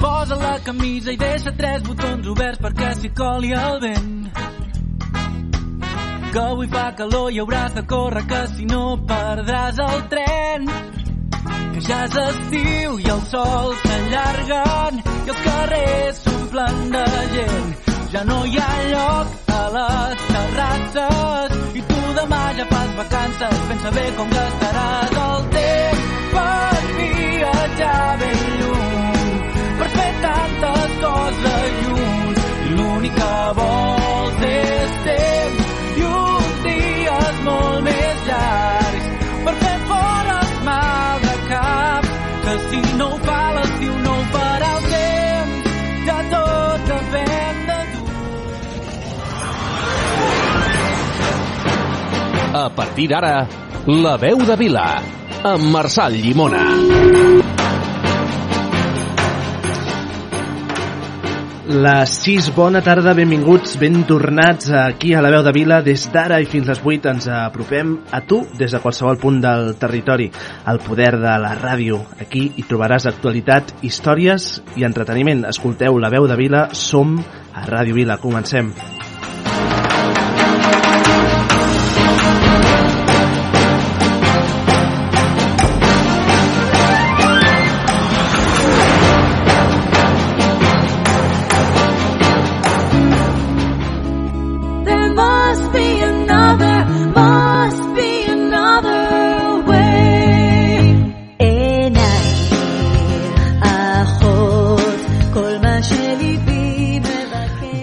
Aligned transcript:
Posa 0.00 0.36
la 0.36 0.58
camisa 0.64 1.12
i 1.12 1.18
deixa 1.20 1.52
tres 1.52 1.82
botons 1.84 2.26
oberts 2.32 2.60
perquè 2.64 2.94
s'hi 2.96 3.10
coli 3.20 3.52
el 3.52 3.80
vent. 3.84 4.16
Que 6.32 6.40
avui 6.40 6.68
fa 6.72 6.86
calor 6.98 7.28
i 7.34 7.40
hauràs 7.42 7.74
de 7.74 7.82
córrer 7.92 8.24
que 8.30 8.40
si 8.54 8.64
no 8.70 8.82
perdràs 9.12 9.80
el 9.86 10.02
tren. 10.12 10.68
Que 11.74 11.80
ja 11.88 11.98
és 12.06 12.16
estiu 12.24 12.98
i 13.02 13.08
el 13.14 13.22
sol 13.32 13.74
s'allarguen 13.82 15.02
i 15.02 15.32
els 15.34 15.42
carrers 15.46 16.22
s'omplen 16.24 16.80
de 16.94 17.06
gent. 17.34 17.70
Ja 18.12 18.22
no 18.30 18.38
hi 18.46 18.56
ha 18.58 18.70
lloc 18.92 19.52
a 19.58 19.62
les 19.76 20.24
terrasses 20.30 21.58
i 21.78 21.84
tu 21.92 22.00
demà 22.20 22.42
ja 22.58 22.66
fas 22.72 22.96
vacances. 23.02 23.60
Pensa 23.68 23.90
bé 23.98 24.06
com 24.16 24.32
gastaràs 24.38 25.18
el 25.26 25.48
temps 25.58 26.08
per 26.32 26.80
viatjar 26.96 28.18
ben 28.22 28.40
lluny, 28.60 29.09
tantes 30.60 30.92
coses 31.02 31.70
junts. 31.86 32.40
I 32.66 32.74
l'únic 32.76 33.14
que 33.16 33.36
vols 33.58 34.42
és 34.48 34.92
temps 35.06 35.62
i 36.00 36.06
uns 36.08 36.56
dies 36.66 37.36
molt 37.46 37.80
més 37.86 38.16
llargs 38.28 39.06
per 39.44 39.54
fer 39.62 39.76
fora 39.90 40.36
el 40.44 40.52
mal 40.68 41.24
de 41.24 41.36
cap, 41.50 42.10
que 42.44 42.54
si 42.68 42.80
no 43.00 43.08
ho 43.14 43.20
fa 43.26 43.40
l'estiu 43.56 43.94
no 44.06 44.16
ho 44.16 44.26
farà 44.36 44.72
el 44.78 44.88
temps, 44.94 45.70
ja 46.08 46.18
tot 46.34 46.90
depèn 46.92 47.62
de 47.70 47.80
tu. 47.94 48.02
A 52.64 52.66
partir 52.76 53.08
d'ara, 53.14 53.34
La 53.86 54.16
veu 54.20 54.44
de 54.44 54.56
Vila, 54.60 54.88
amb 55.42 55.72
Marçal 55.72 56.12
Llimona. 56.12 57.49
Les 61.70 62.10
6, 62.24 62.48
bona 62.56 62.80
tarda, 62.82 63.12
benvinguts, 63.14 63.76
ben 63.78 64.00
tornats 64.02 64.72
aquí 64.74 65.12
a 65.14 65.20
la 65.22 65.30
veu 65.30 65.44
de 65.46 65.52
Vila. 65.54 65.76
Des 65.86 66.08
d'ara 66.10 66.40
i 66.42 66.48
fins 66.50 66.66
les 66.66 66.80
8 66.82 67.06
ens 67.12 67.28
apropem 67.30 67.92
a 68.10 68.18
tu 68.26 68.40
des 68.58 68.74
de 68.74 68.80
qualsevol 68.82 69.20
punt 69.22 69.38
del 69.44 69.76
territori. 69.78 70.26
El 70.66 70.82
poder 70.82 71.12
de 71.22 71.36
la 71.38 71.54
ràdio. 71.54 72.00
Aquí 72.18 72.48
hi 72.56 72.66
trobaràs 72.66 73.06
actualitat, 73.06 73.70
històries 73.86 74.56
i 74.74 74.88
entreteniment. 74.88 75.44
Escolteu 75.52 76.02
la 76.02 76.10
veu 76.10 76.26
de 76.26 76.40
Vila, 76.42 76.66
som 76.74 77.20
a 77.54 77.62
Ràdio 77.70 77.94
Vila. 77.94 78.18
Comencem. 78.18 78.74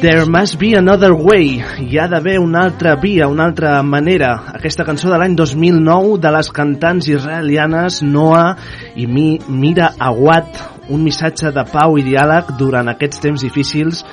There 0.08 0.25
must 0.25 0.58
be 0.58 0.73
another 0.73 1.11
way. 1.11 1.59
Hi 1.59 1.97
ha 2.00 2.05
d'haver 2.08 2.38
una 2.39 2.61
altra 2.63 2.94
via, 2.95 3.25
una 3.27 3.44
altra 3.44 3.73
manera. 3.83 4.30
Aquesta 4.55 4.86
cançó 4.88 5.09
de 5.11 5.17
l'any 5.19 5.36
2009 5.36 6.14
de 6.23 6.31
les 6.31 6.49
cantants 6.55 7.09
israelianes 7.11 7.97
Noah 8.08 8.55
i 8.95 9.03
Mi, 9.03 9.25
Mira 9.49 9.89
Awad, 9.99 10.64
un 10.95 11.03
missatge 11.03 11.52
de 11.52 11.67
pau 11.73 11.99
i 11.99 12.08
diàleg 12.08 12.55
durant 12.55 12.88
aquests 12.88 13.19
temps 13.27 13.44
difícils 13.44 14.05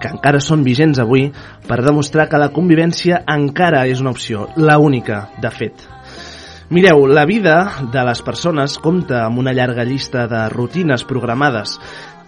que 0.00 0.14
encara 0.16 0.40
són 0.40 0.64
vigents 0.64 1.04
avui 1.04 1.28
per 1.68 1.82
demostrar 1.84 2.30
que 2.32 2.40
la 2.40 2.48
convivència 2.56 3.20
encara 3.36 3.84
és 3.92 4.00
una 4.00 4.16
opció, 4.16 4.48
la 4.56 4.80
única, 4.80 5.26
de 5.36 5.52
fet. 5.52 5.84
Mireu, 6.72 7.02
la 7.04 7.26
vida 7.28 7.84
de 7.92 8.00
les 8.08 8.22
persones 8.24 8.78
compta 8.80 9.26
amb 9.26 9.42
una 9.42 9.52
llarga 9.52 9.84
llista 9.84 10.22
de 10.24 10.46
rutines 10.48 11.04
programades. 11.04 11.74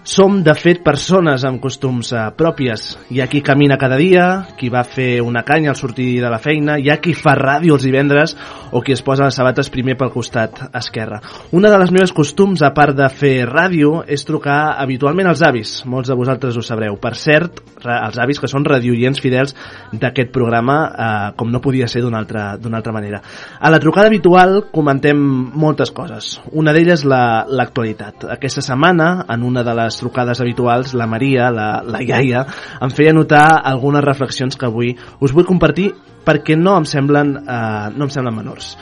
Som, 0.05 0.43
de 0.45 0.53
fet, 0.53 0.83
persones 0.85 1.47
amb 1.49 1.63
costums 1.65 2.11
eh, 2.13 2.27
pròpies. 2.37 2.83
Hi 3.09 3.23
ha 3.23 3.27
qui 3.33 3.41
camina 3.41 3.79
cada 3.81 3.97
dia, 3.97 4.25
qui 4.61 4.69
va 4.69 4.83
fer 4.85 5.23
una 5.25 5.41
canya 5.49 5.71
al 5.73 5.79
sortir 5.81 6.19
de 6.21 6.29
la 6.29 6.37
feina, 6.37 6.75
hi 6.77 6.91
ha 6.93 6.99
qui 7.01 7.15
fa 7.17 7.33
ràdio 7.39 7.79
els 7.79 7.87
divendres 7.89 8.35
o 8.77 8.83
qui 8.85 8.93
es 8.93 9.01
posa 9.01 9.25
les 9.25 9.39
sabates 9.41 9.71
primer 9.73 9.95
pel 9.97 10.13
costat 10.13 10.61
esquerre. 10.77 11.23
Una 11.57 11.71
de 11.73 11.79
les 11.81 11.93
meves 11.97 12.13
costums, 12.13 12.61
a 12.61 12.75
part 12.77 12.93
de 12.99 13.07
fer 13.09 13.47
ràdio, 13.49 14.03
és 14.05 14.27
trucar 14.29 14.75
habitualment 14.83 15.31
als 15.31 15.41
avis. 15.49 15.73
Molts 15.89 16.13
de 16.13 16.19
vosaltres 16.21 16.61
ho 16.61 16.67
sabreu. 16.69 17.01
Per 17.01 17.15
cert, 17.17 17.65
els 17.81 18.21
avis 18.21 18.43
que 18.43 18.53
són 18.53 18.69
radioients 18.69 19.25
fidels 19.25 19.57
d'aquest 19.89 20.29
programa, 20.37 20.79
eh, 20.85 21.33
com 21.41 21.49
no 21.49 21.63
podia 21.65 21.89
ser 21.89 22.05
d'una 22.05 22.21
altra, 22.21 22.59
altra 22.61 22.93
manera. 22.93 23.23
A 23.59 23.73
la 23.73 23.81
trucada 23.81 24.13
habitual 24.13 24.67
comentem 24.71 25.17
moltes 25.17 25.97
coses. 25.97 26.43
Una 26.53 26.77
d'elles 26.77 27.09
la- 27.09 27.47
l'actualitat. 27.49 28.29
Aquesta 28.37 28.61
setmana, 28.61 29.25
en 29.33 29.49
una 29.49 29.65
de 29.65 29.73
les 29.81 29.94
trucades 30.01 30.41
habituals, 30.41 30.95
la 30.95 31.07
Maria, 31.11 31.51
la, 31.55 31.69
la 31.83 32.03
iaia, 32.03 32.45
em 32.83 32.95
feia 32.95 33.15
notar 33.15 33.47
algunes 33.63 34.05
reflexions 34.05 34.59
que 34.59 34.69
avui 34.69 34.95
us 35.21 35.35
vull 35.35 35.49
compartir 35.49 35.91
perquè 36.25 36.57
no 36.57 36.79
em 36.81 36.89
semblen, 36.89 37.37
eh, 37.43 37.93
no 37.95 38.09
em 38.09 38.11
semblen 38.13 38.39
menors. 38.41 38.75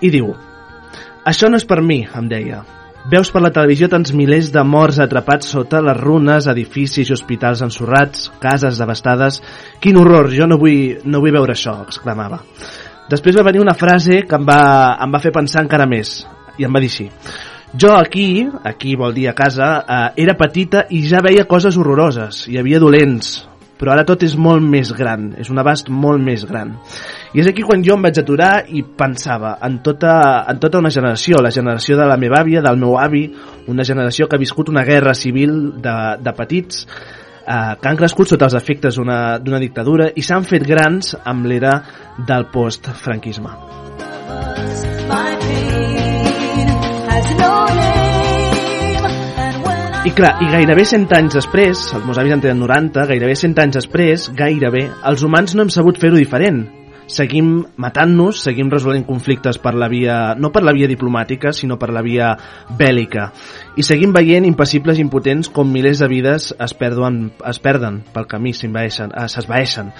I 0.00 0.10
diu, 0.10 0.34
això 1.24 1.50
no 1.50 1.58
és 1.60 1.66
per 1.68 1.80
mi, 1.84 2.02
em 2.04 2.28
deia. 2.28 2.62
Veus 3.10 3.30
per 3.32 3.40
la 3.40 3.52
televisió 3.52 3.88
tants 3.88 4.12
milers 4.12 4.50
de 4.52 4.60
morts 4.60 4.98
atrapats 5.00 5.48
sota 5.54 5.80
les 5.80 5.96
runes, 5.96 6.46
edificis 6.52 7.08
i 7.08 7.14
hospitals 7.16 7.62
ensorrats, 7.64 8.28
cases 8.42 8.80
devastades... 8.80 9.40
Quin 9.80 9.96
horror, 9.96 10.28
jo 10.36 10.44
no 10.46 10.58
vull, 10.60 10.98
no 11.08 11.22
vull 11.24 11.32
veure 11.32 11.56
això, 11.56 11.78
exclamava. 11.88 12.42
Després 13.10 13.38
va 13.38 13.46
venir 13.46 13.62
una 13.64 13.74
frase 13.74 14.20
que 14.28 14.36
em 14.36 14.44
va, 14.46 14.60
em 15.00 15.16
va 15.16 15.22
fer 15.22 15.32
pensar 15.32 15.64
encara 15.64 15.88
més, 15.88 16.20
i 16.60 16.68
em 16.68 16.76
va 16.76 16.82
dir 16.84 16.92
així. 16.92 17.08
Jo 17.78 17.94
aquí, 17.94 18.48
aquí 18.64 18.96
vol 18.96 19.14
dir 19.14 19.28
a 19.28 19.34
casa, 19.34 19.84
eh, 19.86 20.22
era 20.24 20.34
petita 20.34 20.86
i 20.90 21.04
ja 21.06 21.20
veia 21.22 21.46
coses 21.46 21.76
horroroses, 21.78 22.48
hi 22.50 22.58
havia 22.58 22.80
dolents, 22.82 23.44
però 23.78 23.92
ara 23.94 24.02
tot 24.04 24.24
és 24.26 24.34
molt 24.34 24.64
més 24.66 24.90
gran, 24.92 25.30
és 25.38 25.52
un 25.54 25.60
abast 25.62 25.88
molt 25.88 26.18
més 26.20 26.42
gran. 26.48 26.74
I 27.32 27.44
és 27.44 27.46
aquí 27.46 27.62
quan 27.62 27.84
jo 27.86 27.94
em 27.94 28.02
vaig 28.02 28.18
aturar 28.18 28.66
i 28.68 28.82
pensava 28.82 29.54
en 29.62 29.78
tota, 29.86 30.16
en 30.50 30.58
tota 30.58 30.82
una 30.82 30.90
generació, 30.90 31.38
la 31.38 31.54
generació 31.54 31.96
de 31.96 32.10
la 32.10 32.18
meva 32.18 32.42
àvia, 32.42 32.60
del 32.66 32.76
meu 32.76 32.98
avi, 32.98 33.28
una 33.70 33.86
generació 33.86 34.26
que 34.26 34.36
ha 34.36 34.42
viscut 34.42 34.68
una 34.68 34.84
guerra 34.84 35.14
civil 35.14 35.80
de, 35.80 35.96
de 36.18 36.34
petits, 36.34 36.84
eh, 37.46 37.78
que 37.80 37.88
han 37.88 38.02
crescut 38.02 38.34
sota 38.34 38.50
els 38.50 38.58
efectes 38.58 38.98
d'una 38.98 39.62
dictadura 39.62 40.10
i 40.10 40.26
s'han 40.26 40.42
fet 40.42 40.66
grans 40.66 41.14
amb 41.22 41.46
l'era 41.46 41.78
del 42.26 42.50
post-franquisme. 42.50 43.54
My 45.10 45.69
I 50.00 50.12
clar, 50.16 50.38
i 50.40 50.46
gairebé 50.48 50.82
100 50.88 51.12
anys 51.12 51.34
després, 51.36 51.80
els 51.94 52.04
meus 52.08 52.18
avis 52.18 52.32
en 52.32 52.40
tenen 52.40 52.62
90, 52.64 53.02
gairebé 53.10 53.34
100 53.36 53.60
anys 53.62 53.76
després, 53.76 54.30
gairebé, 54.34 54.86
els 55.06 55.22
humans 55.26 55.52
no 55.54 55.66
hem 55.66 55.72
sabut 55.74 56.00
fer-ho 56.00 56.16
diferent. 56.16 56.62
Seguim 57.10 57.50
matant-nos, 57.82 58.40
seguim 58.46 58.70
resolent 58.72 59.04
conflictes 59.04 59.58
per 59.58 59.74
la 59.74 59.90
via, 59.92 60.16
no 60.38 60.52
per 60.54 60.62
la 60.62 60.72
via 60.72 60.88
diplomàtica, 60.90 61.52
sinó 61.52 61.76
per 61.76 61.90
la 61.92 62.04
via 62.06 62.30
bèl·lica. 62.78 63.28
I 63.76 63.84
seguim 63.84 64.14
veient 64.16 64.46
impassibles 64.46 64.96
i 64.96 65.04
impotents 65.04 65.50
com 65.52 65.68
milers 65.68 66.00
de 66.00 66.08
vides 66.08 66.52
es 66.54 66.74
perden, 66.78 67.24
es 67.50 67.58
perden 67.60 68.00
pel 68.14 68.28
camí, 68.30 68.54
eh, 68.54 69.28
s'esvaeixen. 69.28 69.90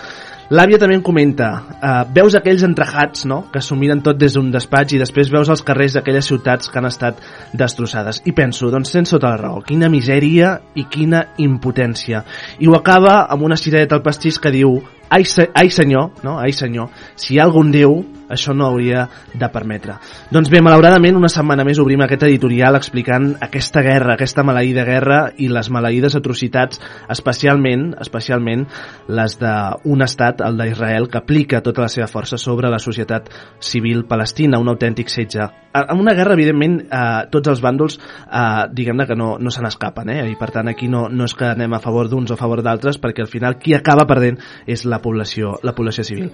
L'àvia 0.50 0.80
també 0.82 0.96
em 0.98 1.02
comenta, 1.06 1.48
eh, 1.78 1.90
veus 2.10 2.34
aquells 2.34 2.64
entrejats 2.66 3.22
no? 3.30 3.44
que 3.52 3.60
s'ho 3.62 3.76
miren 3.78 4.00
tot 4.02 4.18
des 4.18 4.34
d'un 4.34 4.48
despatx 4.50 4.96
i 4.96 4.98
després 4.98 5.30
veus 5.30 5.48
els 5.52 5.62
carrers 5.62 5.94
d'aquelles 5.94 6.26
ciutats 6.26 6.66
que 6.66 6.80
han 6.80 6.88
estat 6.88 7.20
destrossades. 7.54 8.18
I 8.26 8.34
penso, 8.34 8.66
doncs 8.74 8.90
tens 8.90 9.14
tota 9.14 9.30
la 9.30 9.38
raó, 9.38 9.62
quina 9.62 9.88
misèria 9.92 10.56
i 10.74 10.88
quina 10.90 11.22
impotència. 11.38 12.24
I 12.58 12.66
ho 12.66 12.74
acaba 12.74 13.20
amb 13.30 13.46
una 13.46 13.58
cireta 13.60 13.94
al 13.94 14.02
pastís 14.02 14.40
que 14.42 14.50
diu 14.50 14.80
ai, 15.08 15.22
se 15.22 15.46
ai 15.54 15.70
senyor, 15.70 16.10
no? 16.26 16.40
ai 16.42 16.50
senyor, 16.50 16.90
si 17.14 17.36
hi 17.36 17.38
ha 17.38 17.46
algun 17.46 17.70
Déu, 17.70 18.00
això 18.30 18.54
no 18.56 18.66
hauria 18.70 19.06
de 19.34 19.48
permetre. 19.52 19.98
Doncs 20.30 20.50
bé, 20.52 20.62
malauradament, 20.64 21.18
una 21.18 21.30
setmana 21.32 21.64
més 21.66 21.80
obrim 21.82 22.02
aquest 22.04 22.24
editorial 22.28 22.78
explicant 22.78 23.32
aquesta 23.42 23.82
guerra, 23.86 24.14
aquesta 24.14 24.44
maleïda 24.46 24.86
guerra 24.88 25.20
i 25.38 25.50
les 25.52 25.70
maleïdes 25.70 26.16
atrocitats, 26.18 26.80
especialment 27.10 27.90
especialment 28.00 28.66
les 29.08 29.38
d'un 29.40 30.04
estat, 30.06 30.44
el 30.46 30.58
d'Israel, 30.60 31.08
que 31.10 31.20
aplica 31.20 31.62
tota 31.64 31.84
la 31.86 31.92
seva 31.92 32.08
força 32.10 32.38
sobre 32.38 32.70
la 32.70 32.78
societat 32.78 33.30
civil 33.60 34.04
palestina, 34.08 34.60
un 34.60 34.70
autèntic 34.72 35.10
setge 35.12 35.48
en 35.72 36.00
una 36.00 36.14
guerra, 36.14 36.34
evidentment, 36.34 36.80
eh, 36.82 37.26
tots 37.30 37.48
els 37.48 37.60
bàndols, 37.62 37.98
eh, 38.26 38.66
diguem-ne 38.74 39.06
que 39.06 39.14
no, 39.14 39.36
no 39.38 39.50
se 39.54 39.62
n'escapen, 39.62 40.10
eh? 40.10 40.24
i 40.30 40.36
per 40.38 40.50
tant 40.50 40.68
aquí 40.68 40.88
no, 40.90 41.04
no 41.08 41.28
és 41.28 41.34
que 41.34 41.46
anem 41.46 41.74
a 41.74 41.80
favor 41.82 42.08
d'uns 42.10 42.30
o 42.30 42.34
a 42.34 42.40
favor 42.40 42.62
d'altres, 42.66 42.98
perquè 42.98 43.22
al 43.22 43.30
final 43.30 43.56
qui 43.58 43.74
acaba 43.74 44.06
perdent 44.06 44.40
és 44.66 44.84
la 44.84 44.98
població, 45.02 45.58
la 45.62 45.74
població 45.76 46.04
civil. 46.04 46.30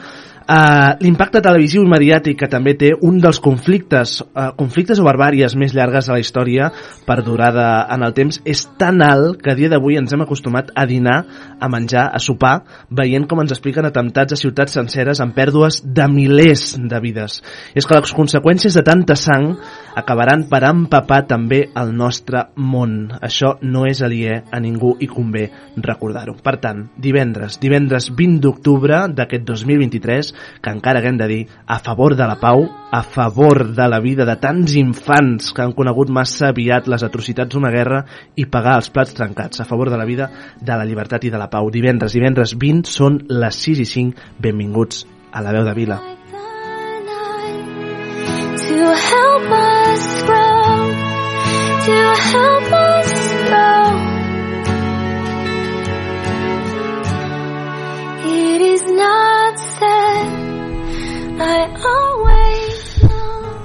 Eh, 0.49 0.93
L'impacte 1.05 1.43
televisiu 1.45 1.85
i 1.87 1.91
mediàtic 1.91 2.39
que 2.41 2.49
també 2.51 2.75
té 2.79 2.93
un 2.95 3.21
dels 3.23 3.39
conflictes, 3.43 4.19
eh, 4.23 4.51
conflictes 4.59 5.01
o 5.01 5.07
barbàries 5.07 5.57
més 5.57 5.75
llargues 5.77 6.07
de 6.07 6.13
la 6.13 6.21
història 6.23 6.71
perdurada 7.07 7.87
en 7.95 8.03
el 8.03 8.15
temps 8.17 8.41
és 8.45 8.67
tan 8.79 9.03
alt 9.03 9.41
que 9.43 9.53
a 9.53 9.57
dia 9.59 9.71
d'avui 9.73 9.97
ens 9.97 10.13
hem 10.13 10.27
acostumat 10.27 10.73
a 10.75 10.87
dinar, 10.87 11.19
a 11.61 11.69
menjar, 11.69 12.09
a 12.13 12.19
sopar, 12.19 12.61
veient 12.91 13.27
com 13.27 13.41
ens 13.41 13.55
expliquen 13.55 13.87
atemptats 13.87 14.35
a 14.35 14.41
ciutats 14.41 14.77
senceres 14.77 15.21
amb 15.21 15.35
pèrdues 15.37 15.83
de 15.85 16.09
milers 16.11 16.75
de 16.77 17.01
vides. 17.01 17.43
És 17.75 17.87
que 17.87 17.97
les 17.99 18.15
conseqüències 18.15 18.75
de 18.75 18.85
tanta 18.87 19.17
sang 19.17 19.55
acabaran 19.97 20.45
per 20.51 20.61
empapar 20.69 21.23
també 21.27 21.63
el 21.75 21.95
nostre 21.97 22.45
món. 22.61 23.09
Això 23.25 23.55
no 23.65 23.87
és 23.89 24.03
aliè 24.05 24.43
a 24.53 24.61
ningú 24.61 24.93
i 25.01 25.09
convé 25.09 25.47
recordar-ho. 25.81 26.37
Per 26.45 26.57
tant, 26.61 26.85
divendres, 27.01 27.57
divendres 27.63 28.11
20 28.15 28.43
d'octubre 28.45 29.01
d'aquest 29.09 29.47
2023, 29.49 30.33
que 30.61 30.75
encara 30.77 31.01
haguem 31.01 31.17
de 31.17 31.31
dir, 31.31 31.41
a 31.67 31.79
favor 31.81 32.15
de 32.17 32.29
la 32.29 32.37
pau, 32.43 32.67
a 32.93 33.03
favor 33.03 33.65
de 33.73 33.89
la 33.89 34.01
vida 34.05 34.29
de 34.29 34.37
tants 34.41 34.77
infants 34.77 35.53
que 35.57 35.65
han 35.65 35.73
conegut 35.77 36.13
massa 36.13 36.53
aviat 36.53 36.91
les 36.93 37.03
atrocitats 37.07 37.57
d'una 37.57 37.73
guerra 37.73 38.05
i 38.37 38.45
pagar 38.45 38.77
els 38.83 38.93
plats 38.93 39.17
trencats, 39.17 39.65
a 39.65 39.69
favor 39.69 39.91
de 39.91 39.97
la 39.97 40.09
vida, 40.09 40.29
de 40.61 40.77
la 40.77 40.85
llibertat 40.85 41.25
i 41.25 41.33
de 41.33 41.41
la 41.41 41.49
pau. 41.51 41.73
Divendres, 41.73 42.13
divendres 42.13 42.53
20 42.61 42.93
són 42.93 43.23
les 43.33 43.65
6 43.65 43.81
i 43.81 43.91
5. 43.97 44.31
Benvinguts 44.45 45.07
a 45.33 45.41
la 45.41 45.57
veu 45.57 45.65
de 45.65 45.75
Vila. 45.77 46.01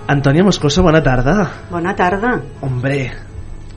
Antònia 0.07 0.44
Moscoso, 0.44 0.83
bona 0.83 1.01
tarda. 1.03 1.35
Bona 1.71 1.94
tarda. 1.95 2.33
Hombre, 2.62 3.12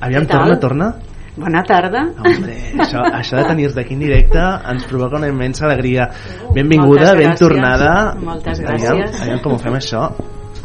aviam, 0.00 0.26
torna, 0.26 0.58
torna. 0.58 0.88
Bona 1.37 1.62
tarda. 1.67 2.02
Hombre, 2.19 2.56
això, 2.82 3.02
això 3.20 3.38
de 3.38 3.44
tenir-te 3.49 3.81
aquí 3.85 3.94
en 3.94 4.02
directe 4.02 4.43
ens 4.70 4.85
provoca 4.91 5.19
una 5.20 5.29
immensa 5.31 5.67
alegria. 5.69 6.08
Benvinguda, 6.55 7.12
Moltes 7.12 7.19
ben 7.20 7.31
gràcies. 7.31 7.38
tornada. 7.38 7.93
Moltes 8.19 8.61
Aviam, 8.61 8.99
gràcies. 8.99 9.23
aviam 9.23 9.43
com 9.44 9.55
ho 9.55 9.58
fem 9.62 9.79
això. 9.79 10.08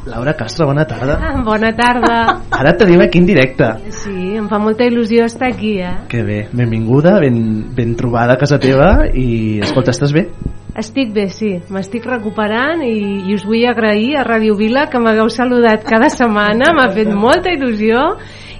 Laura 0.09 0.33
Castro, 0.33 0.65
bona 0.71 0.85
tarda. 0.89 1.17
Bona 1.45 1.69
tarda. 1.77 2.17
Ara 2.55 2.71
et 2.73 2.77
tenim 2.81 3.01
aquí 3.05 3.19
en 3.21 3.27
directe. 3.29 3.67
Sí, 3.93 4.15
em 4.39 4.47
fa 4.49 4.57
molta 4.61 4.87
il·lusió 4.89 5.25
estar 5.27 5.51
aquí, 5.51 5.75
eh? 5.85 5.93
Que 6.09 6.23
bé, 6.25 6.39
benvinguda, 6.53 7.19
ben, 7.21 7.75
ben 7.75 7.93
trobada 7.99 8.33
a 8.33 8.41
casa 8.41 8.57
teva 8.63 9.05
i, 9.13 9.59
escolta, 9.61 9.91
estàs 9.93 10.13
bé? 10.15 10.29
Estic 10.77 11.09
bé, 11.13 11.27
sí. 11.33 11.55
M'estic 11.73 12.05
recuperant 12.05 12.83
i, 12.85 12.99
i 13.25 13.33
us 13.35 13.45
vull 13.47 13.65
agrair 13.67 14.19
a 14.19 14.25
Ràdio 14.27 14.53
Vila 14.59 14.85
que 14.91 15.01
m'hagueu 15.01 15.31
saludat 15.33 15.85
cada 15.87 16.11
setmana. 16.19 16.73
M'ha 16.77 16.91
fet 16.93 17.09
molta 17.09 17.53
il·lusió 17.55 18.05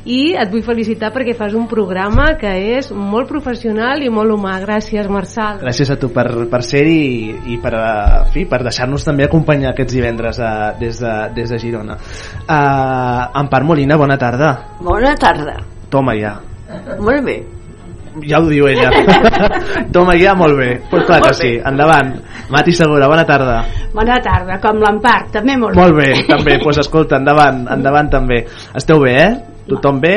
i 0.10 0.34
et 0.40 0.50
vull 0.50 0.64
felicitar 0.66 1.12
perquè 1.14 1.36
fas 1.38 1.54
un 1.58 1.68
programa 1.70 2.32
que 2.40 2.50
és 2.78 2.90
molt 2.96 3.30
professional 3.30 4.02
i 4.02 4.10
molt 4.14 4.34
humà. 4.34 4.56
Gràcies, 4.64 5.10
Marçal. 5.12 5.60
Gràcies 5.62 5.92
a 5.94 6.00
tu 6.02 6.10
per, 6.16 6.26
per 6.50 6.64
ser-hi 6.66 6.98
i, 6.98 7.36
i 7.54 7.60
per, 7.62 7.76
eh, 7.78 8.24
en 8.24 8.34
fi, 8.34 8.48
per 8.50 8.64
deixar-nos 8.66 9.06
també 9.06 9.28
acompanyar 9.28 9.74
aquests 9.74 9.98
divendres 10.00 10.42
uh, 10.42 10.72
des, 10.80 11.04
de, 11.04 11.16
des 11.38 11.54
de 11.54 11.62
Girona. 11.62 12.00
Uh, 12.48 13.40
Empar 13.44 13.64
Molina, 13.68 14.00
bona 14.02 14.18
tarda. 14.18 14.56
Bona 14.82 15.14
tarda. 15.20 15.60
Toma 15.94 16.18
ja. 16.18 16.38
Molt 16.98 17.26
bé. 17.26 17.40
Ja 18.28 18.42
ho 18.42 18.50
diu 18.50 18.68
ella. 18.70 18.90
Toma 19.96 20.16
ja, 20.20 20.36
molt 20.38 20.58
bé. 20.60 20.70
Pues 20.90 21.06
clar 21.08 21.22
que 21.28 21.34
sí. 21.38 21.52
Endavant. 21.72 22.14
Mati 22.50 22.74
Segura, 22.76 23.08
bona 23.08 23.26
tarda. 23.30 23.62
Bona 23.94 24.20
tarda, 24.26 24.60
com 24.64 24.82
l'Empar, 24.82 25.20
també 25.34 25.58
molt 25.58 25.76
bé. 25.78 25.82
Molt 25.82 26.00
bé, 26.00 26.10
també. 26.28 26.58
Doncs 26.58 26.66
pues 26.66 26.82
escolta, 26.86 27.20
endavant, 27.22 27.66
endavant 27.78 28.10
també. 28.20 28.44
Esteu 28.76 29.04
bé, 29.06 29.18
eh? 29.24 29.36
Tothom 29.70 30.02
bé? 30.02 30.16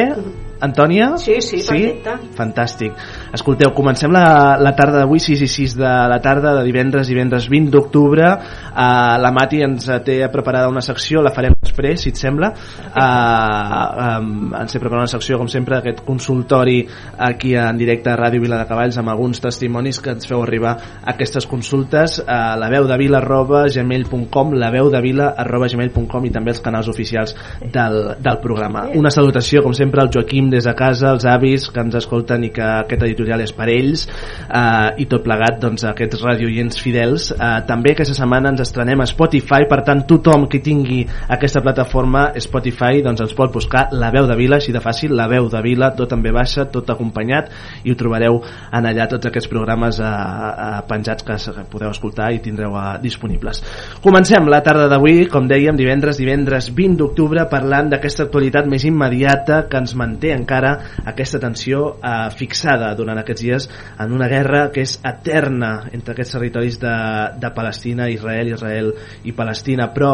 Antònia? 0.63 1.13
Sí, 1.19 1.41
sí, 1.43 1.59
perfecte. 1.67 2.15
Fantàstic. 2.39 2.95
Escolteu, 3.35 3.73
comencem 3.75 4.13
la, 4.15 4.57
la 4.63 4.75
tarda 4.79 5.03
d'avui, 5.03 5.19
6 5.23 5.43
i 5.43 5.49
6 5.51 5.77
de 5.81 5.93
la 6.13 6.21
tarda, 6.23 6.55
de 6.59 6.63
divendres, 6.67 7.09
divendres 7.11 7.49
20 7.51 7.73
d'octubre. 7.75 8.29
Uh, 8.71 9.17
la 9.23 9.33
Mati 9.35 9.63
ens 9.67 9.89
té 10.07 10.21
preparada 10.33 10.71
una 10.71 10.85
secció, 10.85 11.23
la 11.25 11.33
farem 11.35 11.57
després, 11.59 12.05
si 12.05 12.13
et 12.13 12.21
sembla. 12.21 12.53
Uh, 12.93 14.21
um, 14.23 14.53
ens 14.61 14.71
té 14.71 14.79
preparada 14.79 15.09
una 15.09 15.13
secció, 15.13 15.41
com 15.41 15.51
sempre, 15.51 15.81
aquest 15.81 16.05
consultori 16.07 16.83
aquí 17.19 17.57
en 17.59 17.81
directe 17.81 18.13
a 18.13 18.17
Ràdio 18.21 18.43
Vila 18.43 18.61
de 18.61 18.69
Cavalls 18.71 18.99
amb 19.01 19.11
alguns 19.13 19.43
testimonis 19.43 19.99
que 20.03 20.15
ens 20.15 20.29
feu 20.31 20.43
arribar 20.45 20.77
aquestes 21.11 21.47
consultes 21.51 22.21
a 22.23 22.55
la 22.61 22.71
veu 22.71 22.87
de 22.87 22.99
vila 23.01 23.19
arroba 23.19 23.65
gmail.com 23.73 24.55
la 24.59 24.71
veu 24.75 24.91
de 24.93 25.01
vila 25.03 25.33
arroba 25.43 25.69
gmail.com 25.73 26.27
i 26.29 26.33
també 26.35 26.55
els 26.55 26.63
canals 26.63 26.91
oficials 26.93 27.35
del, 27.63 27.99
del 28.23 28.41
programa. 28.45 28.87
Una 28.99 29.11
salutació, 29.11 29.63
com 29.65 29.75
sempre, 29.77 30.03
al 30.03 30.13
Joaquim 30.13 30.52
des 30.53 30.69
de 30.69 30.75
casa, 30.79 31.11
als 31.11 31.27
avis 31.29 31.69
que 31.73 31.83
ens 31.83 31.97
escolten 31.99 32.45
i 32.47 32.53
que 32.55 32.65
aquest 32.83 33.07
editorial 33.09 33.43
és 33.45 33.55
per 33.57 33.69
ells 33.73 34.07
eh, 34.07 35.03
i 35.03 35.09
tot 35.11 35.25
plegat, 35.25 35.59
doncs, 35.63 35.87
aquests 35.89 36.23
radioients 36.23 36.81
fidels. 36.83 37.31
Eh, 37.33 37.53
també 37.69 37.97
aquesta 37.97 38.17
setmana 38.19 38.53
ens 38.53 38.63
estrenem 38.65 39.03
a 39.03 39.09
Spotify, 39.09 39.67
per 39.71 39.83
tant, 39.87 40.05
tothom 40.09 40.47
que 40.51 40.63
tingui 40.63 41.03
aquesta 41.33 41.63
plataforma 41.65 42.29
Spotify 42.43 43.03
doncs 43.05 43.23
ens 43.25 43.35
pot 43.37 43.53
buscar 43.55 43.89
La 43.97 44.11
Veu 44.15 44.27
de 44.29 44.37
Vila, 44.39 44.59
així 44.61 44.73
de 44.75 44.83
fàcil, 44.83 45.15
La 45.17 45.29
Veu 45.31 45.49
de 45.53 45.63
Vila, 45.65 45.93
tot 45.97 46.13
en 46.15 46.23
ve 46.25 46.33
baixa, 46.35 46.67
tot 46.73 46.91
acompanyat 46.93 47.51
i 47.85 47.93
ho 47.93 47.99
trobareu 47.99 48.41
en 48.73 48.89
allà 48.89 49.09
tots 49.11 49.29
aquests 49.29 49.51
programes 49.51 50.01
eh, 50.01 50.09
eh, 50.09 50.81
penjats 50.89 51.27
que, 51.27 51.39
podeu 51.71 51.93
escoltar 51.93 52.31
i 52.35 52.41
tindreu 52.45 52.77
eh, 52.77 52.87
disponibles. 53.03 53.63
Comencem 54.05 54.49
la 54.51 54.63
tarda 54.65 54.89
d'avui, 54.91 55.27
com 55.33 55.49
dèiem, 55.51 55.79
divendres, 55.79 56.21
divendres 56.21 56.71
20 56.75 56.99
d'octubre, 57.01 57.47
parlant 57.51 57.93
d'aquesta 57.93 58.27
actualitat 58.29 58.69
més 58.71 58.87
immediata 58.89 59.65
que 59.71 59.81
ens 59.83 59.97
manté 59.99 60.33
encara 60.43 60.73
aquesta 61.09 61.41
tensió 61.43 61.85
eh, 61.97 62.29
fixada 62.37 62.93
durant 62.99 63.21
aquests 63.23 63.43
dies 63.43 63.69
en 64.03 64.13
una 64.13 64.29
guerra 64.31 64.67
que 64.75 64.85
és 64.85 64.99
eterna 65.09 65.73
entre 65.93 66.17
aquests 66.17 66.37
territoris 66.37 66.79
de, 66.83 66.95
de 67.41 67.53
Palestina, 67.55 68.09
Israel, 68.13 68.53
Israel 68.57 68.93
i 69.25 69.35
Palestina. 69.37 69.89
Però 69.95 70.13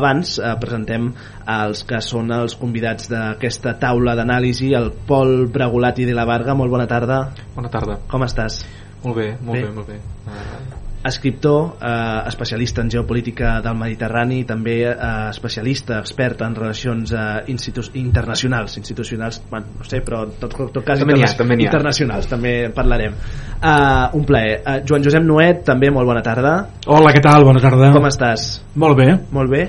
abans 0.00 0.36
eh, 0.38 0.54
presentem 0.60 1.12
els 1.48 1.84
que 1.88 2.02
són 2.04 2.32
els 2.34 2.58
convidats 2.60 3.08
d'aquesta 3.12 3.78
taula 3.80 4.16
d'anàlisi, 4.18 4.74
el 4.76 4.90
Pol 5.08 5.46
Bregolati 5.52 6.08
de 6.08 6.16
la 6.16 6.26
Varga. 6.28 6.56
Molt 6.58 6.74
bona 6.74 6.88
tarda. 6.90 7.22
Bona 7.56 7.72
tarda. 7.72 8.00
Com 8.10 8.26
estàs? 8.26 8.62
Molt 9.04 9.16
bé, 9.16 9.30
molt 9.40 9.54
Bé. 9.54 9.62
bé, 9.62 9.72
molt 9.72 9.94
bé. 9.94 10.02
Uh, 10.26 10.77
escriptor, 11.08 11.76
eh, 11.80 12.22
especialista 12.28 12.82
en 12.84 12.90
geopolítica 12.90 13.56
del 13.64 13.74
Mediterrani, 13.80 14.42
també 14.44 14.76
eh, 14.90 14.94
especialista, 15.30 15.98
expert 15.98 16.42
en 16.46 16.54
relacions 16.54 17.12
eh, 17.12 17.24
institu 17.54 17.82
internacionals, 18.00 18.76
institucionals, 18.78 19.40
bueno, 19.50 19.74
no 19.78 19.84
sé, 19.88 20.02
però 20.04 20.24
en 20.28 20.36
tot, 20.40 20.54
tot 20.72 20.84
cas 20.84 21.00
També 21.00 21.16
n'hi 21.16 21.24
ha, 21.24 21.30
interna- 21.30 21.38
també 21.48 21.64
internacionals, 21.64 22.28
també 22.30 22.54
en 22.68 22.76
parlarem. 22.76 23.18
Uh, 23.58 24.16
un 24.18 24.24
plaer. 24.28 24.60
Uh, 24.62 24.78
Joan 24.86 25.02
Josep 25.04 25.24
Noet, 25.26 25.64
també 25.66 25.90
molt 25.90 26.06
bona 26.06 26.22
tarda. 26.22 26.54
Hola, 26.86 27.12
què 27.14 27.22
tal? 27.24 27.44
Bona 27.48 27.60
tarda. 27.64 27.92
Com 27.96 28.06
estàs? 28.10 28.48
Molt 28.78 28.98
bé. 28.98 29.12
Molt 29.34 29.50
bé? 29.50 29.68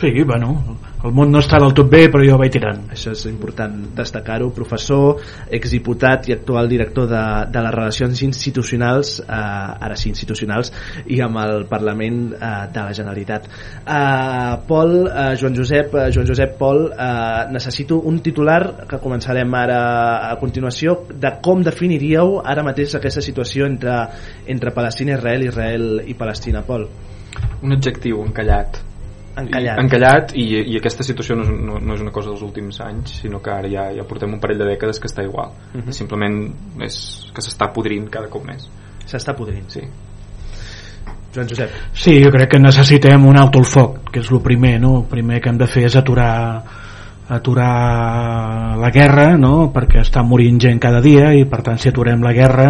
Sí, 0.00 0.12
bueno, 0.24 0.54
el 1.00 1.14
món 1.16 1.30
no 1.32 1.40
està 1.40 1.58
del 1.62 1.72
tot 1.76 1.88
bé, 1.88 2.02
però 2.12 2.24
jo 2.26 2.36
vaig 2.40 2.52
tirant. 2.52 2.82
Això 2.92 3.14
és 3.14 3.22
important 3.30 3.76
destacar-ho. 3.96 4.50
Professor, 4.56 5.22
exdiputat 5.56 6.28
i 6.28 6.34
actual 6.34 6.68
director 6.68 7.08
de, 7.08 7.22
de 7.52 7.62
les 7.64 7.74
relacions 7.74 8.20
institucionals, 8.26 9.14
eh, 9.22 9.38
ara 9.88 9.96
sí 9.96 10.10
institucionals, 10.12 10.72
i 11.08 11.22
amb 11.24 11.40
el 11.40 11.64
Parlament 11.70 12.20
eh, 12.34 12.50
de 12.74 12.84
la 12.84 12.96
Generalitat. 12.96 13.48
Eh, 13.80 14.58
Pol, 14.68 14.94
eh, 15.06 15.30
Joan 15.40 15.56
Josep, 15.56 15.96
eh, 15.96 16.10
Joan 16.12 16.28
Josep 16.28 16.58
Pol, 16.60 16.84
eh, 16.92 17.46
necessito 17.54 18.02
un 18.10 18.20
titular 18.20 18.60
que 18.90 19.00
començarem 19.00 19.56
ara 19.56 19.80
a 20.28 20.36
continuació 20.42 20.98
de 21.10 21.32
com 21.40 21.64
definiríeu 21.64 22.38
ara 22.44 22.66
mateix 22.66 22.98
aquesta 22.98 23.24
situació 23.24 23.70
entre, 23.70 23.96
entre 24.52 24.76
Palestina, 24.76 25.16
Israel, 25.16 25.48
Israel 25.48 25.90
i 26.04 26.18
Palestina. 26.18 26.64
Pol, 26.66 26.86
un 27.64 27.78
adjectiu 27.78 28.20
encallat. 28.26 28.89
Encallat. 29.38 29.78
I, 29.78 29.84
encallat 29.84 30.34
i, 30.34 30.44
i 30.72 30.76
aquesta 30.80 31.04
situació 31.06 31.36
no 31.38 31.46
és, 31.46 31.50
no, 31.54 31.78
no 31.78 31.96
és 31.96 32.04
una 32.04 32.12
cosa 32.14 32.32
dels 32.32 32.42
últims 32.46 32.80
anys, 32.84 33.20
sinó 33.22 33.40
que 33.44 33.52
ara 33.54 33.70
ja, 33.70 33.88
ja 33.96 34.06
portem 34.08 34.32
un 34.34 34.40
parell 34.42 34.60
de 34.62 34.70
dècades 34.72 35.00
que 35.00 35.10
està 35.10 35.24
igual. 35.26 35.54
Mhm. 35.74 35.96
Simplement 35.96 36.38
és 36.86 37.00
que 37.34 37.44
s'està 37.44 37.70
podrint 37.74 38.08
cada 38.10 38.30
cop 38.32 38.46
més. 38.46 38.68
S'està 39.06 39.34
podrint. 39.36 39.66
Sí. 39.70 39.84
Joan 41.34 41.48
Josep. 41.48 41.74
Sí, 41.94 42.16
jo 42.24 42.30
crec 42.34 42.56
que 42.56 42.58
necessitem 42.58 43.26
un 43.26 43.38
alto 43.38 43.60
al 43.60 43.68
foc, 43.68 44.10
que 44.10 44.20
és 44.20 44.30
el 44.30 44.40
primer, 44.42 44.80
no? 44.82 44.96
El 45.04 45.08
primer 45.10 45.40
que 45.40 45.50
hem 45.52 45.58
de 45.58 45.68
fer 45.70 45.86
és 45.86 45.96
aturar 45.96 46.32
aturar 47.30 48.76
la 48.76 48.90
guerra, 48.90 49.36
no? 49.38 49.70
Perquè 49.70 50.00
està 50.02 50.24
morint 50.26 50.58
gent 50.58 50.80
cada 50.82 50.98
dia 51.00 51.30
i 51.38 51.44
per 51.46 51.62
tant 51.62 51.78
si 51.78 51.88
aturem 51.88 52.24
la 52.26 52.32
guerra 52.34 52.66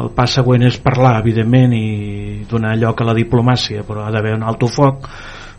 el 0.00 0.10
pas 0.16 0.32
següent 0.38 0.66
és 0.66 0.76
parlar, 0.82 1.16
evidentment, 1.22 1.72
i 1.72 2.44
donar 2.50 2.74
lloc 2.76 3.00
a 3.00 3.08
la 3.08 3.14
diplomàcia, 3.16 3.84
però 3.86 4.04
ha 4.04 4.12
d'haver 4.12 4.34
un 4.36 4.44
alto 4.44 4.68
foc 4.68 5.08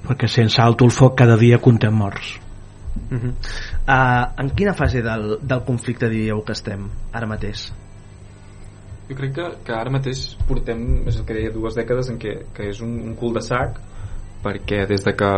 perquè 0.07 0.29
sense 0.31 0.61
alto 0.63 0.85
el 0.85 0.93
foc 0.95 1.17
cada 1.19 1.37
dia 1.37 1.59
comptem 1.59 1.93
morts. 1.93 2.37
Uh 2.97 3.17
-huh. 3.17 3.33
uh, 3.87 4.41
en 4.41 4.49
quina 4.55 4.73
fase 4.73 5.01
del, 5.01 5.37
del 5.41 5.61
conflicte 5.63 6.09
diríeu 6.09 6.41
que 6.43 6.51
estem 6.51 6.89
ara 7.13 7.27
mateix? 7.27 7.71
Jo 9.09 9.15
crec 9.15 9.33
que, 9.33 9.45
que 9.63 9.73
ara 9.73 9.91
mateix 9.91 10.35
portem, 10.47 11.07
és 11.07 11.15
el 11.15 11.25
que 11.25 11.33
deia, 11.33 11.51
dues 11.51 11.75
dècades 11.75 12.09
en 12.09 12.17
què, 12.17 12.33
que 12.53 12.69
és 12.69 12.81
un, 12.81 12.99
un 12.99 13.15
cul 13.15 13.33
de 13.33 13.41
sac 13.41 13.79
perquè 14.43 14.85
des 14.87 15.03
de 15.03 15.13
que 15.15 15.31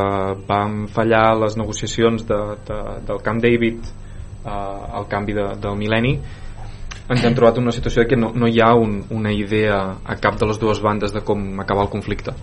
vam 0.48 0.88
fallar 0.88 1.38
les 1.38 1.58
negociacions 1.58 2.26
de, 2.28 2.40
de, 2.68 2.80
del 3.08 3.22
Camp 3.22 3.42
David 3.42 3.80
eh, 4.46 4.50
al 5.00 5.08
canvi 5.08 5.34
de, 5.34 5.56
del 5.62 5.78
mil·lenni 5.78 6.20
ens 7.10 7.24
hem 7.26 7.36
trobat 7.38 7.58
en 7.58 7.64
una 7.64 7.74
situació 7.74 8.06
que 8.08 8.18
no, 8.18 8.32
no 8.36 8.48
hi 8.48 8.60
ha 8.62 8.74
un, 8.78 9.04
una 9.10 9.32
idea 9.34 9.80
a 10.04 10.16
cap 10.22 10.38
de 10.40 10.50
les 10.50 10.60
dues 10.62 10.82
bandes 10.82 11.14
de 11.14 11.22
com 11.26 11.60
acabar 11.60 11.88
el 11.88 11.94
conflicte 11.94 12.36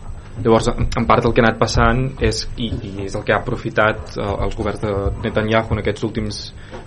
llavors 0.42 0.68
en 0.68 1.06
part 1.08 1.24
el 1.24 1.32
que 1.32 1.42
ha 1.42 1.46
anat 1.46 1.58
passant 1.60 2.02
és, 2.24 2.42
i, 2.60 2.68
i 2.68 2.90
és 3.06 3.14
el 3.16 3.24
que 3.24 3.34
ha 3.34 3.40
aprofitat 3.40 4.16
eh, 4.16 4.26
els 4.46 4.56
governs 4.58 4.82
de 4.82 4.92
Netanyahu 5.24 5.76
en 5.76 5.82
aquests 5.82 6.06
últims 6.08 6.42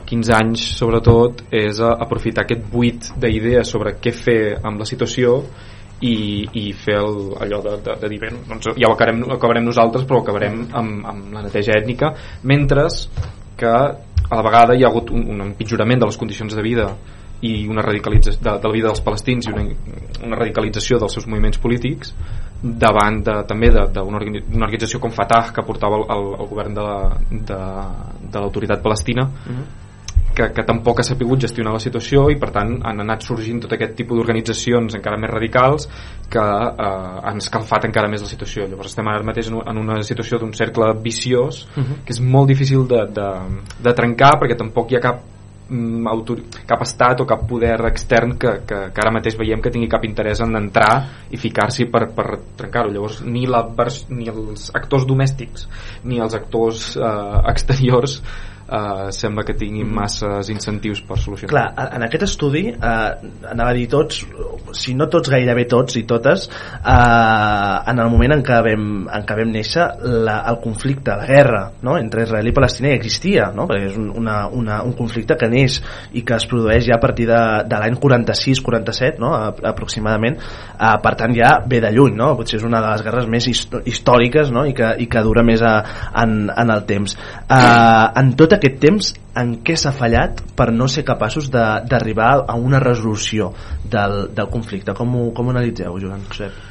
15 0.09 0.35
anys 0.37 0.65
sobretot 0.77 1.43
és 1.55 1.81
aprofitar 1.89 2.45
aquest 2.45 2.65
buit 2.71 3.11
d'idees 3.17 3.69
sobre 3.69 3.95
què 4.01 4.13
fer 4.13 4.39
amb 4.63 4.81
la 4.81 4.87
situació 4.89 5.39
i, 5.99 6.47
i 6.55 6.65
fer 6.77 6.99
el, 7.01 7.17
allò 7.43 7.59
de, 7.65 7.75
de, 7.83 7.95
de 7.99 8.11
dir 8.11 8.19
bé, 8.21 8.29
doncs 8.47 8.71
ja 8.71 8.87
ho 8.87 8.93
acabarem, 8.93 9.25
acabarem 9.35 9.65
nosaltres 9.67 10.05
però 10.07 10.21
ho 10.21 10.23
acabarem 10.23 10.61
amb, 10.69 11.07
amb 11.11 11.33
la 11.35 11.43
neteja 11.47 11.75
ètnica 11.75 12.13
mentre 12.47 12.87
que 13.59 13.71
a 14.29 14.37
la 14.37 14.45
vegada 14.45 14.77
hi 14.77 14.85
ha 14.85 14.91
hagut 14.91 15.09
un, 15.11 15.25
un 15.33 15.41
empitjorament 15.49 15.99
de 15.99 16.07
les 16.11 16.19
condicions 16.21 16.55
de 16.55 16.63
vida 16.63 16.93
i 17.41 17.67
una 17.71 17.83
radicalització 17.85 18.41
de, 18.41 18.53
de 18.59 18.67
la 18.67 18.75
vida 18.75 18.87
dels 18.87 19.01
palestins 19.01 19.47
i 19.47 19.53
una, 19.53 19.65
una 20.27 20.39
radicalització 20.39 20.99
dels 20.99 21.17
seus 21.17 21.27
moviments 21.27 21.59
polítics 21.63 22.13
davant 22.59 23.21
de, 23.23 23.35
també 23.47 23.69
d'una 23.71 24.19
organització 24.19 24.99
com 24.99 25.13
Fatah 25.15 25.53
que 25.55 25.63
portava 25.63 26.01
el, 26.01 26.07
el, 26.15 26.31
el 26.39 26.49
govern 26.49 26.79
de 26.79 28.39
l'autoritat 28.39 28.83
palestina 28.83 29.29
uh 29.29 29.53
-huh 29.53 29.87
que, 30.39 30.53
que 30.53 30.63
tampoc 30.63 31.01
ha 31.01 31.03
sapigut 31.03 31.41
gestionar 31.43 31.73
la 31.75 31.81
situació 31.83 32.27
i 32.31 32.37
per 32.39 32.51
tant 32.55 32.77
han 32.87 33.03
anat 33.03 33.25
sorgint 33.25 33.61
tot 33.63 33.73
aquest 33.75 33.95
tipus 33.97 34.19
d'organitzacions 34.19 34.95
encara 34.99 35.19
més 35.19 35.31
radicals 35.33 35.87
que 36.31 36.43
eh, 36.43 36.91
han 37.31 37.41
escalfat 37.43 37.89
encara 37.89 38.11
més 38.11 38.23
la 38.23 38.29
situació 38.31 38.67
llavors 38.67 38.93
estem 38.93 39.09
ara 39.11 39.25
mateix 39.25 39.49
en 39.51 39.81
una 39.83 39.99
situació 40.05 40.39
d'un 40.39 40.53
cercle 40.53 40.93
viciós 41.03 41.65
uh 41.75 41.83
-huh. 41.83 41.99
que 42.05 42.13
és 42.13 42.21
molt 42.21 42.47
difícil 42.47 42.87
de, 42.87 43.05
de, 43.19 43.29
de 43.83 43.93
trencar 43.93 44.39
perquè 44.39 44.57
tampoc 44.57 44.91
hi 44.91 44.97
ha 44.97 45.05
cap 45.07 45.19
autor, 46.09 46.41
cap 46.67 46.81
estat 46.85 47.21
o 47.21 47.27
cap 47.29 47.45
poder 47.49 47.77
extern 47.89 48.35
que, 48.41 48.53
que, 48.65 48.81
que 48.93 49.03
ara 49.03 49.13
mateix 49.13 49.37
veiem 49.39 49.61
que 49.61 49.71
tingui 49.73 49.89
cap 49.91 50.05
interès 50.07 50.41
en 50.45 50.57
entrar 50.57 50.91
i 51.29 51.37
ficar-s'hi 51.37 51.89
per, 51.93 52.07
per 52.15 52.27
trencar-ho 52.59 52.93
llavors 52.93 53.21
ni, 53.25 53.45
la, 53.49 53.63
ni 54.09 54.29
els 54.31 54.69
actors 54.77 55.05
domèstics 55.09 55.67
ni 56.09 56.21
els 56.23 56.37
actors 56.37 56.95
eh, 56.97 57.41
exteriors 57.51 58.19
eh, 58.69 59.11
sembla 59.11 59.43
que 59.43 59.53
tinguin 59.57 59.87
mm. 59.87 59.95
masses 59.95 60.49
incentius 60.53 61.01
per 61.05 61.17
solucionar. 61.19 61.51
Clar, 61.53 61.89
en 61.97 62.05
aquest 62.05 62.25
estudi, 62.29 62.67
eh, 62.69 63.29
anava 63.51 63.73
a 63.73 63.77
dir 63.77 63.87
tots, 63.91 64.23
si 64.77 64.95
no 64.97 65.09
tots, 65.11 65.29
gairebé 65.31 65.65
tots 65.69 65.97
i 65.99 66.03
totes, 66.09 66.47
eh, 66.79 67.91
en 67.91 68.01
el 68.01 68.09
moment 68.11 68.35
en 68.37 68.43
què 68.45 68.59
vam, 68.65 68.85
en 69.07 69.25
què 69.27 69.37
vam 69.39 69.53
néixer, 69.53 69.85
la, 70.25 70.39
el 70.51 70.59
conflicte, 70.63 71.15
la 71.15 71.27
guerra 71.27 71.61
no? 71.85 71.97
entre 71.99 72.25
Israel 72.27 72.49
i 72.49 72.55
Palestina 72.55 72.91
ja 72.93 72.99
existia, 72.99 73.49
no? 73.55 73.67
perquè 73.69 73.89
és 73.91 73.97
un, 73.99 74.09
una, 74.21 74.41
una, 74.55 74.81
un 74.85 74.95
conflicte 74.97 75.37
que 75.39 75.49
neix 75.51 75.79
i 76.13 76.23
que 76.27 76.37
es 76.37 76.47
produeix 76.49 76.87
ja 76.89 76.97
a 76.97 77.03
partir 77.03 77.27
de, 77.29 77.41
de 77.69 77.81
l'any 77.81 77.99
46-47, 77.99 79.19
no? 79.21 79.33
aproximadament, 79.73 80.39
eh, 80.39 80.95
per 81.03 81.15
tant 81.19 81.35
ja 81.37 81.55
ve 81.69 81.81
de 81.83 81.93
lluny, 81.95 82.17
no? 82.19 82.33
potser 82.39 82.59
és 82.59 82.67
una 82.67 82.83
de 82.83 82.93
les 82.93 83.05
guerres 83.05 83.29
més 83.29 83.49
històriques 83.49 84.53
no? 84.55 84.65
I, 84.69 84.75
que, 84.77 84.93
i 85.03 85.09
que 85.11 85.25
dura 85.25 85.45
més 85.45 85.63
a, 85.65 85.75
en, 86.23 86.39
en 86.49 86.75
el 86.75 86.85
temps. 86.89 87.15
Eh, 87.45 88.05
en 88.21 88.35
tota 88.39 88.59
aquest 88.59 88.79
temps 88.83 89.13
en 89.37 89.59
què 89.65 89.75
s'ha 89.77 89.91
fallat 89.95 90.41
per 90.57 90.71
no 90.73 90.87
ser 90.87 91.05
capaços 91.05 91.49
d'arribar 91.51 92.31
a 92.47 92.55
una 92.57 92.79
resolució 92.79 93.51
del, 93.83 94.33
del 94.35 94.49
conflicte 94.49 94.95
com 94.97 95.15
ho, 95.15 95.29
com 95.35 95.47
ho 95.47 95.55
analitzeu, 95.55 95.99
Joan 96.01 96.25
Josep? 96.27 96.65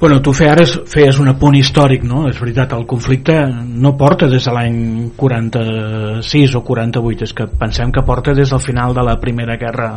Bueno, 0.00 0.18
tu 0.20 0.34
feies, 0.34 0.74
feies 0.90 1.18
un 1.22 1.30
apunt 1.30 1.54
històric, 1.54 2.02
no? 2.04 2.24
És 2.28 2.40
veritat, 2.42 2.72
el 2.74 2.82
conflicte 2.90 3.38
no 3.48 3.94
porta 3.96 4.26
des 4.28 4.44
de 4.44 4.52
l'any 4.52 4.78
46 5.16 6.56
o 6.58 6.62
48, 6.66 7.24
és 7.24 7.32
que 7.32 7.46
pensem 7.60 7.92
que 7.94 8.02
porta 8.04 8.34
des 8.34 8.50
del 8.50 8.60
final 8.60 8.92
de 8.92 9.04
la 9.06 9.14
Primera 9.22 9.56
Guerra 9.56 9.92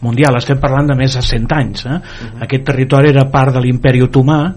Mundial, 0.00 0.38
estem 0.38 0.56
parlant 0.62 0.86
de 0.88 0.96
més 0.96 1.18
de 1.18 1.22
100 1.26 1.50
anys. 1.52 1.84
Eh? 1.84 1.90
Uh 1.90 1.98
-huh. 1.98 2.44
Aquest 2.46 2.64
territori 2.64 3.10
era 3.10 3.28
part 3.28 3.52
de 3.52 3.60
l'imperi 3.60 4.00
otomà 4.00 4.54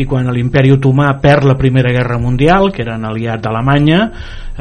i 0.00 0.06
quan 0.08 0.30
l'imperi 0.32 0.72
otomà 0.72 1.10
perd 1.20 1.44
la 1.44 1.58
Primera 1.58 1.92
Guerra 1.92 2.18
Mundial, 2.18 2.70
que 2.72 2.82
era 2.84 2.96
un 2.96 3.04
aliat 3.04 3.42
d'Alemanya, 3.44 4.00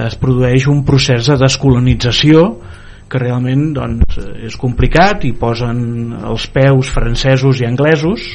es 0.07 0.17
produeix 0.19 0.67
un 0.67 0.83
procés 0.87 1.27
de 1.29 1.37
descolonització 1.39 2.45
que 3.11 3.19
realment 3.19 3.71
doncs, 3.75 4.19
és 4.47 4.55
complicat 4.59 5.25
i 5.27 5.33
posen 5.35 6.13
els 6.23 6.47
peus 6.51 6.91
francesos 6.91 7.59
i 7.59 7.67
anglesos 7.67 8.27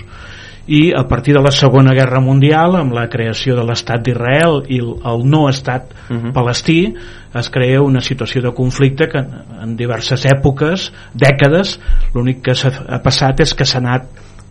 i 0.66 0.90
a 0.98 1.04
partir 1.06 1.32
de 1.36 1.40
la 1.40 1.52
Segona 1.54 1.94
Guerra 1.94 2.20
Mundial 2.20 2.74
amb 2.76 2.92
la 2.96 3.06
creació 3.08 3.54
de 3.56 3.64
l'estat 3.64 4.02
d'Israel 4.02 4.64
i 4.66 4.80
el, 4.82 5.22
no 5.24 5.46
estat 5.48 5.92
uh 6.10 6.16
-huh. 6.16 6.32
palestí 6.32 6.94
es 7.34 7.50
crea 7.50 7.82
una 7.82 8.00
situació 8.00 8.42
de 8.42 8.52
conflicte 8.52 9.08
que 9.08 9.18
en 9.62 9.76
diverses 9.76 10.26
èpoques, 10.26 10.92
dècades 11.14 11.78
l'únic 12.14 12.42
que 12.42 12.52
ha 12.52 12.98
passat 12.98 13.40
és 13.40 13.54
que 13.54 13.64
s'ha 13.64 13.78
anat 13.78 14.02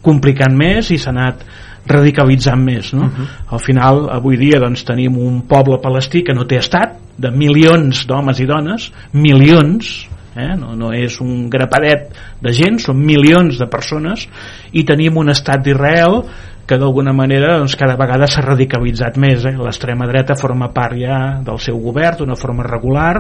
complicant 0.02 0.56
més 0.56 0.92
i 0.92 0.98
s'ha 0.98 1.10
anat 1.10 1.44
radicalitzant 1.88 2.62
més 2.62 2.94
no? 2.94 3.06
Uh 3.06 3.12
-huh. 3.12 3.28
al 3.54 3.60
final 3.60 4.10
avui 4.10 4.38
dia 4.38 4.60
doncs, 4.60 4.84
tenim 4.84 5.18
un 5.18 5.42
poble 5.48 5.80
palestí 5.82 6.24
que 6.24 6.34
no 6.34 6.46
té 6.46 6.58
estat 6.58 6.98
de 7.18 7.32
milions 7.32 8.06
d'homes 8.08 8.40
i 8.40 8.46
dones 8.46 8.92
milions 9.14 10.10
eh? 10.36 10.56
no, 10.58 10.76
no 10.76 10.92
és 10.94 11.20
un 11.22 11.50
grapadet 11.50 12.12
de 12.42 12.54
gent, 12.54 12.80
són 12.80 12.98
milions 12.98 13.58
de 13.60 13.68
persones 13.68 14.28
i 14.72 14.84
tenim 14.84 15.18
un 15.18 15.30
estat 15.30 15.64
d'Israel 15.64 16.24
que 16.66 16.78
d'alguna 16.82 17.14
manera 17.14 17.58
doncs, 17.60 17.76
cada 17.78 17.96
vegada 18.00 18.28
s'ha 18.28 18.44
radicalitzat 18.46 19.18
més 19.22 19.46
eh? 19.46 19.56
l'extrema 19.58 20.08
dreta 20.10 20.38
forma 20.40 20.72
part 20.74 20.98
ja 21.00 21.20
del 21.46 21.60
seu 21.60 21.78
govern 21.80 22.20
d'una 22.20 22.36
forma 22.36 22.66
regular 22.66 23.14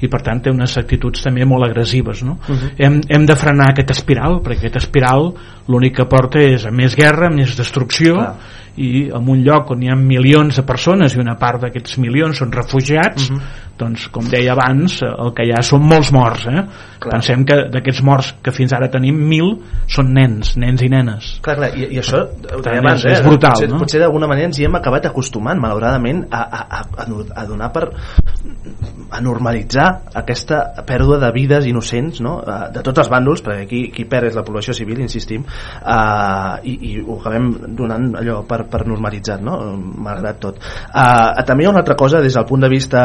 i 0.00 0.10
per 0.10 0.22
tant 0.26 0.42
té 0.42 0.50
unes 0.50 0.76
actituds 0.80 1.22
també 1.22 1.46
molt 1.46 1.68
agressives 1.68 2.22
no? 2.22 2.38
Uh 2.48 2.54
-huh. 2.54 2.70
hem, 2.78 3.00
hem 3.08 3.26
de 3.26 3.36
frenar 3.36 3.70
aquest 3.70 3.90
espiral 3.90 4.40
perquè 4.42 4.58
aquest 4.58 4.76
espiral 4.76 5.32
l'únic 5.68 5.96
que 5.96 6.04
porta 6.06 6.38
és 6.38 6.64
a 6.64 6.70
més 6.70 6.96
guerra, 6.96 7.30
més 7.30 7.56
destrucció 7.56 8.14
Clar 8.14 8.36
i 8.78 9.08
en 9.14 9.28
un 9.28 9.42
lloc 9.44 9.72
on 9.74 9.82
hi 9.82 9.90
ha 9.90 9.96
milions 9.98 10.58
de 10.60 10.64
persones 10.66 11.14
i 11.14 11.20
una 11.22 11.34
part 11.40 11.64
d'aquests 11.64 11.98
milions 12.02 12.38
són 12.38 12.52
refugiats 12.54 13.30
uh 13.30 13.36
-huh. 13.36 13.42
Doncs 13.78 14.08
com 14.14 14.28
deia 14.30 14.54
abans 14.54 15.00
el 15.08 15.32
que 15.36 15.46
hi 15.48 15.54
ha 15.54 15.62
són 15.64 15.84
molts 15.88 16.12
morts 16.14 16.46
eh? 16.50 16.64
pensem 17.04 17.44
que 17.48 17.58
d'aquests 17.72 18.02
morts 18.06 18.32
que 18.42 18.54
fins 18.54 18.74
ara 18.74 18.90
tenim 18.92 19.18
mil 19.30 19.54
són 19.90 20.12
nens, 20.14 20.56
nens 20.60 20.82
i 20.82 20.90
nenes 20.92 21.30
clar, 21.44 21.58
clar, 21.60 21.70
i, 21.78 21.88
i 21.94 22.02
això 22.02 22.24
Tant, 22.28 22.72
abans, 22.74 23.04
és, 23.04 23.06
eh? 23.06 23.16
és 23.18 23.24
brutal 23.26 23.54
potser, 23.54 23.70
no? 23.70 23.82
potser 23.82 24.02
d'alguna 24.02 24.30
manera 24.30 24.50
ens 24.50 24.58
hi 24.60 24.66
hem 24.68 24.78
acabat 24.78 25.08
acostumant 25.10 25.60
malauradament 25.62 26.24
a, 26.30 26.42
a, 26.42 26.82
a, 26.82 27.06
a 27.06 27.46
donar 27.48 27.70
per 27.74 27.86
a 29.08 29.20
normalitzar 29.24 29.88
aquesta 30.20 30.60
pèrdua 30.86 31.18
de 31.22 31.30
vides 31.34 31.66
innocents 31.70 32.20
no? 32.24 32.38
de 32.74 32.82
tots 32.84 33.04
els 33.04 33.10
bàndols 33.12 33.42
perquè 33.46 33.64
qui, 33.70 33.82
qui 33.94 34.06
perd 34.10 34.30
és 34.30 34.36
la 34.36 34.44
població 34.46 34.74
civil 34.76 35.00
insistim 35.04 35.44
uh, 35.46 36.58
i, 36.62 36.74
i 36.90 36.92
ho 37.00 37.18
acabem 37.18 37.48
donant 37.78 38.10
allò 38.20 38.40
per, 38.48 38.64
per 38.70 38.84
normalitzat, 38.88 39.42
no? 39.44 39.58
malgrat 40.04 40.40
tot. 40.42 40.60
Uh, 40.88 41.32
també 41.48 41.64
hi 41.64 41.68
ha 41.68 41.72
una 41.72 41.82
altra 41.84 41.96
cosa 41.98 42.22
des 42.24 42.36
del 42.36 42.46
punt 42.48 42.64
de 42.64 42.70
vista 42.72 43.02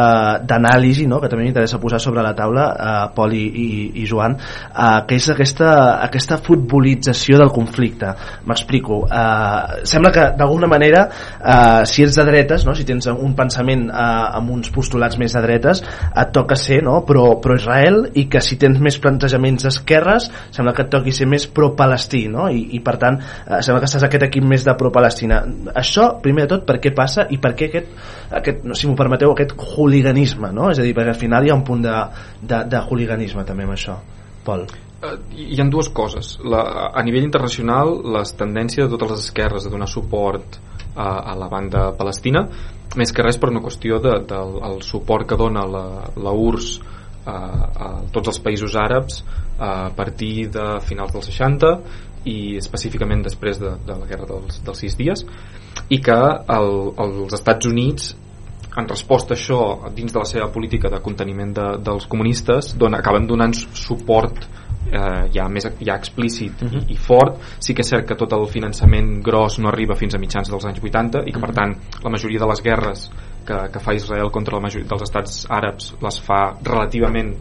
d'anàlisi, 0.64 1.08
no? 1.08 1.20
que 1.22 1.30
també 1.32 1.46
m'interessa 1.46 1.80
posar 1.82 2.00
sobre 2.02 2.24
la 2.24 2.34
taula, 2.38 2.66
uh, 2.72 3.14
Pol 3.16 3.34
i, 3.36 3.44
i, 3.44 3.68
i 4.02 4.06
Joan, 4.10 4.36
uh, 4.38 5.04
que 5.08 5.18
és 5.20 5.30
aquesta, 5.34 5.70
aquesta 6.06 6.40
futbolització 6.44 7.40
del 7.42 7.52
conflicte. 7.54 8.14
M'explico. 8.48 9.04
Uh, 9.06 9.84
sembla 9.90 10.14
que 10.16 10.26
d'alguna 10.40 10.70
manera, 10.72 11.06
uh, 11.40 11.84
si 11.90 12.06
ets 12.06 12.18
de 12.20 12.28
dretes, 12.28 12.66
no? 12.68 12.76
si 12.78 12.88
tens 12.88 13.10
un 13.12 13.36
pensament 13.38 13.90
uh, 13.90 14.38
amb 14.40 14.54
uns 14.56 14.72
postulats 14.74 15.20
més 15.22 15.36
de 15.36 15.44
dretes, 15.44 15.84
et 15.84 16.34
toca 16.36 16.58
ser 16.60 16.82
no? 16.86 17.02
pro, 17.08 17.40
pro 17.44 17.58
Israel 17.60 18.06
i 18.20 18.28
que 18.32 18.42
si 18.44 18.58
tens 18.62 18.80
més 18.84 18.98
plantejaments 19.04 19.68
d'esquerres, 19.68 20.30
sembla 20.56 20.76
que 20.76 20.88
et 20.88 20.94
toqui 20.94 21.14
ser 21.16 21.28
més 21.30 21.46
pro-palestí, 21.52 22.26
no? 22.32 22.48
I, 22.52 22.64
i 22.78 22.82
per 22.84 22.98
tant, 23.02 23.20
uh, 23.20 23.60
sembla 23.60 23.84
que 23.84 23.90
estàs 23.90 24.08
aquest 24.08 24.28
equip 24.30 24.46
més 24.48 24.66
de 24.66 24.76
pro-palestina 24.80 25.44
això, 25.76 26.14
primer 26.24 26.46
de 26.46 26.56
tot, 26.56 26.66
per 26.68 26.80
què 26.82 26.94
passa 26.96 27.28
i 27.34 27.40
per 27.42 27.54
què 27.58 27.70
aquest, 27.70 27.92
aquest 28.40 28.64
si 28.78 28.88
m'ho 28.88 28.96
permeteu, 28.98 29.34
aquest 29.34 29.56
hooliganisme, 29.58 30.53
no? 30.56 30.70
És 30.72 30.80
a 30.80 30.86
dir, 30.86 30.94
perquè 30.96 31.14
al 31.16 31.20
final 31.20 31.46
hi 31.46 31.52
ha 31.54 31.58
un 31.60 31.66
punt 31.68 31.84
de, 31.86 31.96
de, 32.42 32.64
de 32.70 32.82
hooliganisme 32.88 33.46
també 33.48 33.68
amb 33.68 33.76
això. 33.76 33.98
Pol. 34.46 34.66
Uh, 35.04 35.16
hi 35.36 35.60
han 35.60 35.72
dues 35.74 35.90
coses. 35.96 36.38
La, 36.44 36.64
a 36.94 37.04
nivell 37.04 37.26
internacional, 37.28 37.98
les 38.16 38.36
tendències 38.40 38.88
de 38.88 38.96
totes 38.96 39.18
les 39.18 39.28
esquerres 39.28 39.68
de 39.68 39.74
donar 39.74 39.90
suport 39.92 40.60
a, 40.96 41.34
a 41.34 41.36
la 41.40 41.50
banda 41.52 41.90
palestina, 41.98 42.46
més 43.00 43.12
que 43.12 43.26
res 43.26 43.40
per 43.42 43.50
una 43.50 43.64
qüestió 43.64 44.00
del 44.04 44.26
de, 44.28 44.34
de, 44.36 44.66
el 44.70 44.82
suport 44.86 45.28
que 45.30 45.40
dona 45.40 45.66
la, 45.66 45.86
la 46.16 46.34
URSS 46.34 46.94
a, 47.26 47.36
a 47.36 47.90
tots 48.14 48.34
els 48.34 48.40
països 48.44 48.76
àrabs 48.80 49.22
a 49.58 49.90
partir 49.96 50.50
de 50.54 50.66
finals 50.84 51.14
dels 51.16 51.30
60 51.32 51.72
i 52.30 52.38
específicament 52.60 53.24
després 53.24 53.60
de, 53.62 53.74
de 53.88 53.96
la 54.00 54.08
guerra 54.08 54.28
dels, 54.30 54.60
dels 54.64 54.84
sis 54.86 54.98
dies 55.00 55.26
i 55.92 56.00
que 56.04 56.20
el, 56.58 56.70
els 57.04 57.36
Estats 57.36 57.68
Units 57.70 58.14
en 58.78 58.88
resposta 58.90 59.34
a 59.34 59.38
això 59.38 59.92
dins 59.94 60.14
de 60.14 60.20
la 60.20 60.26
seva 60.26 60.50
política 60.52 60.90
de 60.90 61.00
conteniment 61.02 61.54
de, 61.54 61.68
dels 61.86 62.08
comunistes 62.10 62.74
don, 62.80 62.96
acaben 62.98 63.28
donant 63.30 63.54
suport 63.54 64.48
eh, 64.90 65.30
ja 65.34 65.48
més 65.50 65.68
ja 65.80 65.96
explícit 65.96 66.62
uh 66.62 66.70
-huh. 66.70 66.84
i, 66.88 66.94
i 66.94 66.98
fort 66.98 67.38
sí 67.60 67.74
que 67.74 67.82
és 67.82 67.90
cert 67.90 68.08
que 68.08 68.16
tot 68.16 68.34
el 68.34 68.48
finançament 68.48 69.22
gros 69.24 69.60
no 69.60 69.70
arriba 69.70 69.96
fins 69.96 70.16
a 70.16 70.20
mitjans 70.20 70.50
dels 70.50 70.66
anys 70.66 70.82
80 70.82 71.24
i 71.26 71.32
que 71.32 71.40
per 71.40 71.54
tant 71.54 71.76
la 72.04 72.10
majoria 72.10 72.40
de 72.40 72.48
les 72.48 72.62
guerres 72.62 73.12
que, 73.46 73.58
que 73.72 73.80
fa 73.80 73.94
Israel 73.94 74.32
contra 74.32 74.56
la 74.56 74.62
majoria 74.62 74.88
dels 74.88 75.04
estats 75.04 75.46
àrabs 75.50 75.96
les 76.02 76.22
fa 76.22 76.54
relativament 76.64 77.36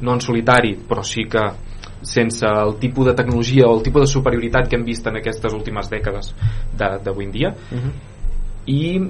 no 0.00 0.12
en 0.12 0.20
solitari 0.20 0.76
però 0.88 1.02
sí 1.02 1.24
que 1.24 1.42
sense 2.02 2.46
el 2.46 2.78
tipus 2.78 3.06
de 3.06 3.14
tecnologia 3.14 3.66
o 3.66 3.76
el 3.76 3.82
tipus 3.82 4.02
de 4.02 4.06
superioritat 4.06 4.68
que 4.68 4.76
hem 4.76 4.84
vist 4.84 5.06
en 5.06 5.16
aquestes 5.16 5.52
últimes 5.52 5.90
dècades 5.90 6.34
d'avui 6.76 7.24
en 7.24 7.30
dia 7.30 7.48
uh 7.48 7.78
-huh. 7.78 7.92
i 8.66 9.00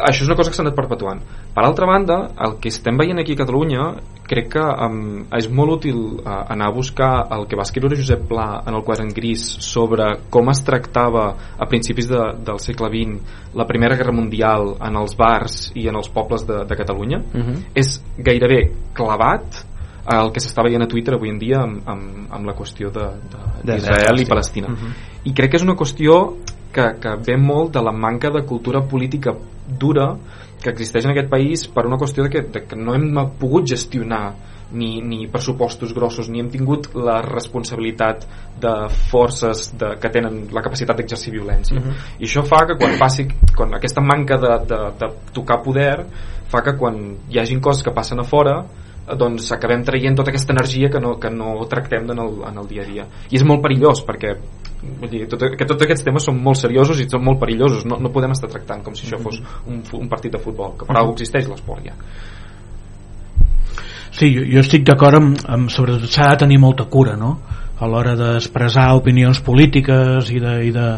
això 0.00 0.22
és 0.24 0.28
una 0.28 0.36
cosa 0.36 0.50
que 0.50 0.56
s'ha 0.56 0.64
anat 0.64 0.76
perpetuant 0.76 1.20
per 1.52 1.64
altra 1.66 1.86
banda, 1.86 2.30
el 2.40 2.56
que 2.60 2.70
estem 2.72 2.96
veient 2.96 3.18
aquí 3.20 3.34
a 3.36 3.42
Catalunya 3.42 3.86
crec 4.28 4.48
que 4.54 4.62
um, 4.62 5.24
és 5.36 5.48
molt 5.52 5.74
útil 5.76 5.98
uh, 6.22 6.38
anar 6.52 6.70
a 6.70 6.74
buscar 6.74 7.10
el 7.36 7.44
que 7.50 7.58
va 7.58 7.66
escriure 7.66 7.98
Josep 7.98 8.24
Pla 8.30 8.62
en 8.64 8.78
el 8.78 8.84
quadern 8.86 9.10
gris 9.12 9.42
sobre 9.60 10.06
com 10.32 10.48
es 10.48 10.62
tractava 10.64 11.26
a 11.58 11.68
principis 11.68 12.08
de, 12.08 12.22
del 12.46 12.62
segle 12.62 12.88
XX 12.88 13.52
la 13.58 13.66
Primera 13.68 13.98
Guerra 13.98 14.14
Mundial 14.16 14.76
en 14.80 14.96
els 15.02 15.16
bars 15.18 15.66
i 15.76 15.88
en 15.90 16.00
els 16.00 16.08
pobles 16.14 16.46
de, 16.48 16.62
de 16.64 16.78
Catalunya 16.78 17.20
uh 17.20 17.42
-huh. 17.42 17.58
és 17.74 18.00
gairebé 18.16 18.62
clavat 18.94 19.66
el 20.02 20.32
que 20.32 20.40
s'està 20.40 20.64
veient 20.64 20.82
a 20.82 20.88
Twitter 20.88 21.14
avui 21.14 21.30
en 21.30 21.38
dia 21.38 21.60
amb, 21.62 21.82
amb, 21.86 22.32
amb 22.32 22.46
la 22.46 22.54
qüestió 22.54 22.90
d'Israel 22.90 24.20
i 24.20 24.26
Palestina 24.26 24.68
uh 24.68 24.74
-huh. 24.74 24.92
i 25.24 25.32
crec 25.34 25.50
que 25.50 25.56
és 25.56 25.62
una 25.62 25.76
qüestió 25.76 26.36
que, 26.72 26.96
que 27.00 27.16
ve 27.26 27.36
molt 27.36 27.74
de 27.74 27.82
la 27.82 27.92
manca 27.92 28.30
de 28.30 28.44
cultura 28.44 28.80
política 28.80 29.34
dura 29.78 30.12
que 30.62 30.70
existeix 30.70 31.06
en 31.06 31.12
aquest 31.12 31.30
país 31.30 31.66
per 31.66 31.86
una 31.88 31.98
qüestió 31.98 32.24
de 32.26 32.30
que, 32.30 32.42
de 32.42 32.64
que 32.68 32.78
no 32.78 32.94
hem 32.94 33.10
pogut 33.40 33.66
gestionar 33.68 34.24
ni, 34.72 35.00
ni 35.02 35.26
pressupostos 35.28 35.92
grossos 35.92 36.28
ni 36.32 36.40
hem 36.40 36.48
tingut 36.52 36.88
la 36.96 37.20
responsabilitat 37.24 38.24
de 38.60 38.72
forces 39.10 39.70
de, 39.78 39.94
que 40.00 40.10
tenen 40.12 40.46
la 40.54 40.62
capacitat 40.64 40.96
d'exercir 40.96 41.32
violència 41.34 41.78
uh 41.78 41.82
-huh. 41.82 41.94
i 42.18 42.24
això 42.24 42.44
fa 42.44 42.64
que 42.66 42.76
quan 42.80 42.98
passi 42.98 43.26
quan 43.56 43.74
aquesta 43.74 44.00
manca 44.00 44.38
de, 44.38 44.52
de, 44.66 44.80
de 45.00 45.08
tocar 45.32 45.62
poder 45.62 46.06
fa 46.48 46.62
que 46.62 46.76
quan 46.76 47.16
hi 47.28 47.38
hagin 47.38 47.60
coses 47.60 47.82
que 47.82 47.92
passen 47.92 48.20
a 48.20 48.24
fora 48.24 48.64
doncs 49.18 49.52
acabem 49.52 49.82
traient 49.84 50.16
tota 50.16 50.30
aquesta 50.30 50.52
energia 50.52 50.88
que 50.88 51.00
no, 51.00 51.18
que 51.18 51.30
no 51.30 51.66
tractem 51.66 52.10
en 52.10 52.18
el, 52.18 52.32
en 52.48 52.58
el 52.58 52.66
dia 52.68 52.82
a 52.82 52.86
dia 52.86 53.06
i 53.30 53.36
és 53.36 53.44
molt 53.44 53.62
perillós 53.62 54.04
perquè 54.06 54.36
vull 54.82 55.10
dir, 55.10 55.24
tot, 55.30 55.44
que 55.58 55.66
tots 55.68 55.84
aquests 55.86 56.04
temes 56.06 56.26
són 56.26 56.38
molt 56.42 56.58
seriosos 56.58 57.00
i 57.00 57.08
són 57.10 57.22
molt 57.24 57.38
perillosos 57.42 57.86
no, 57.86 57.98
no 58.02 58.10
podem 58.14 58.34
estar 58.34 58.50
tractant 58.50 58.82
com 58.82 58.96
si 58.98 59.06
això 59.06 59.20
fos 59.22 59.38
un, 59.70 59.82
un 59.98 60.08
partit 60.10 60.34
de 60.34 60.40
futbol 60.42 60.74
que 60.78 60.88
per 60.88 60.96
alguna 60.96 61.14
existeix 61.18 61.50
l'esport 61.50 61.86
ja 61.86 61.96
Sí, 64.12 64.28
jo, 64.28 64.42
jo 64.44 64.60
estic 64.60 64.82
d'acord 64.84 65.16
amb, 65.16 65.38
amb 65.48 65.70
sobre 65.72 65.94
s'ha 66.04 66.32
de 66.34 66.40
tenir 66.42 66.58
molta 66.60 66.84
cura 66.90 67.14
no? 67.16 67.36
a 67.78 67.88
l'hora 67.88 68.12
d'expressar 68.18 68.90
opinions 68.98 69.40
polítiques 69.42 70.28
i 70.34 70.42
de, 70.42 70.56
i 70.68 70.74
de, 70.74 70.88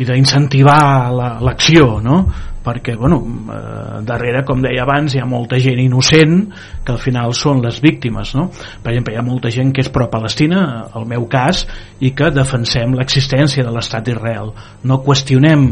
i 0.00 0.06
d'incentivar 0.08 1.10
l'acció 1.44 1.98
no? 2.02 2.22
Perquè 2.68 2.98
bueno, 3.00 3.22
eh, 3.24 3.98
darrere 4.06 4.44
com 4.44 4.60
deia 4.64 4.84
abans 4.84 5.16
hi 5.16 5.22
ha 5.24 5.28
molta 5.28 5.58
gent 5.62 5.80
innocent 5.80 6.38
que 6.84 6.92
al 6.94 7.00
final 7.02 7.32
són 7.36 7.64
les 7.64 7.80
víctimes 7.84 8.34
no? 8.36 8.48
per 8.84 8.92
exemple 8.92 9.16
hi 9.16 9.20
ha 9.20 9.26
molta 9.26 9.52
gent 9.54 9.72
que 9.72 9.84
és 9.84 9.92
pro-Palestina 9.92 10.64
el 10.98 11.08
meu 11.08 11.24
cas 11.32 11.64
i 12.04 12.12
que 12.14 12.30
defensem 12.34 12.94
l'existència 12.94 13.64
de 13.66 13.72
l'estat 13.74 14.06
d'Israel. 14.06 14.52
No 14.86 15.00
qüestionem 15.02 15.64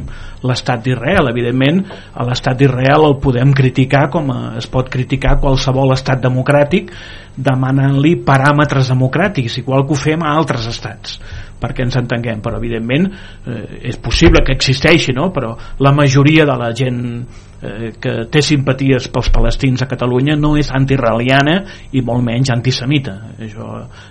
l'estat 0.46 0.82
d'Israel. 0.84 1.30
Evidentment 1.30 1.84
a 2.14 2.26
l'estat 2.26 2.58
d'Israel 2.58 3.06
el 3.10 3.18
podem 3.22 3.54
criticar 3.56 4.06
com 4.12 4.32
es 4.58 4.68
pot 4.70 4.90
criticar 4.92 5.38
qualsevol 5.42 5.94
estat 5.94 6.22
democràtic 6.24 6.92
demanant-li 7.36 8.14
paràmetres 8.24 8.88
democràtics 8.88 9.58
igual 9.60 9.84
que 9.84 9.92
ho 9.92 10.00
fem 10.00 10.22
a 10.24 10.32
altres 10.38 10.64
estats 10.70 11.18
perquè 11.60 11.86
ens 11.86 11.96
entenguem, 11.98 12.42
però 12.44 12.60
evidentment 12.60 13.08
eh, 13.08 13.88
és 13.90 13.98
possible 14.02 14.42
que 14.44 14.56
existeixi 14.56 15.14
no? 15.16 15.30
però 15.34 15.54
la 15.82 15.92
majoria 15.96 16.46
de 16.48 16.56
la 16.58 16.70
gent 16.76 17.00
eh, 17.62 17.92
que 18.00 18.14
té 18.32 18.42
simpaties 18.44 19.08
pels 19.12 19.30
palestins 19.34 19.82
a 19.82 19.90
Catalunya 19.90 20.36
no 20.40 20.54
és 20.60 20.72
antirrealiana 20.74 21.58
i 21.92 22.04
molt 22.04 22.24
menys 22.26 22.52
antisemita 22.54 23.16
això 23.40 23.70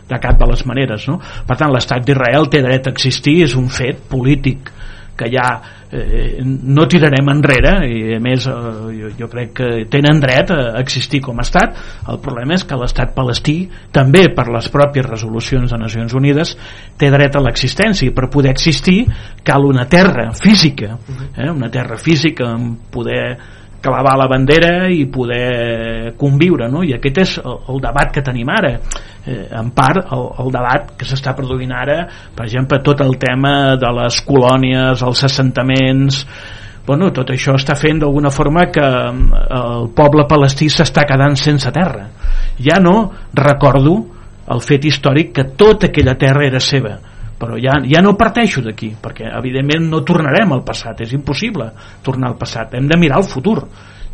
de 0.09 0.21
cap 0.21 0.39
de 0.41 0.49
les 0.51 0.65
maneres 0.69 1.07
no? 1.11 1.19
per 1.47 1.59
tant 1.59 1.73
l'estat 1.73 2.05
d'Israel 2.05 2.49
té 2.49 2.63
dret 2.65 2.87
a 2.87 2.95
existir 2.95 3.41
és 3.45 3.55
un 3.59 3.69
fet 3.69 4.07
polític 4.09 4.73
que 5.15 5.29
ja 5.31 5.47
eh, 5.91 6.41
no 6.43 6.85
tirarem 6.91 7.29
enrere 7.31 7.73
i 7.87 8.15
a 8.17 8.19
més 8.23 8.47
eh, 8.51 8.53
jo, 8.99 9.11
jo 9.19 9.29
crec 9.31 9.53
que 9.59 9.69
tenen 9.91 10.19
dret 10.23 10.51
a 10.51 10.59
existir 10.81 11.21
com 11.25 11.39
a 11.39 11.45
estat. 11.45 11.79
El 12.11 12.19
problema 12.23 12.57
és 12.57 12.65
que 12.67 12.79
l'estat 12.79 13.15
palestí 13.15 13.57
també 13.95 14.27
per 14.35 14.47
les 14.53 14.69
pròpies 14.71 15.07
resolucions 15.07 15.71
de 15.71 15.81
Nacions 15.81 16.15
Unides 16.17 16.55
té 16.99 17.11
dret 17.13 17.35
a 17.35 17.43
l'existència 17.43 18.09
i 18.09 18.15
per 18.15 18.29
poder 18.33 18.51
existir 18.53 19.03
cal 19.45 19.65
una 19.65 19.87
terra 19.89 20.31
física 20.35 20.97
eh, 21.35 21.49
una 21.51 21.69
terra 21.71 21.97
física 21.97 22.51
amb 22.55 22.89
poder 22.91 23.37
clavar 23.85 24.15
la 24.17 24.27
bandera 24.31 24.89
i 24.89 25.05
poder 25.11 26.15
conviure 26.17 26.69
no? 26.71 26.83
i 26.83 26.95
aquest 26.97 27.21
és 27.21 27.37
el, 27.43 27.59
el 27.73 27.81
debat 27.83 28.11
que 28.13 28.25
tenim 28.25 28.49
ara. 28.49 28.75
Eh, 29.25 29.47
en 29.57 29.71
part 29.77 30.11
el, 30.13 30.27
el 30.43 30.51
debat 30.53 30.91
que 30.99 31.07
s'està 31.07 31.33
produint 31.37 31.71
ara 31.73 32.03
per 32.35 32.45
exemple 32.45 32.81
tot 32.85 33.01
el 33.05 33.15
tema 33.21 33.75
de 33.81 33.89
les 34.01 34.19
colònies 34.25 35.01
els 35.01 35.23
assentaments 35.25 36.19
bueno, 36.85 37.09
tot 37.09 37.31
això 37.33 37.55
està 37.57 37.73
fent 37.73 38.03
d'alguna 38.03 38.29
forma 38.29 38.67
que 38.69 38.85
mm, 38.85 39.41
el 39.57 39.89
poble 39.97 40.27
palestí 40.29 40.69
s'està 40.69 41.07
quedant 41.09 41.33
sense 41.39 41.71
terra. 41.73 42.05
Ja 42.61 42.77
no 42.77 43.09
recordo 43.33 43.97
el 44.53 44.61
fet 44.61 44.85
històric 44.85 45.33
que 45.33 45.49
tota 45.57 45.89
aquella 45.89 46.13
terra 46.21 46.45
era 46.45 46.61
seva 46.61 46.99
però 47.39 47.57
ja, 47.59 47.79
ja 47.83 48.01
no 48.03 48.15
parteixo 48.17 48.63
d'aquí 48.63 48.93
perquè 49.01 49.27
evidentment 49.35 49.89
no 49.91 50.03
tornarem 50.07 50.53
al 50.55 50.63
passat. 50.67 51.01
És 51.03 51.13
impossible 51.13 51.69
tornar 52.03 52.31
al 52.31 52.39
passat. 52.39 52.75
Hem 52.75 52.87
de 52.87 52.99
mirar 52.99 53.19
el 53.23 53.27
futur. 53.27 53.59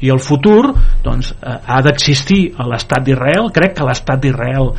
I 0.02 0.10
el 0.10 0.20
futur 0.20 0.72
doncs, 1.04 1.36
eh, 1.38 1.58
ha 1.66 1.82
d'existir 1.86 2.56
a 2.58 2.68
l'estat 2.70 3.06
d'Israel. 3.06 3.52
Crec 3.54 3.78
que 3.78 3.86
l'estat 3.86 4.24
d'Israel 4.24 4.72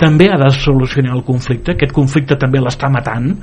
també 0.00 0.30
ha 0.32 0.38
de 0.40 0.48
solucionar 0.56 1.12
el 1.18 1.24
conflicte. 1.24 1.74
Aquest 1.74 1.92
conflicte 1.92 2.38
també 2.40 2.62
l'està 2.62 2.88
matant 2.88 3.34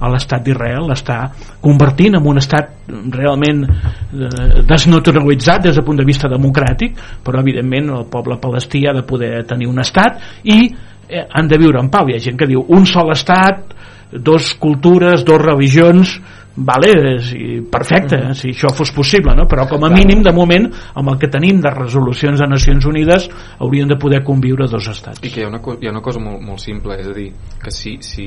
a 0.00 0.10
l'estat 0.12 0.44
d'Israel. 0.44 0.88
L'està 0.88 1.18
convertint 1.60 2.16
en 2.16 2.26
un 2.32 2.40
estat 2.40 2.88
realment 2.88 3.64
eh, 3.68 4.64
desnaturalitzat 4.64 5.68
des 5.68 5.76
del 5.76 5.84
punt 5.84 6.00
de 6.00 6.08
vista 6.08 6.32
democràtic 6.32 6.96
però 7.24 7.40
evidentment 7.44 7.92
el 8.00 8.08
poble 8.12 8.40
palestí 8.40 8.86
ha 8.86 8.96
de 8.96 9.04
poder 9.04 9.44
tenir 9.48 9.68
un 9.68 9.80
estat 9.84 10.20
i 10.44 10.58
eh, 10.64 11.26
han 11.28 11.48
de 11.48 11.60
viure 11.60 11.84
en 11.84 11.92
pau. 11.92 12.08
Hi 12.08 12.16
ha 12.16 12.24
gent 12.30 12.40
que 12.40 12.48
diu 12.48 12.64
un 12.64 12.88
sol 12.88 13.12
estat 13.12 13.76
dos 14.12 14.54
cultures, 14.54 15.24
dos 15.24 15.40
religions 15.42 16.20
vale, 16.56 17.20
sí, 17.20 17.60
perfecte, 17.70 18.16
eh, 18.16 18.34
si 18.34 18.50
això 18.54 18.70
fos 18.72 18.90
possible, 18.96 19.34
no? 19.36 19.44
però 19.46 19.66
com 19.68 19.84
a 19.84 19.90
mínim 19.92 20.22
de 20.24 20.32
moment 20.32 20.70
amb 20.96 21.12
el 21.12 21.18
que 21.20 21.28
tenim 21.28 21.60
de 21.60 21.70
resolucions 21.70 22.40
de 22.40 22.48
Nacions 22.48 22.86
Unides 22.88 23.28
haurien 23.60 23.88
de 23.88 23.98
poder 24.00 24.22
conviure 24.24 24.68
dos 24.70 24.88
estats. 24.88 25.20
I 25.20 25.30
que 25.30 25.42
hi 25.42 25.44
ha 25.44 25.50
una, 25.52 25.60
hi 25.60 25.90
ha 25.90 25.92
una 25.92 26.04
cosa 26.04 26.22
molt, 26.22 26.40
molt 26.40 26.62
simple, 26.64 26.96
és 26.96 27.10
a 27.12 27.16
dir, 27.16 27.28
que 27.62 27.74
si, 27.74 27.98
si 28.00 28.26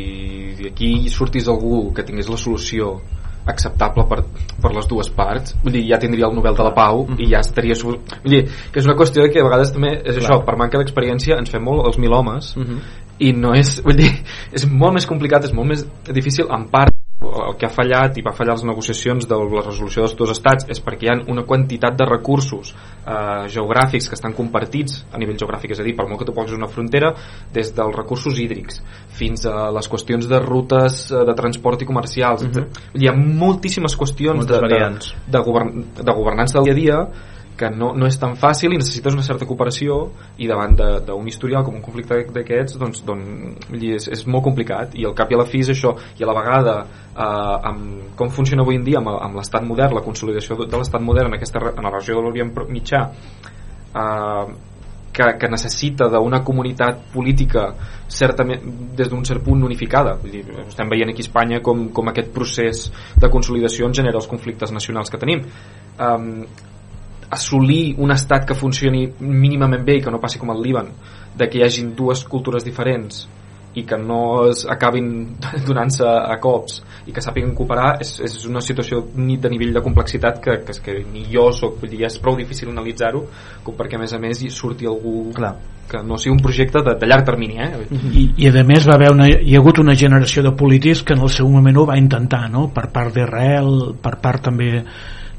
aquí 0.70 1.10
sortís 1.10 1.50
algú 1.50 1.90
que 1.94 2.06
tingués 2.06 2.30
la 2.30 2.38
solució 2.38 3.00
acceptable 3.50 4.06
per, 4.06 4.20
per 4.62 4.72
les 4.76 4.88
dues 4.90 5.10
parts 5.16 5.56
vull 5.64 5.74
dir, 5.74 5.86
ja 5.90 5.98
tindria 6.02 6.28
el 6.28 6.36
Nobel 6.36 6.58
de 6.58 6.64
la 6.64 6.74
Pau 6.76 7.06
mm 7.06 7.16
-hmm. 7.16 7.24
i 7.24 7.30
ja 7.32 7.40
estaria 7.40 7.74
vull 7.84 7.98
dir, 8.24 8.46
que 8.72 8.80
és 8.80 8.86
una 8.86 8.96
qüestió 8.96 9.32
que 9.32 9.40
a 9.40 9.44
vegades 9.44 9.72
també 9.74 10.02
és 10.06 10.18
Clar. 10.18 10.30
això, 10.30 10.46
per 10.46 10.58
manca 10.58 10.78
d'experiència 10.78 11.38
ens 11.38 11.50
fem 11.50 11.64
molt 11.64 11.86
els 11.88 11.98
mil 11.98 12.14
homes 12.14 12.56
mm 12.56 12.64
-hmm. 12.64 12.80
I 13.20 13.34
no 13.36 13.54
és, 13.58 13.80
vull 13.84 14.00
dir, 14.00 14.12
és 14.56 14.66
molt 14.70 15.00
més 15.00 15.08
complicat 15.10 15.46
és 15.46 15.54
molt 15.56 15.74
més 15.74 15.86
difícil 16.16 16.50
en 16.52 16.68
part 16.72 16.96
el 17.20 17.58
que 17.60 17.68
ha 17.68 17.72
fallat 17.72 18.16
i 18.18 18.24
va 18.24 18.32
fallar 18.36 18.56
les 18.56 18.64
negociacions 18.68 19.28
de 19.28 19.38
la 19.38 19.64
resolució 19.66 20.06
dels 20.06 20.16
dos 20.18 20.32
estats 20.32 20.68
és 20.72 20.80
perquè 20.84 21.06
hi 21.06 21.10
ha 21.12 21.18
una 21.32 21.44
quantitat 21.48 21.98
de 22.00 22.08
recursos 22.08 22.72
eh, 22.72 23.48
geogràfics 23.52 24.08
que 24.08 24.16
estan 24.16 24.36
compartits 24.38 25.04
a 25.12 25.20
nivell 25.20 25.38
geogràfic, 25.40 25.74
és 25.76 25.82
a 25.84 25.88
dir, 25.88 25.96
per 25.98 26.08
molt 26.08 26.22
que 26.22 26.30
tu 26.30 26.36
posis 26.36 26.56
una 26.56 26.70
frontera 26.72 27.12
des 27.54 27.74
dels 27.76 27.96
recursos 27.96 28.40
hídrics 28.40 28.80
fins 29.20 29.44
a 29.50 29.68
les 29.76 29.92
qüestions 29.92 30.30
de 30.32 30.40
rutes 30.46 31.02
eh, 31.12 31.26
de 31.28 31.36
transport 31.36 31.84
i 31.84 31.90
comercials 31.90 32.46
uh 32.46 32.50
-huh. 32.50 32.68
hi 32.96 33.08
ha 33.08 33.16
moltíssimes 33.16 33.98
qüestions 33.98 34.48
de, 34.48 34.62
de, 34.62 34.80
de, 35.28 35.40
govern, 35.44 35.86
de 36.00 36.14
governança 36.14 36.60
del 36.60 36.74
dia 36.74 36.74
a 36.74 36.82
dia 36.84 37.30
que 37.60 37.70
no, 37.76 37.92
no 37.98 38.08
és 38.08 38.18
tan 38.20 38.38
fàcil 38.40 38.74
i 38.74 38.80
necessites 38.80 39.16
una 39.18 39.26
certa 39.26 39.48
cooperació 39.50 40.00
i 40.40 40.48
davant 40.48 40.78
d'un 40.78 41.28
historial 41.28 41.66
com 41.68 41.76
un 41.76 41.84
conflicte 41.84 42.22
d'aquests 42.36 42.80
doncs, 42.80 43.04
doncs 43.08 43.76
és, 43.76 44.08
és 44.16 44.24
molt 44.28 44.46
complicat 44.48 44.96
i 44.96 45.08
al 45.08 45.18
cap 45.18 45.32
i 45.32 45.38
a 45.38 45.42
la 45.42 45.48
fi 45.50 45.64
és 45.66 45.74
això. 45.76 45.96
I 46.20 46.24
a 46.24 46.30
la 46.30 46.38
vegada 46.38 46.78
eh, 46.86 47.70
amb 47.72 48.16
com 48.20 48.32
funciona 48.32 48.64
avui 48.64 48.80
en 48.80 48.88
dia 48.88 49.04
amb, 49.04 49.12
amb 49.18 49.42
l'estat 49.42 49.68
modern, 49.68 49.98
la 50.00 50.06
consolidació 50.06 50.62
de 50.64 50.72
l'estat 50.80 51.04
modern 51.04 51.34
en, 51.34 51.38
aquesta, 51.40 51.62
en 51.76 51.86
la 51.86 51.94
regió 51.98 52.18
de 52.18 52.26
l'Orient 52.26 52.56
Mitjà 52.72 53.06
eh, 53.10 54.58
que, 55.12 55.30
que 55.42 55.50
necessita 55.52 56.08
d'una 56.08 56.42
comunitat 56.48 57.10
política 57.14 57.68
certament 58.08 58.64
des 58.96 59.10
d'un 59.12 59.26
cert 59.26 59.44
punt 59.44 59.64
unificada. 59.68 60.16
Vull 60.22 60.38
dir, 60.38 60.44
estem 60.68 60.90
veient 60.92 61.12
aquí 61.12 61.26
a 61.26 61.28
Espanya 61.28 61.60
com, 61.66 61.90
com 61.94 62.12
aquest 62.12 62.32
procés 62.36 62.88
de 63.20 63.30
consolidació 63.32 63.90
en 63.90 63.96
genera 64.00 64.22
els 64.22 64.30
conflictes 64.32 64.72
nacionals 64.72 65.12
que 65.12 65.20
tenim. 65.22 65.44
Um, 66.00 66.46
assolir 67.30 67.96
un 67.98 68.12
estat 68.12 68.48
que 68.48 68.58
funcioni 68.58 69.06
mínimament 69.20 69.86
bé 69.86 70.00
i 70.00 70.06
que 70.06 70.12
no 70.12 70.22
passi 70.22 70.40
com 70.42 70.52
el 70.54 70.64
Líban 70.66 70.90
de 71.38 71.50
que 71.50 71.60
hi 71.60 71.68
hagin 71.68 71.94
dues 71.96 72.24
cultures 72.26 72.66
diferents 72.66 73.28
i 73.78 73.84
que 73.86 73.98
no 73.98 74.48
es 74.50 74.66
acabin 74.66 75.36
donant-se 75.68 76.06
a 76.06 76.38
cops 76.42 76.80
i 77.06 77.14
que 77.14 77.22
sàpiguen 77.22 77.54
cooperar 77.58 77.92
és, 78.02 78.16
és 78.26 78.38
una 78.50 78.62
situació 78.66 79.04
ni 79.16 79.38
de 79.38 79.52
nivell 79.54 79.76
de 79.76 79.84
complexitat 79.86 80.40
que, 80.42 80.58
que, 80.66 80.74
és 80.74 80.82
que 80.84 80.96
ni 81.06 81.28
jo 81.30 81.50
soc, 81.56 81.78
vull 81.82 81.92
dir, 81.92 82.06
és 82.08 82.18
prou 82.22 82.38
difícil 82.40 82.72
analitzar-ho 82.74 83.22
com 83.66 83.78
perquè 83.78 84.00
a 84.00 84.02
més 84.02 84.16
a 84.16 84.22
més 84.22 84.42
hi 84.42 84.50
surti 84.54 84.90
algú 84.90 85.30
Clar. 85.38 85.54
que 85.90 86.02
no 86.06 86.18
sigui 86.18 86.34
un 86.36 86.42
projecte 86.42 86.82
de, 86.86 86.98
de 86.98 87.12
llarg 87.12 87.30
termini 87.30 87.62
eh? 87.62 87.70
I, 87.94 88.26
i 88.42 88.50
a 88.50 88.66
més 88.66 88.90
va 88.90 88.98
haver 88.98 89.14
una, 89.14 89.30
hi 89.30 89.54
ha 89.54 89.62
hagut 89.62 89.84
una 89.86 89.94
generació 89.98 90.44
de 90.46 90.56
polítics 90.58 91.06
que 91.06 91.14
en 91.14 91.22
el 91.26 91.34
seu 91.34 91.50
moment 91.50 91.78
ho 91.78 91.86
va 91.94 92.02
intentar 92.02 92.48
no? 92.50 92.68
per 92.74 92.90
part 92.94 93.14
d'Israel 93.14 93.96
per 94.02 94.18
part 94.22 94.50
també 94.50 94.72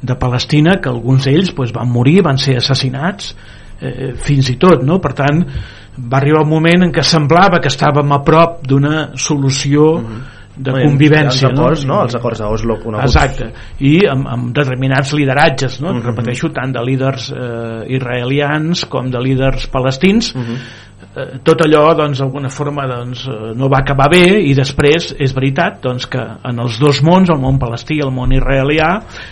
de 0.02 0.16
Palestina 0.16 0.78
que 0.80 0.88
alguns 0.88 1.28
d'ells 1.28 1.52
pues, 1.56 1.72
van 1.76 1.90
morir, 1.92 2.20
van 2.24 2.38
ser 2.40 2.56
assassinats 2.60 3.34
eh, 3.80 4.12
fins 4.16 4.50
i 4.50 4.56
tot 4.60 4.84
no? 4.86 4.98
per 5.00 5.12
tant 5.18 5.44
va 6.00 6.18
arribar 6.20 6.44
un 6.44 6.52
moment 6.52 6.86
en 6.86 6.92
què 6.94 7.04
semblava 7.04 7.60
que 7.60 7.68
estàvem 7.68 8.12
a 8.12 8.22
prop 8.24 8.60
d'una 8.66 9.10
solució 9.14 9.96
mm 9.98 10.04
-hmm 10.06 10.36
de 10.60 10.72
Bé, 10.74 10.82
convivència 10.84 11.48
els 11.48 11.58
acords, 11.58 11.84
no? 11.88 12.02
els 12.04 12.16
acords 12.18 12.42
d'Oslo 12.42 12.76
coneguts 12.82 13.16
exacte, 13.16 13.48
i 13.86 13.94
amb, 14.10 14.28
amb 14.28 14.50
determinats 14.56 15.14
lideratges 15.16 15.80
no? 15.80 15.94
Mhm. 15.94 16.04
repeteixo, 16.10 16.50
tant 16.52 16.74
de 16.74 16.82
líders 16.84 17.30
eh, 17.32 17.96
israelians 17.96 18.84
com 18.90 19.10
de 19.10 19.22
líders 19.24 19.68
palestins 19.72 20.34
Mhm. 20.34 20.56
Eh, 21.16 21.38
tot 21.42 21.60
allò 21.64 21.94
doncs 21.98 22.18
d'alguna 22.20 22.48
forma 22.48 22.86
doncs, 22.86 23.24
eh, 23.26 23.52
no 23.56 23.68
va 23.68 23.78
acabar 23.82 24.08
bé 24.12 24.22
i 24.46 24.54
després 24.54 25.14
és 25.18 25.32
veritat 25.34 25.80
doncs, 25.82 26.06
que 26.06 26.20
en 26.20 26.58
els 26.62 26.78
dos 26.78 27.02
mons, 27.02 27.30
el 27.30 27.38
món 27.42 27.58
palestí 27.58 27.96
i 27.98 28.04
el 28.04 28.12
món 28.14 28.32
israelià 28.32 28.90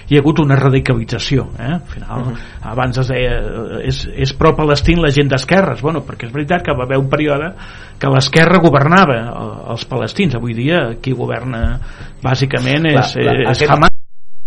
hi 0.09 0.17
ha 0.17 0.21
hagut 0.23 0.41
una 0.43 0.57
radicalització 0.57 1.49
eh? 1.59 1.73
al 1.75 1.87
final, 1.93 2.25
Mhm. 2.29 2.35
abans 2.73 2.99
es 2.99 3.09
deia 3.09 3.37
eh, 3.38 3.87
és, 3.88 4.09
és 4.14 4.33
pro-palestín 4.35 5.01
la 5.03 5.11
gent 5.11 5.29
d'esquerres 5.31 5.83
bueno, 5.83 6.03
perquè 6.07 6.27
és 6.27 6.33
veritat 6.33 6.62
que 6.64 6.75
va 6.77 6.85
haver 6.85 6.99
un 6.99 7.09
període 7.09 7.53
que 7.99 8.09
l'esquerra 8.11 8.59
governava 8.62 9.19
els 9.71 9.85
palestins 9.85 10.35
avui 10.35 10.55
dia 10.55 10.97
qui 11.03 11.12
governa 11.12 11.79
bàsicament 12.23 12.87
és, 12.87 13.14
Clar, 13.14 13.25
clar, 13.25 13.41
és 13.43 13.57
aquest- 13.62 13.71
Hamas 13.73 13.97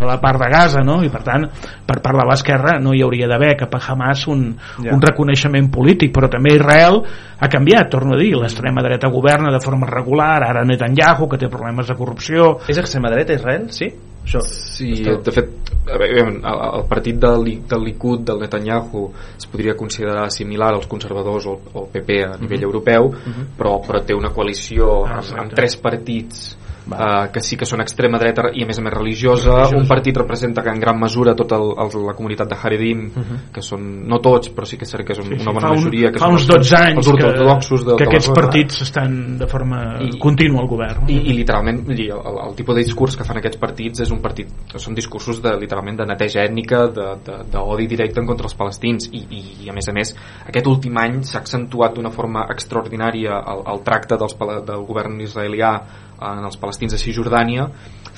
la 0.05 0.19
part 0.21 0.39
de 0.41 0.49
Gaza 0.51 0.81
no? 0.85 0.99
i 1.03 1.09
per 1.09 1.21
tant 1.23 1.47
per 1.85 1.99
part 2.01 2.17
de 2.21 2.25
l'esquerra 2.29 2.77
no 2.81 2.93
hi 2.93 3.01
hauria 3.05 3.27
d'haver 3.29 3.55
cap 3.59 3.73
a 3.75 3.81
Hamas 3.87 4.27
un, 4.27 4.55
Ja. 4.81 4.93
un 4.95 5.01
reconeixement 5.01 5.69
polític 5.71 6.13
però 6.13 6.29
també 6.29 6.55
Israel 6.55 7.01
ha 7.41 7.47
canviat 7.49 7.89
torno 7.89 8.15
a 8.15 8.19
dir, 8.19 8.35
l'extrema 8.37 8.81
dreta 8.85 9.09
governa 9.09 9.51
de 9.51 9.59
forma 9.59 9.87
regular, 9.89 10.43
ara 10.43 10.63
Netanyahu 10.65 11.27
que 11.29 11.37
té 11.37 11.49
problemes 11.49 11.87
de 11.87 11.95
corrupció 11.95 12.57
és 12.67 12.77
extrema 12.77 13.09
dreta 13.09 13.33
Israel? 13.33 13.69
sí? 13.71 13.89
Això. 14.21 14.37
Sí, 14.45 14.91
de 15.01 15.31
fet, 15.33 15.47
el, 15.89 16.11
el 16.45 16.83
partit 16.87 17.15
del, 17.17 17.41
del 17.65 17.81
Likud, 17.83 18.21
del 18.27 18.37
Netanyahu, 18.43 19.07
es 19.35 19.47
podria 19.49 19.73
considerar 19.75 20.27
similar 20.29 20.75
als 20.75 20.85
conservadors 20.85 21.47
o 21.49 21.55
o 21.73 21.79
al 21.81 21.87
PP 21.89 22.19
a 22.27 22.37
nivell 22.37 22.67
europeu, 22.67 23.09
però, 23.57 23.79
però 23.81 24.03
té 24.05 24.13
una 24.13 24.29
coalició 24.29 25.05
Ah, 25.07 25.17
amb, 25.23 25.39
amb 25.41 25.55
tres 25.57 25.75
partits 25.81 26.51
Uh, 26.91 27.31
que 27.31 27.39
sí 27.39 27.55
que 27.57 27.65
són 27.65 27.79
extrema 27.81 28.19
dreta 28.19 28.49
i 28.53 28.63
a 28.63 28.67
més 28.67 28.77
a 28.79 28.81
més 28.83 28.93
religiosa. 28.93 29.61
Un 29.77 29.87
partit 29.87 30.17
representa 30.17 30.61
que 30.63 30.69
en 30.73 30.79
gran 30.79 30.99
mesura 30.99 31.33
tota 31.35 31.55
el, 31.55 31.71
el, 31.79 31.93
la 32.05 32.13
comunitat 32.17 32.49
de 32.51 32.57
Haredim, 32.61 33.05
que 33.53 33.61
són, 33.63 33.85
no 34.09 34.19
tots, 34.19 34.49
però 34.51 34.65
sí 34.67 34.77
que 34.77 34.83
és 34.87 34.91
cert 34.91 35.05
que 35.07 35.13
és 35.15 35.19
un, 35.23 35.29
Sí, 35.31 35.37
sí, 35.37 35.41
una 35.45 35.53
bona 35.55 35.67
fa, 35.67 35.73
un, 35.73 35.79
majoria. 35.79 36.11
Que 36.11 36.19
fa 36.19 36.25
són 36.27 36.33
uns 36.35 36.43
els- 36.47 36.51
12 36.51 36.75
anys 36.81 36.97
els 36.97 37.07
que, 37.17 37.27
ortodoxos 37.29 37.85
de, 37.85 37.95
que 37.95 38.03
de 38.03 38.09
aquests 38.11 38.29
partits 38.35 38.81
estan 38.87 39.15
de 39.39 39.47
forma 39.47 39.79
I- 40.03 40.17
contínua 40.19 40.61
al 40.61 40.67
govern. 40.67 41.07
I, 41.07 41.17
i 41.31 41.37
literalment 41.37 41.83
el, 41.89 42.01
el, 42.11 42.39
el 42.47 42.55
tipus 42.59 42.75
de 42.75 42.83
discurs 42.83 43.15
que 43.17 43.23
fan 43.27 43.39
aquests 43.39 43.57
partits 43.61 44.03
és 44.03 44.11
un 44.11 44.19
partit 44.21 44.51
són 44.75 44.93
discursos 44.97 45.41
de, 45.41 45.55
literalment 45.61 45.97
de 46.01 46.05
neteja 46.09 46.43
ètnica 46.43 46.83
d'odi 46.91 47.87
directe 47.87 48.19
en 48.19 48.27
contra 48.27 48.45
els 48.49 48.55
palestins. 48.57 49.07
I, 49.11 49.23
i, 49.29 49.41
i 49.65 49.69
a 49.71 49.73
més 49.73 49.87
a 49.89 49.93
més 49.95 50.13
aquest 50.47 50.67
últim 50.67 50.97
any 50.99 51.21
s'ha 51.23 51.39
accentuat 51.41 51.95
d'una 51.95 52.11
forma 52.11 52.45
extraordinària 52.51 53.39
el, 53.53 53.63
el 53.73 53.83
tracte 53.87 54.17
dels, 54.19 54.35
del 54.67 54.85
govern 54.87 55.19
israelià 55.21 55.73
en 56.21 56.45
els 56.45 56.57
palestins 56.61 56.93
de 56.93 56.99
Cisjordània 57.01 57.67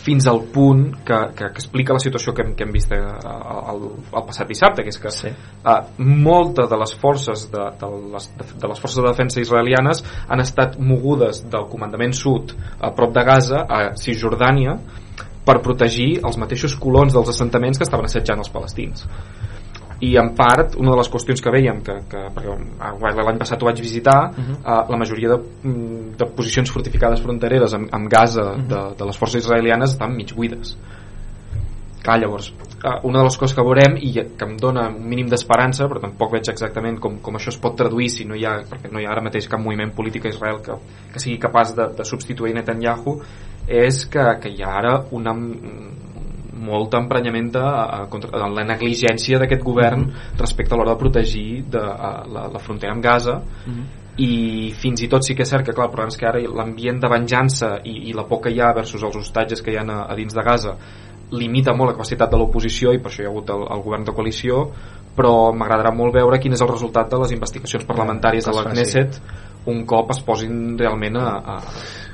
fins 0.04 0.28
al 0.28 0.42
punt 0.52 0.84
que, 1.08 1.20
que, 1.38 1.48
que 1.48 1.62
explica 1.62 1.96
la 1.96 2.02
situació 2.04 2.34
que 2.36 2.44
hem, 2.44 2.54
que 2.58 2.66
hem 2.68 2.74
vist 2.76 2.92
eh, 2.92 3.00
el, 3.00 3.86
el 4.12 4.26
passat 4.28 4.50
dissabte 4.50 4.84
que 4.84 4.92
és 4.92 5.00
que 5.00 5.12
Sí. 5.14 5.30
uh, 5.30 5.78
molta 6.00 6.66
de 6.68 6.78
les 6.82 6.96
forces 7.00 7.46
de, 7.52 7.64
de, 7.80 7.90
les, 8.16 8.30
de 8.60 8.68
les 8.68 8.80
forces 8.82 8.98
de 8.98 9.08
defensa 9.08 9.40
israelianes 9.40 10.04
han 10.28 10.42
estat 10.42 10.80
mogudes 10.80 11.44
del 11.54 11.68
comandament 11.72 12.16
sud 12.18 12.56
a 12.82 12.92
prop 12.98 13.14
de 13.14 13.24
Gaza 13.24 13.64
a 13.64 13.82
Cisjordània 14.00 14.76
per 15.46 15.60
protegir 15.62 16.24
els 16.24 16.40
mateixos 16.40 16.76
colons 16.80 17.14
dels 17.14 17.30
assentaments 17.30 17.78
que 17.78 17.88
estaven 17.88 18.10
assetjant 18.10 18.42
els 18.42 18.52
palestins 18.52 19.06
i 20.04 20.16
en 20.20 20.34
part 20.36 20.76
una 20.80 20.92
de 20.92 20.98
les 21.00 21.10
qüestions 21.12 21.44
que 21.44 21.52
veiem 21.54 21.80
que, 21.86 21.96
que 22.12 22.24
l'any 22.28 23.40
passat 23.40 23.62
ho 23.62 23.70
vaig 23.70 23.80
visitar 23.80 24.20
uh 24.30 24.36
-huh. 24.36 24.58
uh, 24.60 24.90
la 24.90 24.98
majoria 24.98 25.30
de, 25.30 25.40
de 26.18 26.26
posicions 26.36 26.72
fortificades 26.72 27.22
frontereres 27.22 27.74
amb, 27.74 27.88
amb 27.92 28.10
Gaza 28.10 28.44
uh 28.44 28.58
-huh. 28.58 28.68
de, 28.68 28.82
de 28.98 29.06
les 29.06 29.18
forces 29.18 29.44
israelianes 29.44 29.92
estan 29.92 30.16
mig 30.16 30.34
buides 30.36 30.78
clar, 32.04 32.20
llavors, 32.20 32.54
eh, 32.84 33.00
una 33.04 33.20
de 33.20 33.24
les 33.24 33.38
coses 33.38 33.56
que 33.56 33.64
veurem 33.64 33.96
i 33.98 34.12
que 34.14 34.46
em 34.46 34.58
dona 34.58 34.90
un 34.90 35.08
mínim 35.08 35.30
d'esperança 35.32 35.88
però 35.88 36.02
tampoc 36.04 36.34
veig 36.36 36.50
exactament 36.52 37.00
com, 37.00 37.18
com 37.24 37.36
això 37.36 37.50
es 37.54 37.58
pot 37.58 37.78
traduir 37.80 38.10
si 38.10 38.26
no 38.26 38.36
hi 38.36 38.46
ha, 38.46 38.58
perquè 38.70 38.92
no 38.92 39.00
hi 39.00 39.06
ha 39.06 39.12
ara 39.12 39.24
mateix 39.24 39.48
cap 39.48 39.60
moviment 39.64 39.96
polític 39.96 40.26
a 40.26 40.30
Israel 40.30 40.60
que, 40.66 40.74
que 41.14 41.20
sigui 41.20 41.40
capaç 41.40 41.74
de, 41.76 41.88
de 41.98 42.04
substituir 42.04 42.54
Netanyahu 42.54 43.22
és 43.68 44.06
que, 44.06 44.26
que 44.42 44.50
hi 44.50 44.64
ha 44.64 44.76
ara 44.82 45.06
una 45.12 45.34
mm, 46.64 46.70
molt 46.70 46.96
emprenyament 47.00 47.52
de, 47.56 47.64
a, 47.64 48.06
contra, 48.12 48.32
de 48.32 48.50
la 48.56 48.66
negligència 48.68 49.40
d'aquest 49.42 49.64
govern 49.64 50.08
respecte 50.40 50.74
a 50.74 50.80
l'hora 50.80 50.96
de 50.96 51.02
protegir 51.02 51.64
de, 51.74 51.82
a, 51.82 52.14
la, 52.30 52.48
la 52.54 52.64
frontera 52.64 52.96
amb 52.96 53.04
Gaza. 53.04 53.42
I 54.14 54.72
fins 54.78 55.02
i 55.02 55.08
tot 55.10 55.26
sí 55.26 55.34
que 55.34 55.42
és 55.42 55.50
cert 55.50 55.66
que 55.66 55.74
clar, 55.74 55.90
però 55.90 56.06
és 56.06 56.18
que 56.20 56.28
ara 56.30 56.42
l'ambient 56.42 57.00
de 57.02 57.10
venjança 57.10 57.80
i, 57.84 58.12
i 58.12 58.14
la 58.14 58.28
por 58.30 58.44
que 58.44 58.52
hi 58.54 58.62
ha 58.62 58.74
versus 58.78 59.02
els 59.02 59.18
hostatges 59.18 59.64
que 59.66 59.74
hi 59.74 59.80
ha 59.82 59.88
a, 59.88 60.04
a 60.06 60.18
dins 60.20 60.36
de 60.38 60.44
Gaza 60.46 60.78
limita 61.34 61.74
molt 61.74 61.90
la 61.90 61.96
capacitat 61.96 62.30
de 62.30 62.38
l'oposició 62.38 62.92
i 62.94 63.00
per 63.02 63.10
això 63.10 63.24
hi 63.24 63.26
ha 63.26 63.32
hagut 63.32 63.50
el, 63.50 63.64
el 63.74 63.82
govern 63.82 64.04
de 64.06 64.14
coalició 64.14 64.68
però 65.18 65.54
m'agradarà 65.54 65.94
molt 65.94 66.16
veure 66.16 66.40
quin 66.42 66.54
és 66.54 66.62
el 66.62 66.70
resultat 66.72 67.10
de 67.10 67.20
les 67.22 67.34
investigacions 67.36 67.86
parlamentàries 67.90 68.46
de 68.46 68.54
la. 68.54 68.66
Knesset 68.70 69.20
un 69.70 69.84
cop 69.88 70.12
es 70.12 70.20
posin 70.26 70.78
realment 70.80 71.18
a, 71.22 71.28
a, 71.38 71.58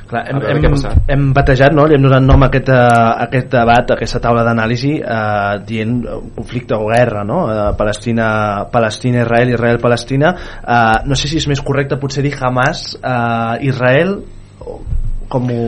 Clar, 0.09 0.23
hem, 0.25 0.63
hem, 0.65 0.75
hem 1.05 1.25
batejat, 1.37 1.73
no? 1.77 1.83
li 1.85 1.93
hem 1.93 2.01
donat 2.01 2.23
nom 2.25 2.41
a 2.41 2.47
aquest, 2.49 2.71
a 2.73 3.27
aquest 3.27 3.51
debat, 3.53 3.91
a 3.91 3.93
aquesta 3.93 4.21
taula 4.23 4.41
d'anàlisi 4.47 4.95
eh, 4.97 5.59
dient 5.67 5.99
eh, 6.01 6.15
conflicte 6.33 6.73
o 6.73 6.87
guerra 6.89 7.21
no? 7.27 7.43
eh, 7.53 7.67
Palestina, 7.77 8.29
Palestina, 8.73 9.21
Israel, 9.21 9.53
Israel, 9.53 9.77
Palestina 9.83 10.33
eh, 10.33 10.97
no 11.05 11.13
sé 11.19 11.29
si 11.29 11.37
és 11.37 11.45
més 11.51 11.61
correcte 11.61 11.99
potser 12.01 12.25
dir 12.25 12.33
Hamas, 12.41 12.95
eh, 12.97 13.69
Israel 13.69 14.17
o 14.65 14.79
com 15.29 15.51
ho... 15.53 15.63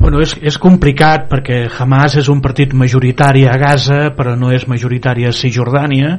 Bueno, 0.00 0.22
és, 0.24 0.36
és 0.40 0.56
complicat 0.56 1.26
perquè 1.28 1.64
Hamas 1.74 2.14
és 2.22 2.30
un 2.32 2.38
partit 2.40 2.70
majoritari 2.72 3.42
a 3.50 3.58
Gaza 3.60 4.06
però 4.16 4.32
no 4.38 4.54
és 4.54 4.64
majoritari 4.70 5.26
a 5.28 5.34
Cisjordània 5.34 6.14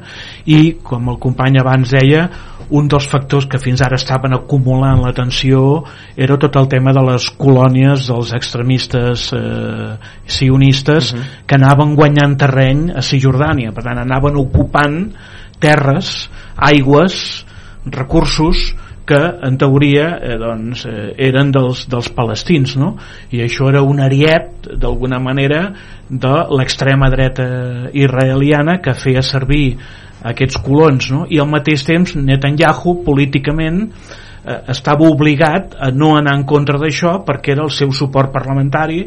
i 0.46 0.76
com 0.84 1.08
el 1.10 1.18
company 1.24 1.58
abans 1.64 1.96
deia 1.96 2.28
un 2.72 2.88
dels 2.88 3.08
factors 3.12 3.48
que 3.52 3.60
fins 3.60 3.82
ara 3.84 4.00
estaven 4.00 4.34
acumulant 4.36 5.02
l'atenció 5.04 5.84
era 6.16 6.38
tot 6.40 6.56
el 6.60 6.70
tema 6.72 6.94
de 6.96 7.04
les 7.10 7.28
colònies 7.40 8.08
dels 8.08 8.32
extremistes 8.38 9.28
eh, 9.36 9.98
sionistes 10.26 11.14
uh 11.14 11.18
-huh. 11.18 11.46
que 11.46 11.56
anaven 11.56 11.96
guanyant 11.96 12.38
terreny 12.38 12.92
a 12.96 13.02
Cisjordània 13.02 13.74
per 13.74 13.84
tant 13.84 14.00
anaven 14.00 14.36
ocupant 14.36 15.12
terres, 15.60 16.30
aigües 16.56 17.46
recursos 17.86 18.76
que 19.06 19.18
en 19.18 19.58
teoria 19.58 20.20
eh, 20.22 20.38
doncs, 20.38 20.86
eh, 20.86 21.14
eren 21.18 21.52
dels, 21.52 21.88
dels 21.90 22.10
palestins 22.16 22.78
no? 22.78 22.96
i 23.32 23.42
això 23.44 23.68
era 23.70 23.82
un 23.82 24.00
ariet 24.00 24.70
d'alguna 24.78 25.20
manera 25.20 25.74
de 26.10 26.36
l'extrema 26.58 27.10
dreta 27.10 27.90
israeliana 27.94 28.80
que 28.82 28.94
feia 28.94 29.22
servir 29.22 29.78
aquests 30.22 30.62
colons 30.62 31.12
no? 31.14 31.26
i 31.30 31.40
al 31.42 31.50
mateix 31.50 31.86
temps 31.88 32.16
Netanyahu 32.16 33.00
políticament 33.06 33.84
eh, 33.88 34.58
estava 34.74 35.10
obligat 35.10 35.76
a 35.80 35.92
no 35.92 36.16
anar 36.18 36.38
en 36.40 36.48
contra 36.50 36.80
d'això 36.82 37.20
perquè 37.28 37.56
era 37.56 37.66
el 37.66 37.74
seu 37.74 37.94
suport 37.96 38.34
parlamentari 38.34 39.06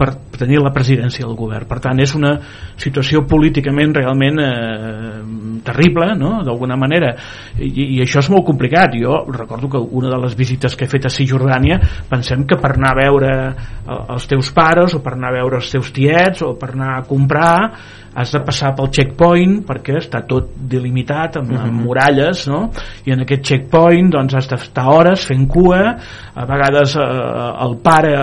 per 0.00 0.14
tenir 0.40 0.62
la 0.62 0.72
presidència 0.72 1.26
del 1.26 1.36
govern. 1.36 1.66
Per 1.68 1.76
tant, 1.84 1.98
és 2.00 2.14
una 2.16 2.32
situació 2.80 3.20
políticament 3.28 3.92
realment 3.98 4.40
eh, 4.40 5.18
terrible, 5.66 6.14
no?, 6.16 6.38
d'alguna 6.46 6.78
manera. 6.80 7.12
I, 7.60 7.98
I 7.98 8.00
això 8.06 8.22
és 8.24 8.30
molt 8.32 8.46
complicat. 8.48 8.96
Jo 8.96 9.20
recordo 9.28 9.68
que 9.74 9.82
una 10.00 10.14
de 10.14 10.22
les 10.24 10.36
visites 10.38 10.76
que 10.76 10.88
he 10.88 10.90
fet 10.90 11.04
a 11.04 11.12
Cisjordània 11.12 11.76
pensem 12.08 12.46
que 12.48 12.56
per 12.60 12.72
anar 12.78 12.94
a 12.94 13.00
veure 13.02 13.30
eh, 13.36 14.00
els 14.16 14.28
teus 14.30 14.52
pares 14.56 14.96
o 14.96 15.04
per 15.04 15.18
anar 15.18 15.34
a 15.34 15.38
veure 15.42 15.60
els 15.60 15.72
teus 15.76 15.92
tiets 15.92 16.46
o 16.48 16.54
per 16.56 16.72
anar 16.72 16.94
a 16.96 17.04
comprar 17.08 17.54
has 18.14 18.32
de 18.34 18.40
passar 18.42 18.72
pel 18.74 18.90
checkpoint 18.90 19.60
perquè 19.66 19.98
està 20.00 20.22
tot 20.26 20.50
delimitat 20.70 21.38
amb, 21.40 21.52
amb 21.54 21.84
muralles 21.84 22.46
no? 22.50 22.64
i 23.06 23.14
en 23.14 23.22
aquest 23.24 23.44
checkpoint 23.52 24.10
doncs 24.16 24.34
has 24.38 24.50
d'estar 24.50 24.88
hores 24.90 25.28
fent 25.30 25.46
cua 25.50 25.80
a 26.34 26.46
vegades 26.48 26.96
eh, 26.98 27.06
el 27.66 27.78
pare 27.84 28.16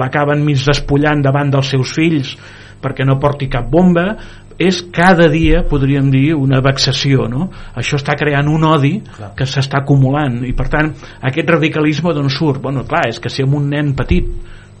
l'acaben 0.00 0.42
mig 0.46 0.64
despullant 0.66 1.22
davant 1.22 1.54
dels 1.54 1.70
seus 1.76 1.94
fills 1.94 2.34
perquè 2.82 3.06
no 3.06 3.18
porti 3.22 3.48
cap 3.50 3.66
bomba 3.70 4.10
és 4.58 4.80
cada 4.90 5.28
dia, 5.30 5.62
podríem 5.70 6.08
dir, 6.10 6.32
una 6.34 6.58
vexació, 6.58 7.28
no? 7.30 7.46
Això 7.78 7.94
està 8.00 8.16
creant 8.18 8.48
un 8.50 8.64
odi 8.66 8.96
Clar. 9.06 9.30
que 9.38 9.46
s'està 9.46 9.84
acumulant 9.84 10.40
i 10.42 10.50
per 10.58 10.66
tant 10.72 10.90
aquest 11.30 11.52
radicalisme 11.54 12.10
d'on 12.14 12.26
surt? 12.26 12.58
Bueno, 12.64 12.82
clar, 12.88 13.06
és 13.12 13.22
que 13.22 13.30
si 13.30 13.46
amb 13.46 13.54
un 13.54 13.68
nen 13.70 13.94
petit 13.98 14.26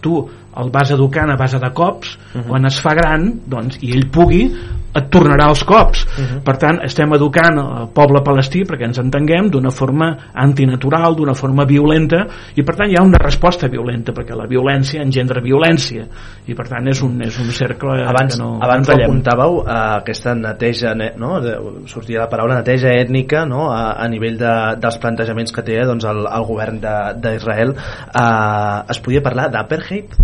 tu 0.02 0.18
el 0.58 0.72
vas 0.74 0.90
educant 0.90 1.30
a 1.30 1.36
base 1.36 1.58
de 1.58 1.70
cops 1.72 2.16
uh 2.16 2.40
-huh. 2.40 2.48
quan 2.48 2.66
es 2.66 2.80
fa 2.80 2.94
gran 2.94 3.40
doncs, 3.46 3.78
i 3.82 3.92
ell 3.92 4.10
pugui 4.10 4.50
et 4.98 5.10
tornarà 5.12 5.48
els 5.52 5.62
cops 5.68 6.04
uh 6.04 6.24
-huh. 6.24 6.40
per 6.44 6.56
tant 6.56 6.80
estem 6.82 7.12
educant 7.14 7.58
el 7.58 7.88
poble 7.94 8.22
palestí 8.24 8.64
perquè 8.64 8.86
ens 8.86 8.98
entenguem 8.98 9.50
d'una 9.50 9.70
forma 9.70 10.16
antinatural, 10.34 11.14
d'una 11.14 11.34
forma 11.34 11.64
violenta 11.64 12.26
i 12.56 12.62
per 12.62 12.74
tant 12.76 12.90
hi 12.90 12.96
ha 12.96 13.02
una 13.02 13.18
resposta 13.18 13.68
violenta 13.68 14.12
perquè 14.12 14.34
la 14.34 14.46
violència 14.46 15.02
engendra 15.02 15.40
violència 15.40 16.06
i 16.46 16.54
per 16.54 16.68
tant 16.68 16.88
és 16.88 17.02
un, 17.02 17.22
és 17.22 17.38
un 17.38 17.50
cercle 17.50 18.02
abans, 18.06 18.36
que 18.36 18.42
no, 18.42 18.58
abans 18.62 18.88
ho 18.88 18.92
apuntàveu 18.92 19.64
eh, 19.66 19.96
aquesta 20.00 20.34
neteja 20.34 20.94
ne- 20.94 21.12
no? 21.16 21.40
de, 21.40 21.58
sortia 21.86 22.20
la 22.20 22.28
paraula 22.28 22.56
neteja 22.56 22.88
ètnica 22.88 23.44
no? 23.46 23.70
a, 23.70 23.92
a 23.92 24.08
nivell 24.08 24.38
de, 24.38 24.54
dels 24.80 24.98
plantejaments 24.98 25.52
que 25.52 25.62
té 25.62 25.84
doncs, 25.84 26.04
el, 26.04 26.26
el 26.26 26.44
govern 26.44 26.80
de- 26.80 27.14
d'Israel 27.20 27.74
eh, 28.14 28.82
es 28.88 29.00
podia 29.00 29.22
parlar 29.22 29.50
d'apartheid? 29.50 30.16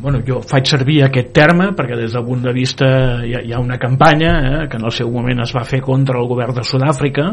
Bueno, 0.00 0.20
jo 0.22 0.38
faig 0.46 0.68
servir 0.70 1.00
aquest 1.02 1.32
terme 1.34 1.72
perquè 1.74 1.96
des 1.98 2.12
del 2.14 2.22
punt 2.22 2.44
de 2.44 2.52
vista 2.54 2.86
hi 3.26 3.32
ha, 3.34 3.40
hi 3.42 3.50
ha 3.50 3.58
una 3.58 3.80
campanya 3.82 4.30
eh, 4.38 4.60
que 4.70 4.78
en 4.78 4.86
el 4.86 4.94
seu 4.94 5.10
moment 5.10 5.42
es 5.42 5.50
va 5.56 5.64
fer 5.66 5.80
contra 5.82 6.20
el 6.20 6.28
govern 6.30 6.54
de 6.54 6.62
Sud-àfrica 6.62 7.24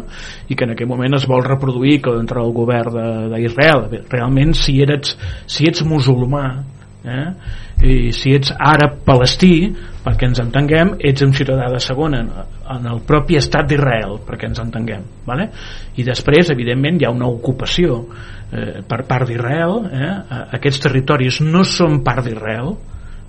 i 0.49 0.57
que 0.57 0.65
en 0.65 0.73
aquell 0.73 0.89
moment 0.89 1.13
es 1.13 1.27
vol 1.29 1.45
reproduir 1.45 1.99
contra 2.01 2.41
el 2.41 2.49
govern 2.57 3.29
d'Israel. 3.35 3.85
Realment 4.09 4.55
si, 4.57 4.79
eres, 4.81 5.13
si 5.45 5.69
ets 5.69 5.85
musulmà 5.85 6.45
eh, 7.05 7.29
i 7.85 8.11
si 8.17 8.33
ets 8.33 8.55
àrab 8.57 8.97
palestí 9.05 9.69
perquè 10.01 10.31
ens 10.31 10.41
entenguem 10.41 10.95
ets 11.05 11.21
un 11.21 11.37
ciutadà 11.37 11.69
de 11.69 11.83
segona 11.83 12.23
en, 12.73 12.87
el 12.91 13.03
propi 13.07 13.37
estat 13.39 13.69
d'Israel 13.69 14.19
perquè 14.25 14.49
ens 14.49 14.61
entenguem 14.63 15.05
vale? 15.27 15.49
i 15.95 16.05
després 16.07 16.51
evidentment 16.53 16.99
hi 17.01 17.07
ha 17.07 17.13
una 17.13 17.29
ocupació 17.29 18.01
eh, 18.51 18.81
per 18.87 19.03
part 19.09 19.29
d'Israel 19.29 19.79
eh? 19.91 20.11
aquests 20.57 20.83
territoris 20.87 21.41
no 21.45 21.63
són 21.67 22.01
part 22.05 22.25
d'Israel 22.25 22.75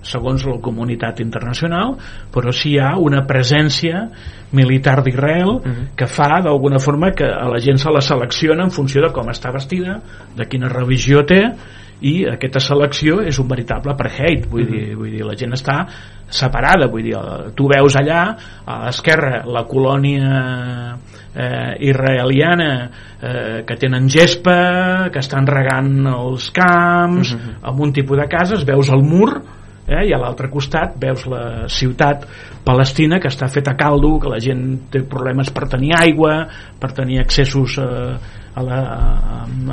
segons 0.07 0.45
la 0.45 0.59
comunitat 0.63 1.19
internacional 1.23 1.95
però 2.33 2.53
sí 2.55 2.75
hi 2.75 2.81
ha 2.81 2.93
una 3.01 3.23
presència 3.27 4.05
militar 4.55 5.01
d'Israel 5.03 5.57
que 5.97 6.07
fa 6.07 6.37
d'alguna 6.45 6.79
forma 6.79 7.11
que 7.17 7.27
a 7.27 7.47
la 7.51 7.59
gent 7.63 7.81
se 7.81 7.91
la 7.91 8.03
selecciona 8.05 8.63
en 8.63 8.71
funció 8.71 9.03
de 9.03 9.11
com 9.15 9.27
està 9.33 9.51
vestida 9.51 9.99
de 10.37 10.47
quina 10.47 10.71
religió 10.71 11.25
té 11.27 11.41
i 12.05 12.27
aquesta 12.29 12.61
selecció 12.61 13.21
és 13.25 13.39
un 13.41 13.47
veritable 13.49 13.93
apartheid. 13.93 14.45
Vull, 14.51 14.67
dir, 14.69 14.83
vull 14.97 15.11
dir, 15.13 15.23
la 15.25 15.37
gent 15.37 15.55
està 15.57 15.79
separada. 16.29 16.89
Vull 16.91 17.07
dir, 17.09 17.15
tu 17.57 17.69
veus 17.71 17.97
allà 17.97 18.21
a 18.65 18.79
l'esquerra 18.85 19.41
la 19.49 19.63
colònia 19.69 20.97
eh, 21.37 21.77
israeliana 21.89 22.71
eh, 23.21 23.63
que 23.65 23.77
tenen 23.77 24.09
gespa 24.09 25.09
que 25.13 25.21
estan 25.21 25.47
regant 25.47 26.09
els 26.09 26.49
camps 26.55 27.35
amb 27.61 27.85
un 27.85 27.93
tipus 27.93 28.17
de 28.17 28.27
cases 28.31 28.65
veus 28.65 28.89
el 28.93 29.05
mur 29.05 29.29
eh, 29.37 30.03
i 30.09 30.13
a 30.13 30.19
l'altre 30.21 30.49
costat 30.49 30.97
veus 30.99 31.27
la 31.29 31.67
ciutat 31.69 32.25
palestina 32.65 33.21
que 33.21 33.29
està 33.29 33.49
feta 33.53 33.75
a 33.75 33.79
caldo 33.79 34.17
que 34.19 34.33
la 34.33 34.41
gent 34.43 34.89
té 34.91 35.03
problemes 35.05 35.53
per 35.53 35.69
tenir 35.69 35.93
aigua 35.99 36.39
per 36.81 36.91
tenir 36.97 37.21
accessos 37.21 37.77
eh, 37.83 38.17
a, 38.57 38.65
la, 38.65 38.81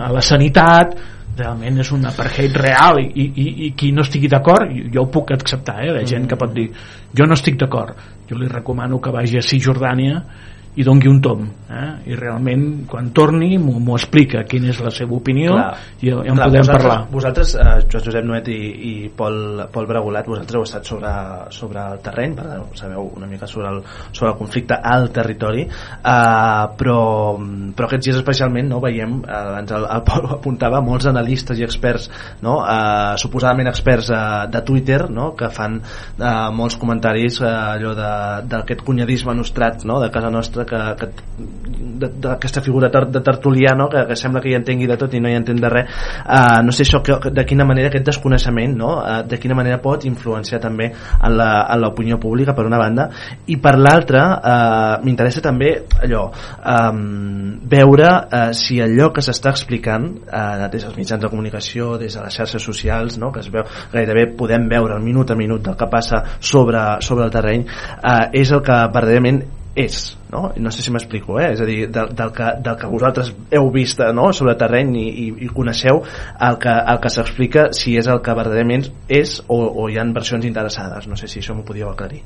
a 0.04 0.12
la 0.12 0.22
sanitat 0.22 0.98
realment 1.38 1.81
és 1.83 1.90
un 1.94 2.05
apartheid 2.09 2.57
real 2.61 3.01
i, 3.03 3.09
i, 3.27 3.47
i 3.66 3.70
qui 3.79 3.90
no 3.92 4.05
estigui 4.07 4.31
d'acord 4.31 4.70
jo 4.94 5.05
ho 5.05 5.11
puc 5.12 5.35
acceptar, 5.35 5.81
eh, 5.85 5.92
la 5.94 6.05
gent 6.09 6.29
que 6.31 6.38
pot 6.40 6.53
dir 6.55 6.68
jo 7.14 7.27
no 7.27 7.38
estic 7.38 7.59
d'acord, 7.61 7.99
jo 8.29 8.38
li 8.38 8.51
recomano 8.51 9.01
que 9.01 9.12
vagi 9.14 9.38
a 9.38 9.44
Cisjordània 9.44 10.20
i 10.74 10.87
dongui 10.87 11.08
un 11.10 11.20
tom 11.22 11.44
eh? 11.70 12.10
i 12.10 12.16
realment 12.18 12.84
quan 12.90 13.10
torni 13.14 13.54
m'ho 13.58 13.94
explica 13.94 14.42
quina 14.48 14.72
és 14.72 14.80
la 14.82 14.90
seva 14.94 15.14
opinió 15.16 15.54
Clar. 15.54 15.70
i 16.02 16.10
en 16.10 16.34
Clar, 16.34 16.48
podem 16.48 16.64
vosaltres, 16.64 16.72
parlar 16.72 16.98
Vosaltres, 17.14 17.54
eh, 17.54 17.74
Joan 17.90 18.04
Josep 18.04 18.26
Noet 18.26 18.48
i, 18.50 18.58
i 18.58 18.92
Pol, 19.14 19.37
Pol 19.72 19.87
Bregolat, 19.87 20.26
vosaltres 20.28 20.58
heu 20.58 20.64
estat 20.66 20.88
sobre, 20.88 21.12
sobre 21.54 21.82
el 21.82 22.00
terreny, 22.04 22.34
per 22.38 22.46
tant, 22.48 22.64
sabeu 22.78 23.06
una 23.16 23.28
mica 23.30 23.46
sobre 23.50 23.70
el, 23.70 23.80
sobre 24.10 24.32
el 24.32 24.38
conflicte 24.38 24.78
al 24.92 25.08
territori, 25.14 25.64
eh, 25.64 26.64
però, 26.80 26.98
però 27.76 27.88
aquests 27.88 28.08
dies 28.08 28.18
especialment 28.20 28.72
no 28.72 28.80
veiem, 28.82 29.20
eh, 29.22 29.34
abans 29.34 29.74
el, 29.78 29.87
el 29.96 30.04
Pol 30.08 30.28
apuntava, 30.38 30.82
molts 30.84 31.08
analistes 31.10 31.60
i 31.60 31.66
experts, 31.66 32.10
no, 32.42 32.58
eh, 32.66 33.14
suposadament 33.20 33.70
experts 33.70 34.10
eh, 34.10 34.22
de 34.50 34.64
Twitter, 34.66 35.04
no, 35.10 35.30
que 35.38 35.50
fan 35.54 35.78
eh, 35.80 36.34
molts 36.56 36.78
comentaris 36.80 37.40
eh, 37.44 37.54
allò 37.78 37.94
d'aquest 37.94 38.84
cunyadisme 38.87 39.37
nostrat 39.38 39.87
no, 39.88 40.00
de 40.02 40.10
casa 40.14 40.32
nostra 40.32 40.63
que, 40.68 40.81
que 41.00 41.09
de- 41.94 42.11
d'aquesta 42.27 42.61
figura 42.61 42.88
de 42.88 43.20
tertulià 43.20 43.74
no? 43.77 43.88
que, 43.88 44.05
que 44.09 44.16
sembla 44.16 44.40
que 44.42 44.50
hi 44.50 44.57
entengui 44.59 44.87
de 44.90 44.96
tot 45.00 45.14
i 45.14 45.20
no 45.20 45.31
hi 45.31 45.37
entén 45.38 45.61
de 45.61 45.70
res 45.70 45.90
uh, 46.24 46.61
no 46.64 46.72
sé 46.74 46.85
això 46.87 47.03
que, 47.03 47.18
que- 47.22 47.33
de 47.35 47.44
quina 47.46 47.64
manera 47.68 47.88
aquest 47.92 48.07
desconeixement 48.07 48.77
no? 48.77 48.92
uh, 49.00 49.22
de 49.27 49.38
quina 49.38 49.55
manera 49.59 49.81
pot 49.83 50.05
influenciar 50.09 50.61
també 50.62 50.90
en 50.94 51.37
l'opinió 51.81 52.18
pública 52.20 52.55
per 52.55 52.66
una 52.66 52.79
banda 52.79 53.09
i 53.46 53.57
per 53.62 53.77
l'altra 53.79 54.24
uh, 54.35 55.05
m'interessa 55.05 55.42
també 55.44 55.72
allò 56.03 56.27
um, 56.31 57.59
veure 57.70 58.11
uh, 58.11 58.53
si 58.57 58.81
allò 58.83 59.11
que 59.14 59.24
s'està 59.24 59.55
explicant 59.55 60.09
uh, 60.27 60.68
des 60.70 60.85
dels 60.85 60.96
mitjans 60.98 61.22
de 61.22 61.31
comunicació 61.33 61.96
des 61.98 62.14
de 62.14 62.22
les 62.24 62.35
xarxes 62.38 62.62
socials 62.62 63.18
no? 63.18 63.33
que 63.33 63.40
es 63.44 63.50
veu, 63.53 63.64
gairebé 63.92 64.29
podem 64.37 64.68
veure 64.70 64.96
el 64.98 65.05
minut 65.05 65.31
a 65.31 65.38
minut 65.38 65.62
del 65.64 65.77
que 65.77 65.90
passa 65.90 66.24
sobre, 66.40 66.81
sobre 67.00 67.29
el 67.29 67.35
terreny 67.35 67.66
uh, 67.66 68.31
és 68.33 68.53
el 68.53 68.62
que 68.64 68.81
verdaderament 68.94 69.42
és, 69.74 70.18
no? 70.30 70.52
no 70.56 70.70
sé 70.70 70.82
si 70.82 70.92
m'explico 70.94 71.38
eh? 71.40 71.50
és 71.52 71.60
a 71.60 71.66
dir, 71.66 71.88
del, 71.90 72.12
del, 72.14 72.30
que, 72.34 72.46
del 72.62 72.76
que 72.78 72.90
vosaltres 72.90 73.32
heu 73.50 73.70
vist 73.74 74.00
no? 74.14 74.28
sobre 74.32 74.54
terreny 74.58 74.94
i, 75.00 75.08
i, 75.08 75.26
i 75.46 75.50
coneixeu 75.50 75.98
el 76.48 76.58
que, 76.62 76.74
el 76.92 77.00
que 77.02 77.10
s'explica 77.10 77.66
si 77.74 77.96
és 77.98 78.08
el 78.10 78.22
que 78.22 78.37
verdaderament 78.38 78.87
és 79.10 79.40
o, 79.48 79.58
o 79.58 79.88
hi 79.90 79.98
han 79.98 80.14
versions 80.14 80.46
interessades 80.46 81.10
no 81.10 81.18
sé 81.18 81.30
si 81.30 81.42
això 81.42 81.58
m'ho 81.58 81.66
podíeu 81.66 81.90
aclarir 81.90 82.22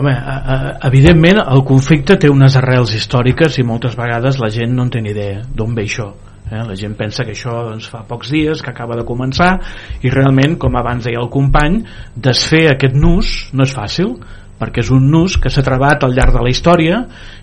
Home, 0.00 0.14
a, 0.14 0.34
a, 0.40 0.56
evidentment 0.88 1.42
el 1.42 1.64
conflicte 1.68 2.16
té 2.16 2.32
unes 2.32 2.56
arrels 2.56 2.94
històriques 2.96 3.60
i 3.60 3.66
moltes 3.66 3.98
vegades 4.00 4.40
la 4.40 4.48
gent 4.54 4.72
no 4.72 4.88
en 4.88 4.96
té 4.96 5.04
ni 5.04 5.12
idea 5.12 5.44
d'on 5.44 5.76
ve 5.76 5.84
això 5.84 6.08
eh? 6.48 6.64
la 6.64 6.76
gent 6.78 6.96
pensa 6.96 7.26
que 7.26 7.36
això 7.36 7.52
doncs, 7.68 7.92
fa 7.92 8.06
pocs 8.08 8.32
dies 8.32 8.64
que 8.64 8.72
acaba 8.72 8.96
de 8.96 9.04
començar 9.04 9.58
i 10.00 10.08
realment, 10.08 10.56
com 10.56 10.80
abans 10.80 11.04
deia 11.04 11.20
el 11.20 11.28
company 11.28 11.82
desfer 12.16 12.70
aquest 12.70 12.96
nus 12.96 13.50
no 13.52 13.68
és 13.68 13.76
fàcil 13.76 14.16
perquè 14.60 14.84
és 14.84 14.90
un 14.92 15.08
nus 15.10 15.38
que 15.40 15.50
s'ha 15.52 15.64
trebat 15.64 16.04
al 16.04 16.12
llarg 16.16 16.36
de 16.36 16.42
la 16.44 16.52
història 16.52 17.00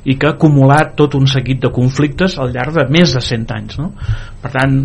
i 0.07 0.15
que 0.15 0.29
ha 0.29 0.35
acumulat 0.35 0.93
tot 0.99 1.17
un 1.17 1.25
seguit 1.27 1.59
de 1.63 1.71
conflictes 1.73 2.37
al 2.37 2.53
llarg 2.53 2.75
de 2.77 2.85
més 2.93 3.15
de 3.15 3.21
100 3.23 3.53
anys 3.55 3.79
no? 3.81 3.89
per 4.43 4.51
tant 4.53 4.77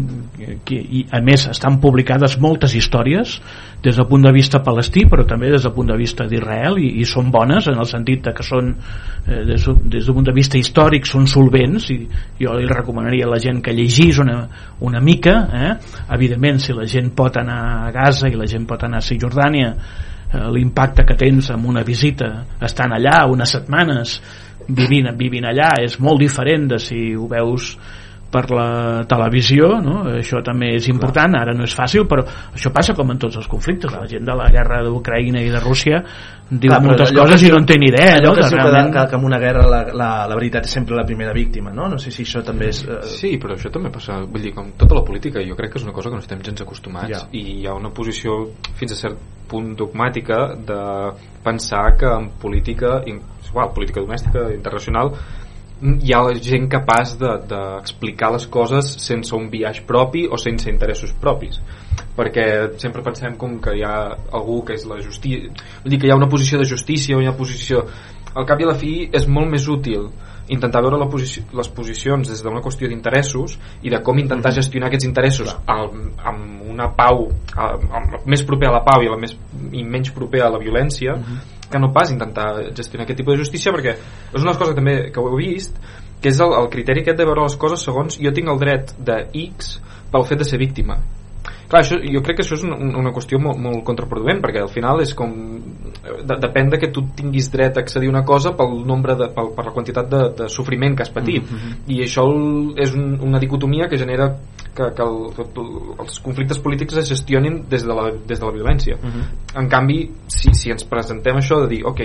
i 0.73 1.05
a 1.12 1.21
més 1.25 1.45
estan 1.53 1.77
publicades 1.83 2.38
moltes 2.40 2.75
històries 2.79 3.37
des 3.85 3.99
del 3.99 4.07
punt 4.09 4.25
de 4.25 4.33
vista 4.33 4.62
palestí 4.64 5.05
però 5.11 5.27
també 5.29 5.51
des 5.53 5.66
del 5.66 5.75
punt 5.77 5.90
de 5.92 5.99
vista 5.99 6.25
d'Israel 6.31 6.79
i, 6.81 6.88
i 7.03 7.09
són 7.09 7.31
bones 7.35 7.68
en 7.68 7.81
el 7.83 7.88
sentit 7.90 8.25
de 8.25 8.35
que 8.37 8.47
són 8.47 8.73
eh, 8.73 9.42
des, 9.49 9.68
des 9.85 10.07
del 10.07 10.16
punt 10.16 10.31
de 10.31 10.37
vista 10.37 10.59
històric 10.59 11.09
són 11.11 11.29
solvents 11.29 11.90
i 11.92 11.99
jo 12.40 12.57
li 12.57 12.71
recomanaria 12.71 13.29
a 13.29 13.35
la 13.35 13.42
gent 13.42 13.61
que 13.62 13.77
llegís 13.77 14.23
una, 14.23 14.47
una 14.81 15.05
mica 15.05 15.37
eh? 15.53 15.75
evidentment 16.16 16.62
si 16.62 16.73
la 16.73 16.88
gent 16.88 17.12
pot 17.18 17.37
anar 17.42 17.61
a 17.88 17.92
Gaza 17.92 18.33
i 18.33 18.38
la 18.38 18.49
gent 18.49 18.64
pot 18.71 18.88
anar 18.88 19.03
a 19.03 19.07
Cisjordània 19.07 19.75
l'impacte 20.53 21.05
que 21.09 21.16
tens 21.18 21.51
amb 21.53 21.68
una 21.68 21.83
visita 21.85 22.31
estant 22.61 22.95
allà 22.97 23.27
unes 23.31 23.53
setmanes 23.53 24.16
vivint, 24.68 25.11
vivint 25.18 25.49
allà 25.49 25.75
és 25.83 25.99
molt 26.01 26.23
diferent 26.23 26.68
de 26.71 26.79
si 26.81 27.12
ho 27.16 27.29
veus 27.31 27.75
per 28.33 28.47
la 28.51 29.05
televisió 29.09 29.75
no? 29.85 30.03
això 30.16 30.40
també 30.45 30.71
és 30.79 30.87
important, 30.88 31.35
ara 31.37 31.53
no 31.55 31.66
és 31.68 31.75
fàcil 31.77 32.07
però 32.09 32.25
això 32.55 32.73
passa 32.73 32.95
com 32.97 33.11
en 33.12 33.18
tots 33.21 33.37
els 33.37 33.49
conflictes 33.51 33.92
la 33.92 34.07
gent 34.09 34.25
de 34.25 34.37
la 34.38 34.47
guerra 34.51 34.81
d'Ucraïna 34.87 35.42
i 35.45 35.51
de 35.53 35.61
Rússia 35.61 36.01
diu 36.53 36.68
Clar, 36.73 36.81
moltes 36.85 37.12
coses 37.16 37.40
que- 37.40 37.49
i 37.49 37.51
no 37.53 37.59
en 37.62 37.66
té 37.68 37.77
ni 37.79 37.88
idea 37.92 38.16
allò 38.18 38.31
no? 38.33 38.35
que, 38.40 38.49
realment- 38.57 38.90
que, 38.92 39.05
que 39.11 39.16
en 39.21 39.25
una 39.29 39.38
guerra 39.38 39.66
la, 39.68 39.83
la, 39.92 40.09
la 40.29 40.35
veritat 40.37 40.64
és 40.68 40.73
sempre 40.79 40.97
la 40.97 41.05
primera 41.05 41.33
víctima 41.37 41.71
no? 41.73 41.88
no 41.92 41.99
sé 42.01 42.11
si 42.11 42.25
això 42.25 42.42
també 42.45 42.68
és 42.73 42.83
eh, 42.88 42.99
Sí, 43.09 43.37
però 43.38 43.55
això 43.57 43.71
també 43.73 43.90
passa, 43.92 44.18
vull 44.25 44.42
dir, 44.42 44.55
com 44.57 44.73
tota 44.81 44.97
la 44.99 45.05
política, 45.05 45.40
jo 45.45 45.55
crec 45.57 45.73
que 45.73 45.79
és 45.79 45.85
una 45.85 45.92
cosa 45.92 46.09
que 46.11 46.16
no 46.16 46.25
estem 46.25 46.40
gens 46.42 46.61
acostumats 46.64 47.09
Ja. 47.12 47.23
i 47.33 47.61
hi 47.61 47.66
ha 47.66 47.75
una 47.77 47.90
posició 47.92 48.40
fins 48.81 48.92
a 48.92 48.97
cert 48.97 49.18
punt 49.53 49.75
dogmàtica 49.77 50.55
de 50.57 50.81
pensar 51.45 51.97
que 51.99 52.07
en 52.09 52.31
política, 52.40 53.03
igual, 53.05 53.73
política 53.75 54.01
domèstica, 54.01 54.47
internacional, 54.55 55.11
hi 55.83 56.12
ha 56.14 56.23
gent 56.38 56.68
capaç 56.71 57.16
de- 57.18 57.38
d'explicar 57.51 58.31
de, 58.31 58.38
les 58.38 58.47
coses 58.47 58.92
sense 59.03 59.35
un 59.35 59.49
viatge 59.51 59.83
propi 59.87 60.27
o 60.31 60.38
sense 60.38 60.71
interessos 60.71 61.12
propis. 61.12 61.61
Perquè 62.16 62.79
sempre 62.79 63.03
pensem 63.03 63.37
com 63.40 63.59
que 63.61 63.77
hi 63.77 63.85
ha 63.85 64.16
algú 64.33 64.62
que 64.64 64.75
és 64.75 64.85
la 64.87 65.01
justícia 65.01 65.49
vull 65.83 65.90
dir 65.90 65.99
que 65.99 66.07
hi 66.07 66.12
ha 66.12 66.18
una 66.18 66.29
posició 66.29 66.59
de 66.59 66.68
justícia 66.68 67.16
o 67.16 67.21
hi 67.21 67.27
ha 67.27 67.31
una 67.31 67.38
posició 67.38 67.87
al 68.35 68.47
cap 68.49 68.61
i 68.61 68.64
a 68.64 68.73
la 68.73 68.79
fi 68.79 69.09
és 69.12 69.27
molt 69.29 69.51
més 69.51 69.66
útil 69.68 70.11
intentar 70.53 70.83
veure 70.83 70.99
la 70.99 71.09
posici 71.09 71.45
les 71.55 71.68
posicions 71.73 72.29
des 72.29 72.42
d'una 72.42 72.62
qüestió 72.64 72.88
d'interessos 72.88 73.57
i 73.83 73.90
de 73.92 74.01
com 74.03 74.18
intentar 74.18 74.53
gestionar 74.53 74.88
aquests 74.88 75.07
interessos 75.07 75.55
al, 75.66 75.90
amb 76.25 76.62
una 76.73 76.90
pau 76.97 77.29
amb, 77.55 77.87
amb, 77.92 78.16
més 78.27 78.42
proper 78.45 78.68
a 78.68 78.77
la 78.79 78.83
pau 78.85 79.05
i, 79.05 79.11
la 79.12 79.21
més, 79.21 79.37
i 79.73 79.85
menys 79.85 80.12
proper 80.16 80.42
a 80.42 80.51
la 80.53 80.61
violència 80.62 81.16
que 81.73 81.81
no 81.83 81.93
pas 81.97 82.13
intentar 82.13 82.49
gestionar 82.77 83.07
aquest 83.07 83.23
tipus 83.23 83.35
de 83.35 83.45
justícia 83.45 83.73
perquè 83.75 83.97
és 83.97 84.43
una 84.43 84.55
cosa 84.61 84.77
també 84.77 85.11
que 85.13 85.21
ho 85.23 85.33
he 85.33 85.41
vist 85.41 85.81
que 86.23 86.31
és 86.31 86.39
el, 86.45 86.55
el 86.55 86.71
criteri 86.71 87.03
aquest 87.03 87.19
de 87.19 87.27
veure 87.27 87.49
les 87.49 87.59
coses 87.59 87.83
segons 87.89 88.21
jo 88.21 88.35
tinc 88.37 88.53
el 88.53 88.61
dret 88.61 88.95
de 89.01 89.19
X 89.49 89.75
pel 90.13 90.29
fet 90.29 90.45
de 90.45 90.49
ser 90.49 90.61
víctima 90.61 91.01
clar, 91.73 91.83
això, 91.83 91.99
jo 92.05 92.23
crec 92.25 92.39
que 92.39 92.45
això 92.45 92.59
és 92.59 92.65
una, 92.69 92.77
una 93.01 93.13
qüestió 93.15 93.41
molt, 93.43 93.61
molt 93.61 93.83
contraproduent 93.89 94.43
perquè 94.45 94.63
al 94.63 94.71
final 94.73 95.01
és 95.05 95.15
com 95.17 95.33
de, 96.03 96.37
depèn 96.43 96.73
de 96.73 96.81
que 96.83 96.91
tu 96.93 97.05
tinguis 97.17 97.49
dret 97.53 97.79
a 97.79 97.85
accedir 97.85 98.11
a 98.11 98.15
una 98.15 98.25
cosa 98.29 98.55
pel 98.59 98.81
nombre 98.87 99.17
de, 99.19 99.31
pel, 99.35 99.53
per 99.57 99.67
la 99.69 99.75
quantitat 99.75 100.11
de, 100.11 100.23
de 100.43 100.49
sofriment 100.53 100.97
que 100.97 101.07
has 101.07 101.13
patit 101.15 101.43
mm 101.43 101.57
-hmm. 101.57 101.95
i 101.95 102.03
això 102.05 102.27
és 102.77 102.95
un, 102.95 103.19
una 103.23 103.39
dicotomia 103.39 103.89
que 103.89 103.99
genera 103.99 104.37
que, 104.75 104.85
que 104.97 105.03
el, 105.03 105.17
que 105.37 105.43
els 106.03 106.21
conflictes 106.21 106.59
polítics 106.59 106.97
es 106.97 107.09
gestionin 107.09 107.65
des 107.69 107.85
de 107.85 107.95
la, 107.95 108.11
des 108.27 108.41
de 108.41 108.47
la 108.47 108.53
violència 108.53 108.97
Mm-hmm. 109.03 109.59
en 109.61 109.69
canvi 109.69 110.11
si, 110.27 110.53
si 110.55 110.71
ens 110.71 110.85
presentem 110.85 111.37
això 111.37 111.61
de 111.63 111.69
dir 111.69 111.81
ok, 111.85 112.01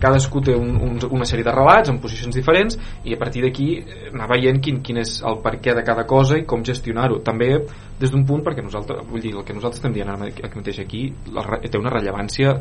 cadascú 0.00 0.40
té 0.40 0.54
un, 0.54 0.76
un, 0.76 0.98
una 1.10 1.24
sèrie 1.24 1.44
de 1.44 1.52
relats 1.52 1.90
en 1.90 1.98
posicions 2.00 2.34
diferents 2.34 2.78
i 3.04 3.14
a 3.14 3.18
partir 3.18 3.42
d'aquí 3.42 3.68
eh, 3.78 4.10
anar 4.14 4.28
veient 4.28 4.60
quin, 4.60 4.80
quin 4.82 4.98
és 5.02 5.22
el 5.22 5.40
perquè 5.44 5.74
de 5.74 5.84
cada 5.84 6.06
cosa 6.06 6.38
i 6.38 6.46
com 6.48 6.64
gestionar-ho 6.64 7.20
també 7.24 7.50
des 7.98 8.10
d'un 8.10 8.24
punt 8.24 8.44
perquè 8.46 8.62
nosaltres 8.62 9.02
vull 9.08 9.24
dir, 9.24 9.34
el 9.34 9.44
que 9.44 9.56
nosaltres 9.56 9.80
estem 9.80 9.96
dient 9.96 10.10
ara 10.12 10.20
mateix 10.20 10.80
aquí 10.84 11.08
la, 11.32 11.44
té 11.64 11.80
una 11.80 11.92
rellevància 11.94 12.54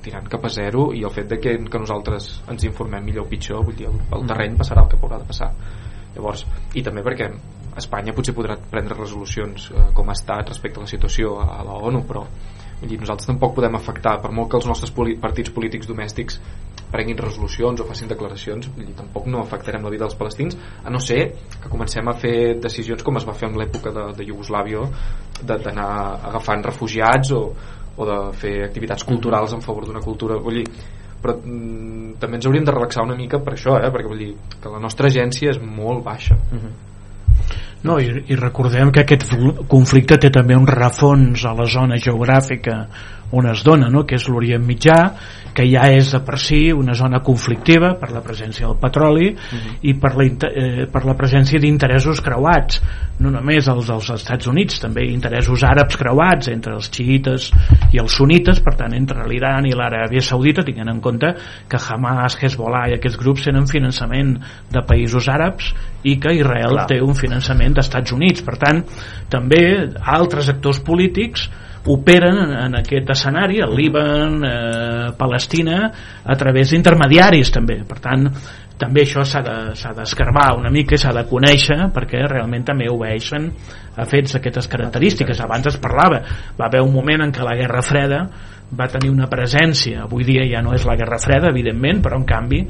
tirant 0.00 0.28
cap 0.32 0.44
a 0.48 0.50
zero 0.52 0.90
i 0.96 1.04
el 1.04 1.12
fet 1.12 1.28
de 1.28 1.38
que, 1.42 1.54
que 1.70 1.80
nosaltres 1.82 2.30
ens 2.48 2.64
informem 2.64 3.04
millor 3.04 3.26
o 3.26 3.30
pitjor 3.30 3.64
vull 3.66 3.76
dir, 3.76 3.88
el, 3.90 3.98
el 4.16 4.28
terreny 4.28 4.56
passarà 4.60 4.84
el 4.84 4.92
que 4.92 5.00
haurà 5.00 5.20
de 5.20 5.28
passar. 5.28 5.50
Llavors, 6.14 6.46
i 6.74 6.82
també 6.82 7.04
perquè 7.06 7.30
Espanya 7.78 8.14
potser 8.16 8.34
podrà 8.34 8.56
prendre 8.58 8.96
resolucions 8.96 9.68
eh, 9.70 9.84
com 9.94 10.08
a 10.10 10.16
estat 10.16 10.48
respecte 10.50 10.80
a 10.80 10.86
la 10.86 10.90
situació 10.90 11.36
a 11.44 11.60
la 11.66 11.76
ONU 11.90 12.02
però 12.08 12.24
vull 12.80 12.88
dir, 12.90 12.98
nosaltres 12.98 13.28
tampoc 13.28 13.54
podem 13.58 13.76
afectar 13.78 14.16
per 14.22 14.32
molt 14.34 14.50
que 14.50 14.58
els 14.58 14.66
nostres 14.66 14.90
poli 14.96 15.14
partits 15.20 15.52
polítics 15.54 15.88
domèstics 15.90 16.40
prenguin 16.90 17.18
resolucions 17.18 17.80
o 17.80 17.86
facin 17.88 18.08
declaracions 18.10 18.68
dir, 18.76 18.92
tampoc 18.98 19.26
no 19.30 19.40
afectarem 19.44 19.82
la 19.86 19.90
vida 19.92 20.04
dels 20.06 20.16
palestins 20.18 20.56
a 20.84 20.90
no 20.90 21.00
ser 21.00 21.20
que 21.62 21.70
comencem 21.70 22.08
a 22.08 22.14
fer 22.18 22.56
decisions 22.60 23.02
com 23.06 23.16
es 23.20 23.26
va 23.28 23.34
fer 23.34 23.48
en 23.50 23.58
l'època 23.60 23.92
de, 23.94 24.06
de 24.18 24.26
Iugoslàvia 24.28 24.86
d'anar 25.46 25.90
agafant 26.30 26.64
refugiats 26.66 27.30
o, 27.36 27.42
o 27.96 28.08
de 28.08 28.18
fer 28.38 28.56
activitats 28.66 29.04
culturals 29.06 29.54
en 29.56 29.62
favor 29.64 29.86
d'una 29.86 30.02
cultura 30.04 30.38
vull 30.42 30.60
dir, 30.60 30.66
però 31.22 31.36
mm, 31.38 32.18
també 32.20 32.38
ens 32.40 32.46
hauríem 32.48 32.64
de 32.68 32.74
relaxar 32.74 33.04
una 33.06 33.16
mica 33.16 33.40
per 33.44 33.54
això, 33.56 33.78
eh? 33.80 33.90
perquè 33.92 34.08
vull 34.08 34.22
dir 34.26 34.34
que 34.60 34.72
la 34.72 34.80
nostra 34.82 35.08
agència 35.08 35.54
és 35.54 35.60
molt 35.62 36.04
baixa 36.04 36.36
No, 37.82 37.94
i, 37.96 38.10
i 38.28 38.36
recordem 38.36 38.90
que 38.92 39.00
aquest 39.06 39.22
fl- 39.24 39.62
conflicte 39.70 40.18
té 40.20 40.28
també 40.28 40.52
un 40.52 40.66
refons 40.68 41.46
a 41.48 41.54
la 41.56 41.64
zona 41.64 41.96
geogràfica 41.96 42.74
on 43.32 43.46
es 43.50 43.62
dona, 43.66 43.88
no? 43.90 44.04
que 44.06 44.18
és 44.18 44.26
l'Orient 44.28 44.64
Mitjà, 44.66 45.00
que 45.54 45.66
ja 45.66 45.88
és 45.90 46.12
de 46.14 46.20
per 46.24 46.38
si 46.38 46.70
una 46.72 46.94
zona 46.94 47.20
conflictiva 47.26 47.94
per 47.98 48.10
la 48.14 48.22
presència 48.22 48.68
del 48.68 48.78
petroli 48.80 49.30
i 49.82 49.94
per 49.98 50.12
la, 50.16 50.26
eh, 50.46 50.86
per 50.90 51.02
la 51.06 51.16
presència 51.18 51.60
d'interessos 51.62 52.22
creuats, 52.24 52.80
no 53.20 53.32
només 53.34 53.68
els 53.68 53.90
dels 53.90 54.10
Estats 54.14 54.48
Units, 54.50 54.78
també 54.80 55.04
interessos 55.10 55.64
àrabs 55.66 55.98
creuats 56.00 56.50
entre 56.52 56.76
els 56.78 56.90
xiites 56.94 57.50
i 57.92 58.00
els 58.00 58.14
sunites, 58.16 58.62
per 58.64 58.76
tant 58.78 58.94
entre 58.96 59.26
l'Iran 59.28 59.66
i 59.68 59.74
l'Aràbia 59.76 60.22
Saudita, 60.24 60.64
tinguent 60.66 60.92
en 60.92 61.00
compte 61.04 61.34
que 61.68 61.80
Hamas, 61.80 62.38
Hezbollah 62.40 62.86
i 62.90 62.96
aquests 62.96 63.18
grups 63.20 63.48
tenen 63.48 63.68
finançament 63.70 64.36
de 64.70 64.84
països 64.86 65.28
àrabs 65.28 65.72
i 66.06 66.16
que 66.22 66.32
Israel 66.38 66.78
Clar. 66.78 66.86
té 66.88 67.00
un 67.04 67.16
finançament 67.18 67.74
d'Estats 67.76 68.14
Units. 68.16 68.44
Per 68.46 68.56
tant, 68.60 68.84
també 69.28 69.64
altres 70.00 70.48
actors 70.52 70.80
polítics 70.86 71.50
operen 71.86 72.38
en, 72.66 72.74
aquest 72.76 73.10
escenari, 73.14 73.60
el 73.64 73.74
Líban, 73.74 74.40
eh, 74.44 75.12
Palestina, 75.16 75.90
a 76.24 76.36
través 76.36 76.70
d'intermediaris 76.70 77.52
també. 77.54 77.80
Per 77.88 77.98
tant, 78.00 78.28
també 78.80 79.04
això 79.04 79.24
s'ha 79.24 79.42
de- 79.44 79.94
d'escarbar 79.96 80.56
una 80.56 80.70
mica 80.70 80.94
i 80.94 80.98
s'ha 80.98 81.12
de 81.12 81.26
conèixer 81.28 81.90
perquè 81.92 82.26
realment 82.26 82.64
també 82.64 82.88
obeeixen 82.88 83.50
a 83.96 84.06
fets 84.06 84.32
d'aquestes 84.32 84.68
característiques. 84.68 85.40
Abans 85.40 85.66
es 85.66 85.76
parlava, 85.76 86.22
va 86.58 86.66
haver 86.66 86.80
un 86.80 86.92
moment 86.92 87.22
en 87.22 87.32
què 87.32 87.44
la 87.44 87.56
Guerra 87.56 87.82
Freda 87.82 88.26
va 88.70 88.86
tenir 88.86 89.10
una 89.10 89.26
presència, 89.26 90.04
avui 90.04 90.24
dia 90.24 90.44
ja 90.46 90.62
no 90.62 90.72
és 90.76 90.84
la 90.86 90.94
Guerra 90.96 91.18
Freda, 91.18 91.50
evidentment, 91.50 92.00
però 92.02 92.20
en 92.20 92.24
canvi 92.24 92.60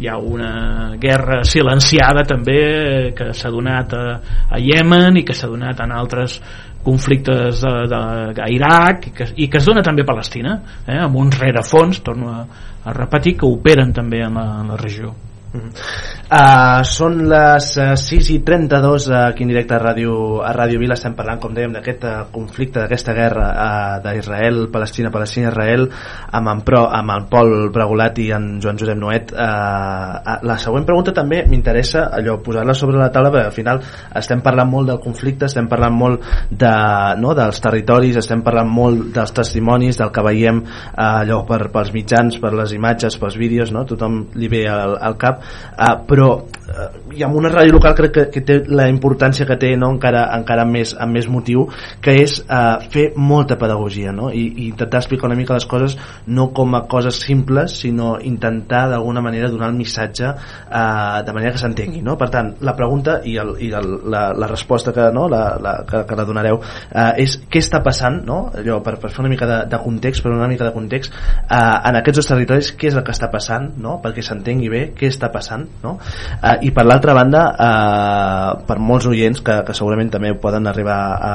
hi 0.00 0.08
ha 0.08 0.16
una 0.16 0.96
guerra 0.98 1.42
silenciada 1.44 2.24
també 2.24 2.58
eh, 2.58 3.14
que 3.14 3.32
s'ha 3.36 3.50
donat 3.52 3.92
a, 3.94 4.04
a 4.48 4.58
Yemen 4.58 5.20
i 5.20 5.24
que 5.28 5.36
s'ha 5.36 5.50
donat 5.52 5.78
en 5.84 5.92
altres 5.92 6.40
conflictes 6.84 7.62
de, 7.62 7.72
de, 7.90 8.02
a 8.42 8.48
Iraq 8.50 9.08
i 9.08 9.14
que, 9.16 9.28
i 9.36 9.48
que 9.50 9.60
es 9.60 9.68
dona 9.68 9.84
també 9.86 10.04
a 10.06 10.10
Palestina 10.12 10.56
eh, 10.86 10.98
amb 10.98 11.18
uns 11.22 11.38
rerefons, 11.40 12.02
torno 12.02 12.32
a, 12.32 12.40
a 12.84 12.96
repetir 12.96 13.36
que 13.38 13.48
operen 13.48 13.94
també 13.94 14.24
en 14.26 14.40
la, 14.40 14.48
en 14.62 14.74
la 14.74 14.80
regió 14.80 15.14
Uh, 15.52 16.80
són 16.88 17.26
les 17.28 17.66
uh, 17.76 17.92
6 18.00 18.28
i 18.32 18.38
32 18.40 19.08
uh, 19.10 19.16
aquí 19.26 19.44
en 19.44 19.50
directe 19.52 19.76
a 19.76 19.80
Ràdio, 19.82 20.40
a 20.40 20.52
Ràdio 20.56 20.80
Vila. 20.80 20.96
Estem 20.96 21.12
parlant 21.18 21.40
com 21.42 21.52
dèiem 21.52 21.74
d'aquest 21.76 22.06
uh, 22.08 22.14
conflicte 22.32 22.80
d'aquesta 22.80 23.12
guerra 23.12 23.48
uh, 23.52 23.98
d'Israel, 24.00 24.62
Palestina, 24.72 25.10
Palestina-Israel 25.12 25.84
amb, 26.32 26.48
en 26.54 26.62
Pro, 26.64 26.86
amb 26.88 27.12
el 27.12 27.26
Pol 27.28 27.52
Bregolat 27.74 28.22
i 28.24 28.30
en 28.32 28.46
Joan 28.64 28.80
Josep 28.80 28.96
Noet 28.96 29.34
uh, 29.36 29.42
uh, 29.42 30.38
la 30.48 30.56
següent 30.62 30.86
pregunta 30.88 31.12
també 31.16 31.42
m'interessa 31.48 32.06
allò 32.16 32.38
posar-la 32.44 32.74
sobre 32.76 33.00
la 33.00 33.10
taula 33.12 33.32
perquè 33.34 33.50
al 33.50 33.56
final 33.56 33.82
estem 34.22 34.40
parlant 34.44 34.70
molt 34.72 34.88
del 34.88 35.02
conflicte 35.04 35.50
estem 35.50 35.68
parlant 35.68 35.96
molt 35.96 36.26
de, 36.48 36.72
no, 37.20 37.34
dels 37.36 37.60
territoris 37.60 38.16
estem 38.22 38.40
parlant 38.46 38.70
molt 38.72 39.12
dels 39.14 39.34
testimonis 39.36 40.00
del 40.00 40.12
que 40.14 40.24
veiem 40.24 40.62
uh, 40.64 41.20
allò 41.22 41.42
per, 41.48 41.66
pels 41.74 41.92
mitjans 41.92 42.40
per 42.40 42.54
les 42.56 42.72
imatges, 42.76 43.20
pels 43.20 43.36
vídeos 43.40 43.74
no? 43.74 43.84
tothom 43.88 44.22
li 44.40 44.48
ve 44.52 44.64
al, 44.70 44.96
al 44.96 45.20
cap 45.20 45.41
uh, 45.42 45.94
però 46.08 46.30
uh, 46.40 46.90
i 47.12 47.22
amb 47.24 47.36
una 47.36 47.50
ràdio 47.52 47.74
local 47.76 47.94
crec 47.96 48.12
que, 48.14 48.24
que 48.32 48.42
té 48.46 48.58
la 48.72 48.86
importància 48.90 49.46
que 49.48 49.56
té 49.60 49.72
no? 49.76 49.90
encara, 49.94 50.24
encara 50.36 50.64
més, 50.68 50.94
amb 50.98 51.16
més 51.16 51.28
motiu 51.30 51.66
que 52.04 52.14
és 52.22 52.38
uh, 52.42 52.80
fer 52.92 53.10
molta 53.16 53.58
pedagogia 53.60 54.12
no? 54.14 54.30
I, 54.32 54.44
i 54.48 54.68
intentar 54.70 55.02
explicar 55.02 55.28
una 55.28 55.38
mica 55.38 55.56
les 55.56 55.66
coses 55.68 55.96
no 56.26 56.48
com 56.56 56.76
a 56.78 56.84
coses 56.90 57.20
simples 57.22 57.76
sinó 57.82 58.14
intentar 58.20 58.86
d'alguna 58.92 59.22
manera 59.24 59.50
donar 59.52 59.70
el 59.72 59.76
missatge 59.78 60.28
uh, 60.32 61.20
de 61.24 61.34
manera 61.34 61.54
que 61.56 61.62
s'entengui 61.62 62.02
no? 62.04 62.16
per 62.20 62.30
tant 62.32 62.54
la 62.64 62.76
pregunta 62.78 63.20
i, 63.28 63.36
el, 63.40 63.54
i 63.60 63.72
el, 63.76 63.90
la, 64.12 64.24
la 64.36 64.50
resposta 64.50 64.94
que, 64.94 65.10
no? 65.14 65.28
la, 65.32 65.42
la, 65.60 65.76
que, 65.88 66.04
que 66.08 66.18
la 66.18 66.26
donareu 66.28 66.60
uh, 66.62 67.12
és 67.20 67.38
què 67.50 67.62
està 67.62 67.82
passant 67.84 68.22
no? 68.26 68.44
Allò, 68.62 68.80
per, 68.84 68.96
per 69.02 69.12
fer 69.12 69.24
una 69.24 69.32
mica 69.32 69.48
de, 69.48 69.58
de 69.70 69.82
context 69.82 70.24
per 70.24 70.32
una 70.32 70.50
mica 70.50 70.68
de 70.68 70.74
context 70.74 71.12
uh, 71.12 71.82
en 71.88 72.00
aquests 72.00 72.22
dos 72.22 72.32
territoris 72.32 72.72
què 72.78 72.92
és 72.92 72.98
el 72.98 73.04
que 73.06 73.14
està 73.14 73.28
passant 73.32 73.72
no? 73.82 73.98
perquè 74.02 74.24
s'entengui 74.24 74.72
bé 74.72 74.84
què 74.96 75.10
està 75.12 75.31
passant 75.34 75.64
no? 75.82 75.96
uh, 75.98 76.54
i 76.62 76.72
per 76.74 76.84
l'altra 76.86 77.14
banda 77.16 77.42
uh, 77.52 78.64
per 78.68 78.78
molts 78.82 79.08
oients 79.10 79.42
que, 79.44 79.58
que 79.66 79.76
segurament 79.76 80.12
també 80.12 80.34
poden 80.40 80.68
arribar 80.70 80.98
a, 81.16 81.32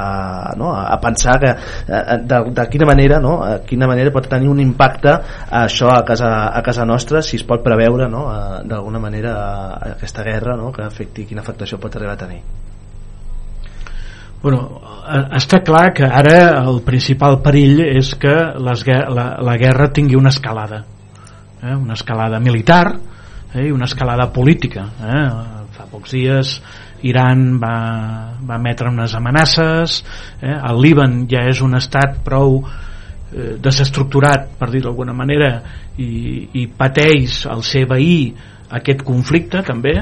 no? 0.60 0.72
a, 0.76 0.96
pensar 1.02 1.38
que 1.42 1.52
uh, 1.54 2.18
de, 2.22 2.40
de 2.56 2.68
quina 2.72 2.88
manera 2.88 3.20
no? 3.24 3.38
a 3.44 3.58
quina 3.66 3.90
manera 3.90 4.14
pot 4.14 4.30
tenir 4.30 4.50
un 4.52 4.62
impacte 4.62 5.18
això 5.64 5.92
a 5.94 6.00
casa, 6.06 6.32
a 6.54 6.62
casa 6.62 6.86
nostra 6.88 7.22
si 7.22 7.36
es 7.40 7.46
pot 7.48 7.64
preveure 7.64 8.08
no? 8.08 8.24
uh, 8.30 8.62
d'alguna 8.64 9.02
manera 9.02 9.34
aquesta 9.92 10.24
guerra 10.26 10.56
no? 10.56 10.72
que 10.72 10.86
afecti 10.86 11.26
quina 11.28 11.44
afectació 11.44 11.80
pot 11.82 11.98
arribar 11.98 12.16
a 12.16 12.24
tenir 12.26 12.42
Bueno, 14.38 14.78
eh, 15.10 15.24
està 15.34 15.58
clar 15.66 15.88
que 15.96 16.06
ara 16.06 16.36
el 16.60 16.78
principal 16.86 17.40
perill 17.42 17.80
és 17.88 18.12
que 18.22 18.34
les, 18.62 18.84
la, 18.86 19.26
la 19.42 19.56
guerra 19.58 19.90
tingui 19.94 20.18
una 20.18 20.30
escalada 20.30 20.84
eh? 21.62 21.74
una 21.74 21.96
escalada 21.98 22.38
militar 22.38 22.84
eh? 23.54 23.70
una 23.72 23.86
escalada 23.86 24.28
política 24.32 24.88
eh? 25.00 25.24
fa 25.76 25.86
pocs 25.90 26.14
dies 26.16 26.58
Iran 27.06 27.58
va, 27.62 28.34
va 28.42 28.58
emetre 28.58 28.90
unes 28.90 29.14
amenaces 29.14 30.02
eh? 30.42 30.54
el 30.54 30.80
Líban 30.82 31.24
ja 31.30 31.44
és 31.48 31.62
un 31.64 31.78
estat 31.78 32.20
prou 32.26 32.60
eh, 32.62 33.56
desestructurat 33.62 34.50
per 34.58 34.70
dir 34.72 34.82
d'alguna 34.84 35.14
manera 35.16 35.52
i, 35.96 36.48
i 36.62 36.66
pateix 36.68 37.44
el 37.50 37.62
ser 37.66 37.86
veí 37.90 38.32
aquest 38.78 39.04
conflicte 39.06 39.62
també 39.64 39.94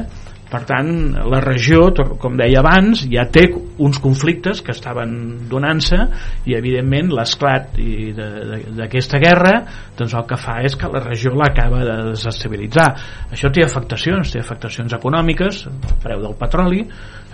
per 0.50 0.62
tant 0.68 0.90
la 1.26 1.40
regió 1.42 1.88
com 2.22 2.36
deia 2.38 2.60
abans 2.62 3.02
ja 3.10 3.26
té 3.32 3.46
uns 3.82 3.98
conflictes 4.02 4.62
que 4.62 4.74
estaven 4.74 5.48
donant-se 5.50 5.98
i 6.46 6.54
evidentment 6.58 7.10
l'esclat 7.16 7.74
d'aquesta 7.76 9.20
guerra 9.22 9.56
doncs 9.98 10.14
el 10.14 10.26
que 10.30 10.38
fa 10.40 10.60
és 10.66 10.78
que 10.78 10.90
la 10.92 11.02
regió 11.02 11.34
l'acaba 11.34 11.82
de 11.84 11.96
desestabilitzar. 12.12 12.88
Això 13.34 13.50
té 13.52 13.64
afectacions 13.66 14.32
té 14.32 14.42
afectacions 14.42 14.94
econòmiques 14.96 15.64
el 15.66 16.00
preu 16.02 16.22
del 16.22 16.38
petroli 16.38 16.84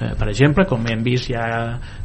eh, 0.03 0.12
per 0.18 0.28
exemple, 0.32 0.66
com 0.68 0.82
hem 0.90 1.03
vist 1.07 1.30
ja 1.30 1.46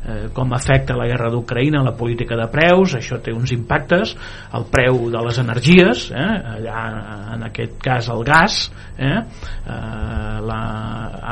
eh, 0.06 0.28
com 0.34 0.54
afecta 0.54 0.98
la 0.98 1.08
guerra 1.10 1.32
d'Ucraïna 1.34 1.84
la 1.86 1.96
política 1.98 2.38
de 2.40 2.48
preus, 2.54 2.94
això 2.98 3.20
té 3.24 3.34
uns 3.34 3.54
impactes 3.56 4.14
el 4.58 4.68
preu 4.72 5.08
de 5.14 5.24
les 5.28 5.40
energies 5.42 6.08
eh, 6.12 6.28
allà 6.58 6.84
en 7.36 7.48
aquest 7.50 7.80
cas 7.84 8.12
el 8.14 8.24
gas 8.28 8.60
eh, 8.98 9.18
eh, 9.18 10.38
la, 10.52 10.62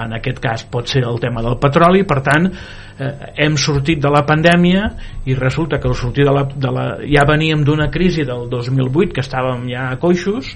en 0.06 0.18
aquest 0.20 0.42
cas 0.44 0.66
pot 0.72 0.90
ser 0.90 1.06
el 1.06 1.22
tema 1.22 1.44
del 1.46 1.60
petroli, 1.62 2.06
per 2.08 2.22
tant 2.26 2.50
eh, 2.50 3.12
hem 3.46 3.58
sortit 3.60 4.02
de 4.02 4.12
la 4.12 4.26
pandèmia 4.28 4.90
i 5.30 5.38
resulta 5.38 5.80
que 5.80 5.92
al 5.92 5.98
sortir 6.00 6.26
de 6.28 6.34
la, 6.34 6.48
de 6.50 6.74
la 6.74 6.88
ja 7.06 7.26
veníem 7.28 7.64
d'una 7.68 7.92
crisi 7.94 8.26
del 8.28 8.50
2008 8.52 9.14
que 9.16 9.24
estàvem 9.26 9.70
ja 9.72 9.92
a 9.92 10.02
coixos 10.02 10.56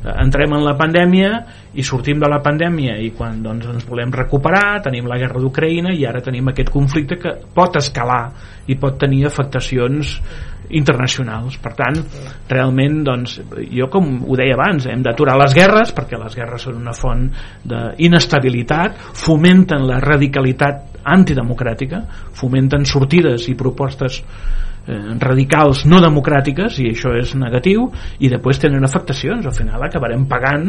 entrem 0.00 0.54
en 0.56 0.64
la 0.64 0.76
pandèmia 0.78 1.32
i 1.76 1.84
sortim 1.84 2.20
de 2.20 2.28
la 2.30 2.40
pandèmia 2.42 2.96
i 3.04 3.10
quan 3.16 3.42
doncs, 3.44 3.66
ens 3.68 3.88
volem 3.88 4.12
recuperar 4.14 4.80
tenim 4.84 5.08
la 5.10 5.18
guerra 5.20 5.42
d'Ucraïna 5.42 5.92
i 5.92 6.06
ara 6.08 6.22
tenim 6.24 6.48
aquest 6.48 6.72
conflicte 6.72 7.18
que 7.20 7.34
pot 7.54 7.76
escalar 7.76 8.22
i 8.70 8.78
pot 8.80 8.96
tenir 9.00 9.26
afectacions 9.28 10.16
internacionals. 10.70 11.56
Per 11.58 11.72
tant, 11.74 11.96
realment 12.48 13.00
doncs, 13.06 13.40
jo 13.74 13.88
com 13.92 14.08
ho 14.22 14.38
deia 14.38 14.54
abans 14.56 14.86
hem 14.90 15.02
d'aturar 15.04 15.36
les 15.40 15.54
guerres 15.56 15.92
perquè 15.96 16.18
les 16.20 16.36
guerres 16.38 16.66
són 16.68 16.78
una 16.80 16.94
font 16.96 17.26
d'inestabilitat 17.66 19.02
fomenten 19.24 19.86
la 19.88 20.00
radicalitat 20.02 21.00
antidemocràtica 21.10 22.04
fomenten 22.36 22.84
sortides 22.86 23.48
i 23.50 23.56
propostes 23.58 24.20
eh, 24.86 24.98
radicals 25.20 25.84
no 25.88 26.00
democràtiques 26.02 26.78
i 26.82 26.90
això 26.92 27.12
és 27.18 27.34
negatiu 27.38 27.88
i 28.18 28.30
després 28.32 28.60
tenen 28.62 28.84
afectacions. 28.86 29.46
Al 29.46 29.56
final 29.56 29.82
acabarem 29.86 30.26
pagant 30.30 30.68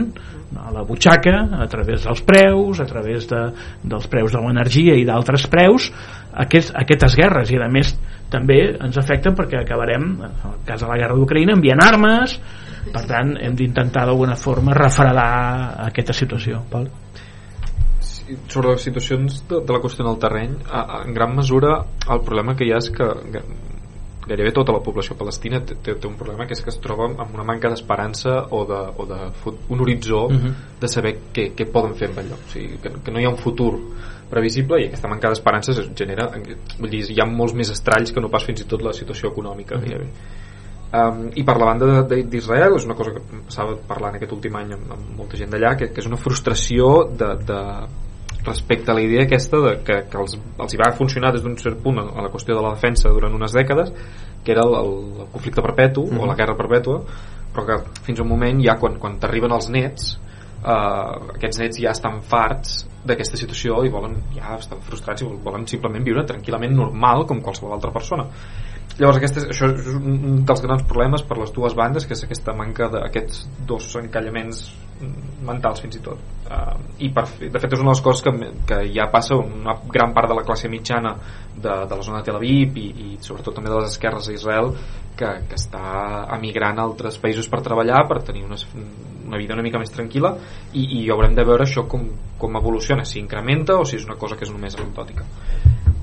a 0.57 0.71
la 0.73 0.83
butxaca 0.87 1.35
a 1.61 1.67
través 1.71 2.07
dels 2.07 2.23
preus 2.27 2.81
a 2.83 2.87
través 2.89 3.27
de, 3.29 3.43
dels 3.83 4.07
preus 4.11 4.33
de 4.35 4.41
l'energia 4.43 4.97
i 4.99 5.05
d'altres 5.07 5.47
preus 5.51 5.91
aquests, 6.33 6.73
aquestes 6.75 7.15
guerres. 7.19 7.51
I 7.51 7.61
a 7.61 7.69
més 7.71 7.93
també 8.31 8.61
ens 8.73 8.97
afecten 8.99 9.35
perquè 9.37 9.61
acabarem 9.61 10.11
en 10.19 10.43
el 10.49 10.59
cas 10.67 10.83
de 10.83 10.89
la 10.89 10.99
guerra 10.99 11.17
d'Ucraïna 11.19 11.57
enviant 11.59 11.83
armes. 11.83 12.37
Per 12.81 13.03
tant 13.05 13.35
hem 13.37 13.53
d'intentar 13.53 14.07
d'alguna 14.07 14.35
forma 14.39 14.73
refredar 14.73 15.31
aquesta 15.87 16.15
situació. 16.17 16.63
Pol? 16.71 16.89
sobre 18.47 18.71
les 18.71 18.83
situacions 18.85 19.41
de, 19.49 19.59
de 19.65 19.73
la 19.73 19.81
qüestió 19.83 20.05
en 20.05 20.11
el 20.13 20.19
terreny 20.21 20.53
a, 20.69 20.81
a, 20.81 20.99
en 21.05 21.13
gran 21.13 21.35
mesura 21.35 21.73
el 22.07 22.21
problema 22.23 22.55
que 22.55 22.67
hi 22.67 22.71
ha 22.71 22.79
és 22.79 22.87
que 22.95 23.07
gairebé 24.27 24.51
tota 24.53 24.73
la 24.75 24.81
població 24.83 25.15
palestina 25.17 25.61
té, 25.65 25.75
té, 25.81 25.95
un 26.07 26.17
problema 26.19 26.45
que 26.45 26.53
és 26.53 26.61
que 26.61 26.69
es 26.69 26.79
troba 26.81 27.07
amb 27.09 27.33
una 27.33 27.45
manca 27.47 27.71
d'esperança 27.71 28.37
o, 28.53 28.63
de, 28.69 28.81
o 29.01 29.05
de 29.09 29.19
un 29.73 29.81
horitzó 29.81 30.25
uh 30.27 30.33
-huh. 30.33 30.53
de 30.79 30.87
saber 30.87 31.15
què, 31.33 31.51
què 31.55 31.65
poden 31.71 31.95
fer 31.95 32.09
amb 32.09 32.19
allò 32.19 32.37
o 32.37 32.49
sigui, 32.49 32.77
que, 32.77 32.89
que 33.03 33.11
no 33.11 33.19
hi 33.19 33.25
ha 33.25 33.29
un 33.29 33.37
futur 33.37 33.73
previsible 34.29 34.81
i 34.81 34.85
aquesta 34.87 35.07
manca 35.07 35.29
d'esperança 35.29 35.73
genera 35.95 36.29
vull 36.79 36.89
dir, 36.89 37.09
hi 37.09 37.19
ha 37.19 37.25
molts 37.25 37.53
més 37.53 37.69
estralls 37.69 38.11
que 38.11 38.21
no 38.21 38.29
pas 38.29 38.45
fins 38.45 38.61
i 38.61 38.67
tot 38.67 38.81
la 38.81 38.93
situació 38.93 39.29
econòmica 39.29 39.75
uh 39.75 39.81
-huh. 39.81 40.07
Um, 40.91 41.29
i 41.39 41.43
per 41.47 41.53
la 41.55 41.65
banda 41.69 42.01
d'Israel 42.03 42.73
és 42.75 42.83
una 42.83 42.95
cosa 42.95 43.11
que 43.11 43.21
estava 43.47 43.77
parlant 43.87 44.15
aquest 44.15 44.33
últim 44.33 44.57
any 44.59 44.73
amb, 44.73 44.91
amb 44.91 45.13
molta 45.15 45.37
gent 45.37 45.49
d'allà 45.49 45.77
que, 45.77 45.87
que 45.87 46.01
és 46.01 46.05
una 46.05 46.17
frustració 46.17 47.05
de, 47.15 47.29
de, 47.47 47.61
respecte 48.43 48.91
a 48.91 48.95
la 48.95 49.01
idea 49.01 49.23
aquesta 49.23 49.59
de 49.61 49.73
que, 49.85 49.97
que 50.09 50.17
els, 50.17 50.37
els 50.57 50.73
hi 50.73 50.79
va 50.81 50.91
funcionar 50.97 51.31
des 51.33 51.43
d'un 51.43 51.57
cert 51.61 51.81
punt 51.83 51.99
a, 52.01 52.05
la 52.25 52.31
qüestió 52.33 52.55
de 52.57 52.63
la 52.63 52.73
defensa 52.73 53.11
durant 53.13 53.35
unes 53.37 53.53
dècades 53.53 53.93
que 54.43 54.55
era 54.55 54.65
el, 54.65 54.75
el, 54.79 55.27
conflicte 55.31 55.61
perpetu 55.61 56.05
mm 56.05 56.09
-hmm. 56.09 56.21
o 56.21 56.25
la 56.25 56.33
mhm. 56.33 56.39
guerra 56.39 56.57
perpètua 56.57 57.01
però 57.53 57.65
que 57.65 57.77
fins 58.03 58.19
a 58.19 58.23
un 58.23 58.29
moment 58.29 58.63
ja 58.63 58.77
quan, 58.79 58.97
quan 58.99 59.19
t'arriben 59.19 59.51
els 59.51 59.69
nets 59.69 60.19
eh, 60.65 61.33
aquests 61.35 61.59
nets 61.59 61.79
ja 61.79 61.91
estan 61.91 62.21
farts 62.21 62.87
d'aquesta 63.05 63.37
situació 63.37 63.83
i 63.85 63.89
volen, 63.89 64.15
ja 64.35 64.57
estan 64.57 64.79
frustrats 64.81 65.21
i 65.21 65.25
volen 65.25 65.67
simplement 65.67 66.03
viure 66.03 66.25
tranquil·lament 66.25 66.75
normal 66.75 67.25
com 67.25 67.41
qualsevol 67.41 67.73
altra 67.73 67.91
persona 67.91 68.27
llavors 68.99 69.17
aquest 69.17 69.37
és, 69.37 69.47
això 69.49 69.71
és 69.73 69.87
un 69.87 70.45
dels 70.45 70.61
grans 70.61 70.83
problemes 70.83 71.23
per 71.23 71.37
les 71.37 71.51
dues 71.51 71.75
bandes 71.75 72.05
que 72.05 72.13
és 72.13 72.23
aquesta 72.23 72.53
manca 72.53 72.89
d'aquests 72.89 73.47
dos 73.67 73.95
encallaments 73.95 74.71
mentals 75.45 75.81
fins 75.83 75.97
i 75.97 76.01
tot. 76.03 76.21
Uh, 76.51 76.75
i 77.05 77.09
per, 77.15 77.23
de 77.39 77.59
fet 77.61 77.73
és 77.73 77.79
una 77.79 77.91
de 77.91 77.95
les 77.95 78.03
coses 78.03 78.23
que, 78.25 78.31
que 78.67 78.79
ja 78.91 79.07
passa 79.11 79.37
una 79.39 79.77
gran 79.91 80.11
part 80.13 80.27
de 80.31 80.35
la 80.35 80.43
classe 80.47 80.69
mitjana 80.69 81.13
de, 81.55 81.75
de 81.87 81.95
la 81.95 82.03
zona 82.03 82.19
de 82.19 82.27
Tel 82.27 82.39
Aviv 82.39 82.75
i, 82.81 82.87
i 82.91 83.13
sobretot 83.23 83.55
també 83.55 83.71
de 83.71 83.77
les 83.79 83.93
esquerres 83.93 84.27
a 84.27 84.35
Israel 84.35 84.73
que, 85.17 85.29
que 85.47 85.59
està 85.59 86.25
emigrant 86.35 86.79
a 86.79 86.87
altres 86.89 87.19
països 87.23 87.47
per 87.51 87.61
treballar 87.63 88.03
per 88.09 88.19
tenir 88.27 88.43
una, 88.47 88.59
una 89.27 89.39
vida 89.39 89.55
una 89.55 89.63
mica 89.63 89.79
més 89.79 89.93
tranquil·la 89.95 90.33
i, 90.73 90.83
i 90.99 91.05
haurem 91.13 91.37
de 91.37 91.47
veure 91.47 91.63
això 91.67 91.85
com, 91.87 92.09
com 92.41 92.59
evoluciona 92.59 93.07
si 93.07 93.21
incrementa 93.21 93.79
o 93.79 93.87
si 93.87 93.95
és 94.01 94.07
una 94.09 94.19
cosa 94.19 94.35
que 94.35 94.43
és 94.47 94.51
només 94.51 94.75
anecdòtica. 94.75 95.23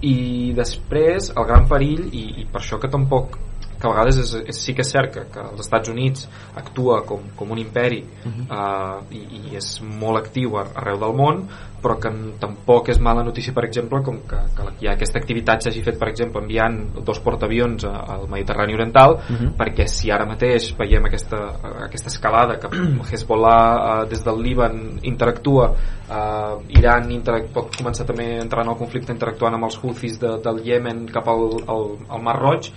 I 0.07 0.55
després 0.57 1.32
el 1.34 1.46
gran 1.49 1.68
perill 1.68 2.07
i, 2.09 2.24
i 2.40 2.49
per 2.49 2.62
això 2.62 2.80
que 2.80 2.90
tampoc 2.92 3.36
que 3.79 3.87
a 3.87 3.93
vegades 3.93 4.18
és, 4.18 4.35
és, 4.51 4.59
sí 4.59 4.74
que 4.74 4.83
és 4.83 4.91
cert 4.91 5.12
que, 5.14 5.24
que 5.33 5.45
els 5.53 5.62
Estats 5.64 5.91
Units 5.93 6.26
actua 6.59 7.03
com, 7.07 7.22
com 7.39 7.55
un 7.55 7.59
imperi 7.62 8.03
uh 8.03 8.31
-huh. 8.31 8.45
uh, 8.51 9.14
i, 9.14 9.22
i 9.53 9.57
és 9.57 9.81
molt 9.83 10.18
actiu 10.18 10.59
arreu 10.59 10.99
del 10.99 11.14
món 11.14 11.47
però 11.79 11.95
que 12.03 12.11
tampoc 12.41 12.89
és 12.89 12.99
mala 12.99 13.22
notícia 13.22 13.53
per 13.55 13.64
exemple 13.64 14.03
com 14.03 14.18
que, 14.26 14.39
que 14.57 14.62
hi 14.81 14.89
ha 14.89 14.95
aquesta 14.97 15.18
activitat 15.18 15.62
s'hagi 15.62 15.83
fet 15.87 15.99
per 15.99 16.09
exemple 16.09 16.43
enviant 16.43 17.05
dos 17.05 17.20
portaavions 17.20 17.85
al 17.85 18.26
Mediterrani 18.29 18.74
Oriental 18.74 19.11
uh 19.14 19.37
-huh. 19.37 19.53
perquè 19.57 19.87
si 19.87 20.11
ara 20.11 20.26
mateix 20.26 20.74
veiem 20.76 21.05
aquesta, 21.05 21.39
aquesta 21.85 22.09
escalada 22.09 22.59
que 22.59 22.68
Hezbollah 23.12 24.03
uh, 24.03 24.09
des 24.09 24.24
del 24.24 24.43
Líban 24.43 24.99
interactua 25.03 25.70
uh, 26.11 26.62
Iran 26.68 27.11
interac 27.11 27.53
pot 27.53 27.76
començar 27.76 28.07
també 28.07 28.39
a 28.39 28.43
entrar 28.43 28.64
en 28.64 28.70
el 28.70 28.76
conflicte 28.76 29.12
interactuant 29.12 29.55
amb 29.55 29.64
els 29.64 29.79
Houthis 29.83 30.18
de, 30.18 30.39
del 30.43 30.62
Yemen 30.64 31.07
cap 31.07 31.29
al, 31.29 31.62
al, 31.66 31.97
al 32.09 32.22
Mar 32.22 32.39
Roig 32.41 32.72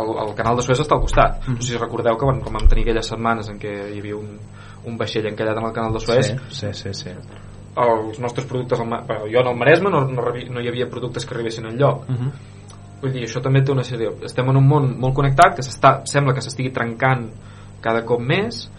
el, 0.00 0.10
el 0.28 0.34
canal 0.34 0.56
de 0.56 0.62
Suez 0.66 0.80
està 0.80 0.96
al 0.96 1.02
costat 1.02 1.38
mm 1.38 1.44
-hmm. 1.44 1.56
no 1.56 1.62
sé 1.62 1.72
si 1.72 1.78
recordeu 1.78 2.16
que 2.16 2.26
van, 2.26 2.40
quan 2.40 2.54
vam 2.54 2.68
tenir 2.68 2.84
aquelles 2.84 3.06
setmanes 3.06 3.48
en 3.48 3.58
què 3.58 3.72
hi 3.94 3.98
havia 3.98 4.16
un, 4.16 4.38
un 4.84 4.96
vaixell 4.96 5.26
encallat 5.26 5.58
en 5.58 5.66
el 5.66 5.72
canal 5.72 5.92
de 5.92 6.00
Suez 6.00 6.26
sí, 6.26 6.36
sí, 6.48 6.68
sí, 6.72 6.94
sí. 6.94 7.10
els 7.76 8.20
nostres 8.20 8.46
productes 8.46 8.80
al, 8.80 8.88
jo 9.32 9.40
en 9.40 9.46
el 9.46 9.56
Maresme 9.56 9.90
no, 9.90 10.00
no, 10.00 10.22
no 10.50 10.60
hi 10.60 10.68
havia 10.68 10.88
productes 10.88 11.26
que 11.26 11.34
arribessin 11.34 11.66
enlloc 11.66 12.08
mm 12.08 12.14
-hmm. 12.14 12.30
vull 13.02 13.12
dir, 13.12 13.24
això 13.24 13.40
també 13.42 13.62
té 13.62 13.72
una 13.72 13.82
sèrie 13.82 14.10
estem 14.24 14.48
en 14.48 14.56
un 14.56 14.68
món 14.68 14.98
molt 14.98 15.14
connectat 15.14 15.56
que 15.56 15.62
sembla 16.04 16.34
que 16.34 16.40
s'estigui 16.40 16.70
trencant 16.70 17.30
cada 17.80 18.04
cop 18.04 18.20
més 18.20 18.70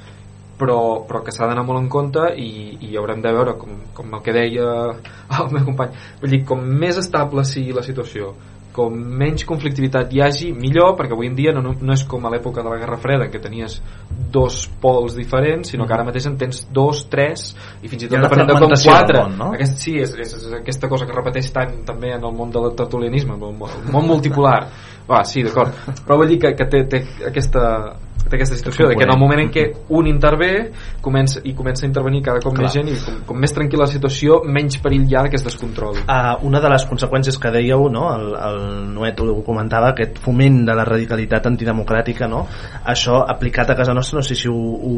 però, 0.57 1.05
però 1.07 1.21
que 1.23 1.31
s'ha 1.31 1.47
d'anar 1.47 1.65
molt 1.65 1.81
en 1.81 1.89
compte 1.89 2.33
i, 2.37 2.77
i 2.87 2.95
haurem 2.97 3.21
de 3.21 3.31
veure 3.31 3.57
com, 3.59 3.71
com 3.93 4.13
el 4.13 4.21
que 4.23 4.33
deia 4.33 4.67
el 5.39 5.51
meu 5.51 5.65
company 5.65 5.91
vull 6.21 6.31
dir, 6.31 6.43
com 6.45 6.61
més 6.63 6.97
estable 6.97 7.43
sigui 7.43 7.75
la 7.75 7.83
situació 7.83 8.33
com 8.75 8.95
menys 8.95 9.45
conflictivitat 9.47 10.11
hi 10.11 10.21
hagi, 10.23 10.49
millor, 10.55 10.95
perquè 10.99 11.15
avui 11.15 11.29
en 11.31 11.37
dia 11.37 11.53
no, 11.55 11.61
no 11.71 11.95
és 11.95 12.03
com 12.09 12.25
a 12.27 12.31
l'època 12.33 12.63
de 12.65 12.73
la 12.73 12.79
Guerra 12.81 12.97
Freda 12.99 13.27
en 13.27 13.31
què 13.31 13.39
tenies 13.39 13.77
dos 14.35 14.65
pols 14.81 15.15
diferents, 15.15 15.71
sinó 15.71 15.87
que 15.87 15.95
ara 15.95 16.03
mateix 16.07 16.27
en 16.27 16.35
tens 16.41 16.65
dos, 16.75 17.05
tres, 17.11 17.47
i 17.81 17.91
fins 17.91 18.03
i 18.03 18.09
tot 18.11 18.25
depenent 18.25 18.51
de 18.51 18.57
com 18.59 18.75
quatre. 18.75 19.21
Món, 19.23 19.37
no? 19.39 19.51
Aquest, 19.55 19.79
sí, 19.85 19.95
és, 20.03 20.11
és, 20.19 20.33
és, 20.41 20.49
aquesta 20.59 20.91
cosa 20.91 21.07
que 21.07 21.15
repeteix 21.15 21.51
tant 21.55 21.77
també 21.87 22.11
en 22.17 22.27
el 22.27 22.35
món 22.35 22.51
del 22.51 22.73
tertulianisme, 22.75 23.37
el 23.37 23.55
món, 23.55 23.71
el 23.79 23.93
món 23.95 24.11
multipolar. 24.11 24.59
Va, 25.07 25.21
sí, 25.27 25.43
d'acord. 25.45 25.75
Però 26.03 26.19
vull 26.19 26.33
dir 26.33 26.41
que, 26.41 26.51
que 26.57 26.67
té, 26.67 26.83
té 26.89 27.01
aquesta, 27.29 27.63
d'aquesta 28.35 28.59
situació, 28.59 28.91
de 28.91 28.99
que 28.99 29.07
en 29.07 29.15
el 29.15 29.19
moment 29.21 29.45
en 29.45 29.51
què 29.55 29.65
un 29.95 30.11
intervé 30.11 30.51
comença, 31.01 31.39
i 31.47 31.55
comença 31.55 31.85
a 31.85 31.89
intervenir 31.89 32.23
cada 32.25 32.43
cop 32.43 32.55
Clar. 32.55 32.67
més 32.67 32.75
gent 32.75 32.91
i 32.91 32.99
com, 32.99 33.23
com 33.31 33.39
més 33.39 33.55
tranquil·la 33.55 33.85
la 33.85 33.91
situació 33.91 34.39
menys 34.49 34.79
perill 34.81 35.05
hi 35.09 35.15
ha 35.15 35.23
que 35.29 35.37
es 35.37 35.45
descontroli 35.45 36.01
uh, 36.03 36.35
una 36.47 36.59
de 36.63 36.71
les 36.73 36.85
conseqüències 36.89 37.37
que 37.41 37.51
dèieu 37.53 37.85
no? 37.93 38.07
el, 38.15 38.33
el 38.47 38.57
Noet 38.95 39.21
ho 39.21 39.37
comentava 39.45 39.91
aquest 39.93 40.17
foment 40.23 40.63
de 40.67 40.75
la 40.77 40.85
radicalitat 40.87 41.49
antidemocràtica 41.51 42.29
no? 42.31 42.45
això 42.93 43.21
aplicat 43.35 43.71
a 43.71 43.77
casa 43.77 43.93
nostra 43.97 44.19
no 44.19 44.25
sé 44.25 44.37
si 44.39 44.49
ho, 44.49 44.55
ho, 44.55 44.95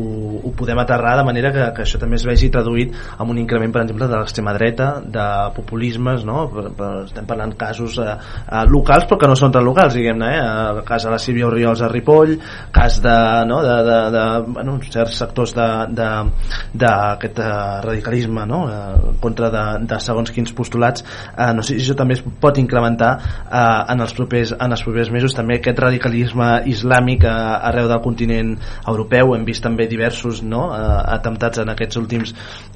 ho 0.48 0.54
podem 0.58 0.80
aterrar 0.84 1.18
de 1.20 1.26
manera 1.28 1.52
que, 1.56 1.66
que 1.76 1.86
això 1.86 2.00
també 2.02 2.20
es 2.20 2.26
vegi 2.28 2.52
traduït 2.54 2.96
amb 3.18 3.34
un 3.34 3.42
increment 3.44 3.76
per 3.76 3.84
exemple 3.84 4.08
de 4.08 4.16
l'extrema 4.16 4.56
dreta 4.58 4.90
de 5.04 5.28
populismes 5.58 6.26
no? 6.28 6.48
per, 6.54 6.70
per, 6.78 6.92
estem 7.06 7.28
parlant 7.30 7.56
casos 7.60 8.00
uh, 8.02 8.16
uh, 8.16 8.64
locals 8.72 9.08
però 9.10 9.20
que 9.22 9.32
no 9.32 9.38
són 9.40 9.56
tan 9.56 9.68
locals 9.68 9.98
diguem-ne 10.00 10.32
eh? 10.38 10.42
el 10.78 10.84
cas 10.88 11.08
de 11.08 11.14
la 11.14 11.22
Sílvia 11.22 11.50
Oriols 11.52 11.84
a 11.84 11.92
Ripoll 11.92 12.38
cas 12.76 13.02
de 13.04 13.18
no? 13.50 13.62
de, 13.64 13.76
de, 13.88 13.98
de 14.16 14.24
bueno, 14.54 14.78
certs 14.92 15.18
sectors 15.22 15.54
d'aquest 15.58 17.40
eh, 17.40 17.50
radicalisme 17.86 18.46
no? 18.50 18.60
Eh, 18.72 19.16
contra 19.22 19.50
de, 19.54 19.64
de 19.88 20.00
segons 20.04 20.32
quins 20.34 20.54
postulats 20.58 21.04
eh, 21.04 21.54
no 21.56 21.62
sé 21.64 21.76
si 21.76 21.82
això 21.86 21.96
també 22.00 22.14
es 22.18 22.24
pot 22.42 22.58
incrementar 22.62 23.12
eh, 23.18 23.94
en, 23.94 24.02
els 24.04 24.14
propers, 24.18 24.54
en 24.58 24.72
els 24.76 24.84
propers 24.86 25.12
mesos 25.14 25.36
també 25.38 25.60
aquest 25.60 25.80
radicalisme 25.84 26.50
islàmic 26.72 27.26
eh, 27.26 27.34
arreu 27.72 27.88
del 27.92 28.02
continent 28.04 28.56
europeu 28.88 29.36
hem 29.36 29.46
vist 29.48 29.64
també 29.66 29.88
diversos 29.90 30.42
no? 30.44 30.68
eh, 30.76 31.02
atemptats 31.18 31.64
en 31.64 31.70
aquests 31.74 32.02
últims 32.02 32.34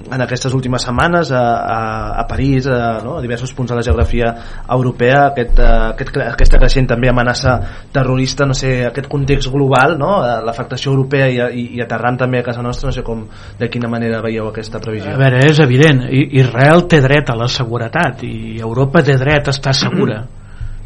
en 0.10 0.22
aquestes 0.26 0.54
últimes 0.58 0.82
setmanes 0.88 1.32
a, 1.32 1.43
a, 1.62 1.80
a 2.22 2.28
París 2.30 2.68
a, 2.68 2.99
no? 3.06 3.18
a 3.18 3.22
diversos 3.24 3.54
punts 3.58 3.72
de 3.72 3.80
la 3.80 3.86
geografia 3.86 4.34
europea 4.70 5.28
aquest, 5.32 5.60
eh, 5.60 5.72
aquest, 5.93 6.18
aquesta 6.26 6.62
creixent 6.62 6.89
també 6.91 7.12
amenaça 7.12 7.58
terrorista 7.93 8.47
no 8.47 8.56
sé, 8.58 8.74
aquest 8.89 9.10
context 9.12 9.52
global 9.52 9.97
no? 9.99 10.12
La- 10.32 10.41
l'afectació 10.47 10.91
europea 10.95 11.27
i, 11.29 11.38
i, 11.38 11.65
i 11.77 11.84
aterrant 11.84 12.17
també 12.23 12.39
a 12.41 12.45
casa 12.47 12.63
nostra 12.65 12.89
no 12.89 12.95
sé 12.95 13.03
com, 13.05 13.25
de 13.59 13.69
quina 13.69 13.89
manera 13.91 14.23
veieu 14.23 14.47
aquesta 14.49 14.79
previsió. 14.82 15.13
A 15.13 15.19
veure, 15.19 15.43
és 15.51 15.59
evident, 15.63 16.05
Israel 16.11 16.88
té 16.91 17.01
dret 17.03 17.29
a 17.29 17.38
la 17.38 17.49
seguretat 17.51 18.23
i 18.27 18.59
Europa 18.59 19.03
té 19.05 19.17
dret 19.19 19.47
a 19.51 19.55
estar 19.55 19.75
segura. 19.77 20.23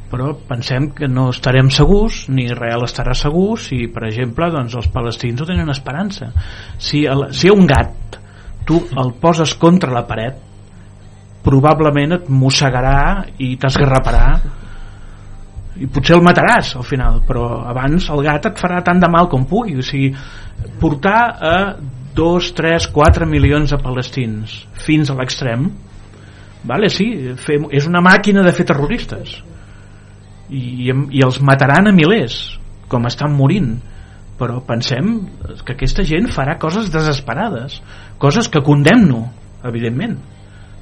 Però 0.05 0.35
pensem 0.47 0.91
que 0.95 1.07
no 1.09 1.29
estarem 1.33 1.71
segurs 1.73 2.25
ni 2.29 2.45
Israel 2.45 2.85
estarà 2.85 3.15
segur 3.17 3.55
si 3.59 3.87
per 3.91 4.05
exemple 4.07 4.51
doncs, 4.53 4.75
els 4.77 4.89
palestins 4.93 5.41
no 5.41 5.47
tenen 5.49 5.71
esperança. 5.73 6.29
Si, 6.77 7.03
el, 7.09 7.27
si 7.33 7.49
un 7.51 7.65
gat 7.67 8.19
tu 8.65 8.79
el 8.97 9.13
poses 9.21 9.55
contra 9.61 9.93
la 9.93 10.05
paret 10.07 10.37
probablement 11.45 12.15
et 12.17 12.29
mossegarà 12.29 13.25
i 13.37 13.55
t'esgarraparà 13.61 14.27
i 15.75 15.87
potser 15.91 16.15
el 16.15 16.23
mataràs 16.23 16.75
al 16.79 16.85
final 16.87 17.19
però 17.27 17.65
abans 17.67 18.07
el 18.13 18.23
gat 18.23 18.47
et 18.49 18.61
farà 18.61 18.81
tant 18.85 19.01
de 19.01 19.09
mal 19.11 19.27
com 19.31 19.47
pugui. 19.49 19.75
O 19.79 19.83
sigui, 19.83 20.13
portar 20.79 21.19
a 21.35 21.55
2, 22.15 22.51
3, 22.55 22.87
4 22.95 23.27
milions 23.27 23.73
de 23.73 23.81
palestins 23.81 24.61
fins 24.85 25.11
a 25.11 25.17
l'extrem 25.19 25.67
vale, 26.65 26.89
sí, 26.89 27.09
és 27.35 27.85
una 27.85 28.01
màquina 28.01 28.43
de 28.45 28.53
fer 28.55 28.65
terroristes. 28.65 29.35
I, 30.49 30.89
i 30.89 31.21
els 31.25 31.39
mataran 31.41 31.89
a 31.89 31.93
milers 31.93 32.55
com 32.89 33.05
estan 33.09 33.35
morint. 33.37 33.75
Però 34.35 34.59
pensem 34.67 35.13
que 35.63 35.75
aquesta 35.75 36.03
gent 36.03 36.27
farà 36.33 36.57
coses 36.59 36.89
desesperades 36.91 37.77
coses 38.19 38.49
que 38.51 38.63
condemno 38.65 39.21
evidentment. 39.63 40.17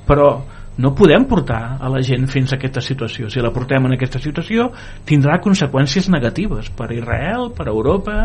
Però 0.08 0.30
no 0.78 0.94
podem 0.98 1.26
portar 1.30 1.78
a 1.80 1.90
la 1.92 2.02
gent 2.02 2.26
fins 2.32 2.54
a 2.54 2.58
aquesta 2.58 2.82
situació 2.82 3.30
si 3.30 3.44
la 3.44 3.54
portem 3.54 3.86
en 3.86 3.94
aquesta 3.94 4.22
situació 4.22 4.72
tindrà 5.06 5.38
conseqüències 5.44 6.10
negatives 6.10 6.72
per 6.74 6.90
Israel, 6.96 7.52
per 7.54 7.68
Europa 7.70 8.18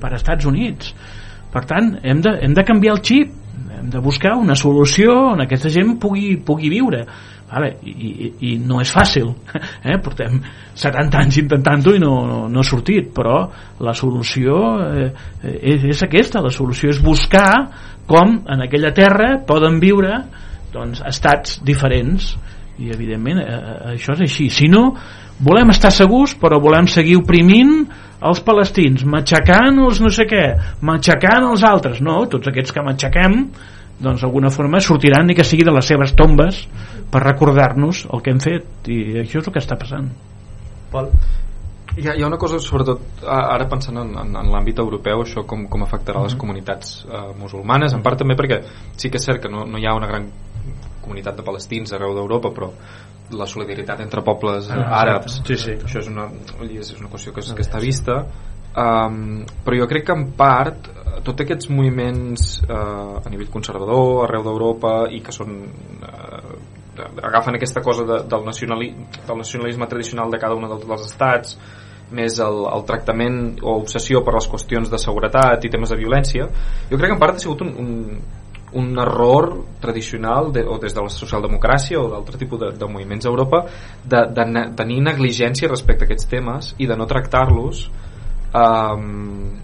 per 0.00 0.14
Estats 0.14 0.46
Units 0.46 0.94
per 1.50 1.64
tant 1.66 1.96
hem 2.06 2.22
de, 2.22 2.36
hem 2.46 2.54
de 2.54 2.66
canviar 2.66 2.94
el 2.96 3.02
xip 3.02 3.34
hem 3.80 3.90
de 3.90 4.00
buscar 4.02 4.36
una 4.38 4.54
solució 4.54 5.16
on 5.32 5.42
aquesta 5.42 5.70
gent 5.72 5.96
pugui, 6.00 6.36
pugui 6.46 6.70
viure 6.70 7.04
vale? 7.50 7.72
I, 7.82 7.92
i, 7.92 8.28
i 8.50 8.56
no 8.62 8.78
és 8.82 8.92
fàcil 8.94 9.32
eh? 9.90 9.98
portem 10.02 10.38
70 10.78 11.22
anys 11.24 11.40
intentant-ho 11.42 11.96
i 11.96 12.02
no, 12.02 12.12
no, 12.28 12.44
no 12.52 12.62
ha 12.62 12.66
sortit 12.66 13.10
però 13.16 13.40
la 13.82 13.94
solució 13.98 14.60
eh, 14.86 15.08
és, 15.42 15.88
és 15.90 16.04
aquesta 16.06 16.44
la 16.44 16.54
solució 16.54 16.92
és 16.94 17.02
buscar 17.02 17.50
com 18.06 18.38
en 18.46 18.62
aquella 18.66 18.94
terra 18.94 19.40
poden 19.46 19.82
viure 19.82 20.22
doncs, 20.74 21.02
estats 21.06 21.58
diferents 21.66 22.34
i 22.80 22.90
evidentment 22.94 23.42
eh, 23.42 23.48
eh, 23.48 23.80
això 23.96 24.14
és 24.16 24.24
així. 24.26 24.48
Si 24.52 24.68
no 24.72 24.90
volem 25.40 25.72
estar 25.74 25.92
segurs 25.94 26.36
però 26.40 26.60
volem 26.62 26.88
seguir 26.90 27.18
oprimint 27.20 27.84
els 28.20 28.40
palestins 28.44 29.04
matxacant 29.08 29.78
els 29.80 30.00
no 30.04 30.12
sé 30.12 30.26
què 30.28 30.46
matxacant 30.86 31.50
els 31.50 31.64
altres. 31.66 32.00
No, 32.04 32.22
tots 32.30 32.50
aquests 32.50 32.74
que 32.76 32.84
matxaquem 32.86 33.44
doncs 34.00 34.24
d'alguna 34.24 34.48
forma 34.52 34.80
sortiran 34.80 35.28
ni 35.28 35.36
que 35.36 35.44
sigui 35.44 35.66
de 35.66 35.74
les 35.76 35.86
seves 35.86 36.14
tombes 36.16 36.64
per 37.12 37.22
recordar-nos 37.24 38.06
el 38.08 38.24
que 38.24 38.32
hem 38.32 38.40
fet. 38.40 38.88
I 38.88 39.20
això 39.24 39.42
és 39.42 39.46
el 39.46 39.54
que 39.54 39.60
està 39.62 39.76
passant. 39.80 40.08
Pol? 40.90 41.10
Hi 41.98 42.06
ha, 42.06 42.14
hi 42.14 42.22
ha 42.22 42.28
una 42.28 42.38
cosa, 42.38 42.60
sobretot 42.62 43.24
ara 43.26 43.66
pensant 43.68 43.98
en, 43.98 44.12
en, 44.22 44.36
en 44.38 44.50
l'àmbit 44.52 44.78
europeu, 44.78 45.24
això 45.24 45.42
com, 45.46 45.64
com 45.68 45.82
afectarà 45.82 46.22
les 46.22 46.36
comunitats 46.38 47.00
eh, 47.02 47.24
musulmanes, 47.38 47.96
en 47.96 48.04
part 48.04 48.20
també 48.22 48.36
perquè 48.38 48.60
sí 48.94 49.10
que 49.10 49.18
és 49.18 49.26
cert 49.26 49.42
que 49.42 49.50
no, 49.50 49.64
no 49.66 49.80
hi 49.80 49.88
ha 49.90 49.96
una 49.98 50.08
gran 50.08 50.28
comunitat 51.10 51.40
de 51.40 51.46
palestins 51.46 51.90
arreu 51.96 52.14
d'Europa, 52.14 52.54
però 52.54 52.70
la 53.34 53.46
solidaritat 53.46 54.00
entre 54.06 54.22
pobles 54.26 54.70
Ah, 54.70 55.02
àrabs, 55.02 55.40
sí, 55.46 55.58
sí. 55.58 55.74
això 55.74 56.00
és 56.00 56.08
una, 56.10 56.28
és 56.70 56.94
una 56.98 57.10
qüestió 57.10 57.34
que, 57.34 57.42
és, 57.42 57.52
que 57.54 57.66
està 57.66 57.82
vista, 57.82 58.22
um, 58.78 59.42
però 59.66 59.82
jo 59.82 59.90
crec 59.90 60.06
que 60.06 60.16
en 60.16 60.30
part 60.38 60.90
tots 61.26 61.44
aquests 61.44 61.70
moviments 61.74 62.60
uh, 62.64 63.20
a 63.20 63.30
nivell 63.30 63.50
conservador 63.52 64.24
arreu 64.28 64.46
d'Europa 64.46 64.94
i 65.12 65.20
que 65.24 65.34
són 65.34 65.58
uh, 65.60 66.56
agafen 67.22 67.56
aquesta 67.58 67.82
cosa 67.84 68.06
de, 68.08 68.22
del, 68.30 68.44
nacionali, 68.46 68.90
del 69.26 69.38
nacionalisme 69.42 69.88
tradicional 69.90 70.30
de 70.30 70.40
cada 70.40 70.56
un 70.56 70.68
dels, 70.68 70.86
dels 70.86 71.06
estats 71.06 71.56
més 72.10 72.40
el, 72.42 72.64
el 72.66 72.84
tractament 72.88 73.60
o 73.62 73.76
obsessió 73.78 74.24
per 74.26 74.34
les 74.34 74.48
qüestions 74.50 74.90
de 74.90 74.98
seguretat 74.98 75.64
i 75.64 75.70
temes 75.70 75.92
de 75.92 75.98
violència 76.00 76.48
jo 76.90 76.98
crec 76.98 77.12
que 77.12 77.16
en 77.16 77.22
part 77.22 77.38
ha 77.38 77.42
sigut 77.42 77.62
un, 77.66 77.74
un, 77.78 77.92
un 78.72 78.98
error 78.98 79.64
tradicional 79.80 80.52
de, 80.52 80.62
o 80.62 80.78
des 80.78 80.94
de 80.94 81.02
la 81.02 81.10
socialdemocràcia 81.10 82.00
o 82.00 82.08
d'altre 82.12 82.38
tipus 82.38 82.60
de, 82.60 82.70
de 82.78 82.86
moviments 82.86 83.26
a 83.26 83.30
Europa 83.32 83.64
de, 84.04 84.22
de 84.36 84.46
ne, 84.46 84.66
tenir 84.78 85.00
negligència 85.02 85.70
respecte 85.70 86.06
a 86.06 86.10
aquests 86.10 86.30
temes 86.30 86.74
i 86.78 86.86
de 86.86 86.96
no 86.98 87.08
tractar-los 87.10 87.88
um, 88.54 89.58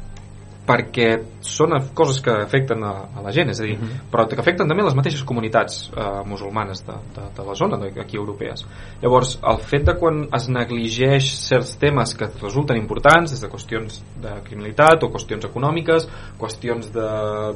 perquè 0.66 1.08
són 1.46 1.74
coses 1.94 2.18
que 2.24 2.32
afecten 2.42 2.82
a, 2.84 2.92
a 3.14 3.22
la 3.24 3.32
gent, 3.34 3.52
és 3.52 3.60
a 3.60 3.64
dir, 3.64 3.76
uh 3.78 3.82
-huh. 3.82 4.00
però 4.10 4.26
que 4.28 4.40
afecten 4.40 4.68
també 4.68 4.82
les 4.82 4.94
mateixes 4.94 5.22
comunitats 5.22 5.90
eh, 5.96 6.22
musulmanes 6.26 6.84
de, 6.86 6.96
de, 7.14 7.22
de 7.36 7.44
la 7.46 7.54
zona, 7.54 7.76
de, 7.76 8.00
aquí 8.00 8.16
europees. 8.16 8.66
Llavors, 9.02 9.38
el 9.42 9.58
fet 9.58 9.84
de 9.84 9.94
quan 9.94 10.28
es 10.34 10.48
negligeix 10.48 11.24
certs 11.48 11.76
temes 11.78 12.14
que 12.14 12.26
resulten 12.42 12.76
importants, 12.76 13.30
des 13.30 13.40
de 13.40 13.48
qüestions 13.48 14.02
de 14.22 14.32
criminalitat 14.44 15.02
o 15.04 15.10
qüestions 15.10 15.44
econòmiques, 15.44 16.08
qüestions 16.38 16.92
de, 16.92 17.08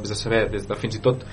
de 0.09 0.15
saber, 0.15 0.51
des 0.51 0.67
de 0.67 0.75
fins 0.75 0.97
i 0.97 1.01
tot 1.01 1.25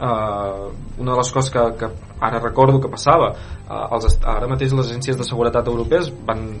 eh, 0.00 0.72
una 0.98 1.12
de 1.12 1.18
les 1.18 1.32
coses 1.32 1.50
que, 1.50 1.60
que 1.78 1.88
ara 2.20 2.38
recordo 2.38 2.80
que 2.80 2.88
passava, 2.88 3.34
eh, 3.68 3.94
els, 3.94 4.18
ara 4.24 4.48
mateix 4.48 4.72
les 4.72 4.86
agències 4.90 5.16
de 5.16 5.24
seguretat 5.24 5.66
europees 5.66 6.10
van 6.26 6.58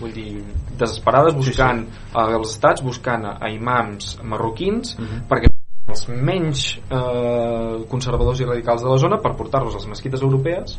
vull 0.00 0.12
dir, 0.12 0.42
desesperades 0.78 1.34
buscant 1.34 1.84
sí, 1.86 1.92
sí. 1.92 2.14
Uh, 2.14 2.38
els 2.38 2.54
estats 2.54 2.82
buscant 2.84 3.24
a, 3.24 3.36
a 3.40 3.50
imams 3.50 4.18
marroquins 4.22 4.96
uh 4.98 5.04
-huh. 5.04 5.20
perquè 5.28 5.52
els 5.86 6.08
menys 6.08 6.62
eh, 6.90 7.84
conservadors 7.88 8.40
i 8.40 8.44
radicals 8.44 8.82
de 8.82 8.90
la 8.90 8.98
zona 8.98 9.20
per 9.22 9.36
portar-los 9.38 9.74
a 9.74 9.78
les 9.78 9.86
mesquites 9.86 10.22
europees 10.22 10.78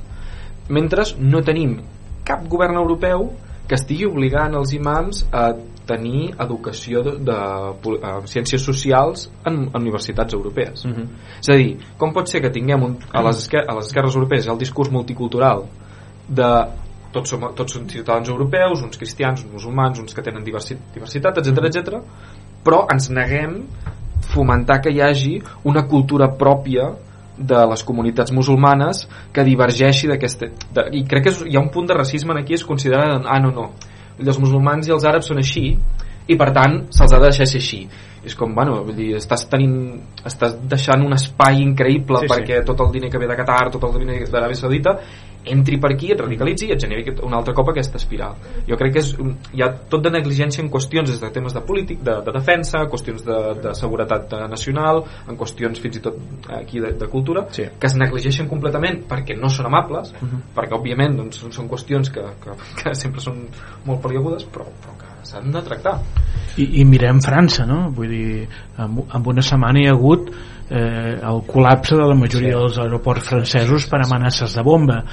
mentre 0.70 1.05
no 1.20 1.41
tenim 1.41 1.78
cap 2.28 2.43
govern 2.51 2.76
europeu 2.76 3.30
que 3.68 3.76
estigui 3.76 4.05
obligant 4.07 4.55
els 4.55 4.74
imams 4.76 5.26
a 5.32 5.53
tenir 5.88 6.34
educació 6.43 7.01
de, 7.03 7.13
de, 7.24 7.38
de 7.84 7.93
uh, 7.95 8.26
ciències 8.28 8.63
socials 8.63 9.30
en, 9.47 9.61
en 9.70 9.80
universitats 9.80 10.36
europees 10.36 10.84
uh 10.86 10.91
-huh. 10.91 11.07
és 11.39 11.49
a 11.49 11.55
dir, 11.55 11.78
com 11.97 12.13
pot 12.13 12.28
ser 12.28 12.41
que 12.41 12.51
tinguem 12.51 12.84
un, 12.84 12.97
a, 13.11 13.22
les 13.24 13.38
esquer 13.38 13.63
a 13.68 13.76
les 13.76 13.88
esquerres 13.88 14.15
europees 14.15 14.47
el 14.47 14.57
discurs 14.57 14.91
multicultural 14.91 15.63
de 16.28 16.51
tots, 17.14 17.34
som, 17.34 17.47
tots 17.55 17.78
són 17.78 17.88
ciutadans 17.89 18.30
europeus, 18.30 18.84
uns 18.86 18.99
cristians, 18.99 19.43
uns 19.45 19.53
musulmans, 19.53 19.99
uns 19.99 20.16
que 20.16 20.24
tenen 20.26 20.45
diversi, 20.45 20.78
diversitat, 20.93 21.41
etc 21.41 21.70
etc. 21.70 22.01
però 22.64 22.86
ens 22.93 23.10
neguem 23.14 23.60
fomentar 24.34 24.82
que 24.84 24.91
hi 24.91 25.01
hagi 25.01 25.36
una 25.64 25.86
cultura 25.88 26.30
pròpia 26.39 26.89
de 27.38 27.60
les 27.70 27.84
comunitats 27.86 28.34
musulmanes 28.34 29.05
que 29.34 29.45
divergeixi 29.45 30.10
d'aquesta... 30.10 30.49
I 30.91 31.03
crec 31.05 31.28
que 31.28 31.34
és, 31.36 31.43
hi 31.45 31.58
ha 31.58 31.62
un 31.62 31.70
punt 31.74 31.88
de 31.88 31.95
racisme 31.95 32.34
en 32.34 32.41
aquí, 32.41 32.58
és 32.58 32.66
considerar, 32.66 33.22
ah, 33.22 33.39
no, 33.39 33.53
no, 33.53 33.70
els 34.18 34.39
musulmans 34.41 34.89
i 34.89 34.95
els 34.95 35.05
àrabs 35.05 35.30
són 35.30 35.39
així, 35.43 35.68
i 36.28 36.36
per 36.36 36.49
tant 36.55 36.80
se'ls 36.91 37.14
ha 37.14 37.22
de 37.22 37.30
deixar 37.30 37.47
ser 37.47 37.62
així 37.62 37.86
és 38.28 38.36
com, 38.36 38.51
bueno, 38.55 38.82
vull 38.84 38.97
dir, 38.97 39.12
estàs 39.18 39.45
tenint 39.47 39.76
estàs 40.28 40.58
deixant 40.68 41.03
un 41.05 41.16
espai 41.16 41.62
increïble 41.64 42.24
Sí, 42.24 42.28
sí. 42.28 42.34
perquè 42.34 42.60
tot 42.68 42.82
el 42.84 42.91
diner 42.95 43.12
que 43.14 43.22
ve 43.22 43.30
de 43.30 43.38
Qatar, 43.39 43.70
tot 43.72 43.86
el 43.88 43.99
diner 44.01 44.20
d'Aràbia 44.28 44.60
Saudita 44.60 44.97
entri 45.54 45.78
per 45.82 45.91
aquí, 45.93 46.12
et 46.14 46.20
radicalitzi 46.22 46.68
i 46.68 46.74
et 46.76 46.82
generi 46.82 47.16
un 47.24 47.34
altre 47.38 47.54
cop 47.58 47.70
aquesta 47.72 47.98
espiral 48.02 48.36
jo 48.68 48.78
crec 48.80 48.93
que 48.98 49.04
és, 49.04 49.14
hi 49.54 49.62
ha 49.64 49.70
tot 49.89 50.04
de 50.06 50.12
negligència 50.14 50.64
en 50.64 50.70
qüestions 50.74 51.10
des 51.12 51.20
de 51.22 51.30
temes 51.36 51.54
de 51.56 51.62
polític, 51.68 52.02
de, 52.04 52.18
de 52.26 52.34
defensa 52.36 52.86
qüestions 52.91 53.24
de, 53.26 53.38
de 53.64 53.74
seguretat 53.76 54.34
eh, 54.34 54.43
nacional 54.52 55.04
en 55.28 55.38
qüestions 55.39 55.80
fins 55.84 55.98
i 56.00 56.04
tot 56.06 56.18
eh, 56.50 56.62
aquí 56.62 56.80
de, 56.84 56.93
de 57.00 57.08
cultura, 57.12 57.45
Sí. 57.52 57.64
que 57.80 57.88
es 57.88 57.95
negligeixen 57.95 58.48
completament 58.50 59.04
perquè 59.10 59.36
no 59.39 59.50
són 59.50 59.68
amables 59.72 60.14
perquè 60.56 60.76
òbviament 60.78 61.18
doncs, 61.18 61.41
són- 61.48 61.68
qüestions 61.68 62.10
que, 62.14 62.24
que, 62.43 62.54
que 62.82 62.93
sempre 62.95 63.22
són 63.24 63.41
molt 63.86 64.02
peliagudes 64.04 64.45
però, 64.52 64.64
però 64.84 64.93
que 65.00 65.10
s'han 65.28 65.52
de 65.52 65.62
tractar 65.66 65.98
i, 66.58 66.82
i 66.82 66.86
mirem 66.88 67.20
França 67.22 67.66
no? 67.68 67.89
vull 67.95 68.10
dir, 68.12 68.48
en, 68.80 69.02
en 69.04 69.28
una 69.34 69.43
setmana 69.43 69.82
hi 69.82 69.88
ha 69.89 69.95
hagut 69.95 70.30
eh, 70.70 71.18
el 71.18 71.43
col·lapse 71.47 71.95
de 71.95 72.07
la 72.07 72.15
majoria 72.15 72.53
sí. 72.53 72.59
dels 72.59 72.80
aeroports 72.86 73.28
francesos 73.30 73.88
per 73.91 74.03
amenaces 74.03 74.55
de 74.55 74.63
bomba 74.63 75.03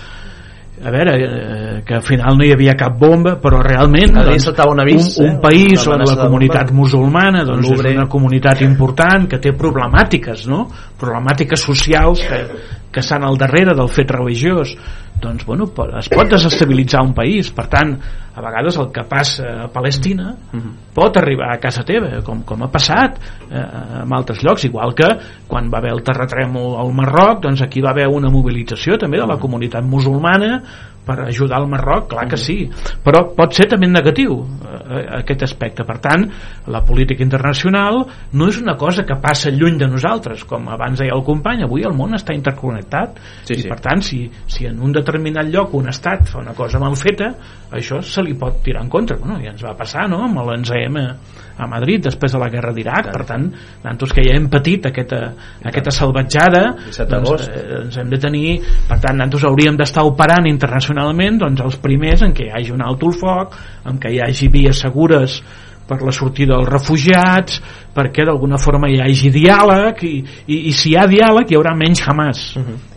a 0.83 0.91
veure, 0.91 1.13
eh, 1.15 1.83
que 1.87 1.95
al 1.95 2.03
final 2.03 2.37
no 2.37 2.45
hi 2.45 2.51
havia 2.51 2.75
cap 2.75 2.97
bomba, 2.99 3.37
però 3.41 3.61
realment 3.63 4.17
Cada 4.17 4.33
doncs, 4.33 4.49
un 4.67 4.81
avís, 4.83 5.13
un, 5.19 5.27
eh, 5.27 5.31
un 5.31 5.37
país 5.41 5.87
on 5.87 5.93
d'amenaça 5.93 6.17
la 6.17 6.27
comunitat 6.27 6.67
bomba. 6.67 6.81
musulmana 6.81 7.45
doncs, 7.47 7.71
és 7.71 7.85
una 7.95 8.09
comunitat 8.11 8.65
important 8.67 9.29
que 9.31 9.39
té 9.39 9.55
problemàtiques 9.55 10.49
no? 10.51 10.67
problemàtiques 10.99 11.63
socials 11.63 12.25
que, 12.27 12.41
que 12.91 13.01
estan 13.01 13.23
al 13.23 13.39
darrere 13.39 13.77
del 13.79 13.89
fet 13.89 14.11
religiós 14.11 14.75
doncs 15.25 15.47
bueno, 15.49 15.67
es 15.99 16.11
pot 16.13 16.31
desestabilitzar 16.31 17.03
un 17.03 17.15
país. 17.17 17.51
Per 17.55 17.67
tant, 17.73 17.97
a 18.35 18.43
vegades 18.43 18.77
el 18.83 18.91
que 18.93 19.05
passa 19.09 19.51
a 19.65 19.69
Palestina 19.73 20.33
pot 20.95 21.17
arribar 21.21 21.53
a 21.53 21.61
casa 21.63 21.85
teva 21.87 22.19
com, 22.27 22.43
com 22.47 22.65
ha 22.67 22.71
passat 22.71 23.21
eh, 23.47 23.61
en 24.03 24.15
altres 24.17 24.43
llocs, 24.43 24.67
igual 24.67 24.95
que 24.99 25.07
quan 25.51 25.71
va 25.71 25.79
haver 25.79 25.93
el 25.95 26.03
terratrèmol 26.07 26.75
al 26.83 26.91
Marroc 26.99 27.45
doncs 27.47 27.63
aquí 27.63 27.83
va 27.85 27.93
haver 27.95 28.09
una 28.11 28.33
mobilització 28.35 28.99
també 28.99 29.23
de 29.23 29.29
la 29.31 29.39
comunitat 29.39 29.87
musulmana 29.87 30.59
per 31.05 31.19
ajudar 31.21 31.61
el 31.61 31.69
Marroc, 31.69 32.09
clar 32.09 32.25
que 32.31 32.39
sí. 32.41 32.63
Però 33.05 33.27
pot 33.37 33.53
ser 33.53 33.69
també 33.69 33.91
negatiu 33.91 34.39
Eh, 34.85 34.99
eh, 34.99 35.07
aquest 35.21 35.43
aspecte. 35.47 35.85
Per 35.85 35.97
tant, 36.03 36.27
la 36.67 36.83
política 36.85 37.23
internacional 37.25 38.03
no 38.33 38.49
és 38.51 38.59
una 38.61 38.77
cosa 38.77 39.05
que 39.07 39.17
passa 39.21 39.53
lluny 39.55 39.79
de 39.79 39.89
nosaltres. 39.89 40.45
Com 40.49 40.69
abans 40.73 41.01
deia 41.01 41.15
el 41.15 41.25
company, 41.25 41.65
avui 41.65 41.87
el 41.87 41.95
món 41.97 42.17
està 42.17 42.35
interconnectat. 42.37 43.21
Sí, 43.45 43.55
i 43.55 43.63
sí. 43.63 43.69
per 43.71 43.79
tant 43.85 44.03
si, 44.05 44.25
si 44.51 44.67
en 44.69 44.81
un 44.83 44.93
determinat 44.93 45.14
lloc 45.53 45.75
un 45.75 45.89
estat 45.89 46.29
fa 46.29 46.41
una 46.41 46.55
cosa 46.55 46.79
mal 46.79 46.97
feta 46.97 47.33
això 47.75 48.01
se 48.03 48.23
li 48.23 48.35
pot 48.39 48.63
tirar 48.63 48.83
en 48.85 48.91
contra. 48.91 49.17
Bueno, 49.19 49.39
ja 49.43 49.51
ens 49.51 49.63
va 49.65 49.75
passar 49.77 50.07
no? 50.09 50.23
amb 50.25 50.39
l'ENSM 50.47 50.99
a, 51.01 51.05
a 51.59 51.67
Madrid 51.67 52.05
després 52.07 52.33
de 52.33 52.39
la 52.39 52.49
guerra 52.53 52.73
d'Iraq. 52.75 53.11
Per 53.15 53.27
tant, 53.27 53.49
nosaltres 53.83 54.15
que 54.15 54.25
ja 54.27 54.37
hem 54.39 54.49
patit 54.53 54.87
aquesta, 54.91 55.21
aquesta 55.65 55.95
salvatjada 55.95 56.63
17 56.87 57.11
doncs, 57.11 57.49
eh, 57.49 57.67
ens 57.83 57.99
hem 57.99 58.15
de 58.15 58.21
tenir. 58.23 58.55
Per 58.89 59.01
tant 59.03 59.19
nosaltres 59.19 59.49
hauríem 59.51 59.79
d'estar 59.81 60.07
operant 60.07 60.49
internacionalment 60.51 61.43
doncs 61.43 61.67
els 61.67 61.79
primers 61.83 62.23
en 62.27 62.35
què 62.37 62.49
hi 62.49 62.55
hagi 62.55 62.75
un 62.75 62.85
alto 62.85 63.11
el 63.11 63.19
foc 63.19 63.59
en 63.91 64.01
què 64.01 64.15
hi 64.15 64.23
hagi 64.25 64.51
vies 64.53 64.85
segures 64.87 65.41
per 65.85 66.01
la 66.01 66.13
sortida 66.17 66.57
dels 66.57 66.71
refugiats 66.71 67.61
perquè 67.95 68.25
d'alguna 68.25 68.59
forma 68.61 68.89
hi 68.89 69.01
hagi 69.05 69.31
diàleg 69.35 70.05
i, 70.09 70.15
i, 70.47 70.61
i 70.71 70.73
si 70.73 70.93
hi 70.93 70.97
ha 70.97 71.07
diàleg 71.11 71.51
hi 71.51 71.59
haurà 71.59 71.75
menys 71.77 72.01
Hamas 72.07 72.45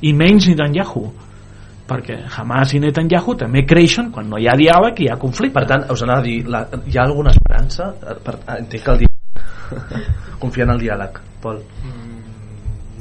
i 0.08 0.14
menys 0.16 0.48
Netanyahu 0.48 1.04
perquè 1.88 2.20
Hamas 2.38 2.74
i 2.76 2.82
Netanyahu 2.84 3.38
també 3.44 3.64
creixen 3.68 4.12
quan 4.14 4.30
no 4.30 4.40
hi 4.42 4.50
ha 4.50 4.58
diàleg 4.60 5.00
i 5.02 5.08
hi 5.08 5.12
ha 5.14 5.20
conflicte 5.22 5.58
Per 5.58 5.68
tant, 5.70 5.88
us 5.94 6.04
anava 6.06 6.22
a 6.22 6.28
dir, 6.28 6.42
la, 6.48 6.66
hi 6.86 6.98
ha 6.98 7.06
alguna 7.08 7.34
esperança? 7.36 7.94
Eh, 8.02 8.18
Per, 8.24 8.36
ah, 8.46 8.60
entenc 8.60 8.84
que 8.84 8.92
el 8.96 9.06
diàleg... 9.06 9.16
Confia 10.44 10.68
en 10.68 10.76
el 10.76 10.84
diàleg, 10.84 11.24
Pol. 11.42 11.64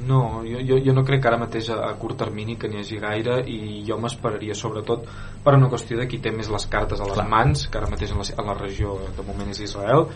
No, 0.06 0.44
jo, 0.46 0.60
jo, 0.62 0.76
jo 0.78 0.92
no 0.94 1.02
crec 1.02 1.18
que 1.22 1.28
ara 1.28 1.38
mateix 1.40 1.68
a, 1.74 1.80
a 1.88 1.94
curt 1.98 2.20
termini 2.20 2.54
que 2.60 2.68
n'hi 2.70 2.78
hagi 2.78 2.98
gaire 3.02 3.40
i 3.50 3.82
jo 3.88 3.96
m'esperaria 3.98 4.54
sobretot 4.54 5.08
per 5.42 5.56
una 5.58 5.70
qüestió 5.72 5.98
de 5.98 6.06
qui 6.06 6.20
té 6.22 6.30
més 6.30 6.50
les 6.52 6.66
cartes 6.70 7.02
a 7.02 7.08
les 7.08 7.18
Clar. 7.18 7.26
mans 7.32 7.64
que 7.66 7.80
ara 7.80 7.90
mateix 7.90 8.14
en 8.14 8.22
la, 8.22 8.28
en 8.36 8.52
la 8.52 8.54
regió 8.60 8.94
de 9.16 9.24
moment 9.26 9.50
és 9.50 9.64
Israel 9.66 10.06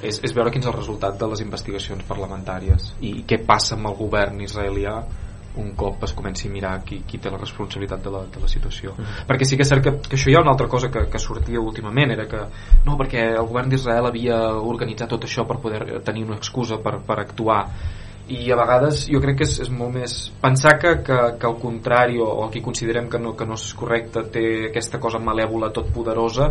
és, 0.00 0.22
és 0.24 0.32
veure 0.32 0.52
quin 0.54 0.64
és 0.64 0.70
el 0.70 0.78
resultat 0.78 1.20
de 1.20 1.28
les 1.28 1.44
investigacions 1.44 2.08
parlamentàries 2.08 2.94
i 3.04 3.12
què 3.28 3.42
passa 3.44 3.76
amb 3.76 3.92
el 3.92 3.98
govern 4.00 4.40
israelià 4.46 4.96
un 5.60 5.72
cop 5.78 6.02
es 6.06 6.14
comenci 6.16 6.48
a 6.48 6.52
mirar 6.52 6.74
qui, 6.84 7.02
qui 7.06 7.20
té 7.22 7.30
la 7.30 7.38
responsabilitat 7.40 8.02
de 8.04 8.12
la, 8.14 8.22
de 8.30 8.42
la 8.42 8.50
situació 8.50 8.94
mm. 8.96 9.26
perquè 9.28 9.48
sí 9.48 9.58
que 9.58 9.66
és 9.66 9.72
cert 9.72 9.84
que, 9.84 9.94
que 10.06 10.18
això 10.18 10.30
hi 10.30 10.38
ha 10.38 10.42
una 10.44 10.54
altra 10.54 10.68
cosa 10.70 10.90
que, 10.90 11.06
que 11.10 11.22
sortia 11.22 11.62
últimament 11.62 12.14
era 12.16 12.26
que 12.30 12.40
no, 12.86 12.96
perquè 13.00 13.28
el 13.34 13.50
govern 13.50 13.70
d'Israel 13.72 14.10
havia 14.10 14.40
organitzat 14.58 15.12
tot 15.14 15.28
això 15.28 15.46
per 15.48 15.60
poder 15.62 16.00
tenir 16.06 16.26
una 16.26 16.40
excusa 16.40 16.80
per, 16.82 16.98
per 17.06 17.20
actuar 17.22 17.62
i 18.32 18.48
a 18.52 18.56
vegades 18.56 19.04
jo 19.12 19.20
crec 19.20 19.42
que 19.42 19.44
és, 19.44 19.58
és 19.66 19.70
molt 19.70 19.92
més 19.98 20.14
pensar 20.40 20.78
que, 20.80 20.94
que, 21.04 21.18
que 21.40 21.48
al 21.48 21.58
contrari 21.60 22.16
o, 22.22 22.24
o 22.24 22.48
qui 22.52 22.62
considerem 22.64 23.10
que 23.12 23.20
no, 23.20 23.34
que 23.36 23.44
no 23.44 23.58
és 23.58 23.66
correcte 23.76 24.22
té 24.32 24.44
aquesta 24.70 25.00
cosa 25.02 25.20
malèvola 25.20 25.68
tot 25.76 25.90
poderosa 25.92 26.48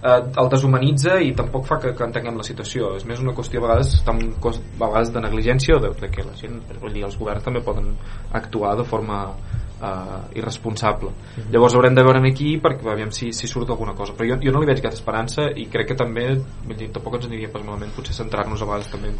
eh, 0.00 0.16
el 0.40 0.48
deshumanitza 0.52 1.18
i 1.20 1.34
tampoc 1.36 1.66
fa 1.68 1.76
que, 1.82 1.92
que 1.96 2.06
entenguem 2.06 2.38
la 2.40 2.46
situació. 2.46 2.94
És 2.96 3.04
més 3.08 3.20
una 3.20 3.34
qüestió 3.36 3.60
a 3.60 3.66
vegades, 3.66 3.98
cos- 4.40 4.60
a 4.60 4.86
vegades 4.86 5.12
de 5.12 5.24
negligència 5.26 5.76
o 5.76 5.82
de, 5.84 5.92
de 6.00 6.10
que 6.12 6.24
la 6.24 6.36
gent 6.40 6.60
vull 6.80 6.96
dir, 6.96 7.04
els 7.04 7.18
governs 7.20 7.44
també 7.44 7.60
poden 7.64 7.92
actuar 8.32 8.76
de 8.80 8.88
forma 8.88 9.20
uh, 9.28 10.22
irresponsable. 10.36 11.12
Llavors 11.52 11.76
haurem 11.76 12.00
de 12.00 12.06
veure 12.06 12.24
aquí 12.30 12.54
perquè 12.62 12.88
aviam 12.94 13.12
si, 13.12 13.32
si 13.36 13.50
surt 13.50 13.70
alguna 13.70 13.92
cosa. 13.98 14.16
Però 14.16 14.28
jo, 14.32 14.40
jo 14.40 14.56
no 14.56 14.64
li 14.64 14.72
veig 14.72 14.80
cap 14.80 14.96
esperança 14.96 15.50
i 15.52 15.68
crec 15.68 15.92
que 15.92 16.00
també 16.00 16.30
vull 16.64 16.76
dir, 16.78 16.90
tampoc 16.96 17.20
ens 17.20 17.28
aniria 17.28 17.52
pas 17.52 17.64
malament 17.66 17.92
potser 17.96 18.16
centrar-nos 18.16 18.62
a 18.64 18.72
vegades 18.72 18.92
també 18.92 19.12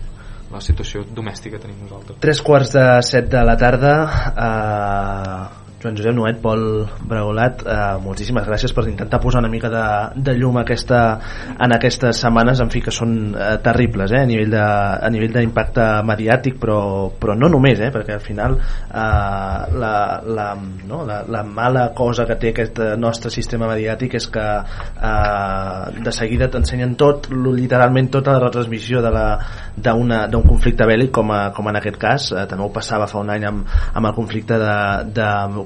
la 0.51 0.61
situació 0.64 1.05
domèstica 1.07 1.57
que 1.57 1.62
tenim 1.62 1.78
nosaltres. 1.84 2.18
Tres 2.22 2.42
quarts 2.42 2.74
de 2.74 2.84
set 3.07 3.30
de 3.30 3.42
la 3.46 3.57
tarda 3.61 3.94
eh, 4.30 5.59
Joan 5.80 5.96
Josep 5.96 6.14
Noet, 6.14 6.40
Pol 6.42 6.62
Bregolat 7.08 7.62
eh, 7.64 7.76
moltíssimes 8.04 8.44
gràcies 8.44 8.74
per 8.76 8.84
intentar 8.90 9.20
posar 9.22 9.40
una 9.40 9.48
mica 9.48 9.70
de, 9.72 9.84
de 10.28 10.34
llum 10.36 10.58
aquesta, 10.60 11.00
en 11.56 11.72
aquestes 11.72 12.20
setmanes 12.20 12.60
en 12.60 12.72
fi 12.72 12.82
que 12.84 12.92
són 12.92 13.14
eh, 13.32 13.54
terribles 13.64 14.12
eh, 14.12 14.20
a 14.20 14.28
nivell 14.28 14.52
de, 14.52 14.60
a 14.60 15.08
nivell 15.12 15.32
d'impacte 15.38 15.86
mediàtic 16.04 16.58
però, 16.60 16.80
però 17.16 17.36
no 17.38 17.48
només 17.48 17.80
eh, 17.80 17.88
perquè 17.94 18.18
al 18.18 18.24
final 18.24 18.58
eh, 18.60 19.00
la, 19.80 19.94
la, 20.26 20.48
no, 20.60 21.00
la, 21.08 21.22
la 21.32 21.42
mala 21.48 21.86
cosa 21.96 22.28
que 22.28 22.36
té 22.40 22.52
aquest 22.52 22.82
nostre 23.00 23.32
sistema 23.32 23.70
mediàtic 23.70 24.18
és 24.20 24.28
que 24.34 24.46
eh, 24.60 26.02
de 26.04 26.14
seguida 26.14 26.50
t'ensenyen 26.52 26.92
tot 27.00 27.30
literalment 27.32 28.12
tota 28.12 28.36
la 28.36 28.44
retransmissió 28.44 29.00
de 29.00 29.10
d'un 29.80 30.44
conflicte 30.44 30.84
bèl·lic 30.86 31.10
com, 31.14 31.30
a, 31.32 31.40
com 31.56 31.68
en 31.70 31.78
aquest 31.80 31.96
cas. 32.00 32.28
Eh, 32.34 32.44
també 32.50 32.66
ho 32.66 32.72
passava 32.74 33.08
fa 33.10 33.20
un 33.22 33.32
any 33.32 33.46
amb, 33.48 33.66
amb 33.94 34.10
el 34.10 34.14
conflicte 34.16 34.58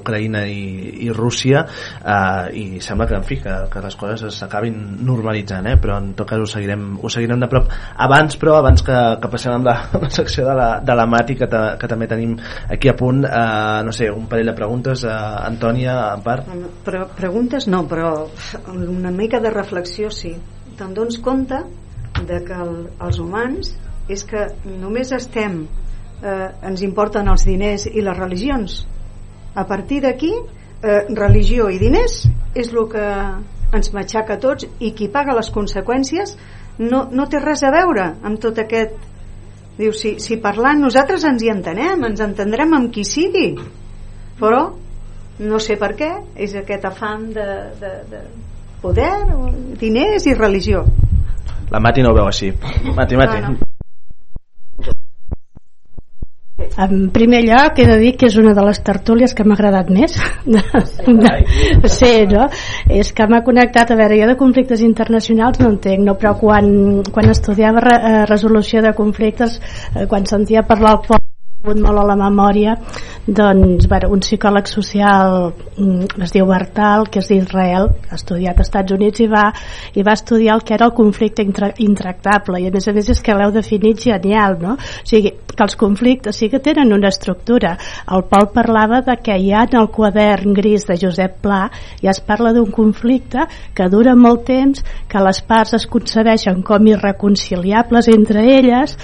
d'Ucraïna 0.05 0.45
i, 0.45 1.05
i 1.07 1.09
Rússia 1.09 1.65
eh, 1.65 2.53
i 2.53 2.81
sembla 2.81 3.07
que, 3.09 3.17
en 3.17 3.25
fi, 3.25 3.39
que, 3.41 3.55
que 3.71 3.81
les 3.81 3.97
coses 3.97 4.37
s'acabin 4.37 4.77
normalitzant 5.05 5.65
eh? 5.71 5.75
però 5.81 5.97
en 6.01 6.13
tot 6.17 6.29
cas 6.29 6.41
ho 6.41 6.49
seguirem, 6.49 6.99
ho 7.01 7.09
seguirem 7.09 7.41
de 7.41 7.49
prop 7.49 7.71
abans 8.05 8.37
però, 8.37 8.59
abans 8.61 8.85
que, 8.85 8.97
que 9.21 9.31
passem 9.31 9.55
amb 9.55 9.69
la, 9.69 9.75
amb 9.95 10.05
la 10.05 10.11
secció 10.13 10.45
de 10.47 10.55
la, 10.57 10.69
de 10.85 10.97
la 10.97 11.07
Mati 11.09 11.37
que, 11.39 11.49
ta, 11.49 11.63
que 11.81 11.89
també 11.89 12.07
tenim 12.11 12.37
aquí 12.69 12.91
a 12.91 12.95
punt 12.97 13.25
eh, 13.25 13.81
no 13.85 13.95
sé, 13.95 14.11
un 14.13 14.29
parell 14.31 14.53
de 14.53 14.57
preguntes 14.57 15.05
eh, 15.07 15.15
Antònia, 15.49 15.97
en 16.13 16.25
part 16.25 16.51
Però 16.85 17.05
preguntes 17.17 17.65
no, 17.71 17.83
però 17.89 18.11
una 18.75 19.11
mica 19.11 19.39
de 19.41 19.49
reflexió 19.53 20.11
sí. 20.13 20.35
Te'n 20.75 20.93
dones 20.93 21.17
compte 21.23 21.57
de 22.27 22.41
que 22.45 22.55
el, 22.55 22.75
els 23.03 23.19
humans 23.23 23.71
és 24.11 24.23
que 24.27 24.45
només 24.67 25.11
estem 25.15 25.63
eh, 26.21 26.49
ens 26.69 26.83
importen 26.85 27.31
els 27.31 27.45
diners 27.47 27.87
i 27.89 28.03
les 28.05 28.17
religions 28.19 28.83
a 29.55 29.65
partir 29.67 30.01
d'aquí 30.03 30.33
eh, 30.35 31.01
religió 31.15 31.69
i 31.71 31.79
diners 31.81 32.25
és 32.55 32.71
el 32.71 32.87
que 32.91 33.07
ens 33.75 33.91
matxaca 33.95 34.35
a 34.35 34.41
tots 34.41 34.67
i 34.79 34.93
qui 34.95 35.09
paga 35.11 35.35
les 35.35 35.49
conseqüències 35.51 36.35
no, 36.79 37.05
no 37.11 37.27
té 37.31 37.41
res 37.41 37.63
a 37.63 37.71
veure 37.73 38.11
amb 38.23 38.39
tot 38.43 38.59
aquest 38.61 38.95
diu, 39.79 39.91
si, 39.95 40.15
si 40.23 40.37
parlant 40.43 40.83
nosaltres 40.83 41.25
ens 41.27 41.43
hi 41.43 41.51
entenem 41.51 42.03
ens 42.07 42.23
entendrem 42.23 42.75
amb 42.77 42.91
qui 42.93 43.05
sigui. 43.07 43.53
Però 44.39 44.63
no 45.45 45.59
sé 45.59 45.75
per 45.79 45.93
què 45.99 46.11
és 46.35 46.55
aquest 46.55 46.87
afant 46.87 47.27
de, 47.35 47.47
de, 47.81 47.93
de 48.11 48.23
poder, 48.83 49.11
diners 49.79 50.27
i 50.27 50.35
religió. 50.35 50.85
La 51.71 51.81
Mati 51.81 52.03
no 52.05 52.11
ho 52.13 52.19
veu 52.19 52.27
així. 52.29 52.51
Mati, 52.95 53.17
Mati. 53.19 53.41
No, 53.41 53.55
no. 53.55 53.74
En 56.81 57.09
primer 57.15 57.41
lloc 57.45 57.79
he 57.79 57.85
de 57.87 57.97
dir 58.01 58.13
que 58.19 58.27
és 58.27 58.35
una 58.41 58.53
de 58.57 58.63
les 58.67 58.81
tertúlies 58.83 59.33
que 59.35 59.45
m'ha 59.47 59.55
agradat 59.55 59.91
més 59.95 60.17
sí, 61.97 62.13
no? 62.31 62.47
és 62.91 63.13
que 63.15 63.27
m'ha 63.31 63.43
connectat 63.47 63.93
a 63.93 63.99
veure, 63.99 64.19
jo 64.19 64.27
de 64.27 64.37
conflictes 64.39 64.83
internacionals 64.85 65.61
no 65.63 65.71
entenc, 65.71 66.03
no? 66.03 66.17
però 66.19 66.35
quan, 66.39 66.67
quan 67.15 67.31
estudiava 67.31 67.85
re, 67.85 67.95
eh, 67.95 68.25
resolució 68.29 68.83
de 68.83 68.95
conflictes 68.97 69.61
eh, 69.61 70.09
quan 70.11 70.27
sentia 70.27 70.67
parlar 70.67 70.97
el 70.97 71.05
poble 71.07 71.24
tingut 71.65 71.81
molt 71.81 71.99
a 71.99 72.05
la 72.05 72.15
memòria 72.15 72.75
doncs, 73.25 73.87
bueno, 73.89 74.11
un 74.13 74.21
psicòleg 74.21 74.67
social 74.69 75.51
mm, 75.77 76.21
es 76.21 76.33
diu 76.33 76.45
Bartal 76.45 77.07
que 77.09 77.23
és 77.23 77.29
d'Israel, 77.31 77.87
ha 78.11 78.17
estudiat 78.19 78.59
als 78.59 78.67
Estats 78.69 78.93
Units 78.93 79.23
i 79.23 79.27
va, 79.31 79.47
i 79.97 80.03
va 80.05 80.13
estudiar 80.13 80.59
el 80.59 80.63
que 80.65 80.75
era 80.75 80.85
el 80.85 80.93
conflicte 80.93 81.41
intra, 81.41 81.71
intractable 81.81 82.61
i 82.61 82.67
a 82.69 82.73
més 82.73 82.87
a 82.87 82.93
més 82.93 83.09
és 83.09 83.21
que 83.25 83.33
l'heu 83.33 83.53
definit 83.55 84.03
genial 84.05 84.59
no? 84.61 84.75
o 84.75 85.09
sigui, 85.09 85.33
que 85.55 85.63
els 85.65 85.77
conflictes 85.79 86.37
sí 86.37 86.51
que 86.51 86.61
tenen 86.61 86.93
una 86.93 87.09
estructura 87.09 87.75
el 88.13 88.27
Pol 88.29 88.51
parlava 88.53 89.01
de 89.07 89.17
que 89.23 89.37
hi 89.39 89.51
ha 89.53 89.65
en 89.65 89.79
el 89.81 89.89
quadern 89.89 90.53
gris 90.53 90.85
de 90.85 90.99
Josep 91.01 91.39
Pla 91.41 91.63
ja 92.03 92.13
es 92.13 92.21
parla 92.21 92.53
d'un 92.53 92.69
conflicte 92.69 93.47
que 93.73 93.89
dura 93.89 94.13
molt 94.15 94.45
temps 94.45 94.85
que 95.09 95.25
les 95.25 95.41
parts 95.41 95.73
es 95.79 95.89
concebeixen 95.89 96.61
com 96.61 96.93
irreconciliables 96.93 98.11
entre 98.13 98.45
elles 98.59 98.97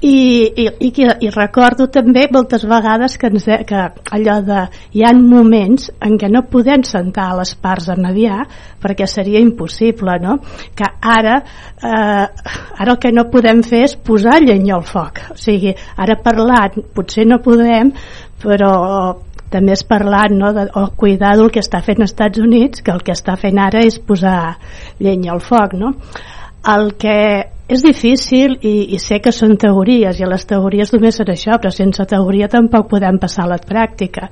i, 0.00 0.52
i, 0.54 0.66
i, 0.86 0.92
i 1.26 1.30
recordo 1.34 1.88
també 1.90 2.26
moltes 2.30 2.64
vegades 2.68 3.16
que, 3.18 3.30
ens, 3.32 3.48
que 3.66 3.80
allò 4.14 4.36
de 4.46 4.60
hi 4.94 5.02
ha 5.02 5.12
moments 5.18 5.88
en 6.04 6.14
què 6.20 6.30
no 6.30 6.44
podem 6.50 6.84
sentar 6.86 7.32
les 7.38 7.54
parts 7.58 7.88
a 7.90 7.96
mediar 7.98 8.44
perquè 8.82 9.08
seria 9.10 9.42
impossible 9.42 10.18
no? 10.22 10.38
que 10.78 10.86
ara 11.02 11.40
eh, 11.42 12.26
ara 12.78 12.92
el 12.92 12.98
que 13.02 13.12
no 13.12 13.26
podem 13.32 13.64
fer 13.66 13.84
és 13.88 13.96
posar 13.96 14.38
llenya 14.44 14.76
al 14.78 14.86
foc 14.86 15.24
o 15.34 15.38
sigui, 15.38 15.74
ara 15.96 16.18
parlant 16.22 16.78
potser 16.94 17.26
no 17.26 17.42
podem 17.42 17.90
però 18.38 18.72
també 19.50 19.74
és 19.74 19.82
parlant 19.88 20.34
no, 20.38 20.52
de, 20.54 20.68
o 20.78 20.90
cuidar 20.94 21.34
del 21.40 21.50
que 21.50 21.64
està 21.64 21.80
fent 21.82 22.04
els 22.04 22.12
Estats 22.12 22.38
Units 22.38 22.84
que 22.84 22.94
el 22.94 23.02
que 23.02 23.16
està 23.16 23.34
fent 23.40 23.58
ara 23.58 23.82
és 23.82 23.98
posar 23.98 24.58
llenya 25.02 25.34
al 25.34 25.42
foc 25.42 25.74
no? 25.80 25.96
El 26.68 26.92
que 27.00 27.18
és 27.68 27.84
difícil 27.84 28.56
i, 28.64 28.94
i 28.96 28.98
sé 29.00 29.20
que 29.24 29.32
són 29.34 29.58
teories 29.60 30.20
i 30.20 30.28
les 30.28 30.46
teories 30.48 30.92
només 30.94 31.18
són 31.20 31.32
això 31.32 31.58
però 31.60 31.72
sense 31.74 32.04
teoria 32.08 32.48
tampoc 32.52 32.88
podem 32.92 33.20
passar 33.20 33.44
a 33.44 33.52
la 33.52 33.58
pràctica 33.60 34.30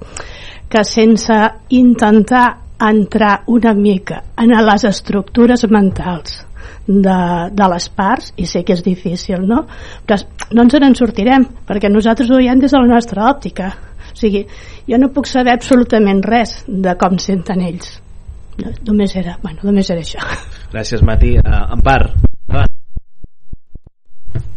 que 0.69 0.85
sense 0.89 1.37
intentar 1.77 2.47
entrar 2.89 3.43
una 3.53 3.73
mica 3.77 4.23
en 4.41 4.53
les 4.69 4.85
estructures 4.89 5.65
mentals 5.73 6.43
de, 6.87 7.19
de 7.53 7.69
les 7.73 7.89
parts 7.93 8.33
i 8.41 8.47
sé 8.49 8.65
que 8.65 8.77
és 8.77 8.85
difícil 8.85 9.45
no? 9.49 9.65
però 10.07 10.19
no 10.57 10.65
ens 10.65 10.81
en 10.81 10.97
sortirem 10.97 11.45
perquè 11.69 11.93
nosaltres 11.93 12.31
ho 12.31 12.41
veiem 12.41 12.61
des 12.61 12.73
de 12.73 12.81
la 12.81 12.95
nostra 12.95 13.29
òptica 13.31 13.73
o 14.07 14.17
sigui, 14.17 14.47
jo 14.89 14.99
no 15.01 15.13
puc 15.13 15.29
saber 15.29 15.53
absolutament 15.53 16.25
res 16.25 16.63
de 16.67 16.97
com 17.01 17.21
senten 17.21 17.65
ells 17.69 17.99
no, 18.57 18.73
només 18.89 19.13
era, 19.17 19.37
bueno, 19.43 19.61
només 19.69 19.93
era 19.93 20.01
això 20.01 20.25
Gràcies, 20.73 21.03
Mati. 21.07 21.37
Uh, 21.39 21.61
Empar, 21.77 22.01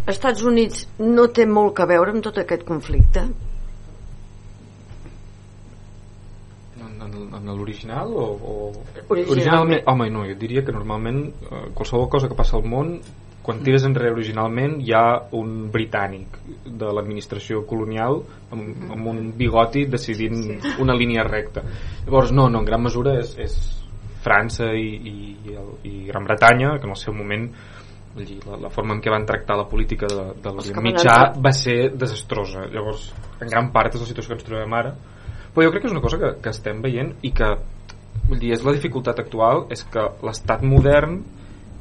Estats 0.09 0.43
Units 0.45 0.87
no 0.99 1.27
té 1.35 1.45
molt 1.45 1.75
que 1.77 1.87
veure 1.89 2.15
amb 2.15 2.25
tot 2.25 2.39
aquest 2.41 2.65
conflicte? 2.67 3.25
En, 6.79 7.47
l'original 7.55 8.11
o, 8.13 8.25
o... 8.35 8.53
Originalment. 9.09 9.81
home 9.87 10.09
no, 10.13 10.25
jo 10.27 10.35
diria 10.37 10.63
que 10.65 10.73
normalment 10.75 11.23
eh, 11.29 11.63
qualsevol 11.75 12.09
cosa 12.11 12.29
que 12.29 12.37
passa 12.37 12.57
al 12.57 12.65
món 12.67 12.97
quan 13.49 13.63
tires 13.65 13.85
enrere 13.87 14.11
originalment 14.13 14.77
hi 14.83 14.91
ha 14.93 15.03
un 15.39 15.69
britànic 15.73 16.37
de 16.65 16.91
l'administració 16.93 17.63
colonial 17.69 18.19
amb, 18.53 18.91
amb 18.93 19.11
un 19.13 19.21
bigoti 19.39 19.85
decidint 19.89 20.59
una 20.83 20.95
línia 20.97 21.25
recta 21.25 21.63
llavors 22.05 22.33
no, 22.35 22.49
no 22.51 22.61
en 22.61 22.67
gran 22.67 22.83
mesura 22.83 23.15
és, 23.21 23.33
és 23.39 23.57
França 24.19 24.73
i, 24.75 24.87
i, 24.99 25.15
i, 25.47 25.55
el, 25.55 25.69
i 25.87 25.93
Gran 26.09 26.25
Bretanya 26.27 26.75
que 26.77 26.87
en 26.89 26.95
el 26.95 26.99
seu 26.99 27.15
moment 27.15 27.47
vull 28.13 28.25
dir, 28.25 28.39
la, 28.47 28.57
la 28.65 28.71
forma 28.73 28.95
en 28.95 29.01
què 29.03 29.11
van 29.13 29.25
tractar 29.29 29.57
la 29.59 29.67
política 29.69 30.09
de, 30.09 30.25
de 30.41 30.53
l'Orient 30.53 30.83
Mitjà 30.83 31.17
va 31.37 31.51
ser 31.55 31.91
desastrosa. 31.95 32.65
Llavors 32.73 33.09
en 33.39 33.51
gran 33.51 33.69
part 33.75 33.95
és 33.95 34.03
la 34.03 34.09
situació 34.09 34.33
que 34.33 34.39
ens 34.39 34.47
trobem 34.47 34.77
ara. 34.77 34.93
Però 35.53 35.65
jo 35.65 35.73
crec 35.73 35.85
que 35.85 35.91
és 35.91 35.95
una 35.95 36.03
cosa 36.03 36.19
que, 36.21 36.31
que 36.43 36.53
estem 36.53 36.81
veient 36.85 37.13
i 37.25 37.33
que 37.35 37.53
vull 38.29 38.41
dir, 38.41 38.53
és 38.55 38.65
la 38.65 38.75
dificultat 38.75 39.21
actual 39.21 39.65
és 39.73 39.83
que 39.91 40.05
l'estat 40.25 40.65
modern 40.65 41.19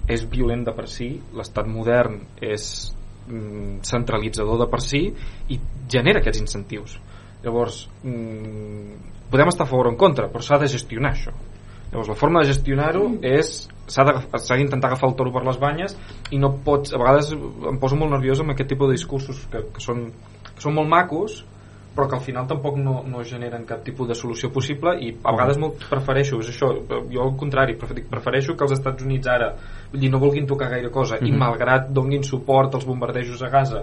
és 0.09 0.24
violent 0.31 0.64
de 0.64 0.72
per 0.72 0.87
si 0.89 1.11
l'estat 1.37 1.68
modern 1.68 2.16
és 2.41 2.64
mm, 3.29 3.81
centralitzador 3.85 4.62
de 4.62 4.68
per 4.72 4.81
si 4.85 5.03
i 5.53 5.61
genera 5.91 6.22
aquests 6.22 6.41
incentius. 6.45 6.97
Llavors 7.45 7.85
mm, 8.03 9.29
podem 9.31 9.53
estar 9.53 9.66
a 9.66 9.70
favor 9.70 9.91
o 9.91 9.93
en 9.93 10.01
contra 10.01 10.31
però 10.33 10.45
s'ha 10.45 10.61
de 10.62 10.70
gestionar 10.72 11.12
això. 11.12 11.35
Llavors 11.91 12.12
la 12.12 12.16
forma 12.20 12.43
de 12.43 12.53
gestionar-ho 12.53 13.05
és 13.24 13.68
s'ha 13.89 14.57
d'intentar 14.57 14.91
agafar 14.93 15.09
el 15.11 15.16
toro 15.16 15.32
per 15.32 15.45
les 15.47 15.59
banyes 15.59 15.97
i 16.30 16.39
no 16.39 16.53
pots, 16.64 16.93
a 16.95 16.99
vegades 16.99 17.32
em 17.32 17.78
poso 17.80 17.97
molt 17.97 18.12
nerviós 18.12 18.41
amb 18.41 18.51
aquest 18.55 18.68
tipus 18.68 18.89
de 18.89 18.95
discursos 18.99 19.47
que, 19.51 19.62
que, 19.74 19.80
són, 19.80 20.11
que 20.55 20.61
són 20.62 20.74
molt 20.74 20.89
macos 20.89 21.45
però 21.99 22.07
que 22.07 22.14
al 22.14 22.22
final 22.22 22.47
tampoc 22.47 22.76
no, 22.78 23.01
no 23.11 23.24
generen 23.26 23.64
cap 23.66 23.80
tipus 23.82 24.07
de 24.07 24.14
solució 24.14 24.53
possible 24.55 24.93
i 25.03 25.09
a 25.24 25.32
vegades 25.34 25.59
molt 25.59 25.80
prefereixo 25.91 26.39
és 26.39 26.53
això, 26.53 26.68
jo 27.11 27.22
al 27.24 27.32
contrari 27.36 27.74
prefer- 27.74 28.05
prefereixo 28.07 28.55
que 28.55 28.62
els 28.68 28.76
Estats 28.76 29.03
Units 29.03 29.26
ara 29.26 29.49
dir, 29.93 30.11
no 30.12 30.20
vulguin 30.22 30.47
tocar 30.47 30.68
gaire 30.70 30.91
cosa 30.95 31.16
i 31.18 31.32
Mhm. 31.32 31.39
malgrat 31.41 31.89
donguin 31.91 32.22
suport 32.22 32.74
als 32.74 32.86
bombardejos 32.86 33.43
a 33.43 33.49
Gaza 33.51 33.82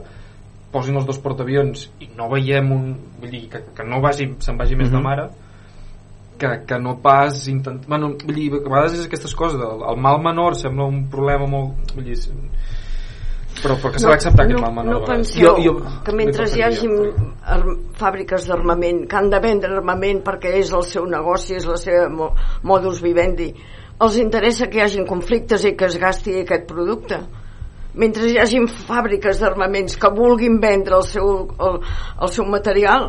posin 0.72 0.96
els 0.96 1.06
dos 1.06 1.20
portaavions 1.20 1.90
i 2.00 2.10
no 2.16 2.30
veiem 2.30 2.72
un, 2.72 2.96
vull 3.20 3.32
dir, 3.32 3.50
que, 3.50 3.60
que 3.76 3.84
no 3.84 4.00
vagi, 4.02 4.30
se'n 4.40 4.58
vagi 4.58 4.76
més 4.76 4.90
de 4.92 4.98
Mhm. 4.98 5.04
mare 5.04 5.30
que, 6.40 6.52
que 6.68 6.80
no 6.80 6.98
pas 7.04 7.46
intent... 7.52 7.86
bueno, 7.88 8.14
vull 8.24 8.40
dir, 8.40 8.50
a 8.60 8.64
vegades 8.64 9.00
és 9.00 9.06
aquestes 9.10 9.36
coses 9.38 9.62
el, 9.62 9.86
el 9.92 10.02
mal 10.02 10.22
menor 10.24 10.58
sembla 10.60 10.88
un 10.90 11.06
problema 11.12 11.48
molt 11.50 11.96
vull 11.96 12.10
dir, 12.10 12.18
però, 13.62 13.78
però 13.80 13.94
que 13.94 14.02
s'ha 14.04 14.12
d'acceptar 14.12 14.46
aquest 14.46 14.60
no, 14.60 14.66
mal 14.66 14.76
menor 14.82 14.92
no 14.92 14.98
a 15.00 15.06
vegades. 15.06 15.32
penseu 15.38 15.80
que 16.06 16.18
mentre 16.18 16.50
hi 16.52 16.66
hagi 16.66 16.92
fàbriques 18.02 18.50
d'armament 18.50 19.06
que 19.08 19.22
han 19.22 19.32
de 19.32 19.40
vendre 19.44 19.72
armament 19.80 20.22
perquè 20.26 20.58
és 20.60 20.74
el 20.76 20.84
seu 20.88 21.08
negoci, 21.08 21.56
és 21.60 21.68
la 21.70 21.80
seva 21.80 22.10
mo, 22.12 22.34
modus 22.68 23.02
vivendi 23.06 23.54
els 24.04 24.18
interessa 24.20 24.68
que 24.68 24.80
hi 24.80 24.84
hagin 24.84 25.06
conflictes 25.08 25.64
i 25.64 25.76
que 25.80 25.88
es 25.88 25.98
gasti 26.00 26.40
aquest 26.42 26.66
producte. 26.68 27.22
Mentre 27.96 28.28
hi 28.28 28.40
hagin 28.42 28.68
fàbriques 28.68 29.40
d'armaments 29.40 29.96
que 29.96 30.12
vulguin 30.12 30.60
vendre 30.60 30.98
el 30.98 31.06
seu, 31.08 31.30
el, 31.68 31.78
el 32.20 32.34
seu 32.34 32.48
material 32.52 33.08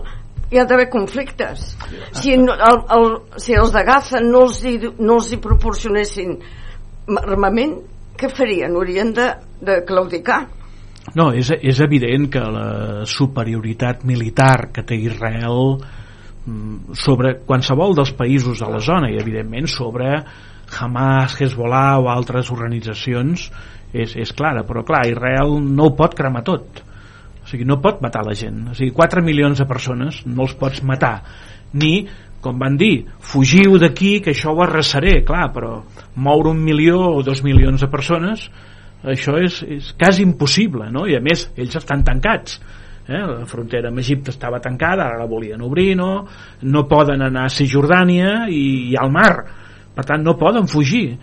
hi 0.51 0.61
ha 0.61 0.67
d'haver 0.69 0.89
conflictes. 0.91 1.73
Si, 2.15 2.37
no, 2.39 2.55
el, 2.55 2.81
el, 2.97 3.09
si 3.43 3.57
els 3.59 3.73
de 3.75 3.83
Gaza 3.87 4.23
no 4.23 4.47
els 4.47 4.63
hi, 4.65 4.77
no 4.99 5.19
els 5.19 5.33
hi 5.33 5.41
proporcionessin 5.43 6.37
armament 7.23 7.77
què 8.17 8.31
farien? 8.33 8.75
Haurien 8.77 9.13
de, 9.17 9.27
de 9.61 9.81
claudicar. 9.89 10.47
No, 11.17 11.31
és, 11.37 11.53
és 11.55 11.79
evident 11.85 12.27
que 12.33 12.43
la 12.43 13.05
superioritat 13.07 14.03
militar 14.09 14.71
que 14.75 14.83
té 14.87 14.99
Israel 14.99 15.77
mm, 15.77 16.97
sobre 16.99 17.37
qualsevol 17.47 17.95
dels 17.99 18.13
països 18.17 18.63
de 18.63 18.71
la 18.73 18.83
zona 18.83 19.13
i 19.13 19.21
evidentment 19.21 19.71
sobre 19.71 20.17
Hamas, 20.67 21.37
Hezbollah 21.39 22.01
o 22.03 22.11
altres 22.11 22.51
organitzacions 22.51 23.51
és, 23.95 24.17
és 24.19 24.33
clara, 24.35 24.65
però 24.67 24.83
clar, 24.87 25.05
Israel 25.07 25.61
no 25.63 25.91
ho 25.91 25.95
pot 25.99 26.17
cremar 26.19 26.43
tot 26.47 26.83
o 27.47 27.49
sigui, 27.49 27.65
no 27.65 27.79
pot 27.79 28.03
matar 28.03 28.25
la 28.27 28.35
gent. 28.35 28.65
O 28.73 28.75
sigui, 28.75 28.91
4 28.91 29.23
milions 29.23 29.63
de 29.63 29.67
persones 29.71 30.25
no 30.27 30.43
els 30.43 30.57
pots 30.59 30.83
matar. 30.83 31.21
Ni, 31.79 32.09
com 32.43 32.59
van 32.59 32.75
dir 32.79 33.07
fugiu 33.23 33.79
d'aquí 33.79 34.19
que 34.21 34.35
això 34.35 34.51
ho 34.51 34.65
arrasaré. 34.65 35.21
Clar, 35.27 35.47
però 35.55 35.77
moure 36.19 36.51
un 36.51 36.59
milió 36.63 36.99
o 37.15 37.23
dos 37.23 37.45
milions 37.47 37.87
de 37.87 37.91
persones 37.93 38.51
això 39.07 39.37
és, 39.39 39.61
és 39.63 39.93
quasi 39.95 40.25
impossible 40.25 40.89
no? 40.91 41.05
i 41.07 41.15
a 41.15 41.23
més 41.23 41.45
ells 41.55 41.77
estan 41.79 42.03
tancats 42.03 42.57
eh? 43.07 43.21
la 43.21 43.47
frontera 43.47 43.93
amb 43.93 44.01
Egipte 44.03 44.33
estava 44.35 44.59
tancada 44.65 45.07
ara 45.07 45.21
la 45.21 45.29
volien 45.31 45.63
obrir 45.63 45.93
no, 45.99 46.27
no 46.63 46.87
poden 46.91 47.23
anar 47.29 47.47
a 47.47 47.53
Cisjordània 47.53 48.49
i, 48.51 48.93
i 48.93 48.99
al 48.99 49.13
mar. 49.15 49.33
Per 49.97 50.05
tant 50.05 50.21
no 50.21 50.37
poden 50.37 50.67
fugir. 50.69 51.15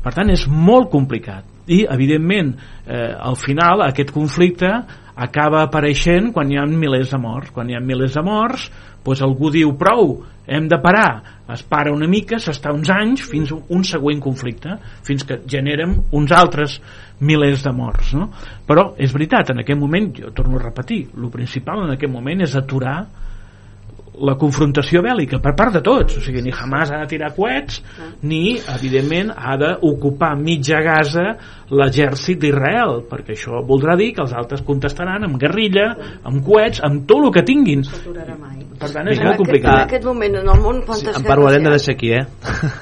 Per 0.00 0.12
tant 0.14 0.30
és 0.32 0.46
molt 0.48 0.88
complicat. 0.92 1.44
I 1.68 1.82
evidentment 1.90 2.54
eh, 2.86 3.12
al 3.12 3.36
final 3.36 3.82
aquest 3.84 4.12
conflicte 4.14 4.70
acaba 5.16 5.62
apareixent 5.64 6.30
quan 6.34 6.50
hi 6.52 6.58
ha 6.60 6.66
milers 6.68 7.14
de 7.14 7.20
morts 7.20 7.52
quan 7.56 7.70
hi 7.70 7.76
ha 7.76 7.80
milers 7.80 8.14
de 8.18 8.22
morts 8.24 8.68
doncs 9.06 9.22
algú 9.22 9.52
diu 9.54 9.70
prou, 9.78 10.24
hem 10.50 10.66
de 10.68 10.78
parar 10.82 11.36
es 11.54 11.62
para 11.62 11.92
una 11.94 12.08
mica, 12.10 12.40
s'està 12.42 12.72
uns 12.74 12.90
anys 12.90 13.22
fins 13.30 13.52
a 13.54 13.58
un 13.70 13.84
següent 13.86 14.20
conflicte 14.22 14.76
fins 15.06 15.22
que 15.24 15.38
generem 15.46 15.94
uns 16.10 16.34
altres 16.34 16.80
milers 17.20 17.62
de 17.62 17.72
morts 17.72 18.12
no? 18.18 18.28
però 18.66 18.90
és 18.98 19.14
veritat, 19.14 19.54
en 19.54 19.62
aquest 19.62 19.78
moment 19.80 20.10
jo 20.16 20.32
torno 20.34 20.58
a 20.58 20.64
repetir, 20.64 21.06
el 21.14 21.30
principal 21.30 21.86
en 21.86 21.94
aquest 21.94 22.12
moment 22.12 22.42
és 22.42 22.58
aturar 22.58 22.98
la 24.24 24.34
confrontació 24.40 25.02
bèl·lica 25.04 25.40
per 25.44 25.52
part 25.58 25.74
de 25.76 25.82
tots. 25.84 26.16
O 26.16 26.22
sigui, 26.24 26.40
ni 26.44 26.52
Hamas 26.54 26.92
ha 26.94 27.02
de 27.02 27.08
tirar 27.10 27.32
coets 27.36 27.82
ni, 28.22 28.56
evidentment, 28.76 29.32
ha 29.36 29.56
d'ocupar 29.60 30.34
mitja 30.40 30.80
Gaza 30.84 31.26
l'exèrcit 31.70 32.38
d'Israel 32.40 33.02
perquè 33.10 33.34
això 33.34 33.60
voldrà 33.66 33.96
dir 33.98 34.12
que 34.14 34.22
els 34.22 34.32
altres 34.38 34.62
contestaran 34.66 35.26
amb 35.26 35.36
guerrilla, 35.40 35.88
amb 36.24 36.44
coets 36.46 36.80
amb 36.86 37.04
tot 37.10 37.26
el 37.26 37.32
que 37.34 37.44
tinguin. 37.48 37.82
Per 37.86 38.90
tant 38.92 39.08
és 39.08 39.18
en, 39.18 39.24
molt 39.24 39.34
aquest, 39.34 39.40
en 39.40 39.42
complicat 39.42 39.84
aquest 39.86 40.04
moment 40.06 40.40
en 40.42 40.50
el 40.52 40.60
món 40.62 40.82
quantes 40.86 41.16
en 41.16 41.24
part 41.26 41.40
ho 41.42 41.46
haurem 41.48 41.64
de 41.64 41.72
deixar 41.76 41.94
aquí, 41.96 42.12
eh? 42.12 42.26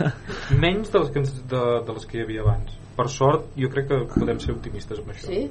menys 0.64 0.90
de 0.92 0.98
les, 1.02 1.12
que, 1.14 1.22
ens- 1.22 1.44
de, 1.50 1.62
de 1.86 1.94
les 1.96 2.06
que 2.10 2.18
hi 2.18 2.24
havia 2.26 2.42
abans. 2.44 2.74
Per 2.94 3.08
sort 3.10 3.48
jo 3.58 3.70
crec 3.72 3.88
que 3.90 4.02
podem 4.14 4.38
ser 4.42 4.52
optimistes 4.54 5.00
amb 5.02 5.14
això. 5.14 5.30
Sí? 5.30 5.48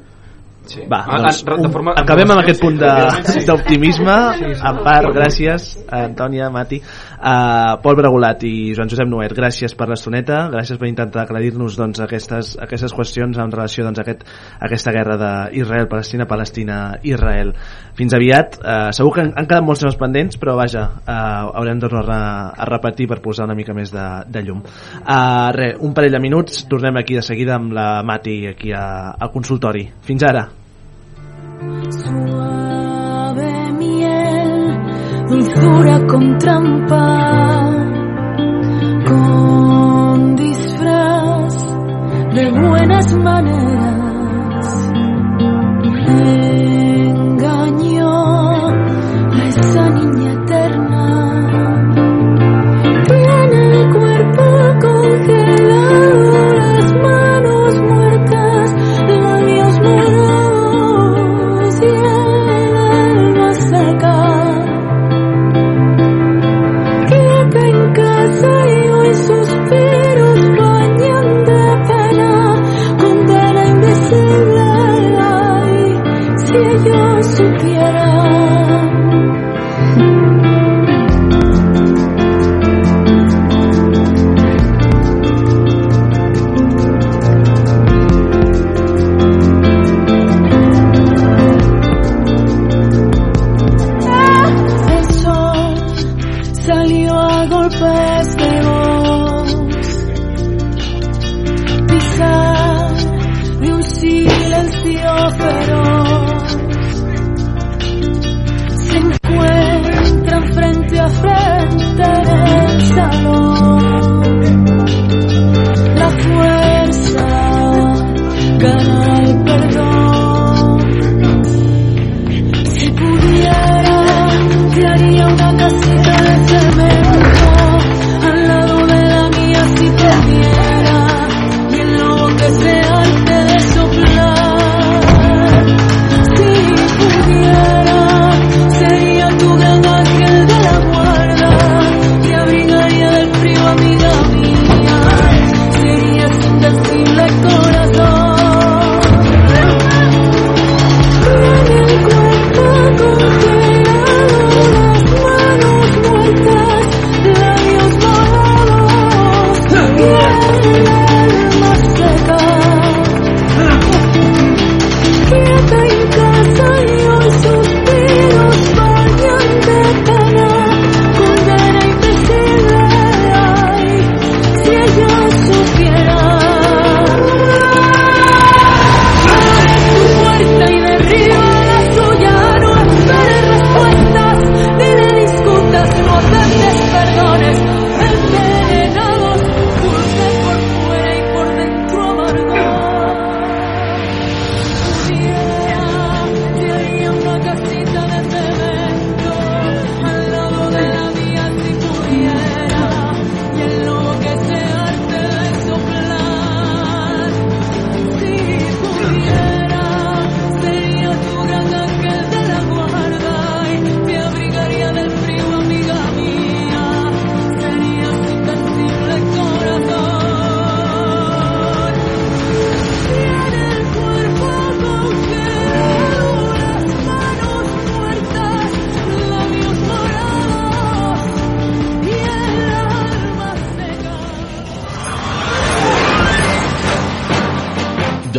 Sí. 0.66 0.82
Va, 0.90 1.04
Ah, 1.06 1.18
doncs, 1.22 1.44
ah, 1.46 1.58
de 1.62 1.70
forma- 1.70 1.94
acabem 1.96 2.32
amb 2.32 2.40
aquest 2.40 2.62
punt 2.62 2.80
de- 2.80 3.24
Sí. 3.26 3.46
d'optimisme. 3.46 4.16
Sí, 4.38 4.56
sí. 4.56 4.62
En 4.66 4.78
part, 4.84 5.06
gràcies, 5.14 5.86
Antònia, 5.90 6.50
Mati. 6.50 6.82
Uh, 7.24 7.80
Pol 7.82 7.96
Bregolat 7.96 8.44
i 8.44 8.74
Joan 8.76 8.90
Josep 8.90 9.08
Noet, 9.08 9.32
gràcies 9.32 9.76
per 9.76 9.88
l'estoneta, 9.88 10.50
gràcies 10.52 10.78
per 10.78 10.88
intentar 10.90 11.22
aclarir-nos 11.24 11.78
doncs, 11.78 12.00
aquestes, 12.02 12.58
aquestes 12.62 12.92
qüestions 12.94 13.38
en 13.40 13.52
relació 13.52 13.86
doncs, 13.86 14.00
a 14.00 14.02
aquest, 14.02 14.24
a 14.60 14.66
aquesta 14.66 14.92
guerra 14.92 15.16
d'Israel, 15.18 15.88
Palestina, 15.88 16.26
Palestina, 16.26 16.98
Israel. 17.04 17.54
Fins 17.96 18.14
aviat. 18.14 18.58
Uh, 18.60 18.92
segur 18.92 19.14
que 19.14 19.22
han, 19.22 19.34
han 19.38 19.46
quedat 19.48 19.64
molts 19.64 19.80
temes 19.82 19.96
pendents, 19.96 20.38
però 20.40 20.56
vaja, 20.58 20.84
uh, 21.08 21.52
haurem 21.56 21.80
de 21.80 21.88
tornar 21.88 22.18
a, 22.18 22.50
a 22.58 22.66
repetir 22.66 23.08
per 23.08 23.22
posar 23.22 23.46
una 23.46 23.56
mica 23.56 23.74
més 23.74 23.92
de, 23.92 24.06
de 24.28 24.42
llum. 24.44 24.64
Uh, 25.08 25.52
re, 25.54 25.76
un 25.80 25.94
parell 25.94 26.12
de 26.12 26.20
minuts, 26.20 26.68
tornem 26.68 26.98
aquí 26.98 27.16
de 27.16 27.22
seguida 27.22 27.56
amb 27.56 27.72
la 27.72 28.02
Mati 28.04 28.48
aquí 28.48 28.72
a, 28.74 29.12
al 29.20 29.32
consultori. 29.32 29.90
Fins 30.04 30.24
ara. 30.24 30.50
Suave 31.90 33.72
miel, 33.78 34.78
dulzura 35.30 36.06
con 36.08 36.38
trampa, 36.38 37.72
con 39.08 40.36
disfraz 40.36 41.76
de 42.36 42.52
buenas 42.52 43.16
maneras. 43.16 43.93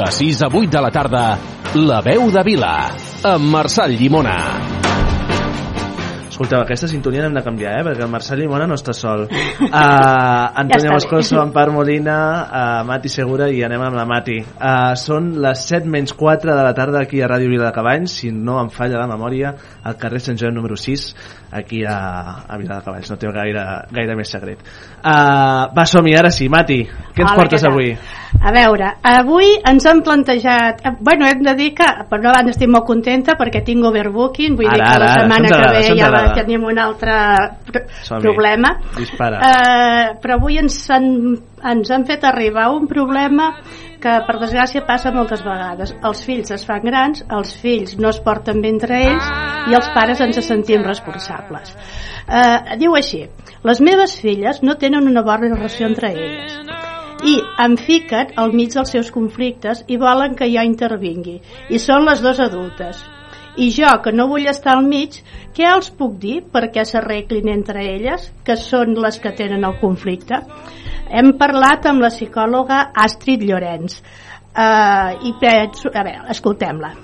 De 0.04 0.10
6 0.12 0.42
a 0.42 0.48
8 0.52 0.68
de 0.68 0.80
la 0.82 0.90
tarda, 0.90 1.38
La 1.74 2.02
veu 2.04 2.28
de 2.28 2.42
Vila, 2.44 2.74
amb 3.24 3.46
Marçal 3.48 3.94
Llimona. 3.96 4.34
Escolteu, 6.28 6.58
aquesta 6.60 6.88
sintonia 6.90 7.22
l'hem 7.22 7.36
de 7.38 7.42
canviar, 7.46 7.72
eh? 7.78 7.84
perquè 7.86 8.02
el 8.04 8.10
Marcel 8.12 8.40
Llimona 8.42 8.66
no 8.68 8.76
està 8.76 8.92
sol. 8.92 9.24
Uh, 9.64 10.50
Antonia 10.60 10.90
Ja 10.90 10.92
Moscoso. 10.92 11.38
Ampar 11.42 11.70
Molina, 11.72 12.16
uh, 12.44 12.82
Mati 12.86 13.08
Segura 13.08 13.48
i 13.50 13.62
anem 13.64 13.80
amb 13.86 13.96
la 13.96 14.04
Mati. 14.06 14.36
Uh, 14.42 14.92
són 14.98 15.32
les 15.42 15.64
7 15.70 15.88
menys 15.90 16.12
4 16.18 16.52
de 16.52 16.66
la 16.66 16.74
tarda 16.76 17.00
aquí 17.00 17.22
a 17.22 17.30
Ràdio 17.30 17.48
Vila 17.50 17.70
de 17.70 17.72
Cavalls, 17.76 18.18
si 18.20 18.32
no 18.34 18.58
em 18.60 18.68
falla 18.74 19.00
la 19.00 19.08
memòria, 19.10 19.54
al 19.82 19.96
carrer 20.00 20.20
Sant 20.20 20.38
Joan 20.40 20.58
número 20.58 20.76
6, 20.76 21.06
aquí 21.54 21.84
a, 21.86 21.96
a 22.48 22.58
Vila 22.58 22.80
de 22.80 22.84
Cavalls. 22.84 23.10
No 23.12 23.16
té 23.20 23.30
gaire, 23.32 23.62
gaire 23.94 24.16
més 24.18 24.30
secret. 24.34 24.60
Uh, 25.04 25.70
va, 25.76 25.84
som-hi, 25.86 26.14
ara 26.18 26.30
sí. 26.34 26.48
Mati, 26.50 26.80
què 26.84 27.22
ens 27.22 27.30
Hola, 27.30 27.38
portes 27.38 27.64
avui? 27.68 27.92
A 28.44 28.50
veure, 28.52 28.88
avui 29.06 29.52
ens 29.70 29.86
han 29.86 30.02
plantejat... 30.02 30.82
eh, 30.84 30.94
Bueno, 31.00 31.26
hem 31.30 31.42
de 31.46 31.54
dir 31.58 31.70
que, 31.78 31.86
per 32.10 32.18
una 32.18 32.32
banda, 32.34 32.50
estic 32.54 32.68
molt 32.72 32.86
contenta 32.88 33.36
perquè 33.38 33.62
tinc 33.64 33.86
overbooking, 33.86 34.56
vull 34.58 34.66
Ara, 34.66 34.74
dir 34.74 34.84
que 34.84 34.90
ara, 34.90 35.04
la 35.04 35.10
ara, 35.12 35.20
setmana 35.22 35.48
ens 35.48 35.56
que 35.56 35.72
ve 35.76 35.98
ja 36.00 36.08
agrada. 36.08 36.34
tenim 36.40 36.64
un 36.66 36.78
altre 36.82 37.16
problema. 38.20 38.74
Dispara. 38.98 39.38
Eh, 39.38 40.06
però 40.22 40.38
avui 40.40 40.58
ens 40.58 40.78
han, 40.90 41.06
ens 41.70 41.90
han 41.90 42.06
fet 42.08 42.24
arribar 42.28 42.68
un 42.74 42.88
problema 42.90 43.50
que 44.04 44.14
per 44.26 44.36
desgràcia 44.40 44.84
passa 44.84 45.12
moltes 45.14 45.44
vegades. 45.44 45.94
Els 46.04 46.24
fills 46.26 46.52
es 46.52 46.66
fan 46.68 46.84
grans, 46.84 47.24
els 47.32 47.54
fills 47.60 47.96
no 47.98 48.10
es 48.12 48.20
porten 48.24 48.60
bé 48.60 48.74
entre 48.74 49.00
ells 49.06 49.30
i 49.70 49.78
els 49.78 49.88
pares 49.96 50.20
ens 50.20 50.40
sentim 50.44 50.84
responsables. 50.84 51.72
Eh, 52.28 52.76
diu 52.80 52.96
així, 52.96 53.24
les 53.64 53.80
meves 53.80 54.18
filles 54.20 54.60
no 54.62 54.76
tenen 54.80 55.08
una 55.08 55.24
bona 55.24 55.54
relació 55.54 55.88
entre 55.88 56.12
elles 56.12 56.60
i 57.24 57.34
em 57.64 57.76
fiquen 57.80 58.34
al 58.40 58.52
mig 58.52 58.74
dels 58.74 58.90
seus 58.92 59.10
conflictes 59.14 59.82
i 59.88 59.96
volen 60.00 60.34
que 60.36 60.48
jo 60.52 60.64
intervingui. 60.68 61.38
I 61.70 61.80
són 61.80 62.04
les 62.08 62.20
dues 62.24 62.40
adultes. 62.44 63.00
I 63.56 63.70
jo, 63.70 63.90
que 64.02 64.12
no 64.12 64.26
vull 64.28 64.48
estar 64.50 64.74
al 64.74 64.84
mig, 64.84 65.20
què 65.54 65.66
els 65.70 65.92
puc 65.94 66.16
dir 66.20 66.40
perquè 66.52 66.84
s'arreglin 66.84 67.52
entre 67.52 67.84
elles, 67.86 68.32
que 68.44 68.56
són 68.58 68.96
les 68.98 69.20
que 69.22 69.32
tenen 69.38 69.64
el 69.64 69.78
conflicte? 69.80 70.40
Hem 71.14 71.34
parlat 71.38 71.84
amb 71.86 72.02
la 72.02 72.10
psicòloga 72.10 72.88
Astrid 73.06 73.44
Llorenç. 73.46 74.00
Uh, 74.54 75.14
I 75.28 75.34
penso... 75.38 75.90
A 75.94 76.02
veure, 76.02 76.24
escoltem-la. 76.34 76.94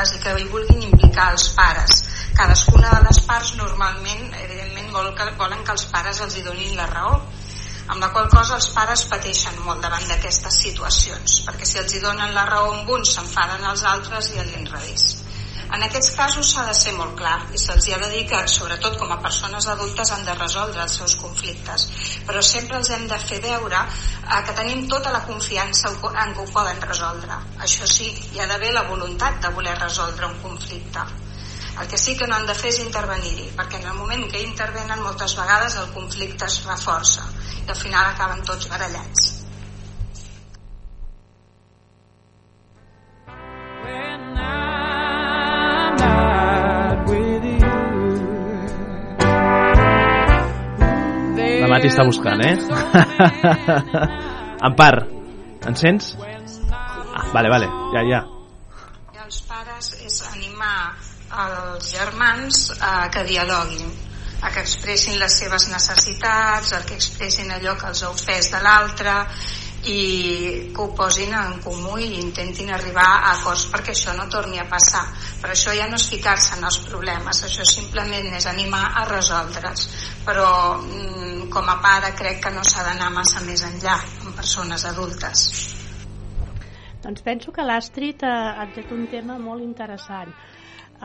i 0.00 0.18
que 0.22 0.32
hi 0.38 0.46
vulguin 0.48 0.84
implicar 0.86 1.26
els 1.34 1.50
pares. 1.56 2.00
Cadascuna 2.38 2.90
de 2.94 3.00
les 3.08 3.20
parts 3.28 3.50
normalment, 3.58 4.22
evidentment, 4.44 4.90
vol 4.96 5.10
que, 5.18 5.26
volen 5.40 5.64
que 5.66 5.74
els 5.76 5.84
pares 5.92 6.20
els 6.24 6.36
hi 6.38 6.44
donin 6.46 6.76
la 6.78 6.86
raó, 6.88 7.18
amb 7.90 8.00
la 8.00 8.10
qual 8.14 8.30
cosa 8.32 8.56
els 8.56 8.70
pares 8.76 9.04
pateixen 9.10 9.58
molt 9.66 9.82
davant 9.84 10.06
d'aquestes 10.08 10.60
situacions, 10.64 11.40
perquè 11.48 11.68
si 11.68 11.82
els 11.82 11.96
hi 11.96 12.04
donen 12.04 12.32
la 12.36 12.46
raó 12.48 12.70
amb 12.76 12.94
uns 12.96 13.16
s'enfaden 13.16 13.66
els 13.72 13.84
altres 13.94 14.32
i 14.32 14.40
a 14.40 14.46
l'inrevés. 14.46 15.10
En 15.76 15.84
aquests 15.86 16.14
casos 16.18 16.48
s'ha 16.50 16.64
de 16.66 16.74
ser 16.76 16.92
molt 16.96 17.12
clar 17.18 17.36
i 17.54 17.60
se'ls 17.62 17.86
ha 17.94 17.98
de 18.02 18.08
dir 18.14 18.24
que, 18.30 18.40
sobretot 18.54 18.96
com 18.98 19.12
a 19.14 19.20
persones 19.26 19.68
adultes, 19.74 20.10
han 20.10 20.24
de 20.26 20.34
resoldre 20.38 20.82
els 20.82 20.96
seus 21.00 21.14
conflictes, 21.20 21.86
però 22.26 22.42
sempre 22.48 22.78
els 22.80 22.90
hem 22.96 23.06
de 23.12 23.18
fer 23.24 23.38
veure 23.44 23.80
eh, 23.86 24.40
que 24.48 24.56
tenim 24.60 24.86
tota 24.90 25.14
la 25.14 25.22
confiança 25.28 25.92
en 25.92 26.34
que 26.34 26.44
ho 26.44 26.50
poden 26.58 26.82
resoldre. 26.82 27.38
Això 27.68 27.86
sí, 27.86 28.10
hi 28.32 28.42
ha 28.42 28.48
d'haver 28.50 28.72
la 28.74 28.86
voluntat 28.90 29.38
de 29.44 29.52
voler 29.58 29.76
resoldre 29.78 30.26
un 30.26 30.38
conflicte. 30.42 31.06
El 31.80 31.88
que 31.88 31.98
sí 31.98 32.16
que 32.16 32.26
no 32.26 32.36
han 32.36 32.48
de 32.48 32.56
fer 32.62 32.72
és 32.74 32.80
intervenir-hi, 32.82 33.52
perquè 33.56 33.78
en 33.78 33.92
el 33.92 34.00
moment 34.00 34.26
que 34.32 34.42
intervenen 34.42 35.04
moltes 35.06 35.36
vegades 35.38 35.78
el 35.80 35.92
conflicte 35.94 36.50
es 36.50 36.64
reforça 36.66 37.28
i 37.60 37.68
al 37.68 37.78
final 37.84 38.10
acaben 38.10 38.42
tots 38.50 38.68
barallats. 38.74 39.36
Mati 51.70 51.86
està 51.86 52.02
buscant, 52.02 52.40
eh? 52.42 52.56
Ampar, 54.68 54.94
em 55.68 55.76
sents? 55.78 56.16
Ah, 56.74 57.28
vale, 57.30 57.50
vale, 57.52 57.68
ja, 57.94 58.02
ja. 58.08 58.20
I 59.14 59.22
els 59.22 59.38
pares 59.46 59.92
és 60.02 60.16
animar 60.32 60.90
els 61.44 61.92
germans 61.92 62.58
a 62.82 63.06
que 63.14 63.22
dialoguin, 63.28 63.92
a 64.42 64.50
que 64.50 64.64
expressin 64.64 65.20
les 65.22 65.36
seves 65.44 65.68
necessitats, 65.70 66.72
a 66.74 66.82
que 66.88 66.98
expressin 66.98 67.54
allò 67.54 67.76
que 67.78 67.86
els 67.92 68.02
ha 68.02 68.10
ofès 68.10 68.50
de 68.50 68.62
l'altre 68.66 69.14
i 69.88 70.72
que 70.74 70.82
ho 70.82 70.90
posin 70.96 71.32
en 71.32 71.56
comú 71.64 71.96
i 71.98 72.10
intentin 72.20 72.68
arribar 72.74 73.06
a 73.06 73.32
acords 73.32 73.64
perquè 73.72 73.94
això 73.94 74.12
no 74.16 74.28
torni 74.28 74.60
a 74.60 74.68
passar. 74.68 75.06
Però 75.40 75.54
això 75.54 75.72
ja 75.76 75.88
no 75.88 75.96
és 75.96 76.08
ficar-se 76.12 76.58
en 76.58 76.66
els 76.68 76.80
problemes 76.84 77.44
això 77.46 77.64
simplement 77.64 78.28
és 78.36 78.46
animar 78.50 78.84
a 79.00 79.06
resoldre'ls 79.08 79.88
però 80.24 80.78
mm, 80.78 81.48
com 81.50 81.68
a 81.68 81.78
pare 81.82 82.12
crec 82.14 82.42
que 82.44 82.52
no 82.54 82.64
s'ha 82.64 82.84
d'anar 82.86 83.10
massa 83.14 83.42
més 83.46 83.64
enllà 83.66 83.96
en 84.26 84.34
persones 84.36 84.84
adultes. 84.84 85.46
Doncs 87.00 87.22
penso 87.24 87.52
que 87.52 87.64
l'Astrid 87.64 88.24
ha 88.28 88.66
tret 88.74 88.92
un 88.92 89.06
tema 89.08 89.38
molt 89.40 89.64
interessant. 89.64 90.34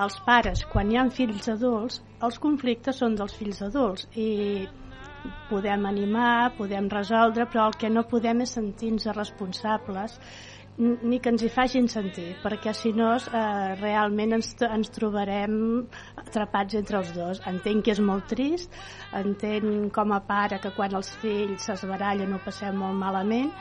Els 0.03 0.17
pares, 0.26 0.65
quan 0.67 0.89
hi 0.91 0.97
ha 0.99 1.05
fills 1.17 1.47
adults, 1.53 2.01
els 2.28 2.39
conflictes 2.43 2.99
són 2.99 3.15
dels 3.15 3.36
fills 3.39 3.61
adults 3.63 4.09
i 4.19 4.28
podem 5.49 5.86
animar, 5.89 6.55
podem 6.57 6.89
resoldre, 6.91 7.47
però 7.51 7.69
el 7.69 7.80
que 7.80 7.89
no 7.89 8.05
podem 8.09 8.43
és 8.45 8.55
sentir-nos 8.57 9.07
responsables 9.15 10.19
ni 10.78 11.21
que 11.23 11.32
ens 11.32 11.43
hi 11.45 11.49
facin 11.49 11.86
sentir, 11.88 12.34
perquè 12.43 12.73
si 12.76 12.91
no 12.91 13.13
eh, 13.15 13.76
realment 13.80 14.36
ens, 14.36 14.49
ens 14.67 14.91
trobarem 14.91 15.55
atrapats 16.19 16.76
entre 16.76 16.99
els 16.99 17.13
dos. 17.15 17.39
Entenc 17.47 17.86
que 17.86 17.95
és 17.95 18.01
molt 18.03 18.28
trist, 18.28 18.73
entenc 19.15 19.88
com 19.95 20.11
a 20.11 20.19
pare 20.28 20.59
que 20.59 20.73
quan 20.76 20.97
els 20.99 21.13
fills 21.21 21.69
es 21.71 21.86
barallen 21.88 22.36
ho 22.36 22.41
passem 22.43 22.76
molt 22.76 22.99
malament, 22.99 23.53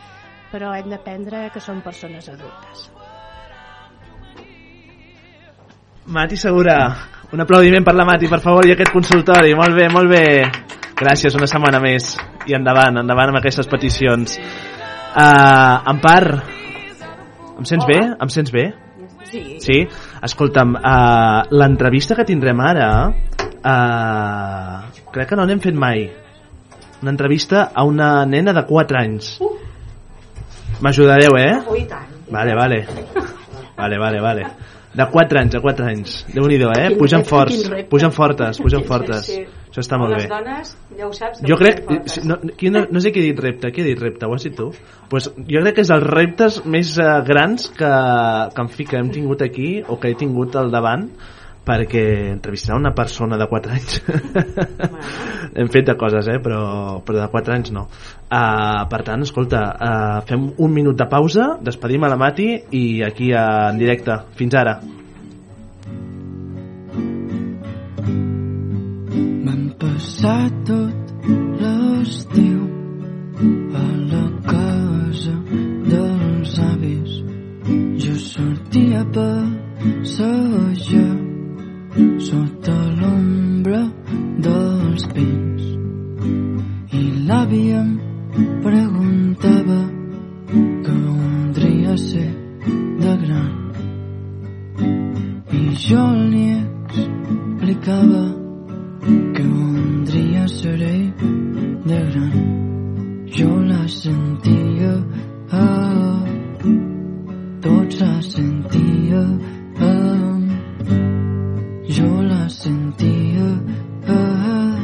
però 0.50 0.74
hem 0.74 0.90
d'aprendre 0.90 1.48
que 1.54 1.62
són 1.62 1.84
persones 1.86 2.28
adultes. 2.34 2.88
Mati 6.04 6.36
Segura, 6.36 6.76
un 7.32 7.40
aplaudiment 7.40 7.86
per 7.86 7.94
la 7.94 8.04
Mati, 8.04 8.28
per 8.28 8.42
favor, 8.42 8.66
i 8.66 8.74
aquest 8.74 8.92
consultori. 8.92 9.54
Molt 9.56 9.78
bé, 9.78 9.88
molt 9.88 10.10
bé. 10.10 10.83
Gràcies, 10.94 11.34
una 11.34 11.48
setmana 11.50 11.80
més. 11.82 12.12
I 12.46 12.54
endavant, 12.54 13.00
endavant 13.02 13.32
amb 13.32 13.40
aquestes 13.40 13.66
peticions. 13.70 14.36
Uh, 15.14 15.90
Empar, 15.90 16.22
em 17.58 17.66
sents 17.66 17.86
bé? 17.88 17.98
Em 18.14 18.30
sents 18.30 18.52
bé? 18.54 18.68
Sí. 19.30 19.42
Sí? 19.62 19.78
Escolta'm, 20.26 20.76
uh, 20.78 21.54
l'entrevista 21.54 22.14
que 22.18 22.26
tindrem 22.28 22.62
ara, 22.62 22.90
uh, 23.10 25.06
crec 25.14 25.32
que 25.32 25.38
no 25.38 25.46
n'hem 25.48 25.62
fet 25.64 25.74
mai. 25.74 26.06
Una 27.02 27.12
entrevista 27.12 27.68
a 27.74 27.84
una 27.84 28.24
nena 28.26 28.54
de 28.54 28.62
4 28.68 29.00
anys. 29.00 29.34
M'ajudareu, 30.82 31.38
eh? 31.40 31.52
Oh, 31.66 31.74
i 31.78 31.84
tant. 31.90 32.14
Vale, 32.30 32.54
vale. 32.54 32.84
Vale, 33.74 33.98
vale, 33.98 34.20
vale. 34.22 34.44
De 34.94 35.04
4 35.10 35.40
anys, 35.40 35.52
de 35.56 35.60
4 35.60 35.86
anys. 35.90 36.16
déu 36.30 36.46
nhi 36.46 36.56
eh? 36.78 36.96
Pugen 36.98 37.24
forts, 37.26 37.68
pugen 37.90 38.12
fortes, 38.14 38.60
pugen 38.62 38.84
fortes. 38.86 39.26
Sí. 39.26 39.44
Això 39.74 39.82
està 39.82 39.98
molt 39.98 40.14
Les 40.14 40.22
bé. 40.22 40.28
dones, 40.30 40.76
ja 40.96 41.06
ho 41.08 41.12
saps, 41.12 41.40
Jo 41.42 41.56
crec, 41.58 41.80
no, 42.22 42.36
no, 42.70 42.82
no 42.94 43.00
sé 43.02 43.10
qui 43.10 43.24
ha 43.24 43.26
dit 43.26 43.40
repte, 43.42 43.72
qui 43.74 43.82
ha 43.82 43.84
dit 43.88 43.98
repte, 43.98 44.26
ho 44.26 44.34
has 44.36 44.44
dit 44.46 44.54
tu? 44.54 44.68
Pues 45.10 45.26
jo 45.34 45.62
crec 45.64 45.74
que 45.74 45.82
és 45.82 45.90
dels 45.90 46.06
reptes 46.06 46.60
més 46.64 46.92
uh, 47.02 47.24
grans 47.26 47.66
que, 47.74 47.90
que, 48.54 48.62
en 48.62 48.70
fi, 48.70 48.86
que 48.86 49.00
hem 49.00 49.10
tingut 49.10 49.42
aquí 49.42 49.82
o 49.82 49.98
que 49.98 50.12
he 50.12 50.14
tingut 50.14 50.54
al 50.54 50.70
davant 50.70 51.08
perquè 51.64 52.04
entrevistar 52.32 52.76
una 52.76 52.92
persona 52.96 53.38
de 53.40 53.46
4 53.50 53.72
anys 53.72 54.00
hem 55.58 55.70
fet 55.72 55.88
de 55.88 55.96
coses 56.00 56.28
eh? 56.28 56.38
però, 56.44 57.00
però 57.04 57.22
de 57.22 57.28
4 57.32 57.56
anys 57.56 57.72
no 57.74 57.86
uh, 57.88 58.84
per 58.90 59.00
tant, 59.06 59.24
escolta 59.24 59.62
uh, 59.74 60.18
fem 60.28 60.50
un 60.58 60.74
minut 60.74 60.98
de 60.98 61.08
pausa 61.10 61.54
despedim 61.64 62.04
a 62.04 62.12
la 62.12 62.20
Mati 62.20 62.50
i 62.76 62.84
aquí 63.06 63.32
uh, 63.32 63.70
en 63.70 63.80
directe 63.80 64.20
fins 64.38 64.60
ara 64.60 64.78
Vam 69.44 69.64
passar 69.78 70.48
tot 70.64 71.26
l'estiu 71.60 72.62
a 73.80 73.82
la 74.12 74.24
casa 74.48 75.34
dels 75.90 76.54
avis. 76.68 77.12
Jo 78.04 78.14
sortia 78.30 79.04
a 79.04 79.06
passejar 79.14 81.13
sota 82.28 82.76
l'ombra 83.00 83.82
dels 84.46 85.04
pins 85.14 85.62
i 87.00 87.02
l'àvia 87.28 87.82
em 87.82 88.46
preguntava 88.64 89.80
què 90.84 90.94
voldria 91.06 91.96
ser 92.06 92.30
de 93.02 93.14
gran 93.24 93.52
i 95.60 95.62
jo 95.88 96.06
li 96.32 96.46
explicava 96.54 98.24
que 99.34 99.42
voldria 99.42 100.48
ser 100.48 100.76
de 101.84 102.00
gran. 102.10 102.34
Jo 103.36 103.50
la 103.60 103.88
sentia, 103.88 104.92
ah, 105.50 106.24
tots 107.60 108.00
la 108.00 108.22
sentia, 108.22 109.22
sentia, 112.64 113.48
ah, 114.08 114.76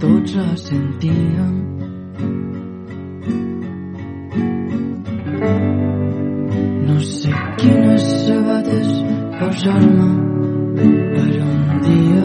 tots 0.00 0.34
la 0.38 0.56
sentíem. 0.56 1.56
No 6.88 6.96
sé 7.10 7.34
quines 7.60 8.06
sabates 8.24 8.94
posar-me 9.38 10.08
per 11.12 11.36
un 11.50 11.62
dia 11.84 12.24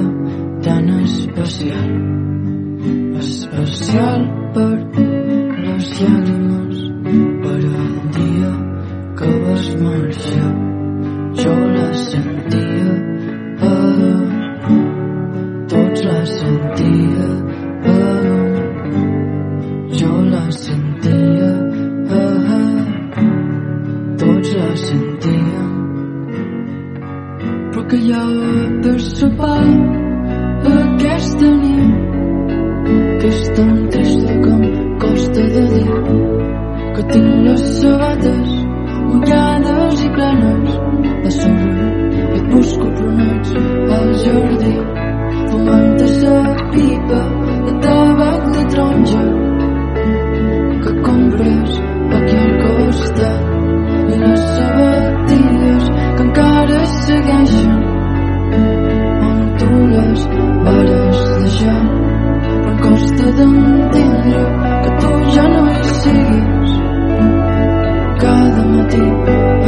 tan 0.70 0.90
especial 1.02 1.92
especial 3.24 4.28
per 4.56 4.74
les 5.66 5.96
llàgrimes 6.00 6.84
per 7.44 7.62
al 7.84 7.96
dia 8.20 8.54
que 9.20 9.34
vas 9.48 9.68
marxar 9.84 10.54
jo 11.44 11.58
la 11.76 11.90
sentia 12.08 13.13
tots 15.74 16.04
la 16.08 16.20
sentia 16.26 17.28
ah, 17.94 18.32
jo 20.00 20.12
la 20.34 20.44
sentia 20.60 21.52
ah, 22.20 22.84
tots 24.24 24.54
la 24.60 24.72
sentíem 24.86 25.72
però 27.72 27.84
que 27.90 27.98
hi 28.06 28.14
ha 28.18 28.26
per 28.86 28.98
sopar 29.10 29.62
aquesta 30.76 31.52
nit 31.64 31.94
que 33.20 33.28
és 33.34 33.42
tan 33.58 33.76
trista 33.96 34.40
que 34.46 34.54
costa 35.04 35.50
de 35.58 35.66
dir 35.74 35.90
que 36.96 37.04
tinc 37.12 37.36
les 37.50 37.68
sabates 37.82 38.56
mullades 39.10 40.08
i 40.08 40.16
plenes 40.18 40.80
de 41.26 41.36
et 41.36 42.03
busco 42.54 42.88
plonats 42.98 43.52
al 43.98 44.10
jardí 44.24 44.74
fumant-te 45.50 46.08
sa 46.20 46.36
pipa 46.74 47.22
de 47.66 47.72
tabac 47.84 48.42
de 48.56 48.64
taronja 48.72 49.24
que 50.84 50.92
compres 51.08 51.72
aquí 52.18 52.36
al 52.44 52.54
costat 52.64 53.42
i 54.14 54.20
les 54.24 54.44
sabatilles 54.58 55.86
que 56.18 56.24
encara 56.28 56.82
segueixen 56.98 57.72
on 59.30 59.40
tu 59.62 59.72
les 59.94 60.22
vares 60.68 61.24
deixar 61.40 61.82
però 62.64 62.72
em 62.74 62.78
costa 62.86 63.28
d'entendre 63.40 64.44
que 64.84 64.92
tu 65.02 65.12
ja 65.38 65.48
no 65.56 65.64
hi 65.72 65.82
siguis 66.02 66.72
cada 68.22 68.64
matí 68.76 69.06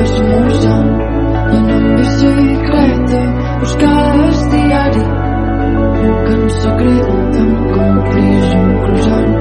esmorzant 0.04 0.94
i 1.54 1.58
anant 1.58 1.74
en 1.80 1.96
bicicleta 1.98 2.55
buscar 3.66 4.16
el 4.16 4.50
diari 4.52 5.06
que 6.26 6.34
en 6.34 6.50
secret 6.58 7.38
em 7.44 7.54
complis 7.72 8.52
un 8.58 8.68
croissant 8.84 9.32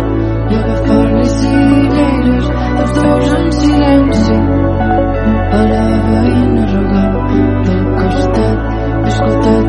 i 0.52 0.56
agafar-li 0.60 1.26
cireres 1.34 2.48
els 2.84 2.94
dos 3.00 3.34
en 3.40 3.52
silenci 3.58 4.38
a 5.58 5.62
la 5.74 5.84
veïna 6.08 6.64
regant 6.72 7.20
del 7.68 7.84
costat 8.00 8.58
he 8.72 9.12
escoltat 9.12 9.64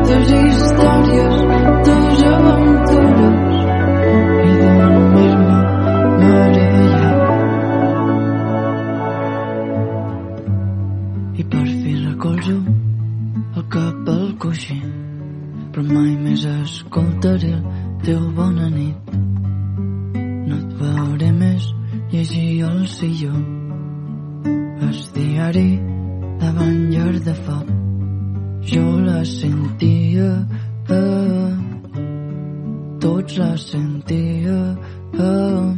tots 33.26 33.38
la 33.38 33.56
sentia 33.58 34.78
eh, 35.18 35.74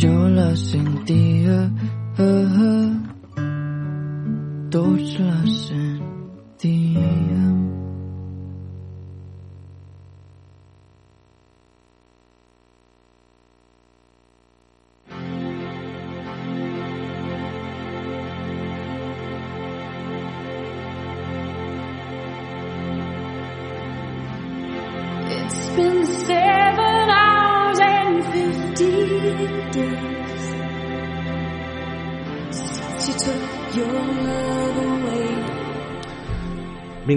jo 0.00 0.28
la 0.32 0.56
sentia, 0.56 1.70
eh. 2.16 2.90
tots 4.70 5.18
la 5.18 5.44
sentíem. 5.60 7.20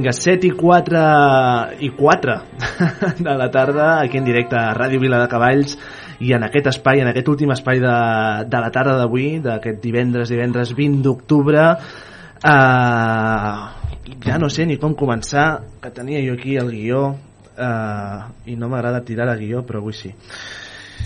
Vinga, 0.03 0.11
7 0.11 0.47
i 0.47 0.51
4 0.51 1.79
i 1.79 1.89
4 1.95 2.33
de 3.23 3.35
la 3.39 3.49
tarda 3.49 4.01
aquí 4.01 4.17
en 4.17 4.25
directe 4.27 4.57
a 4.59 4.73
Ràdio 4.75 4.99
Vila 4.99 5.21
de 5.21 5.29
Cavalls 5.31 5.77
i 6.19 6.33
en 6.35 6.43
aquest 6.43 6.67
espai, 6.73 6.99
en 6.99 7.07
aquest 7.07 7.29
últim 7.31 7.53
espai 7.55 7.79
de, 7.79 7.93
de 8.51 8.59
la 8.59 8.71
tarda 8.75 8.97
d'avui, 8.99 9.39
d'aquest 9.39 9.79
divendres, 9.79 10.27
divendres 10.27 10.73
20 10.75 10.99
d'octubre 11.05 11.63
eh, 11.71 13.53
ja 14.27 14.41
no 14.43 14.51
sé 14.51 14.67
ni 14.67 14.75
com 14.75 14.91
començar 14.91 15.63
que 15.79 15.93
tenia 15.95 16.19
jo 16.27 16.35
aquí 16.35 16.57
el 16.59 16.73
guió 16.75 17.05
eh, 17.55 18.19
i 18.51 18.59
no 18.59 18.67
m'agrada 18.67 19.05
tirar 19.07 19.31
el 19.31 19.39
guió 19.39 19.63
però 19.63 19.79
avui 19.79 19.95
sí 19.95 20.11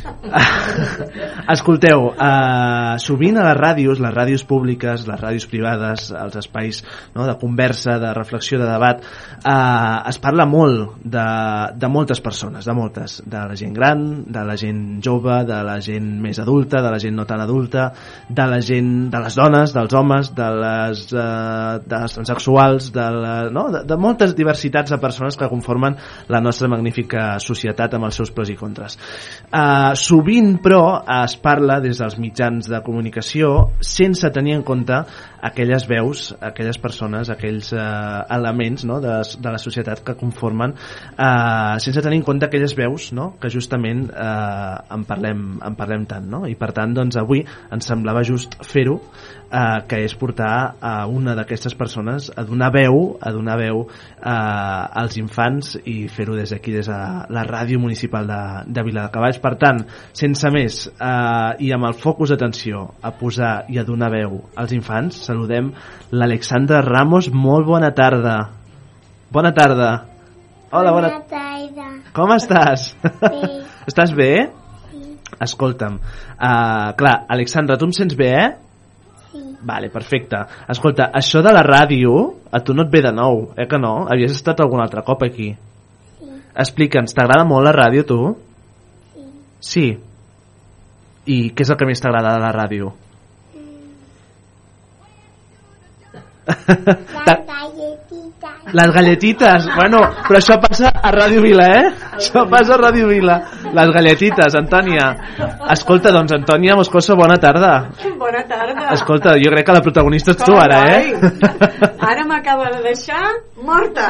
Escolteu, 1.55 2.09
uh, 2.11 2.95
sovint 3.01 3.37
a 3.39 3.45
les 3.47 3.57
ràdios, 3.57 4.01
les 4.03 4.13
ràdios 4.13 4.43
públiques, 4.47 5.05
les 5.07 5.19
ràdios 5.19 5.47
privades, 5.49 6.09
els 6.11 6.37
espais 6.39 6.81
no, 7.15 7.25
de 7.27 7.35
conversa, 7.39 7.97
de 8.01 8.11
reflexió, 8.15 8.59
de 8.59 8.67
debat, 8.67 9.03
uh, 9.39 10.07
es 10.09 10.19
parla 10.23 10.47
molt 10.49 10.97
de, 11.03 11.25
de 11.79 11.89
moltes 11.91 12.21
persones, 12.23 12.67
de 12.67 12.75
moltes, 12.77 13.21
de 13.25 13.43
la 13.51 13.57
gent 13.59 13.73
gran, 13.75 14.05
de 14.27 14.43
la 14.47 14.57
gent 14.59 14.81
jove, 15.03 15.39
de 15.47 15.61
la 15.67 15.77
gent 15.83 16.09
més 16.23 16.39
adulta, 16.43 16.81
de 16.83 16.93
la 16.93 17.01
gent 17.01 17.15
no 17.17 17.27
tan 17.29 17.43
adulta, 17.43 17.89
de 18.29 18.47
la 18.49 18.59
gent, 18.63 18.91
de 19.13 19.23
les 19.23 19.39
dones, 19.39 19.75
dels 19.75 19.97
homes, 19.97 20.33
de 20.37 20.49
les, 20.61 21.05
uh, 21.15 21.77
de 21.83 22.01
les 22.03 22.17
transsexuals, 22.19 22.91
de, 22.95 23.07
la, 23.17 23.35
no, 23.53 23.67
de, 23.73 23.83
de 23.87 23.99
moltes 23.99 24.35
diversitats 24.37 24.93
de 24.93 25.01
persones 25.01 25.39
que 25.39 25.49
conformen 25.51 25.97
la 26.27 26.41
nostra 26.43 26.69
magnífica 26.71 27.29
societat 27.43 27.95
amb 27.97 28.09
els 28.09 28.19
seus 28.19 28.33
pros 28.35 28.51
i 28.51 28.57
contres. 28.59 28.99
Uh, 29.47 29.96
sovint, 29.97 30.55
però, 30.63 31.01
es 31.23 31.35
parla 31.41 31.79
des 31.83 31.99
dels 32.01 32.17
mitjans 32.21 32.69
de 32.71 32.79
comunicació 32.85 33.71
sense 33.83 34.29
tenir 34.33 34.57
en 34.57 34.63
compte 34.67 35.01
aquelles 35.41 35.87
veus, 35.87 36.29
aquelles 36.41 36.77
persones, 36.81 37.29
aquells 37.29 37.71
eh, 37.73 37.81
elements 38.37 38.85
no, 38.89 38.99
de, 39.03 39.19
de 39.37 39.53
la 39.53 39.61
societat 39.61 40.03
que 40.05 40.17
conformen, 40.19 40.73
eh, 41.13 41.77
sense 41.83 42.03
tenir 42.03 42.21
en 42.21 42.27
compte 42.27 42.47
aquelles 42.47 42.75
veus 42.77 43.11
no, 43.13 43.33
que 43.41 43.51
justament 43.53 44.07
eh, 44.09 44.75
en, 44.93 45.05
parlem, 45.07 45.47
en 45.63 45.77
parlem 45.79 46.07
tant. 46.09 46.27
No? 46.27 46.45
I 46.49 46.55
per 46.59 46.73
tant, 46.77 46.93
doncs, 46.97 47.19
avui 47.21 47.43
ens 47.45 47.89
semblava 47.89 48.25
just 48.27 48.57
fer-ho, 48.65 48.99
eh, 49.51 49.79
que 49.87 50.01
és 50.05 50.15
portar 50.17 50.75
a 50.81 50.93
una 51.07 51.35
d'aquestes 51.37 51.75
persones 51.77 52.31
a 52.35 52.43
donar 52.47 52.71
veu, 52.73 53.17
a 53.21 53.31
donar 53.31 53.57
veu 53.59 53.85
eh, 53.87 54.31
als 55.01 55.17
infants 55.21 55.75
i 55.85 56.07
fer-ho 56.11 56.35
des 56.37 56.53
d'aquí, 56.53 56.73
des 56.75 56.89
de 56.89 56.99
la 57.33 57.45
ràdio 57.47 57.79
municipal 57.79 58.27
de, 58.27 58.41
de 58.73 58.85
Viladecavalls. 58.87 59.41
Per 59.43 59.53
tant, 59.61 59.83
sense 60.17 60.51
més, 60.53 60.83
eh, 60.89 61.51
i 61.63 61.71
amb 61.75 61.89
el 61.89 61.97
focus 61.97 62.33
d'atenció 62.33 62.87
a 63.01 63.13
posar 63.17 63.53
i 63.71 63.79
a 63.79 63.85
donar 63.87 64.11
veu 64.13 64.41
als 64.57 64.73
infants, 64.75 65.23
saludem 65.37 65.71
l'Alexandra 66.11 66.81
Ramos. 66.81 67.29
Molt 67.31 67.65
bona 67.67 67.93
tarda. 67.93 68.49
Bona 69.31 69.53
tarda. 69.53 70.05
Hola, 70.71 70.91
bona, 70.91 71.09
tarda. 71.29 71.89
Com 72.13 72.33
estàs? 72.33 72.95
Bé. 73.21 73.41
estàs 73.89 74.13
bé? 74.17 74.31
Sí. 74.91 75.03
Escolta'm, 75.43 75.99
uh, 75.99 76.89
clar, 76.97 77.13
Alexandra, 77.29 77.77
tu 77.77 77.87
em 77.87 77.93
sents 77.95 78.17
bé, 78.17 78.31
eh? 78.33 78.49
Sí. 79.31 79.43
Vale, 79.67 79.91
perfecte. 79.93 80.41
Escolta, 80.71 81.11
això 81.15 81.43
de 81.45 81.53
la 81.53 81.63
ràdio, 81.63 82.17
a 82.51 82.63
tu 82.63 82.75
no 82.75 82.87
et 82.87 82.91
ve 82.91 83.03
de 83.05 83.13
nou, 83.15 83.51
eh 83.55 83.67
que 83.69 83.79
no? 83.79 84.07
Havies 84.11 84.35
estat 84.35 84.63
algun 84.63 84.83
altre 84.83 85.03
cop 85.07 85.23
aquí. 85.27 85.53
Sí. 86.17 86.31
Explica'ns, 86.55 87.15
t'agrada 87.15 87.47
molt 87.47 87.67
la 87.67 87.75
ràdio, 87.75 88.07
tu? 88.07 88.21
Sí. 89.13 89.27
Sí. 89.71 89.87
I 91.27 91.41
què 91.51 91.67
és 91.67 91.71
el 91.71 91.79
que 91.79 91.87
més 91.87 92.01
t'agrada 92.01 92.35
de 92.35 92.43
la 92.43 92.55
ràdio? 92.55 92.95
Galletites. 97.47 98.73
Les 98.73 98.91
galletites, 98.93 99.67
bueno, 99.75 99.99
però 100.27 100.39
això 100.39 100.57
passa 100.61 100.91
a 100.91 101.11
Ràdio 101.11 101.41
Vila, 101.43 101.67
eh? 101.71 101.91
Això 102.17 102.43
passa 102.49 102.75
a 102.75 102.79
Ràdio 102.81 103.07
Vila. 103.09 103.37
Les 103.73 103.91
galletites, 103.95 104.55
Antònia. 104.59 105.07
Escolta, 105.73 106.11
doncs, 106.15 106.33
Antònia 106.35 106.75
Moscoso, 106.79 107.15
bona 107.19 107.37
tarda. 107.41 107.73
Bona 108.17 108.43
tarda. 108.47 108.89
Escolta, 108.95 109.35
jo 109.41 109.51
crec 109.53 109.65
que 109.67 109.77
la 109.77 109.83
protagonista 109.85 110.31
ets 110.35 110.43
tu 110.47 110.57
ara, 110.57 110.81
eh? 110.97 111.13
Ara 111.99 112.25
m'acaba 112.27 112.71
de 112.75 112.83
deixar 112.87 113.23
morta. 113.63 114.09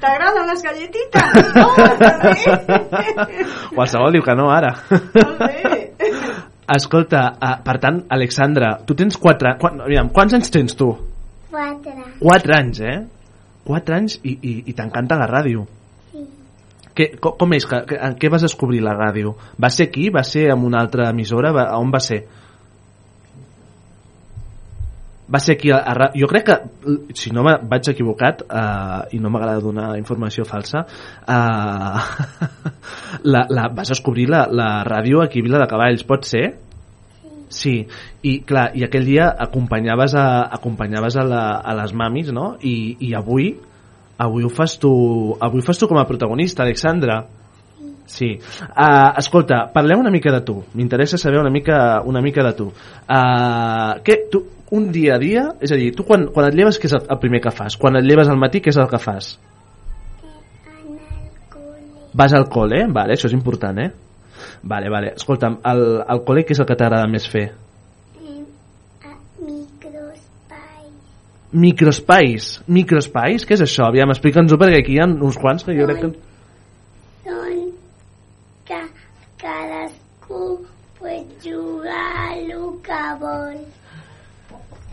T'agraden 0.00 0.46
les 0.50 0.62
galletites? 0.62 1.30
Bé. 3.26 3.46
Qualsevol 3.74 4.12
diu 4.14 4.22
que 4.26 4.36
no, 4.38 4.50
ara. 4.52 4.74
Escolta, 6.74 7.20
uh, 7.38 7.58
per 7.62 7.76
tant, 7.82 8.00
Alexandra, 8.10 8.72
tu 8.86 8.96
tens 8.98 9.18
4... 9.22 9.54
Quan, 9.62 9.84
aviam, 9.84 10.08
quants 10.14 10.34
anys 10.34 10.50
tens 10.50 10.74
tu? 10.78 10.88
Quatre. 11.52 11.94
4 12.18 12.56
anys, 12.56 12.80
eh? 12.82 12.96
4 13.66 13.96
anys 13.96 14.16
i, 14.22 14.32
i, 14.34 14.54
i 14.70 14.74
t'encanta 14.74 15.18
la 15.20 15.28
ràdio. 15.30 15.62
Sí. 16.10 16.24
Que, 16.96 17.08
com, 17.22 17.36
com 17.38 17.54
és? 17.54 17.66
Que, 17.70 17.84
que, 17.86 18.00
en 18.02 18.16
què 18.18 18.30
vas 18.32 18.42
descobrir 18.46 18.82
la 18.82 18.96
ràdio? 18.98 19.36
Va 19.62 19.70
ser 19.70 19.86
aquí? 19.90 20.08
Va 20.10 20.24
ser 20.26 20.48
en 20.54 20.66
una 20.66 20.82
altra 20.82 21.10
emissora? 21.14 21.54
Va, 21.54 21.68
a 21.70 21.78
on 21.82 21.94
va 21.94 22.02
ser? 22.02 22.24
Va 25.26 25.40
ser 25.42 25.56
aquí 25.56 25.72
a, 25.74 25.80
jo 26.14 26.28
crec 26.30 26.44
que 26.46 26.56
si 27.18 27.32
no 27.34 27.42
vaig 27.42 27.88
equivocat 27.90 28.44
uh, 28.46 29.08
i 29.10 29.18
no 29.18 29.32
m'agrada 29.34 29.62
donar 29.64 29.88
informació 29.98 30.44
falsa 30.46 30.84
uh, 30.86 32.04
la, 33.32 33.42
la, 33.50 33.66
vas 33.74 33.90
descobrir 33.90 34.28
la, 34.30 34.44
la 34.46 34.68
ràdio 34.86 35.24
aquí 35.24 35.42
a 35.42 35.46
Vila 35.48 35.62
de 35.64 35.66
Cavalls, 35.72 36.06
pot 36.06 36.28
ser? 36.30 36.44
Sí, 37.50 37.74
i 38.26 38.38
clar, 38.46 38.68
i 38.78 38.86
aquell 38.86 39.06
dia 39.06 39.32
acompanyaves 39.46 40.14
a, 40.18 40.26
acompanyaves 40.54 41.18
a, 41.18 41.26
la, 41.26 41.42
a 41.58 41.74
les 41.80 41.94
mamis, 41.94 42.30
no? 42.34 42.52
I, 42.62 42.96
i 43.08 43.14
avui 43.18 43.54
avui 44.22 44.46
ho 44.46 44.48
fas 44.48 44.78
tu 44.80 44.90
avui 45.44 45.60
ho 45.60 45.66
fas 45.66 45.78
tu 45.78 45.90
com 45.90 45.98
a 46.00 46.06
protagonista, 46.08 46.62
Alexandra 46.64 47.24
Sí. 48.06 48.36
Uh, 48.38 49.12
escolta, 49.18 49.64
parlem 49.74 50.00
una 50.04 50.12
mica 50.14 50.32
de 50.32 50.40
tu. 50.46 50.60
M'interessa 50.78 51.18
saber 51.18 51.40
una 51.42 51.50
mica, 51.50 52.02
una 52.06 52.22
mica 52.22 52.44
de 52.46 52.54
tu. 52.58 52.70
Uh, 52.70 53.98
què, 54.06 54.22
tu. 54.30 54.44
Un 54.74 54.88
dia 54.90 55.14
a 55.14 55.20
dia, 55.22 55.44
és 55.62 55.70
a 55.70 55.76
dir, 55.78 55.92
tu 55.94 56.02
quan, 56.02 56.24
quan 56.34 56.48
et 56.48 56.56
lleves 56.58 56.80
què 56.82 56.88
és 56.88 56.94
el, 56.96 57.04
el 57.14 57.20
primer 57.22 57.38
que 57.44 57.52
fas? 57.54 57.76
Quan 57.78 58.00
et 58.00 58.06
lleves 58.06 58.26
al 58.26 58.40
matí 58.40 58.58
què 58.58 58.72
és 58.72 58.78
el 58.82 58.88
que 58.90 58.98
fas? 58.98 59.36
Vas 62.16 62.32
al 62.34 62.48
col·le? 62.50 62.80
Vale, 62.90 63.14
això 63.14 63.28
és 63.28 63.36
important, 63.36 63.78
eh? 63.78 63.90
Vale, 64.66 64.90
vale. 64.90 65.12
Escolta'm, 65.20 65.60
al, 65.62 65.82
al 66.02 66.22
col·le 66.26 66.42
què 66.46 66.56
és 66.56 66.62
el 66.62 66.66
que 66.66 66.76
t'agrada 66.78 67.06
més 67.12 67.28
fer? 67.28 67.44
Microespai. 69.46 70.86
Microespais. 71.52 72.48
Microespais? 72.66 73.46
Què 73.46 73.54
és 73.58 73.62
això? 73.66 73.90
Aviam, 73.90 74.10
explica'ns-ho 74.14 74.58
perquè 74.58 74.80
aquí 74.82 74.96
hi 74.96 75.02
ha 75.02 75.06
uns 75.12 75.38
quants 75.38 75.66
que 75.66 75.76
jo 75.76 75.86
crec 75.86 76.02
que... 76.02 76.10
Són 77.28 77.68
que 78.66 78.80
cadascú 79.44 80.42
pot 80.98 81.12
jugar 81.42 82.32
el 82.36 82.52
que 82.82 83.02
vol. 83.20 83.58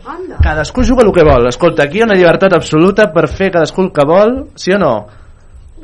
Anda. 0.04 0.36
Cadascú 0.42 0.84
juga 0.84 1.04
el 1.04 1.12
que 1.12 1.24
vol. 1.24 1.48
Escolta, 1.48 1.84
aquí 1.84 1.98
hi 1.98 2.02
ha 2.04 2.08
una 2.08 2.16
llibertat 2.18 2.52
absoluta 2.52 3.08
per 3.12 3.28
fer 3.28 3.50
cadascú 3.54 3.86
el 3.86 3.92
que 3.92 4.04
vol, 4.08 4.34
sí 4.60 4.74
o 4.76 4.78
no? 4.78 4.94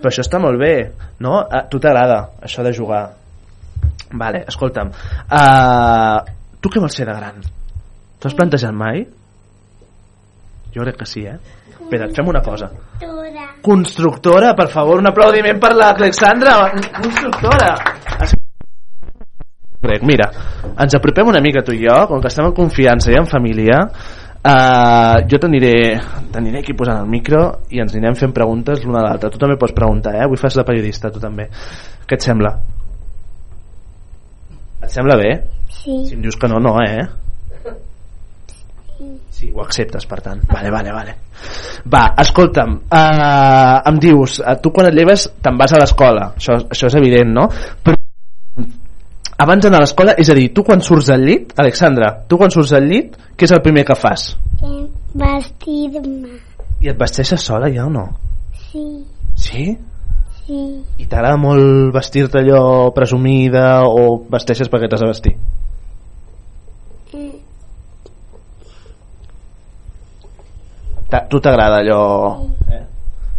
Però 0.00 0.10
això 0.10 0.24
està 0.24 0.40
molt 0.40 0.60
bé, 0.60 0.74
no? 1.24 1.38
A 1.40 1.64
tu 1.68 1.80
t'agrada, 1.80 2.20
això 2.42 2.64
de 2.64 2.72
jugar. 2.76 3.04
Vale, 4.12 4.44
escolta'm. 4.50 4.90
Uh, 5.30 6.18
tu 6.60 6.72
què 6.72 6.82
vols 6.82 6.96
ser 6.96 7.06
de 7.08 7.16
gran? 7.16 7.40
T'ho 8.20 8.28
has 8.28 8.36
plantejat 8.36 8.76
mai? 8.76 9.06
Jo 10.74 10.84
crec 10.84 11.00
que 11.00 11.08
sí, 11.08 11.24
eh? 11.26 11.38
Espera, 11.90 12.08
fem 12.14 12.28
una 12.28 12.42
cosa. 12.42 12.68
Tura. 13.00 13.48
Constructora, 13.62 14.54
per 14.56 14.68
favor, 14.68 15.00
un 15.00 15.10
aplaudiment 15.10 15.58
per 15.62 15.74
l'Alexandra. 15.74 16.60
Constructora. 17.00 17.74
Crec, 19.80 20.02
mira, 20.04 20.26
ens 20.76 20.94
apropem 20.94 21.30
una 21.30 21.40
mica 21.40 21.62
tu 21.64 21.72
i 21.72 21.78
jo, 21.86 21.94
com 22.08 22.20
que 22.20 22.28
estem 22.28 22.44
en 22.50 22.52
confiança 22.52 23.14
i 23.14 23.16
en 23.16 23.24
família, 23.28 23.78
uh, 24.44 25.20
jo 25.24 25.38
t'aniré 25.40 26.60
aquí 26.60 26.74
posant 26.76 27.00
el 27.00 27.08
micro 27.08 27.40
i 27.72 27.80
ens 27.80 27.94
anirem 27.94 28.18
fent 28.18 28.34
preguntes 28.36 28.82
l'una 28.84 29.00
a 29.00 29.06
l'altra. 29.06 29.30
Tu 29.32 29.40
també 29.40 29.56
pots 29.56 29.72
preguntar, 29.72 30.12
eh? 30.18 30.26
Avui 30.26 30.36
fas 30.36 30.58
de 30.58 30.66
periodista, 30.68 31.08
tu 31.08 31.22
també. 31.22 31.46
Què 32.04 32.18
et 32.18 32.26
sembla? 32.26 32.50
Et 34.84 34.92
sembla 34.92 35.16
bé? 35.16 35.30
Sí. 35.70 35.96
Si 36.10 36.18
em 36.18 36.20
dius 36.26 36.36
que 36.36 36.50
no, 36.52 36.60
no, 36.60 36.74
eh? 36.84 37.00
Sí, 39.32 39.48
ho 39.54 39.62
acceptes, 39.64 40.04
per 40.04 40.20
tant. 40.20 40.42
Vale, 40.50 40.68
vale, 40.74 40.92
vale. 40.92 41.16
Va, 41.88 42.02
escolta'm, 42.20 42.76
uh, 42.84 43.80
em 43.88 44.02
dius, 44.04 44.42
uh, 44.44 44.58
tu 44.60 44.74
quan 44.76 44.90
et 44.90 45.00
lleves 45.00 45.24
te'n 45.40 45.56
vas 45.56 45.72
a 45.72 45.80
l'escola, 45.80 46.28
això, 46.36 46.58
això 46.68 46.92
és 46.92 47.00
evident, 47.00 47.32
no? 47.40 47.48
Però 47.80 47.99
abans 49.40 49.62
d'anar 49.64 49.78
a 49.80 49.84
l'escola, 49.84 50.14
és 50.20 50.28
a 50.30 50.34
dir, 50.36 50.48
tu 50.54 50.62
quan 50.66 50.82
surts 50.84 51.08
del 51.10 51.22
llit, 51.26 51.52
Alexandra, 51.62 52.10
tu 52.28 52.36
quan 52.40 52.52
surts 52.52 52.72
del 52.76 52.88
llit, 52.90 53.14
què 53.36 53.46
és 53.48 53.54
el 53.56 53.62
primer 53.64 53.84
que 53.88 53.96
fas? 53.96 54.30
Eh, 54.62 54.82
Vestir-me. 55.20 56.36
I 56.80 56.90
et 56.92 56.98
vesteixes 57.00 57.42
sola 57.44 57.68
ja 57.72 57.86
o 57.86 57.90
no? 57.92 58.06
Sí, 58.70 58.84
Sí? 59.40 59.64
sí. 60.46 60.60
I 60.98 61.06
t'agrada 61.06 61.36
molt 61.40 61.92
vestir-te 61.94 62.40
allò 62.42 62.90
presumida 62.94 63.82
o 63.88 64.18
vesteixes 64.30 64.68
perquè 64.70 64.88
t'has 64.90 65.00
de 65.04 65.08
vestir? 65.08 65.34
Ta- 71.08 71.26
tu 71.26 71.40
t'agrada 71.40 71.78
allò... 71.78 72.38
Eh? 72.70 72.82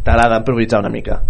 T'agrada 0.04 0.38
improvisar 0.38 0.80
una 0.80 0.90
mica? 0.90 1.22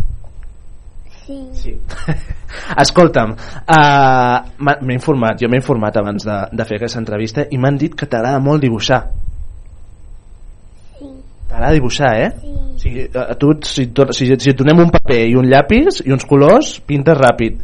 sí. 1.26 1.38
Sí. 1.54 1.80
Escolta'm, 2.82 3.34
uh, 3.36 4.38
m'he 4.60 4.96
informat, 4.96 5.40
jo 5.42 5.50
m'he 5.50 5.60
informat 5.62 5.98
abans 6.02 6.26
de, 6.28 6.38
de 6.52 6.68
fer 6.68 6.80
aquesta 6.80 7.02
entrevista 7.02 7.46
i 7.50 7.60
m'han 7.62 7.80
dit 7.80 7.96
que 7.98 8.08
t'agrada 8.10 8.42
molt 8.44 8.64
dibuixar. 8.64 9.02
Sí. 11.00 11.10
T'agrada 11.50 11.74
dibuixar, 11.78 12.14
eh? 12.26 12.30
Sí. 12.42 12.54
Si, 12.82 12.94
a 13.14 13.36
tu, 13.38 13.54
si, 13.68 13.88
si, 14.18 14.30
si 14.32 14.54
et 14.54 14.58
donem 14.58 14.86
un 14.88 14.94
paper 14.94 15.20
i 15.30 15.36
un 15.38 15.50
llapis 15.50 16.02
i 16.06 16.14
uns 16.16 16.26
colors, 16.26 16.80
pintes 16.88 17.18
ràpid. 17.18 17.60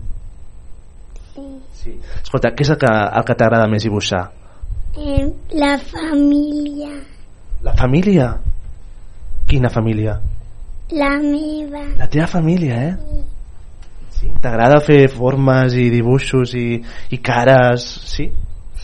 Sí. 1.82 1.96
Escolta, 2.22 2.52
què 2.54 2.68
és 2.68 2.74
el 2.76 2.82
que, 2.82 2.92
el 2.92 3.26
que 3.26 3.38
t'agrada 3.40 3.70
més 3.72 3.88
dibuixar? 3.88 4.28
Eh, 4.98 5.24
la 5.58 5.76
família. 5.78 6.92
La 7.66 7.74
família? 7.78 8.32
Quina 9.48 9.72
família? 9.72 10.20
La 10.92 11.16
meva. 11.20 11.84
La 11.98 12.08
teva 12.12 12.28
família, 12.28 12.78
eh? 12.90 12.94
Sí. 13.00 13.37
T'agrada 14.42 14.80
fer 14.86 15.08
formes 15.14 15.74
i 15.78 15.90
dibuixos 15.94 16.54
i, 16.58 16.80
i 17.14 17.18
cares, 17.24 17.84
sí? 18.14 18.28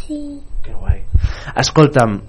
Sí. 0.03 0.19
Que 0.63 0.73
guai. 0.73 0.99
Escolta'm, 1.59 2.19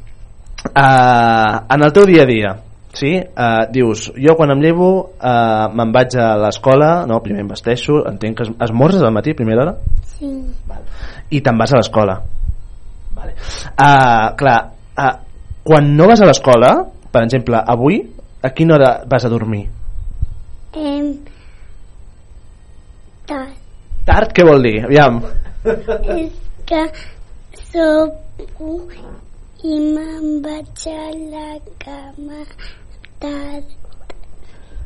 uh, 0.70 1.56
en 1.74 1.82
el 1.84 1.92
teu 1.96 2.06
dia 2.08 2.22
a 2.24 2.28
dia, 2.28 2.52
sí? 2.94 3.12
Uh, 3.18 3.64
dius, 3.74 4.08
jo 4.16 4.36
quan 4.38 4.52
em 4.54 4.62
llevo 4.62 4.88
uh, 5.18 5.66
me'n 5.74 5.92
vaig 5.94 6.16
a 6.20 6.30
l'escola, 6.40 6.92
no, 7.10 7.20
primer 7.24 7.44
em 7.44 7.50
vesteixo, 7.50 8.02
entenc 8.10 8.38
que 8.38 8.46
es- 8.48 8.54
esmorzes 8.68 9.02
al 9.02 9.12
matí 9.14 9.34
a 9.34 9.38
primera 9.38 9.62
hora 9.66 9.76
Sí. 10.14 10.30
i 11.30 11.40
te'n 11.42 11.58
vas 11.58 11.72
a 11.74 11.80
l'escola. 11.80 12.20
Vale. 13.14 13.34
Uh, 13.74 14.34
clar, 14.38 14.58
uh, 14.98 15.14
quan 15.64 15.94
no 15.96 16.06
vas 16.10 16.20
a 16.22 16.26
l'escola, 16.28 16.74
per 17.10 17.22
exemple, 17.24 17.58
avui, 17.58 18.00
a 18.44 18.50
quina 18.50 18.74
hora 18.76 18.90
vas 19.08 19.24
a 19.24 19.30
dormir? 19.32 19.68
Eh, 20.74 21.14
tal. 23.28 23.48
Tard, 24.04 24.32
què 24.36 24.44
vol 24.46 24.64
dir? 24.66 24.78
Aviam. 24.84 25.22
És 25.64 26.34
que 26.68 26.82
sopo 27.70 28.74
i 29.64 29.78
me'n 29.80 30.42
vaig 30.44 30.84
a 30.92 31.06
la 31.32 31.48
cama 31.80 32.42
tard. 33.22 33.72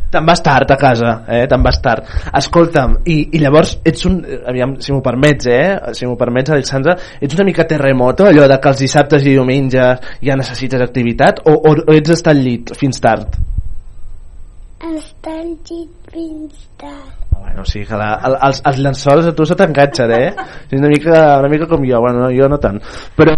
Te'n 0.09 0.25
vas 0.25 0.41
tard 0.41 0.71
a 0.73 0.77
casa, 0.81 1.11
eh? 1.29 1.43
Te'n 1.51 1.65
vas 1.67 1.81
tard. 1.85 2.07
Escolta'm, 2.39 2.95
i, 3.13 3.19
i 3.37 3.43
llavors 3.43 3.75
ets 3.85 4.07
un... 4.09 4.23
Aviam, 4.49 4.79
si 4.81 4.95
m'ho 4.95 5.03
permets, 5.05 5.51
eh? 5.53 5.93
Si 5.99 6.09
m'ho 6.09 6.15
permets, 6.17 6.55
Alexandra, 6.55 6.95
ets 7.21 7.37
una 7.37 7.45
mica 7.45 7.67
terremoto, 7.69 8.25
allò 8.25 8.47
de 8.49 8.57
que 8.63 8.73
els 8.73 8.87
dissabtes 8.87 9.27
i 9.27 9.35
diumenges 9.35 10.09
ja 10.25 10.39
necessites 10.39 10.87
activitat, 10.87 11.43
o, 11.45 11.59
o, 11.59 11.77
o 11.85 11.99
ets 11.99 12.15
estar 12.17 12.33
al 12.33 12.41
llit 12.47 12.73
fins 12.79 13.03
tard? 13.05 13.37
Està 14.79 15.35
al 15.35 15.53
llit 15.59 15.98
Ah, 16.09 17.19
Bueno, 17.39 17.65
sí, 17.65 17.85
que 17.85 17.95
la, 17.95 18.15
el, 18.27 18.35
els, 18.49 18.61
els 18.67 18.79
llençols 18.83 19.29
a 19.31 19.33
tu 19.37 19.45
se 19.47 19.57
t'enganxen, 19.57 20.11
eh? 20.13 20.33
És 20.71 20.81
una 20.81 20.91
mica, 20.91 21.21
una 21.39 21.49
mica 21.53 21.69
com 21.71 21.85
jo, 21.87 22.01
bueno, 22.03 22.25
no, 22.25 22.31
jo 22.35 22.49
no 22.51 22.59
tant. 22.61 22.81
Però, 23.17 23.35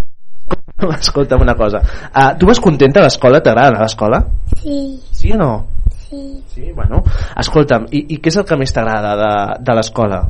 escolta'm 0.97 1.45
una 1.45 1.55
cosa. 1.55 1.83
Uh, 2.11 2.33
tu 2.41 2.49
vas 2.49 2.61
contenta 2.63 3.03
a 3.03 3.07
l'escola? 3.07 3.43
T'agrada 3.45 3.75
anar 3.75 3.85
a 3.85 3.87
l'escola? 3.87 4.23
Sí, 4.63 4.81
Sí 5.13 5.33
o 5.37 5.39
no? 5.41 5.53
sí. 6.09 6.23
Sí, 6.49 6.73
bueno. 6.75 7.05
Escolta'm, 7.39 7.87
i, 7.95 8.03
i 8.17 8.19
què 8.19 8.33
és 8.33 8.41
el 8.41 8.49
que 8.49 8.59
més 8.59 8.73
t'agrada 8.75 9.15
de, 9.21 9.31
de 9.69 9.77
l'escola? 9.79 10.25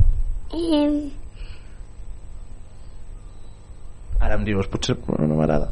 Eh, 0.53 0.91
Ara 4.21 4.37
em 4.37 4.43
dius, 4.45 4.67
potser 4.69 4.93
no 5.09 5.33
m'agrada. 5.39 5.71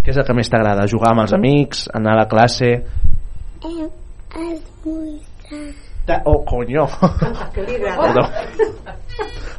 Què 0.00 0.14
és 0.14 0.16
el 0.16 0.24
que 0.24 0.36
més 0.38 0.48
t'agrada? 0.48 0.88
Jugar 0.88 1.12
amb 1.12 1.26
els 1.26 1.34
amics, 1.36 1.88
anar 1.92 2.14
a 2.16 2.22
la 2.22 2.28
classe... 2.30 2.70
eh, 2.80 3.88
esmorzar. 4.34 5.74
Ta- 6.06 6.22
Oh, 6.24 6.44
coño. 6.44 6.86
Perdó. 7.54 8.22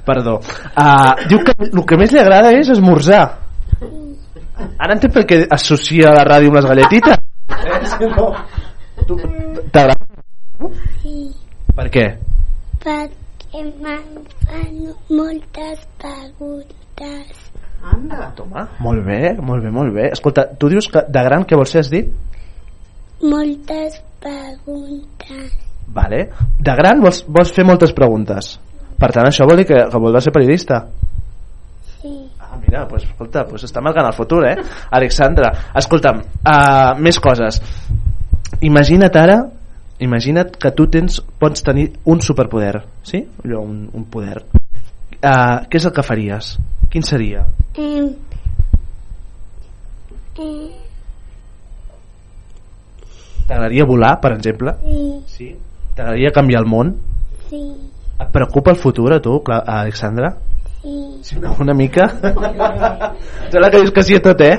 Perdó. 0.05 0.35
Uh, 0.75 1.13
diu 1.29 1.39
que 1.45 1.53
el 1.69 1.85
que 1.85 1.97
més 1.97 2.11
li 2.11 2.19
agrada 2.19 2.51
és 2.57 2.69
esmorzar. 2.73 3.23
Ara 4.81 4.93
entenc 4.95 5.13
per 5.13 5.23
què 5.29 5.37
associa 5.53 6.11
la 6.13 6.23
ràdio 6.27 6.49
amb 6.51 6.57
les 6.59 6.67
galletites. 6.69 7.17
Eh, 7.51 7.85
si 7.93 8.09
no. 8.09 8.27
Tu- 9.07 9.17
T'agrada? 9.71 10.05
Sí, 11.01 11.31
Per 11.75 11.87
què? 11.93 12.05
perquè 12.81 13.61
me'n 13.81 14.25
fan 14.41 14.75
moltes 15.13 15.83
preguntes. 16.01 17.37
Anda. 17.85 18.31
Toma, 18.35 18.67
molt 18.79 19.05
bé, 19.05 19.35
molt 19.41 19.63
bé, 19.63 19.69
molt 19.73 19.93
bé. 19.93 20.09
Escolta, 20.13 20.47
tu 20.57 20.69
dius 20.69 20.87
que 20.89 21.01
de 21.07 21.23
gran 21.25 21.45
què 21.45 21.55
vols 21.57 21.69
ser, 21.73 21.81
has 21.85 21.89
dit? 21.93 22.09
Moltes 23.21 24.01
preguntes. 24.21 25.57
Vale. 25.91 26.29
De 26.59 26.75
gran 26.77 27.01
vols, 27.03 27.23
vols 27.27 27.51
fer 27.55 27.65
moltes 27.67 27.93
preguntes. 27.97 28.53
Per 29.01 29.09
tant, 29.11 29.27
això 29.27 29.47
vol 29.49 29.61
dir 29.61 29.67
que, 29.69 29.79
que 29.89 30.01
voldràs 30.01 30.27
ser 30.27 30.33
periodista. 30.35 30.83
Sí. 32.01 32.13
Ah, 32.39 32.57
mira, 32.61 32.85
pues, 32.87 33.07
escolta, 33.07 33.45
pues 33.49 33.65
està 33.67 33.81
marcant 33.83 34.07
el 34.07 34.15
futur, 34.17 34.43
eh? 34.47 34.55
Alexandra, 34.97 35.51
escolta'm, 35.81 36.21
uh, 36.45 36.93
més 37.01 37.19
coses. 37.23 37.59
Imagina't 38.61 39.17
ara, 39.17 39.39
imagina't 40.05 40.57
que 40.61 40.73
tu 40.77 40.87
tens, 40.93 41.21
pots 41.41 41.65
tenir 41.65 41.89
un 42.05 42.21
superpoder, 42.21 42.83
sí? 43.07 43.23
Allò, 43.45 43.63
un, 43.65 43.87
un 43.97 44.05
poder. 44.11 44.43
Uh, 45.21 45.65
què 45.69 45.81
és 45.81 45.87
el 45.89 45.95
que 45.95 46.05
faries? 46.05 46.55
Quin 46.91 47.05
seria? 47.07 47.45
Eh, 47.77 48.05
eh, 50.41 50.80
T'agradaria 53.51 53.83
volar, 53.85 54.13
per 54.23 54.31
exemple? 54.37 54.77
sí, 54.81 55.23
Sí. 55.27 55.49
T'agradaria 55.95 56.31
canviar 56.31 56.61
el 56.63 56.69
món? 56.71 56.93
sí, 57.49 57.59
Et 58.21 58.29
preocupa 58.31 58.71
el 58.71 58.77
futur 58.77 59.11
a 59.13 59.19
tu, 59.19 59.41
Alexandra? 59.49 60.37
sí. 60.81 60.97
Sí, 61.21 61.35
una, 61.37 61.51
una 61.59 61.73
mica? 61.75 62.07
Sembla 63.51 63.69
que 63.69 63.77
dius 63.81 63.91
que 63.91 64.01
sí 64.03 64.15
a 64.15 64.21
tot, 64.21 64.39
eh? 64.41 64.55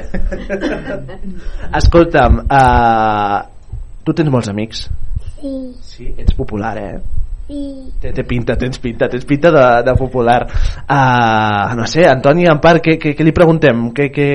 Escolta'm, 1.74 2.42
uh, 2.46 3.40
tu 4.04 4.14
tens 4.14 4.30
molts 4.30 4.50
amics. 4.52 4.84
Sí, 5.40 5.56
Sí, 5.82 6.06
ets 6.16 6.34
popular, 6.38 6.76
eh? 6.78 7.00
sí. 7.48 7.58
Té, 8.00 8.12
té 8.14 8.22
pinta, 8.24 8.54
tens 8.56 8.78
pinta, 8.78 9.08
tens 9.10 9.24
pinta 9.28 9.50
de, 9.50 9.64
de 9.88 9.94
popular. 9.98 10.46
Uh, 10.86 11.74
no 11.76 11.86
sé, 11.90 12.06
Antoni 12.08 12.46
Ampar, 12.48 12.76
què, 12.84 12.94
què, 13.02 13.16
què 13.18 13.26
li 13.26 13.34
preguntem? 13.34 13.88
Què, 13.96 14.06
què, 14.14 14.28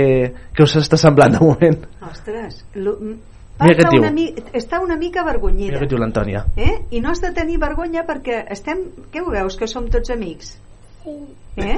què 0.53 0.63
us 0.67 0.75
està 0.81 0.99
semblant 0.99 1.37
de 1.37 1.41
moment? 1.41 1.79
Ostres, 2.11 2.65
lo, 2.75 2.97
Mira 3.59 3.75
què 3.79 3.89
diu. 3.89 4.01
una 4.03 4.11
mi, 4.13 4.27
està 4.53 4.79
una 4.83 4.95
mica 4.97 5.21
Mira 5.21 5.29
avergonyida. 5.31 5.79
què 5.81 5.87
diu 5.89 5.97
l'Antònia. 5.97 6.43
Eh? 6.55 6.73
I 6.91 7.01
no 7.01 7.09
has 7.11 7.21
de 7.23 7.31
tenir 7.33 7.57
vergonya 7.61 8.03
perquè 8.05 8.43
estem... 8.53 8.83
Què 9.11 9.23
ho 9.23 9.31
veus, 9.33 9.57
que 9.57 9.67
som 9.67 9.87
tots 9.89 10.11
amics? 10.13 10.57
Eh? 11.57 11.77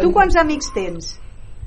Tu 0.00 0.10
quants 0.12 0.36
amics 0.36 0.72
tens? 0.74 1.14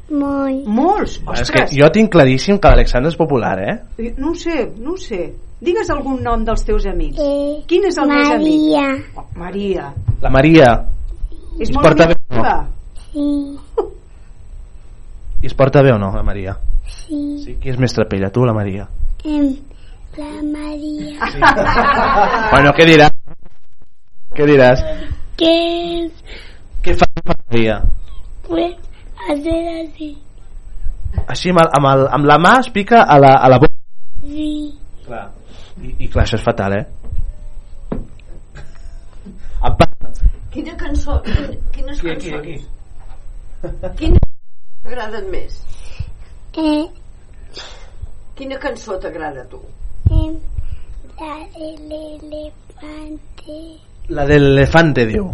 Molt. 0.09 0.65
Molts? 0.65 1.17
És 1.19 1.51
que 1.51 1.63
Ostres, 1.63 1.75
jo 1.77 1.89
tinc 1.93 2.11
claríssim 2.13 2.57
que 2.61 2.71
l'Alexandre 2.71 3.11
és 3.13 3.17
popular, 3.17 3.55
eh? 3.61 3.75
no 4.17 4.31
ho 4.31 4.35
sé, 4.37 4.65
no 4.77 4.93
ho 4.93 4.97
sé. 4.97 5.31
Digues 5.59 5.89
algun 5.91 6.21
nom 6.23 6.45
dels 6.47 6.63
teus 6.63 6.85
amics. 6.87 7.19
Eh, 7.19 7.59
Quin 7.67 7.83
és 7.89 7.97
el 7.99 8.07
més 8.07 8.29
amic? 8.31 8.61
Maria. 8.71 8.85
Oh, 9.19 9.25
Maria. 9.35 9.89
La 10.23 10.31
Maria. 10.31 10.69
És 11.59 11.67
Es 11.67 11.73
molt 11.75 11.89
porta 11.89 12.05
amiga 12.07 12.21
teva? 12.29 12.55
Sí, 13.11 13.27
I 15.43 15.47
es 15.47 15.53
porta 15.55 15.81
bé 15.83 15.91
o 15.93 15.97
no, 15.99 16.11
la 16.15 16.23
Maria? 16.23 16.55
Sí. 16.91 17.19
Sí, 17.45 17.55
qui 17.61 17.71
és 17.73 17.79
més 17.81 17.93
trapella, 17.95 18.29
tu 18.33 18.43
o 18.43 18.47
la 18.49 18.53
Maria? 18.57 18.87
Em, 19.25 19.49
la 20.17 20.29
Maria. 20.43 21.29
Bueno, 22.51 22.73
què 22.77 22.85
diràs? 22.89 23.15
Què 24.35 24.45
diràs? 24.49 24.83
¿Qué 25.39 25.53
es? 26.05 26.23
Què 26.83 26.95
fa 26.99 27.07
la 27.15 27.35
Maria? 27.35 27.79
Pues 28.47 28.75
hacer 29.29 29.59
así. 29.83 30.09
Així 31.27 31.49
amb, 31.53 31.61
el, 31.63 31.69
amb, 31.79 31.89
el, 31.93 32.05
amb 32.19 32.29
la 32.29 32.37
mà 32.41 32.53
es 32.63 32.69
pica 32.73 33.01
a 33.03 33.17
la, 33.21 33.33
a 33.37 33.49
la 33.51 33.59
boca. 33.61 33.75
Sí. 34.23 34.49
Clar. 35.05 35.25
I, 35.81 35.93
I 36.05 36.09
clar, 36.11 36.25
això 36.25 36.37
és 36.39 36.45
fatal, 36.45 36.75
eh? 36.75 36.85
Apa. 39.69 39.85
Quina 40.53 40.75
cançó? 40.79 41.19
Quines 41.75 41.99
Aquí, 41.99 42.09
aquí, 42.11 42.31
cançons? 42.31 42.65
aquí. 43.83 43.95
Quina 43.99 44.19
t'agrada 44.83 45.21
més? 45.31 45.59
Eh, 46.57 46.85
Quina 48.35 48.57
cançó 48.59 48.97
t'agrada 48.99 49.41
a 49.41 49.45
tu? 49.51 49.59
em, 50.09 50.37
la 51.19 51.35
de 51.53 51.75
l'elefante. 51.89 53.57
La 54.09 54.25
del 54.25 54.45
elefante, 54.53 55.05
diu. 55.05 55.27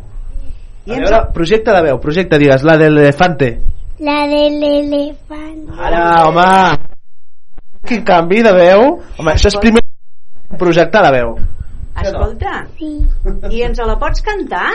I 0.86 0.92
A 0.92 0.96
ens- 0.98 1.10
veure, 1.10 1.20
projecte 1.34 1.72
de 1.72 1.82
veu, 1.82 2.00
projecte, 2.00 2.38
digues, 2.40 2.64
la 2.64 2.78
del 2.78 2.98
elefante. 2.98 3.62
La 4.00 4.28
de 4.28 4.50
l'elefante. 4.50 5.72
Ara, 5.80 6.28
home! 6.28 6.78
Quin 7.88 8.04
canvi 8.04 8.42
de 8.44 8.52
veu? 8.54 8.82
Home, 9.18 9.32
això 9.32 9.48
és 9.48 9.58
primer 9.62 9.82
projectar 10.58 11.02
la 11.04 11.12
veu. 11.12 11.36
Escolta, 12.02 12.68
Sí. 12.78 13.06
i 13.52 13.62
ens 13.62 13.80
la 13.80 13.98
pots 13.98 14.22
cantar? 14.22 14.72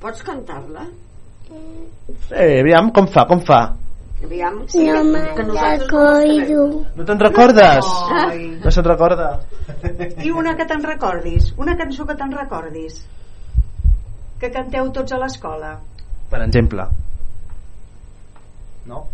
Pots 0.00 0.22
cantar-la? 0.22 0.86
Eh, 2.30 2.60
aviam, 2.60 2.90
com 2.92 3.06
fa, 3.08 3.24
com 3.26 3.40
fa? 3.40 3.74
Aviam, 4.24 4.58
No 4.60 4.66
que 4.68 5.02
me'n 5.02 5.46
nosaltres 5.48 5.90
no 5.92 6.00
recordo. 6.20 6.64
No 6.96 7.04
te'n 7.08 7.20
recordes? 7.22 7.86
Ai. 8.12 8.42
No 8.64 8.70
se'n 8.70 8.84
recorda? 8.84 9.28
I 10.22 10.30
una 10.30 10.52
que 10.58 10.66
te'n 10.68 10.82
recordis, 10.84 11.54
una 11.56 11.76
cançó 11.78 12.04
que 12.06 12.16
te'n 12.18 12.34
recordis, 12.36 12.98
que 14.40 14.50
canteu 14.52 14.90
tots 14.92 15.16
a 15.16 15.20
l'escola. 15.22 15.72
Per 16.30 16.42
exemple. 16.44 16.84
No? 18.90 19.06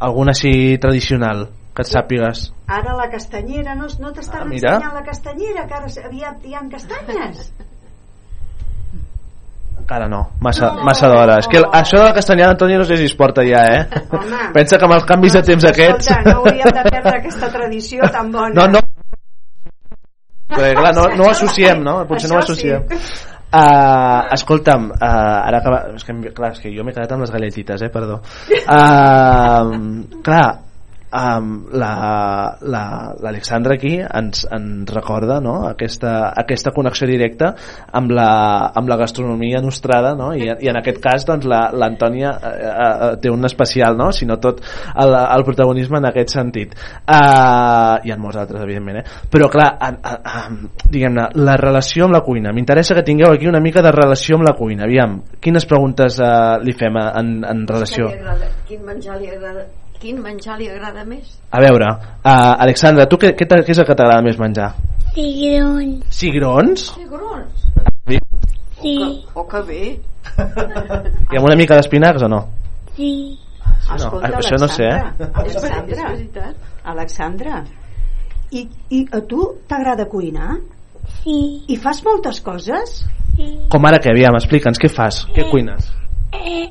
Alguna 0.00 0.36
així 0.36 0.76
tradicional, 0.82 1.46
que 1.74 1.84
et 1.86 1.90
sàpigues. 1.90 2.46
Ara 2.68 2.94
la 2.96 3.08
castanyera, 3.12 3.74
no, 3.74 3.88
no 3.98 4.12
t'estan 4.12 4.44
Ah, 4.44 4.48
mira. 4.52 4.76
ensenyant 4.76 4.94
la 5.00 5.04
castanyera, 5.08 5.66
que 5.66 5.74
ara 5.80 5.90
aviat 6.06 6.44
hi 6.46 6.54
ha 6.54 6.62
castanyes. 6.76 7.52
Encara 9.80 10.06
no, 10.08 10.20
massa, 10.44 10.68
No. 10.76 10.84
massa 10.84 11.08
d'hora. 11.08 11.38
És 11.40 11.48
que 11.48 11.58
el- 11.58 11.66
això 11.72 11.98
de 11.98 12.04
la 12.04 12.12
castanyada, 12.14 12.52
Antoni, 12.52 12.76
no 12.76 12.84
sé 12.84 12.96
si 12.96 13.04
es 13.08 13.14
porta 13.16 13.42
ja, 13.46 13.64
eh? 13.74 13.88
Home. 14.12 14.40
Pensa 14.56 14.78
que 14.78 14.84
amb 14.86 14.94
els 14.98 15.04
canvis 15.08 15.32
de 15.38 15.42
temps 15.42 15.64
aquests... 15.70 16.10
Escolta, 16.10 16.30
no 16.30 16.38
hauríem 16.44 16.70
de 16.76 16.84
perdre 16.90 17.16
aquesta 17.18 17.48
tradició 17.50 18.10
tan 18.12 18.30
bona. 18.30 18.54
No, 18.54 18.68
no. 18.76 18.80
Perquè, 20.50 20.72
clar, 20.74 20.94
no, 20.94 21.04
no 21.16 21.26
ho 21.26 21.30
associem, 21.30 21.82
no? 21.82 22.00
Potser 22.10 22.30
no 22.30 22.36
ho 22.38 22.40
Això 22.42 22.54
sí. 22.58 22.70
associem. 22.70 23.28
Uh, 23.50 24.28
escolta'm, 24.36 24.88
uh, 24.94 25.48
ara 25.48 25.60
que, 25.64 25.76
és 25.96 26.04
que, 26.06 26.16
clar, 26.34 26.52
és 26.54 26.60
que 26.62 26.72
jo 26.74 26.84
m'he 26.86 26.94
quedat 26.94 27.12
amb 27.14 27.24
les 27.24 27.32
galletites, 27.34 27.82
eh, 27.86 27.90
perdó. 27.94 28.20
Uh, 28.66 29.70
clar, 30.26 30.48
um, 31.12 31.66
la- 31.72 32.56
la- 32.60 33.14
l'Alexandra 33.20 33.74
aquí 33.74 33.98
ens, 34.00 34.46
ens 34.50 34.90
recorda 34.94 35.40
no? 35.40 35.66
aquesta, 35.68 36.32
aquesta 36.36 36.72
connexió 36.74 37.06
directa 37.08 37.54
amb 37.92 38.12
la, 38.14 38.70
amb 38.74 38.88
la 38.88 38.96
gastronomia 38.96 39.60
nostrada 39.60 40.14
no? 40.14 40.32
I, 40.34 40.48
i 40.60 40.70
en 40.70 40.78
aquest 40.80 41.00
cas 41.02 41.26
doncs, 41.26 41.46
la- 41.50 41.70
l'Antònia 41.72 42.32
eh, 42.38 42.54
eh, 42.70 43.10
té 43.22 43.30
un 43.30 43.44
especial 43.44 43.96
no? 43.98 44.10
si 44.12 44.26
no 44.26 44.38
tot 44.40 44.62
el, 44.94 45.14
el 45.14 45.44
protagonisme 45.44 45.98
en 45.98 46.08
aquest 46.10 46.34
sentit 46.36 46.74
uh, 46.74 47.98
i 48.04 48.12
en 48.14 48.20
molts 48.22 48.38
altres 48.40 48.62
evidentment 48.62 49.00
eh? 49.02 49.04
però 49.30 49.50
clar 49.52 49.70
diguem-ne 50.90 51.28
la 51.40 51.56
relació 51.60 52.06
amb 52.06 52.16
la 52.18 52.22
cuina 52.26 52.54
m'interessa 52.54 52.94
que 52.94 53.06
tingueu 53.06 53.32
aquí 53.34 53.48
una 53.50 53.60
mica 53.60 53.82
de 53.82 53.92
relació 53.94 54.38
amb 54.38 54.46
la 54.48 54.54
cuina 54.58 54.86
aviam, 54.86 55.20
quines 55.42 55.66
preguntes 55.66 56.20
uh, 56.22 56.58
li 56.62 56.74
fem 56.76 56.96
eh, 57.00 57.06
en, 57.20 57.36
en 57.44 57.66
relació? 57.68 58.10
Quin 58.68 58.84
menjar 58.86 59.18
li 59.20 59.30
agrada? 59.30 59.66
Quin 60.00 60.20
menjar 60.24 60.56
li 60.58 60.68
agrada 60.72 61.04
més? 61.04 61.34
a 61.52 61.60
veure, 61.60 61.88
uh, 62.24 62.54
Alexandra 62.64 63.04
tu 63.10 63.18
què, 63.20 63.34
què, 63.36 63.44
què 63.44 63.74
és 63.74 63.78
el 63.82 63.86
que 63.88 63.96
t'agrada 63.98 64.22
més 64.24 64.38
menjar? 64.40 64.70
Cigrons. 65.14 66.06
cigrons? 66.14 66.86
Cigrons. 66.94 67.66
Sí, 68.80 68.94
O 69.34 69.44
que 69.44 69.60
bé. 69.68 69.82
i 71.32 71.36
amb 71.36 71.44
una 71.44 71.56
mica 71.58 71.76
d'espinacs 71.76 72.22
o 72.24 72.28
no? 72.32 72.40
sí. 72.96 73.38
no, 73.90 73.96
Escolta, 73.96 74.30
això 74.38 74.56
no 74.60 74.68
sé, 74.70 74.86
eh? 74.86 75.28
Alexandra, 75.34 75.84
És 75.84 76.02
veritat. 76.14 76.54
Alexandra, 76.84 77.62
i, 78.52 78.64
i 78.90 79.04
a 79.12 79.20
tu 79.28 79.42
t'agrada 79.68 80.06
cuinar? 80.08 80.56
Sí. 81.20 81.36
I 81.68 81.76
fas 81.76 82.00
moltes 82.06 82.40
coses? 82.40 83.00
Sí. 83.36 83.48
Com 83.72 83.84
ara 83.88 83.98
que, 84.02 84.12
aviam, 84.14 84.36
explica'ns, 84.38 84.78
què 84.80 84.88
fas? 84.92 85.24
Què 85.34 85.48
cuines? 85.50 85.90
Eh, 86.32 86.68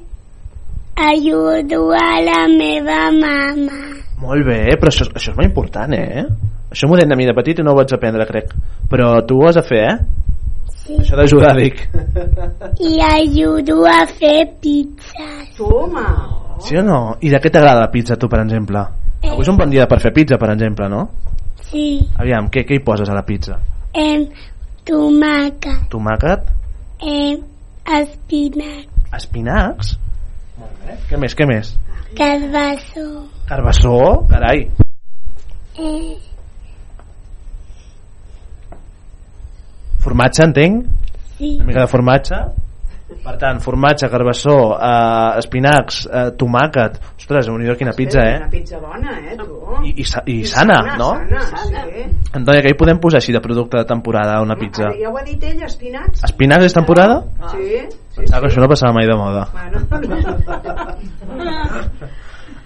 ajudo 1.07 1.91
a 1.95 2.19
la 2.21 2.45
meva 2.51 3.07
mama. 3.15 3.80
Molt 4.19 4.45
bé, 4.45 4.61
però 4.80 4.91
això, 4.91 5.07
això 5.15 5.31
és 5.31 5.38
molt 5.38 5.47
important, 5.47 5.93
eh? 5.95 6.26
Això 6.69 6.89
m'ho 6.89 6.97
deien 6.99 7.15
a 7.15 7.17
mi 7.17 7.26
de 7.26 7.34
petit 7.38 7.61
i 7.61 7.65
no 7.65 7.73
ho 7.73 7.80
vaig 7.80 7.93
aprendre, 7.95 8.27
crec. 8.27 8.51
Però 8.91 9.13
tu 9.26 9.39
ho 9.39 9.47
has 9.47 9.57
de 9.57 9.63
fer, 9.65 9.84
eh? 9.88 9.95
Sí. 10.84 10.97
Això 10.99 11.17
d'ajudar, 11.17 11.53
dic. 11.57 11.81
I 12.89 12.99
ajudo 13.05 13.84
a 13.88 14.03
fer 14.09 14.43
pizzas. 14.61 15.55
Toma! 15.57 16.05
Sí 16.65 16.76
o 16.76 16.84
no? 16.84 16.99
I 17.23 17.31
de 17.31 17.39
què 17.39 17.51
t'agrada 17.53 17.85
la 17.85 17.91
pizza, 17.93 18.17
tu, 18.19 18.27
per 18.27 18.41
exemple? 18.43 18.84
Avui 19.23 19.43
és 19.43 19.51
un 19.51 19.57
bon 19.59 19.71
dia 19.71 19.88
per 19.88 19.99
fer 20.03 20.11
pizza, 20.15 20.38
per 20.39 20.51
exemple, 20.53 20.89
no? 20.91 21.05
Sí. 21.69 21.99
Aviam, 22.19 22.49
què, 22.51 22.65
què 22.67 22.80
hi 22.80 22.84
poses 22.84 23.09
a 23.09 23.15
la 23.15 23.23
pizza? 23.27 23.59
Em, 23.93 24.27
tomàquet. 24.88 25.88
Tomàquet? 25.93 26.51
Em, 27.05 27.41
espinac. 27.99 29.09
Espinacs? 29.15 29.95
Què 31.10 31.18
més, 31.22 31.36
què 31.38 31.45
més? 31.49 31.73
Carbassó. 32.18 33.06
Carbassó? 33.49 33.95
Carai. 34.30 34.65
Eh, 35.80 36.18
Formatge, 40.03 40.44
entenc? 40.44 40.86
sí. 41.38 41.56
Una 41.57 41.65
mica 41.69 41.81
de 41.86 41.88
formatge? 41.91 42.40
Per 43.19 43.35
tant, 43.37 43.59
formatge, 43.59 44.07
carbassó, 44.09 44.55
eh, 44.79 45.39
espinacs, 45.41 46.05
eh, 46.07 46.29
tomàquet... 46.39 46.99
Ostres, 47.19 47.49
nhi 47.51 47.75
quina 47.77 47.91
pizza, 47.93 48.23
Una 48.23 48.45
eh? 48.47 48.49
pizza 48.49 48.79
bona, 48.81 49.11
eh, 49.21 49.35
tu? 49.37 49.57
I, 49.85 49.91
i, 50.01 50.05
sa- 50.07 50.23
i 50.25 50.39
sana, 50.49 50.79
no? 50.97 51.09
Sana, 51.19 51.83
sí. 51.91 52.05
Antònia, 52.39 52.63
què 52.65 52.71
hi 52.73 52.77
podem 52.79 52.97
posar 53.03 53.19
així 53.21 53.35
de 53.35 53.41
producte 53.43 53.77
de 53.77 53.85
temporada 53.85 54.37
a 54.39 54.41
una 54.41 54.55
pizza? 54.57 54.87
Ara, 54.87 54.97
ja 54.97 55.11
ho 55.11 55.17
ha 55.19 55.25
dit 55.27 55.43
ell, 55.45 55.61
espinacs. 55.67 56.23
Espinacs 56.25 56.65
és 56.69 56.77
temporada? 56.77 57.19
Sí. 57.51 57.83
Pensava 58.15 58.41
que 58.41 58.49
això 58.49 58.63
no 58.63 58.71
passava 58.71 58.95
mai 58.97 59.05
de 59.05 59.17
moda. 59.19 59.45
Bueno. 59.53 59.83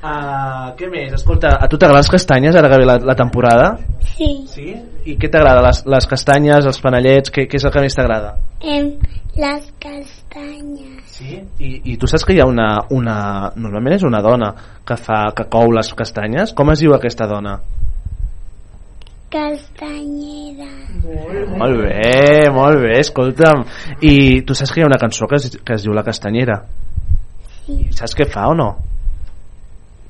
Uh, 0.03 0.71
què 0.80 0.89
més? 0.93 1.17
Escolta, 1.19 1.57
a 1.59 1.67
tu 1.67 1.77
t'agraden 1.81 2.05
les 2.05 2.13
castanyes 2.15 2.55
ara 2.55 2.71
que 2.71 2.80
ve 2.81 2.88
la, 2.88 2.97
la 3.03 3.17
temporada? 3.19 3.73
Sí. 4.14 4.30
Sí? 4.49 4.68
I 5.10 5.15
què 5.18 5.30
t'agrada? 5.31 5.64
Les, 5.65 5.81
les 5.90 6.07
castanyes, 6.10 6.68
els 6.69 6.80
panellets, 6.84 7.34
què, 7.34 7.48
què 7.49 7.57
és 7.57 7.65
el 7.65 7.73
que 7.73 7.84
més 7.84 7.95
t'agrada? 7.98 8.35
Em, 8.61 8.91
les 9.40 9.69
castanyes. 9.81 10.99
Sí? 11.15 11.40
I, 11.60 11.72
I 11.94 11.95
tu 12.02 12.10
saps 12.10 12.26
que 12.27 12.35
hi 12.35 12.41
ha 12.44 12.49
una, 12.49 12.68
una... 12.94 13.15
Normalment 13.57 13.98
és 13.98 14.06
una 14.07 14.22
dona 14.26 14.52
que 14.85 14.98
fa 14.99 15.26
que 15.38 15.48
cou 15.53 15.73
les 15.73 15.90
castanyes. 15.98 16.53
Com 16.57 16.73
es 16.73 16.84
diu 16.84 16.94
aquesta 16.95 17.27
dona? 17.30 17.57
Castanyera. 19.34 20.69
Molt 21.57 21.81
bé, 21.81 22.52
molt 22.53 22.84
bé, 22.84 22.99
escolta'm. 23.02 23.65
I 24.06 24.15
tu 24.45 24.53
saps 24.53 24.73
que 24.73 24.81
hi 24.81 24.85
ha 24.85 24.91
una 24.91 25.02
cançó 25.02 25.26
que 25.30 25.41
es, 25.41 25.49
que 25.57 25.80
es 25.80 25.88
diu 25.88 25.95
La 25.98 26.06
Castanyera? 26.06 26.60
Sí. 27.64 27.80
I 27.90 27.98
saps 27.98 28.14
què 28.19 28.30
fa 28.30 28.45
o 28.52 28.53
no? 28.57 28.69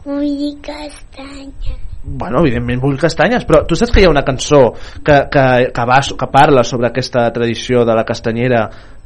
Vull 0.04 0.28
dir 0.28 0.54
castanyes. 0.66 1.93
Bueno, 2.04 2.42
evidentment 2.44 2.82
vull 2.84 2.98
castanyes, 3.00 3.46
però 3.48 3.62
tu 3.64 3.78
saps 3.80 3.94
que 3.96 4.02
hi 4.02 4.08
ha 4.08 4.12
una 4.12 4.26
cançó 4.28 4.74
que, 4.76 5.22
que, 5.32 5.44
que, 5.72 5.86
va, 5.88 6.02
que 6.04 6.28
parla 6.32 6.64
sobre 6.68 6.90
aquesta 6.90 7.30
tradició 7.32 7.86
de 7.88 7.96
la 7.96 8.04
castanyera 8.04 8.66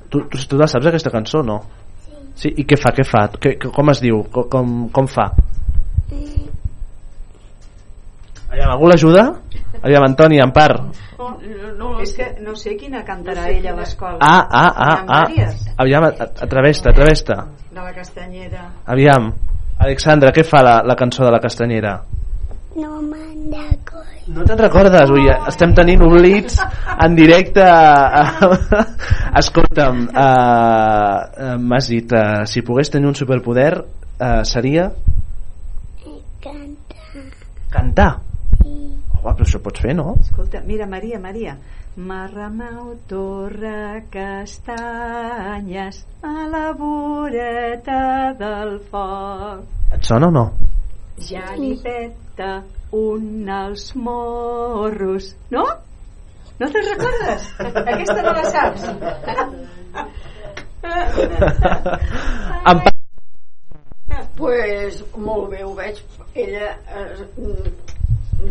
tu, 0.09 0.23
tu, 0.31 0.39
tu 0.49 0.57
la 0.57 0.65
saps 0.71 0.89
aquesta 0.89 1.13
cançó 1.13 1.43
no? 1.45 1.59
Sí. 2.37 2.49
I 2.57 2.65
què 2.69 2.77
fa, 2.77 2.93
què 2.93 3.05
fa? 3.05 3.27
Que, 3.37 3.55
que, 3.61 3.69
com 3.73 3.93
es 3.93 4.01
diu? 4.01 4.23
Com, 4.33 4.49
com, 4.49 4.73
com 4.93 5.09
fa? 5.09 5.27
Aviam, 8.47 8.71
algú 8.71 8.89
l'ajuda? 8.89 9.27
Aviam, 9.83 10.05
Antoni, 10.07 10.41
Empar 10.41 10.71
No, 11.17 11.31
no, 11.77 11.93
és 12.01 12.13
que 12.17 12.31
no 12.41 12.55
sé 12.57 12.75
quina 12.77 13.03
cantarà 13.05 13.45
No 13.45 13.51
sé 13.51 13.57
ella 13.59 13.73
a 13.73 13.77
l'escola. 13.77 14.17
Ah, 14.21 14.45
ah, 14.49 14.73
ah, 14.89 14.99
ah. 15.21 15.49
Aviam, 15.83 16.09
atreveix-te, 16.09 16.93
atreveix-te 16.93 17.37
De 17.69 17.81
la 17.81 17.93
castanyera. 17.93 18.69
Aviam, 18.85 19.31
Alexandra, 19.77 20.33
què 20.33 20.45
fa 20.45 20.63
la, 20.65 20.77
la 20.85 20.97
cançó 20.97 21.25
de 21.25 21.33
la 21.33 21.41
castanyera? 21.41 21.99
No 22.77 23.01
me'n 23.01 23.49
recordo. 23.49 24.33
No 24.35 24.43
te'n 24.45 24.59
recordes? 24.59 25.09
Ui, 25.09 25.23
estem 25.49 25.71
tenint 25.77 26.03
oblits 26.05 26.59
en 26.93 27.15
directe. 27.17 27.63
Escolta'm, 29.41 30.03
uh, 30.11 31.55
m'has 31.57 31.89
dit, 31.89 32.13
uh, 32.13 32.43
si 32.45 32.61
pogués 32.67 32.91
tenir 32.93 33.09
un 33.09 33.17
superpoder, 33.17 33.71
uh, 33.81 34.43
seria 34.45 34.91
Cantar. 36.43 37.25
cantar. 37.73 38.11
Sí. 38.61 38.75
Home, 39.17 39.33
però 39.33 39.47
això 39.47 39.59
pots 39.65 39.81
fer, 39.81 39.95
no? 39.97 40.13
Escolta, 40.21 40.61
mira, 40.69 40.85
Maria, 40.85 41.17
Maria. 41.19 41.57
Marramau 41.97 42.93
torra 43.09 44.03
castanyes 44.13 46.03
a 46.21 46.45
la 46.53 46.67
voreta 46.77 48.35
del 48.37 48.77
foc. 48.91 49.65
Et 49.97 50.05
sona 50.05 50.29
o 50.29 50.31
no? 50.35 50.45
Ja 51.17 51.55
li 51.57 51.73
peta 52.37 52.63
un 52.91 53.49
als 53.49 53.95
morros. 53.95 55.35
No? 55.49 55.65
No 56.59 56.69
te'n 56.71 56.85
recordes? 56.85 57.49
Aquesta 57.59 58.21
no 58.21 58.31
la 58.33 58.43
saps. 58.49 58.83
Empar, 62.67 62.93
és 64.65 65.03
molt 65.17 65.49
bé, 65.51 65.63
ho 65.65 65.73
veig. 65.77 66.01
Ella 66.37 66.71
és 67.01 67.21
mm, 67.25 67.67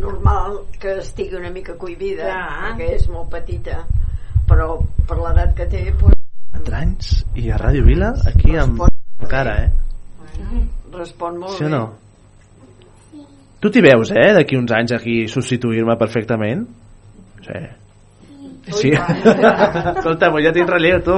normal 0.02 0.60
que 0.78 0.98
estigui 1.00 1.38
una 1.38 1.50
mica 1.50 1.74
cohibida, 1.78 2.26
Clar. 2.26 2.74
perquè 2.76 2.88
és 2.98 3.08
molt 3.10 3.30
petita, 3.32 3.76
però 4.46 4.66
per 5.06 5.18
l'edat 5.22 5.54
que 5.58 5.66
té, 5.70 5.82
pues, 5.98 6.14
4 6.56 6.76
anys 6.82 7.04
i 7.38 7.50
a 7.50 7.58
Ràdio 7.60 7.84
Vila 7.86 8.10
aquí 8.26 8.56
amb 8.58 8.82
cara, 9.30 9.54
eh? 9.66 9.70
respon 10.92 11.38
molt 11.40 11.56
Sí 11.58 11.64
o 11.64 11.68
bé. 11.70 11.72
Tu 13.60 13.72
t'hi 13.72 13.82
veus, 13.84 14.12
eh, 14.12 14.32
d'aquí 14.36 14.58
uns 14.58 14.72
anys 14.76 14.92
aquí 14.96 15.16
substituir-me 15.32 15.96
perfectament? 16.00 16.66
Sí. 17.46 17.60
Sí. 18.66 18.90
Escolta'm, 19.96 20.36
ja 20.42 20.52
tinc 20.54 20.68
relleu, 20.70 21.00
tu. 21.06 21.16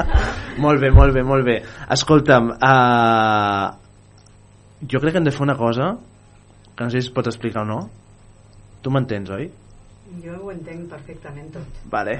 molt 0.64 0.82
bé, 0.82 0.90
molt 0.92 1.14
bé, 1.16 1.22
molt 1.26 1.46
bé. 1.46 1.60
Escolta'm, 1.96 2.50
uh, 2.56 3.66
jo 4.90 5.00
crec 5.00 5.14
que 5.14 5.22
hem 5.22 5.28
de 5.28 5.34
fer 5.34 5.46
una 5.46 5.56
cosa 5.58 5.94
que 6.74 6.84
no 6.84 6.90
sé 6.90 7.00
si 7.00 7.08
es 7.08 7.14
pot 7.14 7.26
explicar 7.30 7.62
o 7.62 7.68
no. 7.68 7.80
Tu 8.82 8.92
m'entens, 8.92 9.30
oi? 9.36 9.50
Jo 10.20 10.34
ho 10.42 10.50
entenc 10.50 10.88
perfectament 10.90 11.52
tot. 11.54 11.78
Vale. 11.92 12.16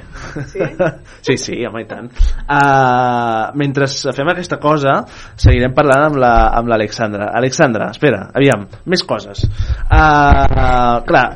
Sí? 0.52 0.60
sí, 1.26 1.34
sí, 1.42 1.56
home, 1.66 1.82
i 1.82 1.88
tant. 1.90 2.06
Uh, 2.46 3.50
mentre 3.58 3.88
fem 4.14 4.30
aquesta 4.30 4.60
cosa, 4.62 4.94
seguirem 5.34 5.74
parlant 5.74 6.06
amb 6.10 6.20
la- 6.22 6.50
amb 6.60 6.70
l'Alexandra. 6.70 7.26
La, 7.26 7.38
Alexandra, 7.42 7.90
espera, 7.90 8.22
aviam, 8.38 8.68
més 8.86 9.02
coses. 9.02 9.42
Uh, 9.90 11.02
clar, 11.08 11.26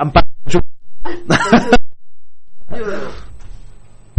em 0.00 0.14
pa... 0.14 0.22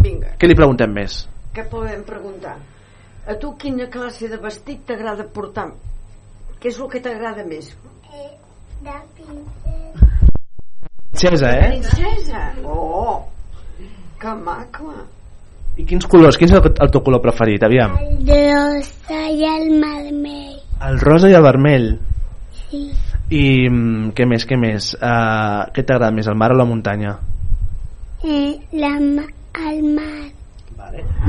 Vinga, 0.02 0.36
Què 0.42 0.50
li 0.50 0.58
preguntem 0.58 0.92
més? 0.94 1.22
què 1.56 1.66
podem 1.70 2.04
preguntar? 2.08 2.56
A 3.28 3.36
tu 3.40 3.54
quina 3.60 3.90
classe 3.92 4.28
de 4.32 4.38
vestit 4.42 4.86
t'agrada 4.88 5.26
portar? 5.36 5.68
Què 6.62 6.72
és 6.72 6.80
el 6.80 6.90
que 6.94 7.02
t'agrada 7.04 7.44
més? 7.48 7.74
De 8.82 8.96
Princesa, 11.12 11.50
eh? 11.52 11.80
Princesa! 11.80 12.54
Oh, 12.64 13.28
que 14.20 14.28
maco! 14.28 14.94
I 15.78 15.86
quins 15.88 16.08
colors? 16.08 16.38
Quin 16.40 16.50
és 16.50 16.56
el, 16.56 16.68
el 16.72 16.92
teu 16.92 17.04
color 17.04 17.22
preferit? 17.24 17.64
Aviam. 17.68 17.98
El 18.00 18.24
rosa 18.28 19.20
i 19.32 19.44
el 19.48 19.68
vermell. 19.82 20.56
El 20.88 21.00
rosa 21.04 21.30
i 21.32 21.36
el 21.36 21.44
vermell. 21.44 21.88
Sí. 22.62 22.82
I 23.32 23.44
mm, 23.70 24.12
què 24.16 24.28
més, 24.28 24.46
què 24.48 24.58
més? 24.60 24.92
Uh, 24.96 25.68
què 25.76 25.84
t'agrada 25.84 26.12
més, 26.16 26.28
el 26.32 26.40
mar 26.40 26.52
o 26.56 26.58
la 26.60 26.68
muntanya? 26.68 27.18
Eh, 28.24 28.56
la, 28.80 28.94
el 29.68 29.84
mar. 29.96 30.32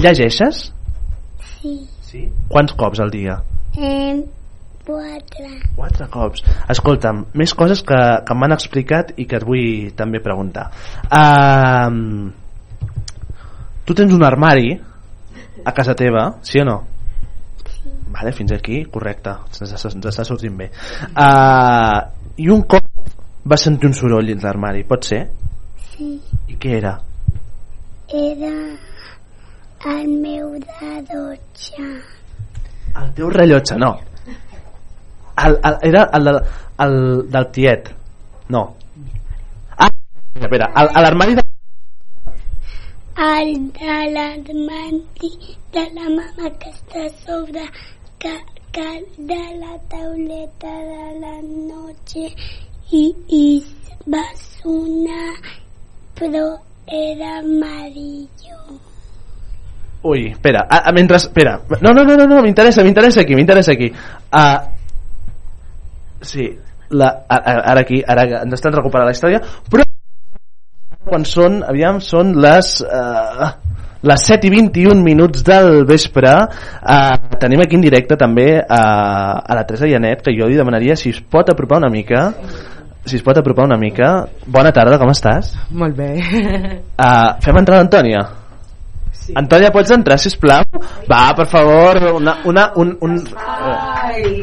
Llegeixes? 0.02 0.64
Sí. 1.58 1.74
Sí. 2.06 2.26
Quants 2.50 2.74
cops 2.78 3.02
al 3.02 3.10
dia? 3.14 3.38
Eh, 3.78 4.18
quatre. 4.86 5.48
Quatre 5.76 6.08
cops. 6.12 6.44
Escolta'm, 6.72 7.24
més 7.38 7.54
coses 7.58 7.82
que, 7.86 7.98
que 8.26 8.36
m'han 8.38 8.54
explicat 8.54 9.12
i 9.16 9.26
que 9.30 9.38
et 9.38 9.46
vull 9.46 9.92
també 9.98 10.22
preguntar. 10.24 10.68
Uh, 11.08 12.30
tu 13.86 13.96
tens 13.98 14.14
un 14.14 14.24
armari 14.26 14.74
a 15.64 15.72
casa 15.74 15.94
teva, 15.98 16.28
sí 16.42 16.60
o 16.62 16.66
no? 16.66 16.78
Vale, 18.12 18.32
fins 18.36 18.52
aquí, 18.52 18.82
correcte, 18.92 19.32
ens, 19.48 19.72
ens 19.72 20.06
està 20.10 20.24
sortint 20.28 20.56
bé. 20.58 20.68
Uh, 21.16 22.02
I 22.42 22.50
un 22.52 22.66
cop 22.68 22.84
vas 23.48 23.64
sentir 23.64 23.88
un 23.88 23.96
soroll 23.96 24.28
dins 24.28 24.44
l'armari, 24.44 24.84
pot 24.88 25.08
ser? 25.08 25.24
Sí. 25.92 26.14
I 26.52 26.58
què 26.60 26.76
era? 26.78 26.96
Era 28.12 28.54
el 29.96 30.10
meu 30.20 30.52
de 30.60 30.90
dotze. 31.08 31.86
El 33.00 33.12
teu 33.16 33.30
rellotge, 33.32 33.78
no. 33.80 33.94
El, 35.36 35.58
el, 35.64 35.76
era 35.82 36.10
el, 36.12 36.24
del- 36.24 36.42
el 36.78 37.30
del 37.30 37.46
tiet. 37.52 37.88
No. 38.48 38.76
Ah, 39.78 39.88
espera, 40.34 40.72
el- 40.76 40.90
a 40.94 41.00
l'armari 41.02 41.34
de... 41.34 41.42
El 43.16 43.72
de 43.72 43.94
l'armari 44.12 45.30
de 45.72 45.84
la 45.94 46.08
mama 46.08 46.50
que 46.58 46.70
està 46.70 47.06
a 47.06 47.10
sobre 47.24 47.64
que, 48.18 48.32
que 48.72 48.88
de 49.18 49.40
la 49.60 49.76
tauleta 49.88 50.72
de 50.90 51.20
la 51.20 51.34
noche 51.42 52.28
i, 52.90 53.02
i 53.28 53.44
va 54.08 54.24
sonar 54.36 55.32
però 56.18 56.44
era 56.86 57.38
amarillo. 57.38 58.58
Ui, 60.02 60.26
espera, 60.32 60.66
a, 60.68 60.88
a, 60.88 60.92
mentre... 60.92 61.16
Espera, 61.16 61.60
no, 61.80 61.92
no, 61.92 62.02
no, 62.04 62.16
no, 62.16 62.26
no 62.26 62.42
m'interessa, 62.42 62.82
m'interessa 62.82 63.20
aquí, 63.22 63.36
m'interessa 63.38 63.72
aquí. 63.72 63.92
Uh, 64.32 64.58
sí, 66.22 66.48
la, 66.92 67.10
ara 67.28 67.80
aquí, 67.82 68.02
ara 68.06 68.26
ens 68.42 68.56
estan 68.58 68.74
recuperant 68.76 69.08
la 69.08 69.16
història, 69.16 69.42
però 69.70 69.86
quan 71.08 71.26
són, 71.28 71.62
aviam, 71.66 72.00
són 72.00 72.36
les... 72.42 72.78
Uh, 72.86 73.52
les 74.02 74.24
7 74.26 74.48
i 74.48 74.50
21 74.50 74.98
minuts 74.98 75.44
del 75.46 75.84
vespre 75.86 76.30
uh, 76.34 77.36
tenim 77.38 77.60
aquí 77.62 77.78
en 77.78 77.84
directe 77.84 78.16
també 78.18 78.48
uh, 78.58 78.66
a 78.66 79.54
la 79.54 79.62
Teresa 79.62 79.86
Llanet 79.86 80.24
que 80.26 80.34
jo 80.34 80.48
li 80.50 80.58
demanaria 80.58 80.96
si 80.98 81.12
es 81.14 81.20
pot 81.22 81.52
apropar 81.54 81.78
una 81.84 81.92
mica 81.92 82.24
si 83.06 83.14
es 83.14 83.22
pot 83.22 83.38
apropar 83.38 83.68
una 83.70 83.78
mica 83.78 84.26
bona 84.42 84.74
tarda, 84.74 84.98
com 84.98 85.14
estàs? 85.14 85.54
Molt 85.70 85.94
bé. 85.94 86.16
Uh, 86.98 87.30
fem 87.46 87.62
entrar 87.62 87.78
l'Antònia 87.78 88.26
sí. 89.22 89.34
Antònia, 89.38 89.70
pots 89.74 89.94
entrar, 89.94 90.18
sisplau? 90.18 90.66
Va, 91.10 91.22
per 91.38 91.46
favor, 91.50 92.00
una... 92.18 92.36
una 92.48 92.68
un, 92.82 92.96
un... 93.06 93.18
Ai, 93.38 94.42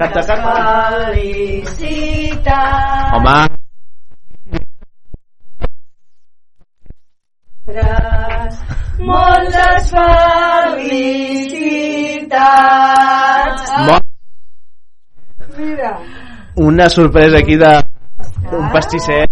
Canta, 0.00 0.20
canta. 0.24 1.12
Felicitat. 1.12 3.12
Home, 3.14 3.36
Moltes 9.00 9.90
felicitats. 9.92 11.32
Molt- 13.86 14.06
Mira. 15.58 15.98
una 16.56 16.88
sorpresa 16.88 17.38
aquí 17.38 17.56
de 17.56 17.82
un 18.52 18.70
pastisser 18.72 19.26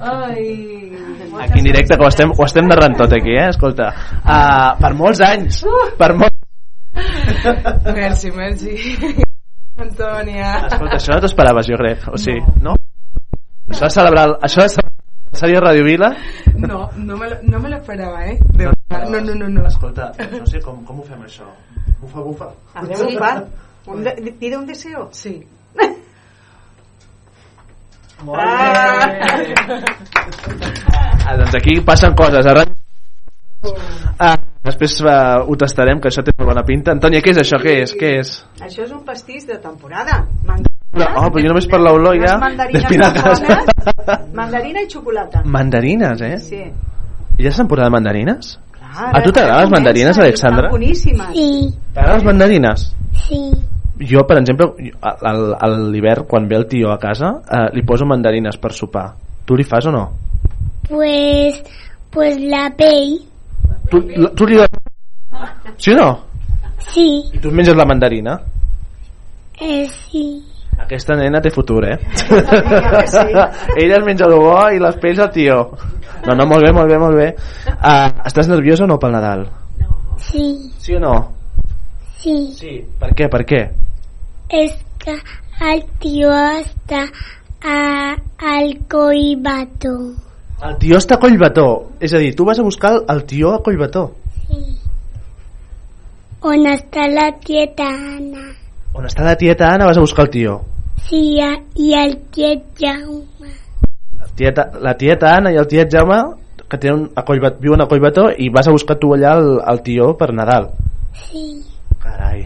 Ai. 0.00 0.92
aquí 1.40 1.58
en 1.58 1.64
directe, 1.64 1.96
que 1.96 2.04
ho 2.04 2.08
estem, 2.08 2.30
ho 2.36 2.44
estem 2.44 2.66
narrant 2.66 2.96
tot 2.96 3.12
aquí, 3.12 3.30
eh? 3.38 3.48
Escolta, 3.48 3.88
uh, 4.24 4.78
per 4.80 4.94
molts 4.94 5.20
anys, 5.20 5.64
per 5.98 6.14
molts... 6.14 6.34
Merci, 7.94 8.30
merci. 8.32 9.24
Antònia. 9.78 10.52
Escolta, 10.66 10.96
això 10.96 11.12
no 11.14 11.20
t'ho 11.22 11.30
esperaves, 11.30 11.66
jo 11.70 11.76
crec, 11.80 12.06
o 12.12 12.18
sí, 12.18 12.34
no? 12.64 12.74
Això 13.68 13.84
de 13.86 13.90
celebrar, 13.94 14.26
això 14.42 14.64
de 14.64 14.68
celebrar 14.74 14.94
de 15.38 15.60
Radio 15.60 15.84
Vila? 15.84 16.08
No, 16.56 16.90
no 16.96 17.16
me, 17.16 17.28
lo- 17.28 17.42
no 17.42 17.58
me 17.60 17.68
lo 17.68 17.76
esperaba, 17.76 18.26
¿eh? 18.26 18.38
De 18.54 18.66
verdad. 18.66 19.08
No, 19.10 19.20
no, 19.20 19.34
no, 19.34 19.48
no. 19.48 19.66
Escolta, 19.68 20.12
no 20.32 20.46
sé 20.46 20.60
com, 20.60 20.82
com 20.84 21.00
ho 21.00 21.04
fem 21.04 21.20
això. 21.22 21.46
Bufa, 22.00 22.20
bufa. 22.20 22.50
A 22.74 22.82
veure, 22.82 23.18
va. 23.20 23.44
Un 23.86 24.02
de, 24.04 24.34
pide 24.40 24.56
un 24.56 24.66
deseo. 24.66 25.08
Sí. 25.12 25.46
Ah, 31.26 31.36
doncs 31.36 31.54
aquí 31.54 31.80
passen 31.80 32.14
coses. 32.14 32.46
A 32.46 32.54
ràdio... 32.54 32.74
ah, 34.18 34.36
després 34.64 34.98
uh, 35.04 35.44
ho 35.46 35.54
tastarem, 35.56 36.00
que 36.00 36.10
això 36.10 36.24
té 36.24 36.32
molt 36.36 36.50
bona 36.50 36.64
pinta. 36.66 36.92
Antònia, 36.92 37.22
què 37.24 37.32
és 37.34 37.40
això? 37.44 37.60
Què 37.62 37.76
és? 37.84 37.94
Què 37.98 38.10
és? 38.20 38.32
Això 38.64 38.84
és 38.84 38.92
un 38.92 39.04
pastís 39.06 39.46
de 39.48 39.56
temporada. 39.62 40.24
No, 40.44 41.04
oh, 41.20 41.28
però 41.30 41.42
jo 41.44 41.50
només 41.52 41.66
per 41.68 41.78
l'olor 41.82 42.16
ja... 42.18 42.38
Mandarines 42.40 43.18
bones, 43.22 44.30
mandarina 44.34 44.80
i 44.82 44.88
xocolata. 44.90 45.42
Mandarines, 45.44 46.22
eh? 46.24 46.36
Sí. 46.42 46.62
I 47.38 47.44
ja 47.44 47.52
és 47.52 47.58
temporada 47.60 47.90
de 47.90 47.94
mandarines? 47.94 48.54
Clar, 48.74 49.10
A 49.14 49.20
tu 49.22 49.30
t'agraden 49.30 49.66
les 49.68 49.74
mandarines, 49.74 50.16
comença 50.16 50.24
i 50.24 50.32
Alexandra? 50.32 50.64
Estan 50.66 50.78
boníssimes. 50.78 51.34
Sí. 51.36 51.50
T'agraden 51.94 52.16
les 52.18 52.26
mandarines? 52.30 52.86
Sí. 53.28 53.42
Jo, 54.08 54.24
per 54.26 54.38
exemple, 54.40 54.70
al- 55.02 55.54
a 55.58 55.68
l'hivern, 55.92 56.24
quan 56.30 56.48
ve 56.48 56.56
el 56.56 56.66
tio 56.70 56.90
a 56.90 56.98
casa, 56.98 57.34
eh, 57.46 57.68
li 57.76 57.82
poso 57.86 58.06
mandarines 58.06 58.56
per 58.58 58.72
sopar. 58.72 59.08
Tu 59.44 59.56
li 59.56 59.64
fas 59.64 59.86
o 59.86 59.92
no? 59.92 60.04
Pues, 60.88 61.62
pues 62.10 62.40
la 62.40 62.72
pell. 62.76 63.18
Tu, 63.90 64.00
la- 64.16 64.30
tu 64.36 64.46
li. 64.46 64.58
Sí 65.76 65.92
o 65.92 65.96
no? 65.96 66.08
Sí. 66.78 67.06
I 67.32 67.38
tu 67.38 67.50
menges 67.50 67.76
la 67.76 67.84
mandarina? 67.86 68.38
Eh, 69.60 69.88
sí. 69.88 70.44
Aquesta 70.78 71.16
nena 71.18 71.40
té 71.42 71.50
futur, 71.50 71.82
eh? 71.84 71.96
Ella 73.76 73.96
es 73.98 74.04
menja 74.06 74.26
el 74.28 74.34
bo 74.38 74.54
i 74.70 74.78
les 74.78 74.96
pells 75.02 75.18
al 75.18 75.30
tio. 75.34 75.56
No, 76.26 76.34
no, 76.34 76.46
molt 76.46 76.62
bé, 76.66 76.72
molt 76.74 76.90
bé, 76.90 76.98
molt 76.98 77.16
bé. 77.18 77.26
Uh, 77.78 78.10
estàs 78.26 78.48
nerviosa 78.50 78.84
o 78.84 78.90
no 78.90 78.98
pel 78.98 79.12
Nadal? 79.16 79.44
Sí. 80.22 80.44
Sí 80.78 80.94
o 80.94 81.00
no? 81.02 81.14
Sí. 82.18 82.36
Sí. 82.54 82.72
Per 83.00 83.10
què, 83.14 83.28
per 83.30 83.42
què? 83.46 83.60
És 84.50 84.74
que 85.02 85.14
el 85.72 85.82
tio 86.02 86.30
està 86.32 87.04
a, 87.66 88.14
al 88.54 88.72
Coibato. 88.90 89.94
El 90.58 90.74
tio 90.82 90.98
està 90.98 91.16
a 91.16 91.22
Collbató. 91.22 91.68
És 92.02 92.14
a 92.14 92.22
dir, 92.22 92.32
tu 92.34 92.46
vas 92.48 92.58
a 92.58 92.66
buscar 92.66 92.96
el, 93.06 93.22
tio 93.30 93.52
a 93.54 93.62
Collbató. 93.62 94.08
Sí. 94.48 94.58
On 96.48 96.66
està 96.70 97.06
la 97.10 97.28
tieta 97.44 97.86
Anna? 97.86 98.48
On 98.94 99.06
està 99.06 99.26
la 99.26 99.36
tieta 99.38 99.70
Anna 99.74 99.86
vas 99.86 99.98
a 99.98 100.02
buscar 100.02 100.26
el 100.26 100.32
tio. 100.34 100.58
Sí, 101.06 101.38
i 101.38 101.94
el 101.94 102.18
tiet 102.34 102.66
Jaume. 102.78 103.54
La 104.18 104.28
tieta, 104.34 104.66
la 104.82 104.96
tieta 104.98 105.36
Anna 105.36 105.54
i 105.54 105.58
el 105.62 105.66
tiet 105.70 105.94
Jaume 105.94 106.18
que 106.68 106.76
tenen 106.76 107.08
a 107.16 107.24
Collbat, 107.24 107.62
viuen 107.62 107.80
a 107.80 107.88
Collbató 107.88 108.28
i 108.36 108.50
vas 108.52 108.68
a 108.68 108.74
buscar 108.74 108.98
tu 109.00 109.14
allà 109.14 109.38
el, 109.38 109.54
el 109.62 109.82
tio 109.86 110.12
per 110.18 110.32
Nadal. 110.36 110.68
Sí. 111.30 111.46
Carai, 112.02 112.44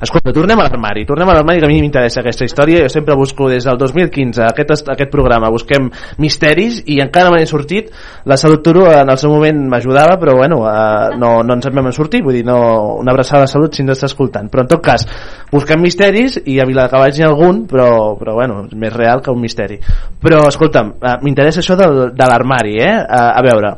Escolta, 0.00 0.32
tornem 0.32 0.60
a 0.60 0.66
l'armari, 0.66 1.04
tornem 1.08 1.28
a 1.28 1.34
l'armari 1.36 1.60
que 1.60 1.66
a 1.66 1.70
mi 1.70 1.80
m'interessa 1.80 2.20
aquesta 2.20 2.44
història, 2.44 2.82
jo 2.84 2.88
sempre 2.92 3.14
busco 3.16 3.48
des 3.48 3.64
del 3.64 3.78
2015 3.78 4.42
aquest, 4.44 4.70
est- 4.74 4.90
aquest 4.92 5.10
programa, 5.12 5.50
busquem 5.52 5.88
misteris 6.18 6.82
i 6.86 6.98
encara 7.00 7.30
me 7.32 7.40
n'he 7.40 7.46
sortit, 7.48 7.90
la 8.24 8.36
Salut 8.36 8.62
Turo 8.64 8.86
en 8.92 9.08
el 9.10 9.18
seu 9.18 9.30
moment 9.32 9.62
m'ajudava, 9.72 10.18
però 10.20 10.36
bueno, 10.36 10.62
eh, 10.68 11.16
no, 11.16 11.42
no 11.42 11.56
ens 11.56 11.66
en 11.66 11.74
vam 11.74 11.90
sortir, 11.92 12.22
vull 12.24 12.36
dir, 12.36 12.44
no, 12.44 12.58
una 13.00 13.12
abraçada 13.14 13.46
la 13.46 13.50
Salut 13.50 13.74
si 13.74 13.82
ens 13.84 13.94
està 13.96 14.10
escoltant, 14.10 14.50
però 14.52 14.66
en 14.66 14.70
tot 14.74 14.84
cas, 14.84 15.06
busquem 15.52 15.80
misteris 15.80 16.40
i 16.44 16.58
a 16.60 16.66
Viladecavalls 16.68 17.16
n'hi 17.18 17.24
ha 17.26 17.30
algun, 17.32 17.64
però, 17.70 17.88
però 18.20 18.36
bueno, 18.36 18.64
és 18.66 18.76
més 18.76 18.92
real 18.92 19.22
que 19.22 19.32
un 19.32 19.40
misteri. 19.40 19.78
Però, 20.20 20.42
escolta'm, 20.48 20.94
eh, 21.00 21.16
m'interessa 21.22 21.62
això 21.64 21.76
del, 21.78 22.10
de 22.16 22.28
l'armari, 22.28 22.76
eh? 22.82 22.92
A, 23.00 23.30
a 23.38 23.42
veure, 23.46 23.72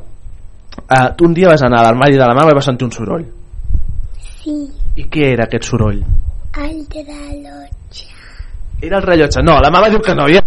eh, 0.89 1.07
tu 1.17 1.27
un 1.29 1.35
dia 1.35 1.49
vas 1.53 1.63
anar 1.63 1.83
a 1.83 1.89
l'armari 1.89 2.19
de 2.19 2.27
la 2.27 2.35
mama 2.35 2.51
i 2.53 2.59
vas 2.59 2.65
sentir 2.71 2.87
un 2.89 2.93
soroll. 2.95 3.27
Sí. 4.43 4.59
I 4.99 5.05
què 5.07 5.29
era 5.35 5.45
aquest 5.47 5.69
soroll? 5.69 6.01
El 6.59 6.79
rellotge. 6.91 8.07
Era 8.83 8.99
el 8.99 9.05
rellotge. 9.05 9.43
No, 9.47 9.61
la 9.63 9.71
mama 9.71 9.91
diu 9.93 10.01
que 10.03 10.15
no. 10.19 10.27
Ja. 10.33 10.43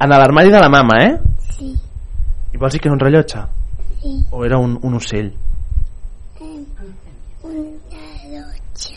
En 0.00 0.12
l'armari 0.12 0.50
de 0.52 0.60
la 0.60 0.70
mama, 0.72 0.96
eh? 1.04 1.12
Sí. 1.56 1.74
I 2.54 2.60
vols 2.60 2.72
dir 2.72 2.80
que 2.80 2.88
era 2.88 2.96
un 2.96 3.00
rellotge? 3.00 3.38
Sí. 4.00 4.14
O 4.30 4.44
era 4.44 4.58
un, 4.58 4.78
un 4.82 4.94
ocell? 4.96 5.32
Un 6.40 6.66
rellotge. 7.92 8.94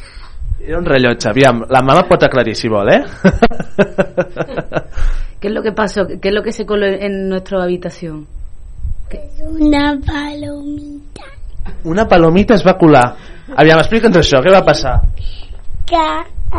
Era 0.60 0.80
un 0.80 0.86
rellotge. 0.86 1.30
Aviam, 1.32 1.66
la 1.68 1.82
mama 1.84 2.08
pot 2.08 2.24
aclarir 2.24 2.56
si 2.56 2.68
vol, 2.72 2.90
eh? 2.94 3.04
¿Qué 5.40 5.48
es 5.48 5.54
lo 5.54 5.64
que 5.64 5.72
pasó? 5.72 6.06
¿Qué 6.22 6.30
es 6.30 6.34
lo 6.34 6.44
que 6.44 6.52
se 6.52 6.66
coló 6.66 6.86
en 6.86 7.28
nuestra 7.28 7.64
habitación? 7.64 8.28
Una 9.42 10.00
palomita. 10.06 11.24
Una 11.84 12.08
palomita 12.08 12.56
es 12.56 12.66
va 12.66 12.78
colar. 12.78 13.16
Aviam, 13.58 13.80
explica'ns 13.82 14.20
això, 14.20 14.42
què 14.46 14.52
va 14.54 14.62
passar? 14.66 15.00
Que 15.90 16.06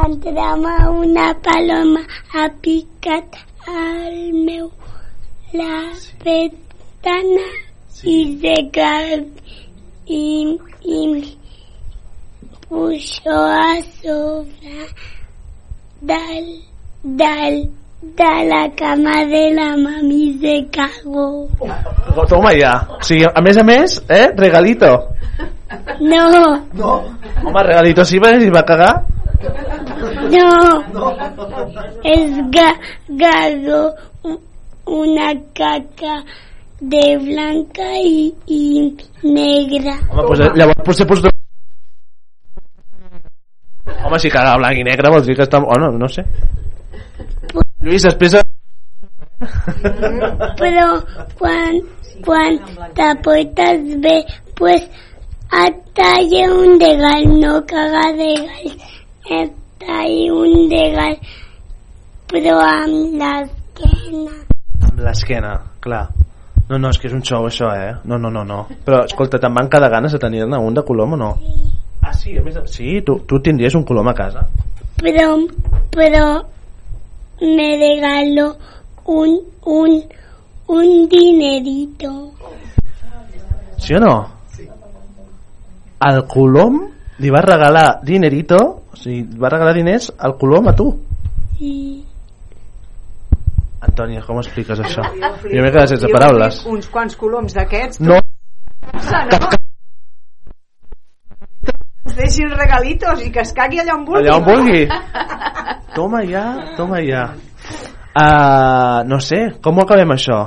entram 0.05 0.65
a 0.67 0.79
una 0.91 1.29
paloma 1.45 2.03
ha 2.35 2.49
picat 2.65 3.39
al 3.71 4.17
meu 4.47 4.71
la 5.55 5.79
ventana 6.25 7.47
i 8.15 8.17
se 8.43 8.57
que 8.75 8.93
i, 10.19 10.25
i 10.99 11.01
puixó 12.67 13.37
a 13.37 13.75
sobre 14.03 14.89
del, 16.11 16.51
del, 17.23 17.59
de 18.03 18.45
la 18.49 18.71
cama 18.75 19.25
de 19.27 19.53
la 19.53 19.77
mami 19.77 20.39
se 20.41 20.67
cagó. 20.71 21.49
Toma 22.29 22.53
ja. 22.53 22.87
O 22.99 23.03
sigui, 23.05 23.27
a 23.29 23.41
més 23.45 23.59
a 23.61 23.65
més, 23.65 24.03
eh? 24.09 24.31
Regalito. 24.37 24.91
No, 26.01 26.25
Home, 27.45 27.63
regalito 27.63 28.05
sí, 28.05 28.19
perquè 28.19 28.41
si 28.41 28.51
va 28.51 28.65
cagar. 28.67 29.05
no, 30.31 30.49
es 32.05 32.37
ga, 32.51 32.71
gago 33.09 33.95
una 34.87 35.33
caca 35.55 36.25
de 36.81 37.19
blanca 37.19 37.99
y, 38.03 38.35
y 38.47 38.97
negra. 39.23 40.01
Home, 40.11 40.25
pues, 40.27 40.41
eh, 40.41 40.51
llavors 40.57 40.83
potser 40.85 41.07
pots... 41.07 41.29
Home, 44.05 44.19
si 44.19 44.31
caga 44.33 44.57
blanc 44.57 44.81
i 44.81 44.85
negre 44.85 45.13
vols 45.13 45.29
dir 45.29 45.37
que 45.37 45.45
està... 45.45 45.61
Oh, 45.61 45.79
no, 45.79 45.93
no 46.01 46.09
sé. 46.09 46.25
Lluís, 47.81 48.03
després... 48.05 48.33
de- 48.37 48.45
Però 50.61 50.87
quan, 51.39 51.79
quan 52.27 52.59
te 52.97 53.09
portes 53.25 53.87
bé, 54.05 54.17
pues 54.59 54.85
et 55.63 55.79
talla 55.97 56.43
un 56.53 56.77
degal, 56.79 57.25
no 57.41 57.55
caga 57.67 58.05
degal. 58.19 58.75
Et 59.31 59.55
talla 59.81 60.35
un 60.37 60.69
degal, 60.69 61.17
però 62.31 62.59
amb 62.67 63.17
l'esquena. 63.23 64.37
Amb 64.91 65.01
l'esquena, 65.07 65.55
clar. 65.81 66.05
No, 66.71 66.79
no, 66.79 66.93
és 66.93 67.01
que 67.03 67.09
és 67.09 67.15
un 67.17 67.25
show 67.27 67.49
això, 67.49 67.73
eh? 67.75 67.95
No, 68.05 68.19
no, 68.21 68.31
no, 68.31 68.45
no. 68.47 68.61
Però, 68.87 69.01
escolta, 69.09 69.41
te'n 69.43 69.57
van 69.57 69.71
quedar 69.73 69.89
ganes 69.91 70.13
de 70.15 70.21
tenir-ne 70.23 70.61
un 70.63 70.77
de 70.77 70.85
colom 70.87 71.17
o 71.17 71.19
no? 71.19 71.31
Ah, 72.05 72.13
sí, 72.15 72.37
a 72.39 72.45
més... 72.45 72.61
Sí, 72.71 73.01
tu, 73.07 73.19
tu 73.27 73.41
tindries 73.43 73.75
un 73.75 73.83
colom 73.89 74.07
a 74.13 74.15
casa. 74.15 74.45
Pero, 75.01 75.33
pero 75.91 76.29
me 77.41 77.77
regaló 77.79 78.57
un, 79.07 79.41
un, 79.65 80.03
un 80.67 81.09
dinerito. 81.09 82.33
Sí 83.79 83.95
o 83.95 84.01
no? 84.01 84.15
El 86.01 86.23
colom 86.29 86.81
li 87.21 87.31
va 87.31 87.43
regalar 87.45 88.01
dinerito, 88.05 88.57
o 88.93 88.97
sigui, 88.97 89.25
va 89.37 89.51
regalar 89.53 89.75
diners 89.77 90.13
al 90.19 90.37
colom 90.41 90.69
a 90.69 90.75
tu. 90.77 90.89
Sí. 91.59 92.05
Antònia, 93.81 94.23
com 94.25 94.39
expliques 94.41 94.81
això? 94.81 95.05
Jo 95.45 95.61
m'he 95.63 95.71
quedat 95.73 95.93
sense 95.95 96.09
paraules. 96.13 96.65
Uns 96.69 96.89
quants 96.93 97.17
coloms 97.17 97.57
d'aquests. 97.57 98.01
No, 98.05 98.21
Es 102.11 102.17
deixin 102.17 102.51
regalitos 102.51 103.21
i 103.23 103.31
que 103.31 103.43
es 103.45 103.53
cagui 103.55 103.79
allà 103.81 103.95
on 103.95 104.05
vulgui. 104.09 104.25
allà 104.25 104.37
on 104.39 104.45
vulgui. 104.45 104.81
Toma 105.95 106.23
ja, 106.25 106.45
toma 106.77 107.01
ja. 107.03 107.25
Uh, 108.11 109.03
no 109.07 109.21
sé, 109.23 109.39
com 109.63 109.79
ho 109.79 109.85
acabem 109.85 110.11
això? 110.15 110.39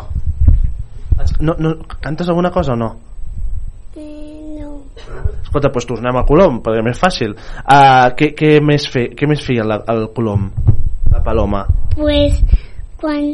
No, 1.40 1.56
no, 1.60 1.76
cantes 2.04 2.28
alguna 2.30 2.52
cosa 2.52 2.74
o 2.74 2.76
no? 2.80 2.90
No. 3.96 4.72
Escolta, 5.44 5.70
doncs 5.70 5.88
tornem 5.88 6.18
al 6.20 6.26
colom, 6.28 6.60
perquè 6.64 6.82
és 6.82 6.88
més 6.88 7.00
fàcil. 7.00 7.36
Uh, 7.64 8.10
què, 8.18 8.32
què, 8.38 8.52
més 8.66 8.88
fe, 8.92 9.08
què 9.16 9.28
més 9.30 9.44
feia 9.46 9.66
la, 9.68 9.80
el 9.94 10.08
colom? 10.16 10.50
La 11.14 11.22
paloma. 11.24 11.64
Pues 11.96 12.40
quan, 13.00 13.28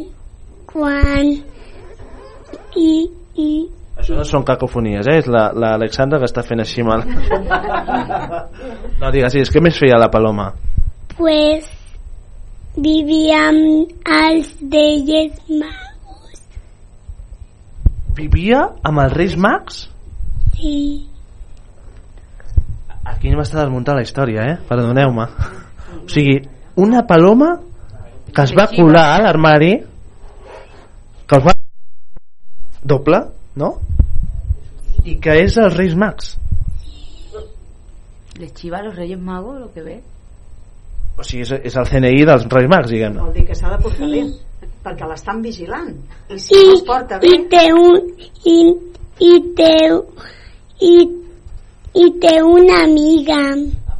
quan 0.69 1.29
i, 2.75 2.89
i 3.39 3.49
Això 3.99 4.15
no 4.15 4.23
són 4.27 4.45
cacofonies, 4.47 5.07
eh? 5.11 5.17
És 5.19 5.27
la- 5.27 5.49
l'Alexandra 5.51 6.19
que 6.21 6.27
està 6.29 6.43
fent 6.47 6.61
així 6.63 6.83
mal. 6.87 7.03
No, 8.99 9.09
digues, 9.15 9.31
digues, 9.31 9.49
què 9.51 9.61
més 9.63 9.77
feia 9.79 9.97
la 9.99 10.09
paloma? 10.11 10.49
pues 11.15 11.65
vivíem 12.81 13.87
als 14.05 14.55
Reyes 14.61 15.35
Magos. 15.49 16.41
Vivia 18.15 18.65
amb 18.83 19.03
els 19.03 19.15
Reis 19.15 19.35
Mags? 19.37 19.85
Sí. 20.57 20.75
Aquí 23.07 23.31
m'està 23.35 23.63
desmuntant 23.63 23.99
la 23.99 24.03
història, 24.05 24.45
eh? 24.53 24.57
Perdoneu-me. 24.69 25.27
O 26.03 26.09
sigui, 26.11 26.39
una 26.79 27.05
paloma 27.07 27.55
que 28.33 28.43
es 28.45 28.53
va 28.55 28.67
colar 28.71 29.05
a 29.13 29.21
l'armari 29.23 29.71
que 31.29 31.37
els 31.37 31.47
va 31.47 31.55
doble, 32.83 33.23
no? 33.59 33.73
I 35.05 35.17
que 35.23 35.39
és 35.43 35.57
els 35.61 35.75
Reis 35.77 35.95
Mags. 35.95 36.35
¿Les 38.39 38.53
chiva 38.55 38.79
a 38.79 38.83
los 38.83 38.95
Reyes 38.95 39.19
Magos 39.19 39.59
lo 39.59 39.73
que 39.73 39.81
ve? 39.83 40.01
O 41.19 41.25
sigui, 41.27 41.43
és, 41.43 41.51
és 41.67 41.75
el 41.79 41.89
CNI 41.89 42.27
dels 42.29 42.45
Reis 42.53 42.69
Mags, 42.71 42.91
diguem-ne. 42.93 43.25
Vol 43.25 43.33
dir 43.35 43.45
que 43.49 43.57
s'ha 43.57 43.73
de 43.73 43.81
portar 43.83 44.07
Sí. 44.07 44.21
bé, 44.23 44.69
perquè 44.85 45.09
l'estan 45.09 45.41
vigilant. 45.43 45.91
I 46.31 46.39
si 46.39 46.55
I, 46.55 46.67
no 46.69 46.77
es 46.77 46.85
porta 46.87 47.19
bé... 47.19 47.33
i 47.33 47.41
té 47.51 47.65
un 47.75 47.99
i, 48.47 48.57
i 49.27 49.33
té 49.57 49.73
i, 50.87 50.95
i 51.99 52.07
té 52.23 52.39
una 52.45 52.83
amiga 52.85 53.41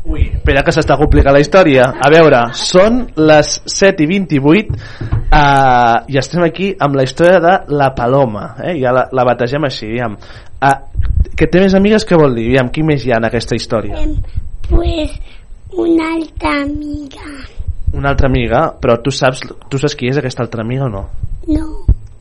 Ui, 0.09 0.23
espera 0.39 0.63
que 0.65 0.71
s'està 0.73 0.95
complicant 0.97 1.35
la 1.35 1.41
història. 1.43 1.83
A 2.01 2.07
veure, 2.09 2.39
són 2.57 3.01
les 3.19 3.51
7 3.69 4.05
i 4.05 4.07
28 4.09 4.71
uh, 4.73 6.07
i 6.09 6.17
estem 6.17 6.45
aquí 6.47 6.71
amb 6.81 6.97
la 6.97 7.03
història 7.05 7.41
de 7.43 7.55
la 7.77 7.91
Paloma. 7.97 8.55
Eh? 8.63 8.77
Ja 8.81 8.95
la, 8.95 9.03
la 9.13 9.25
bategem 9.27 9.67
així, 9.67 9.91
diguem. 9.91 10.15
Uh, 10.57 10.73
que 11.37 11.49
té 11.51 11.61
més 11.61 11.75
amigues, 11.77 12.07
què 12.07 12.17
vol 12.17 12.33
dir? 12.39 12.47
Diguem, 12.49 12.71
qui 12.73 12.85
més 12.87 13.05
hi 13.05 13.13
ha 13.13 13.19
en 13.21 13.27
aquesta 13.29 13.59
història? 13.59 13.99
em, 14.01 14.15
pues 14.69 15.13
una 15.77 16.13
altra 16.15 16.61
amiga 16.63 17.27
Una 17.93 18.09
altra 18.09 18.27
amiga, 18.27 18.75
però 18.79 18.99
tu 19.01 19.11
saps, 19.11 19.41
tu 19.69 19.77
saps 19.81 19.95
qui 19.97 20.09
és 20.09 20.17
aquesta 20.17 20.43
altra 20.45 20.61
amiga 20.61 20.85
o 20.85 20.89
no? 20.93 21.03
no 21.49 21.67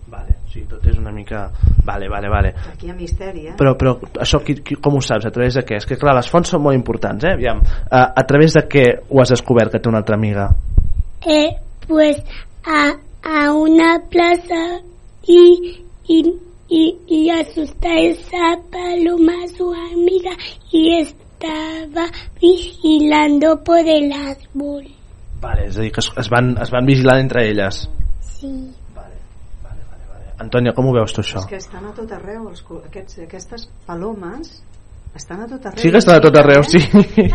Vale, 0.09 0.39
sí, 0.53 0.63
tot 0.69 0.87
és 0.89 0.97
una 0.97 1.13
mica... 1.13 1.51
Vale, 1.85 2.09
vale, 2.09 2.29
vale. 2.29 2.55
Aquí 2.73 2.89
hi 2.89 2.91
ha 2.91 2.97
misteri, 2.97 3.47
eh? 3.49 3.55
Però, 3.57 3.75
però 3.81 3.95
això 4.21 4.41
qui, 4.45 4.59
qui, 4.65 4.77
com 4.81 4.97
ho 4.97 5.03
saps? 5.05 5.29
A 5.29 5.33
través 5.33 5.57
de 5.57 5.65
què? 5.65 5.77
És 5.81 5.89
que 5.89 5.97
clar, 6.01 6.17
les 6.17 6.29
fonts 6.29 6.53
són 6.53 6.65
molt 6.65 6.77
importants, 6.77 7.25
eh? 7.25 7.33
Aviam, 7.37 7.61
a, 7.89 8.03
a 8.13 8.25
través 8.29 8.57
de 8.57 8.65
què 8.69 8.87
ho 9.09 9.23
has 9.23 9.33
descobert 9.33 9.73
que 9.73 9.81
té 9.81 9.89
una 9.89 10.01
altra 10.05 10.17
amiga? 10.17 10.49
eh, 11.27 11.57
pues 11.87 12.23
a, 12.65 12.97
a 13.23 13.53
una 13.53 14.03
plaza 14.11 14.81
y, 15.27 15.85
y, 16.07 16.35
y, 16.69 16.97
y 17.07 17.31
asusta 17.31 17.89
esa 17.99 18.59
paloma 18.71 19.47
su 19.57 19.73
amiga 19.73 20.31
y 20.71 21.01
es 21.01 21.15
estaba 21.39 22.07
vigilando 22.41 23.63
por 23.63 23.79
el 23.79 24.13
árbol. 24.13 24.87
Vale, 25.41 25.69
és 25.69 25.77
a 25.77 25.83
dir, 25.83 25.93
que 25.93 26.01
es, 26.01 26.11
es, 26.19 26.29
van, 26.31 26.57
es 26.59 26.71
van 26.71 26.87
vigilant 26.87 27.21
entre 27.23 27.47
elles. 27.49 27.85
Sí. 28.21 28.51
Antònia, 30.39 30.73
com 30.75 30.87
ho 30.87 30.95
veus 30.95 31.15
tu 31.15 31.23
això? 31.23 31.43
És 31.43 31.51
que 31.51 31.59
estan 31.59 31.87
a 31.87 31.93
tot 31.95 32.11
arreu, 32.15 32.49
els, 32.51 32.63
aquests, 32.87 33.21
aquestes 33.25 33.69
palomes 33.87 34.61
estan 35.19 35.43
a 35.43 35.49
tot 35.51 35.65
arreu. 35.67 35.83
Sí 35.83 35.91
que 35.91 35.99
estan 35.99 36.19
a 36.19 36.23
tot 36.23 36.37
arreu, 36.39 36.63
sí. 36.67 36.83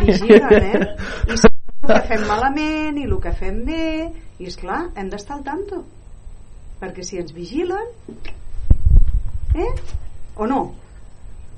Vigilen, 0.03 0.53
eh? 0.53 0.85
I 1.27 1.35
el 1.35 1.89
que 1.89 1.99
fem 2.11 2.23
malament 2.27 3.01
i 3.01 3.07
el 3.07 3.17
que 3.23 3.33
fem 3.39 3.59
bé, 3.67 3.89
i 4.39 4.47
és 4.51 4.55
clar, 4.59 4.85
hem 4.95 5.11
d'estar 5.11 5.39
al 5.39 5.43
tanto. 5.47 5.83
Perquè 6.83 7.03
si 7.07 7.19
ens 7.19 7.35
vigilen, 7.35 7.91
eh? 9.55 9.73
O 10.35 10.47
no? 10.47 10.63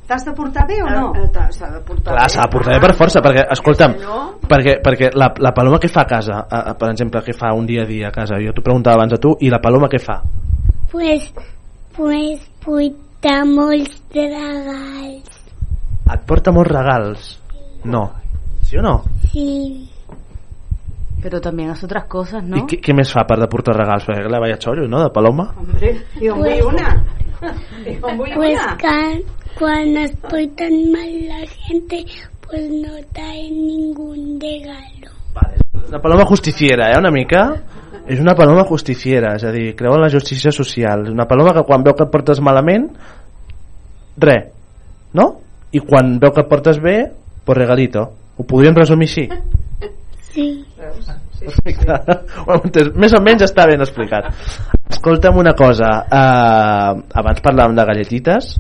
T'has 0.07 0.23
de 0.26 0.32
portar 0.38 0.68
bé 0.68 0.76
o 0.84 0.86
no? 0.90 1.14
Eh, 1.15 1.30
S'ha 1.49 1.69
de 1.72 1.80
portar 1.82 2.14
Clar, 2.14 2.23
bé. 2.27 2.30
s'ha 2.30 2.41
de 2.44 2.49
portar 2.53 2.73
bé 2.76 2.80
per 2.86 2.94
força, 2.94 3.22
perquè, 3.26 3.45
escolta'm, 3.56 3.95
no- 4.02 4.40
perquè, 4.48 4.76
perquè 4.86 5.10
la, 5.18 5.32
la 5.41 5.52
paloma 5.52 5.80
què 5.82 5.90
fa 5.90 6.02
a 6.02 6.06
casa? 6.06 6.44
A, 6.48 6.60
a, 6.72 6.73
per 6.77 6.91
exemple, 6.91 7.22
què 7.26 7.34
fa 7.34 7.53
un 7.57 7.65
dia 7.65 7.82
a 7.84 7.86
dia 7.90 8.10
a 8.10 8.11
casa? 8.11 8.38
Jo 8.38 8.53
t'ho 8.53 8.61
preguntava 8.61 8.99
abans 9.02 9.14
a 9.14 9.18
tu, 9.18 9.36
i 9.41 9.49
la 9.49 9.57
paloma 9.60 9.90
què 9.90 9.98
fa? 9.99 10.19
Pues, 10.91 11.32
pues 11.95 12.40
porta 12.64 13.41
molts 13.49 13.98
regals. 14.14 15.41
Et 16.14 16.22
porta 16.30 16.52
molts 16.53 16.69
regals? 16.72 17.32
No. 17.86 18.11
Sí 18.61 18.77
o 18.77 18.82
no? 18.86 18.99
Sí. 19.32 19.90
Pero 21.22 21.41
también 21.41 21.72
hace 21.72 21.86
otras 21.88 22.06
cosas, 22.06 22.44
I 22.44 22.48
¿no? 22.49 22.68
què, 22.68 22.77
què 22.80 22.94
més 22.94 23.10
fa 23.11 23.23
per 23.26 23.40
de 23.41 23.48
portar 23.49 23.73
regals? 23.76 24.06
Perquè 24.06 24.30
la 24.30 24.40
vaya 24.40 24.60
xollo, 24.61 24.86
no?, 24.88 25.02
de 25.02 25.10
paloma. 25.10 25.48
Hombre, 25.57 25.95
jo 26.22 26.36
en 26.36 26.40
Pues- 26.44 26.61
vull 26.61 26.73
una. 26.76 27.03
Jo 27.41 28.10
en 28.10 28.18
vull 28.19 28.34
Pues 28.36 28.60
una. 28.61 28.77
ca- 28.84 29.19
cuando 29.57 29.99
es 29.99 30.15
portan 30.18 30.91
mal 30.91 31.27
la 31.27 31.48
gente, 31.48 32.06
pues 32.48 32.69
no 32.69 32.94
traen 33.14 33.68
ningún 33.68 34.40
regalo. 34.40 35.11
Una 35.88 36.02
paloma 36.02 36.26
justiciera, 36.26 36.91
eh, 36.91 36.98
una 36.98 37.11
mica? 37.11 37.61
És 38.07 38.19
una 38.19 38.36
paloma 38.38 38.64
justiciera, 38.64 39.34
és 39.36 39.44
a 39.44 39.52
dir, 39.53 39.73
creu 39.77 39.95
en 39.98 40.03
la 40.03 40.11
justícia 40.14 40.52
social. 40.53 41.07
És 41.07 41.14
una 41.14 41.26
paloma 41.26 41.53
que 41.56 41.65
quan 41.65 41.84
veu 41.84 41.95
que 41.98 42.06
et 42.06 42.11
portes 42.14 42.41
malament, 42.41 42.86
re, 44.22 44.38
no? 45.18 45.32
I 45.73 45.82
quan 45.82 46.19
veu 46.22 46.34
que 46.34 46.45
et 46.45 46.52
portes 46.52 46.80
bé, 46.82 46.99
pues 47.45 47.57
regalito. 47.57 48.06
Ho 48.38 48.45
podríem 48.45 48.77
resumir 48.77 49.10
així? 49.10 49.26
Sí. 50.30 50.48
Perfecte. 51.40 51.98
Entès. 52.56 52.91
Més 52.99 53.14
o 53.15 53.22
menys 53.23 53.45
està 53.45 53.65
ben 53.69 53.84
explicat. 53.84 54.30
Escolta'm 54.91 55.38
una 55.41 55.53
cosa. 55.57 55.91
Uh, 56.06 57.03
abans 57.22 57.44
parlàvem 57.45 57.77
de 57.77 57.86
galletites. 57.90 58.56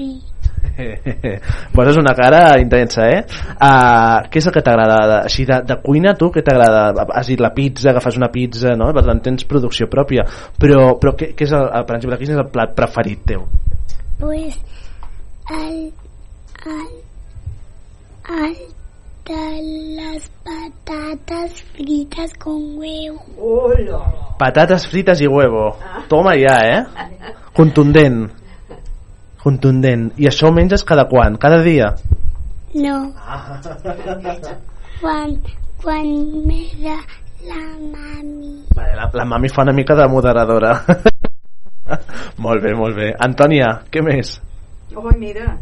Sí. 0.00 0.22
Poses 1.76 1.96
una 2.00 2.14
cara 2.16 2.58
intensa, 2.60 3.04
eh? 3.12 3.20
Uh, 3.60 4.28
què 4.32 4.40
és 4.40 4.46
el 4.48 4.54
que 4.54 4.62
t'agrada? 4.64 5.18
Així 5.26 5.44
de, 5.48 5.58
de 5.68 5.76
cuina, 5.84 6.14
tu, 6.16 6.30
què 6.32 6.40
t'agrada? 6.46 7.04
Has 7.16 7.28
dit 7.28 7.40
la 7.40 7.50
pizza, 7.56 7.90
agafes 7.92 8.16
una 8.16 8.30
pizza, 8.32 8.72
no? 8.80 8.88
Per 8.96 9.04
tant, 9.04 9.20
tens 9.24 9.44
producció 9.50 9.88
pròpia. 9.92 10.24
Però, 10.60 10.94
però 11.00 11.12
què, 11.20 11.32
què 11.36 11.44
és, 11.48 11.52
el, 11.56 11.66
el- 11.68 11.84
per 11.88 11.98
exemple, 11.98 12.18
quin 12.22 12.32
és 12.32 12.40
el 12.40 12.48
plat 12.54 12.72
preferit 12.78 13.24
teu? 13.28 13.44
Pues 14.20 14.56
al, 15.52 15.78
al, 16.64 16.90
al 18.40 18.58
de 19.30 19.44
las 20.00 20.26
patatas 20.42 21.60
fritas 21.76 22.32
con 22.40 22.78
huevo. 22.78 23.20
Hola. 23.38 24.00
Patates 24.40 24.88
frites 24.90 25.20
i 25.22 25.28
huevo. 25.28 25.74
Toma 26.08 26.32
ja, 26.40 26.56
eh? 26.66 26.80
Contundent. 27.54 28.28
Contundent. 29.42 30.10
I 30.20 30.28
això 30.28 30.50
ho 30.50 30.54
menges 30.54 30.84
cada 30.84 31.06
quan? 31.10 31.38
Cada 31.40 31.62
dia? 31.64 31.94
No. 32.74 32.96
Quan, 35.00 35.30
quan 35.80 36.08
me 36.44 36.58
da 36.76 36.98
la 37.48 37.60
mami. 37.80 38.50
Vale, 38.76 38.96
la, 38.98 39.06
la 39.16 39.24
mami 39.24 39.48
fa 39.48 39.62
una 39.62 39.72
mica 39.72 39.94
de 39.96 40.04
moderadora. 40.12 40.74
molt 42.44 42.60
bé, 42.62 42.74
molt 42.76 42.98
bé. 42.98 43.08
Antònia, 43.16 43.70
què 43.88 44.02
més? 44.04 44.34
Oi, 44.92 45.14
mira, 45.16 45.54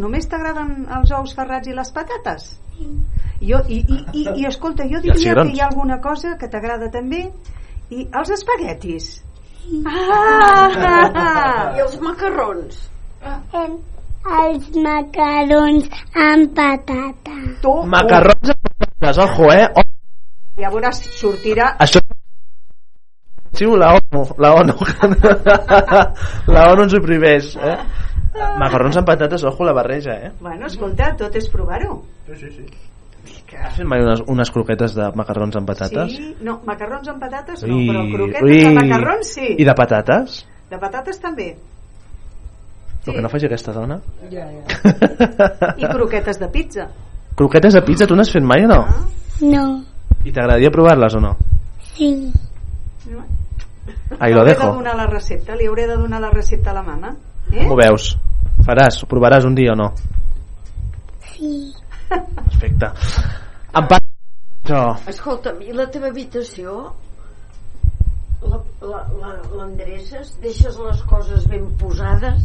només 0.00 0.24
t'agraden 0.30 0.86
els 0.96 1.12
ous 1.18 1.36
ferrats 1.36 1.68
i 1.68 1.76
les 1.76 1.92
patates? 1.92 2.48
Jo, 3.44 3.60
i, 3.68 3.82
i, 3.82 4.00
i, 4.22 4.24
I 4.40 4.48
escolta, 4.48 4.88
jo 4.88 5.04
diria 5.04 5.36
que 5.36 5.52
hi 5.52 5.60
ha 5.60 5.68
alguna 5.68 6.00
cosa 6.00 6.38
que 6.40 6.48
t'agrada 6.48 6.88
també 6.94 7.26
i 7.92 8.08
els 8.08 8.32
espaguetis 8.34 9.10
ah! 9.86 11.72
I 11.76 11.82
els 11.84 11.96
macarrons? 12.02 12.80
Em, 13.26 13.76
els 14.42 14.68
macarons 14.74 15.88
amb 16.26 16.54
patata. 16.56 17.36
Tu, 17.62 17.74
Macarrons 17.96 18.54
amb 18.54 18.70
patates, 18.70 19.22
ojo, 19.26 19.50
eh? 19.54 19.66
Oh, 19.74 19.86
ja 20.62 20.72
veuràs, 20.72 21.02
sortirà 21.18 21.74
això... 21.82 22.02
Sí, 23.56 23.64
la 23.64 23.94
ONU, 23.96 24.24
la 24.42 24.50
ONU. 24.58 24.74
la 26.54 26.66
ONU 26.72 26.82
ens 26.84 26.96
ho 26.96 27.00
prohibeix, 27.00 27.54
eh? 27.56 27.76
Macarrons 28.60 28.98
amb 29.00 29.08
patates, 29.08 29.46
ojo 29.48 29.64
la 29.64 29.72
barreja, 29.72 30.18
eh? 30.26 30.32
bueno, 30.40 30.66
escolta, 30.66 31.14
tot 31.16 31.36
és 31.40 31.48
provar-ho 31.48 32.02
Sí, 32.26 32.34
sí, 32.36 32.50
sí. 32.58 32.66
Has 33.62 33.76
fet 33.76 33.86
mai 33.88 34.00
unes, 34.04 34.20
unes 34.26 34.50
croquetes 34.52 34.94
de 34.94 35.06
macarrons 35.16 35.56
amb 35.56 35.66
patates? 35.68 36.12
sí, 36.16 36.34
no, 36.44 36.60
macarrons 36.66 37.08
amb 37.08 37.20
patates 37.20 37.62
no, 37.64 37.76
Ui, 37.76 37.86
però 37.88 38.04
croquetes 38.12 38.42
ui. 38.42 38.60
de 38.64 38.74
macarrons 38.76 39.32
sí 39.34 39.48
I 39.58 39.64
de 39.64 39.74
patates? 39.74 40.44
de 40.70 40.78
patates 40.82 41.20
també 41.22 41.48
El 43.06 43.14
que 43.14 43.22
no 43.22 43.28
faci 43.30 43.46
aquesta 43.46 43.72
dona? 43.72 44.00
ja, 44.32 44.46
ja. 44.50 45.74
i 45.78 45.86
croquetes 45.86 46.40
de 46.42 46.48
pizza 46.50 46.88
Croquetes 47.36 47.74
de 47.76 47.82
pizza 47.86 48.06
tu 48.06 48.16
n'has 48.16 48.30
fet 48.32 48.42
mai 48.42 48.64
o 48.64 48.68
no? 48.70 48.80
No. 49.44 49.64
I 50.24 50.32
t'agradaria 50.32 50.70
provar-les 50.72 51.14
o 51.14 51.20
no? 51.20 51.34
Sí. 51.94 52.32
Ahí 54.18 54.32
lo 54.32 54.40
Hauré 54.40 54.54
dejo. 54.54 54.66
de 54.70 54.72
donar 54.78 54.96
la 54.96 55.06
recepta, 55.06 55.54
li 55.54 55.66
hauré 55.66 55.86
de 55.86 55.96
donar 55.96 56.20
la 56.20 56.30
recepta 56.30 56.70
a 56.70 56.74
la 56.74 56.82
mama 56.82 57.14
eh? 57.52 57.62
Com 57.62 57.72
ho 57.72 57.76
veus? 57.76 58.16
Faràs? 58.66 59.02
Ho 59.04 59.06
provaràs 59.06 59.44
un 59.44 59.54
dia 59.54 59.72
o 59.72 59.76
no? 59.76 59.92
Sí. 61.36 61.72
Perfecte. 62.08 62.88
Em 63.76 63.86
pa... 63.90 63.98
Això. 64.66 64.80
Escolta'm, 65.12 65.60
i 65.62 65.74
la 65.76 65.86
teva 65.92 66.08
habitació? 66.10 66.76
La- 68.42 68.60
la- 68.82 69.04
la- 69.20 69.34
L'endreces? 69.58 70.34
Deixes 70.42 70.78
les 70.82 71.02
coses 71.10 71.46
ben 71.50 71.68
posades? 71.80 72.42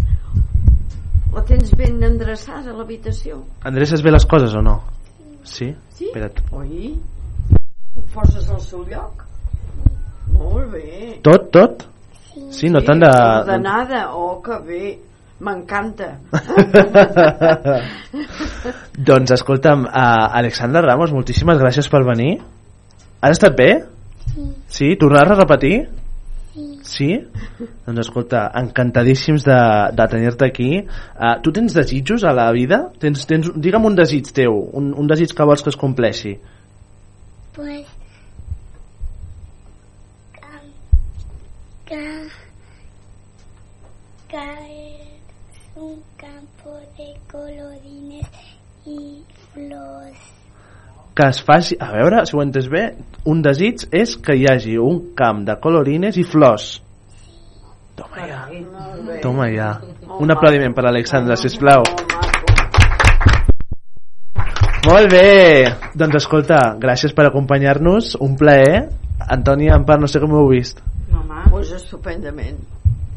La 1.32 1.44
tens 1.48 1.72
ben 1.80 2.02
endreçada, 2.04 2.74
l'habitació? 2.76 3.40
Endreces 3.66 4.04
bé 4.04 4.12
les 4.12 4.26
coses 4.28 4.54
o 4.60 4.62
no? 4.66 4.76
Sí? 5.48 5.72
Sí? 5.96 6.10
Espera't. 6.12 6.42
Oi? 6.60 6.92
Ho 7.96 8.04
poses 8.14 8.50
al 8.52 8.60
seu 8.64 8.84
lloc? 8.92 9.24
Molt 10.36 10.68
bé. 10.74 10.90
Tot, 11.24 11.48
tot? 11.56 11.88
Sí, 12.52 12.70
no 12.72 12.82
tant 12.88 13.00
de... 13.04 13.10
Ordenada, 13.42 14.04
oh, 14.16 14.38
que 14.44 14.60
bé. 14.68 14.84
M'encanta. 15.42 16.20
doncs 19.10 19.34
escolta'm, 19.34 19.88
uh, 19.88 20.28
Alexandra 20.38 20.84
Ramos, 20.86 21.14
moltíssimes 21.16 21.58
gràcies 21.62 21.90
per 21.90 22.04
venir. 22.06 22.36
Has 23.22 23.40
estat 23.40 23.56
bé? 23.58 23.72
Sí. 24.28 24.46
Sí? 24.70 24.92
Tornaràs 25.02 25.34
a 25.34 25.40
repetir? 25.42 25.80
Sí. 26.54 26.68
Sí? 26.86 27.10
Doncs 27.88 28.04
escolta, 28.04 28.44
encantadíssims 28.62 29.48
de, 29.48 29.58
de 29.98 30.08
tenir-te 30.14 30.46
aquí. 30.46 30.70
Uh, 31.16 31.34
tu 31.42 31.54
tens 31.56 31.74
desitjos 31.78 32.24
a 32.24 32.36
la 32.38 32.52
vida? 32.54 32.84
Tens, 33.02 33.26
tens, 33.30 33.50
digue'm 33.58 33.90
un 33.90 33.98
desig 33.98 34.30
teu, 34.38 34.62
un, 34.78 34.94
un 34.94 35.10
desig 35.10 35.34
que 35.34 35.50
vols 35.50 35.66
que 35.66 35.74
es 35.74 35.80
compleixi. 35.80 36.36
Pues 37.58 37.91
colorines 47.42 48.28
y 48.86 49.24
flors. 49.54 50.18
que 51.14 51.28
es 51.28 51.42
faci, 51.44 51.76
a 51.80 51.92
veure 51.92 52.22
si 52.26 52.36
ho 52.38 52.40
he 52.40 52.46
entès 52.46 52.70
bé 52.72 52.84
un 53.28 53.42
desig 53.44 53.84
és 53.92 54.14
que 54.16 54.36
hi 54.38 54.46
hagi 54.48 54.78
un 54.80 55.02
camp 55.18 55.42
de 55.48 55.58
colorines 55.60 56.18
i 56.18 56.24
flors. 56.24 56.70
Toma 57.98 58.28
ja. 58.30 58.42
toma 59.22 59.48
ja. 59.52 59.72
Un 60.20 60.32
aplaudiment 60.32 60.74
per 60.74 60.86
Alexandra 60.88 61.36
sisplau. 61.36 61.84
molt 64.88 65.12
bé. 65.12 65.68
Doncs 65.96 66.16
escolta, 66.22 66.62
gràcies 66.80 67.14
per 67.14 67.28
acompanyar-nos. 67.28 68.16
Un 68.22 68.38
plaer. 68.38 68.88
Antònia 69.28 69.76
Ampar, 69.76 70.00
no 70.00 70.08
sé 70.08 70.22
com 70.24 70.32
ho 70.32 70.46
heu 70.46 70.54
vist. 70.54 70.80
Home. 71.12 71.44
Pues 71.50 71.74
estupendament. 71.76 72.58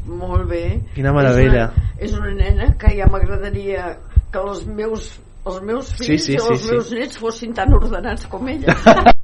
Molt 0.05 0.45
bé. 0.49 0.65
Quina 0.93 1.13
meravella. 1.15 1.71
És 1.97 2.11
una, 2.11 2.11
és 2.11 2.19
una 2.19 2.33
nena 2.35 2.73
que 2.77 2.91
ja 2.93 3.07
m'agradaria 3.09 3.95
que 4.31 4.41
els 4.41 4.65
meus, 4.67 5.11
els 5.45 5.61
meus 5.61 5.91
Sí, 5.93 6.05
fills 6.05 6.25
sí, 6.25 6.33
i 6.35 6.39
sí, 6.39 6.47
els 6.51 6.61
sí. 6.63 6.71
meus 6.73 6.91
nets 6.95 7.21
fossin 7.21 7.53
tan 7.57 7.73
ordenats 7.73 8.27
com 8.31 8.47
ella. 8.49 8.75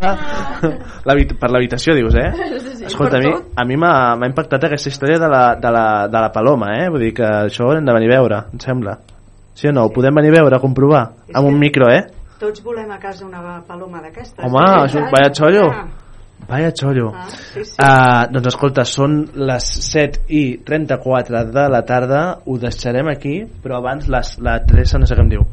Per 0.00 1.48
l'habitació 1.52 1.92
dius, 1.94 2.14
eh? 2.16 2.30
Sí, 2.32 2.70
sí, 2.78 2.84
Escolta, 2.88 3.18
a 3.18 3.20
mi, 3.20 3.32
tot. 3.34 3.50
a 3.60 3.64
mi 3.68 3.76
m'ha 3.76 4.16
impactat 4.30 4.64
aquesta 4.70 4.88
història 4.88 5.18
de 5.20 5.28
la, 5.28 5.42
de, 5.60 5.72
la, 5.76 5.84
de 6.08 6.22
la 6.24 6.30
Paloma, 6.32 6.70
eh? 6.78 6.88
Vull 6.88 7.04
dir 7.04 7.12
que 7.18 7.26
això 7.26 7.68
ho 7.68 7.74
hem 7.76 7.84
de 7.84 7.96
venir 7.98 8.08
a 8.08 8.14
veure, 8.16 8.38
em 8.54 8.62
sembla. 8.64 8.96
Sí 9.54 9.68
o 9.68 9.74
no? 9.76 9.84
Ho 9.84 9.92
podem 9.92 10.16
venir 10.16 10.32
a 10.32 10.38
veure, 10.38 10.56
a 10.56 10.62
comprovar? 10.62 11.02
Amb 11.36 11.50
un 11.50 11.58
micro, 11.60 11.90
eh? 11.92 12.06
Tots 12.40 12.62
volem 12.64 12.88
a 12.88 12.96
casa 13.02 13.26
una 13.26 13.60
paloma 13.68 14.00
d'aquestes. 14.00 14.40
Home, 14.40 14.62
eh? 14.64 14.78
això, 14.86 15.04
vaya 15.12 15.32
xollo. 15.36 15.66
Ah, 15.68 15.84
Vaya 16.48 16.72
xollo. 16.74 17.12
Ah, 17.14 17.28
sí, 17.30 17.64
sí. 17.64 17.74
Uh, 17.78 18.24
doncs 18.34 18.48
escolta, 18.50 18.84
són 18.88 19.20
les 19.38 19.66
7 19.86 20.24
i 20.34 20.42
34 20.66 21.44
de 21.54 21.66
la 21.70 21.82
tarda, 21.86 22.22
ho 22.46 22.56
deixarem 22.58 23.08
aquí, 23.12 23.36
però 23.62 23.78
abans 23.78 24.08
les, 24.10 24.32
la 24.42 24.58
Teresa 24.66 24.98
no 24.98 25.06
sé 25.06 25.14
què 25.14 25.22
em 25.26 25.30
diu. 25.30 25.44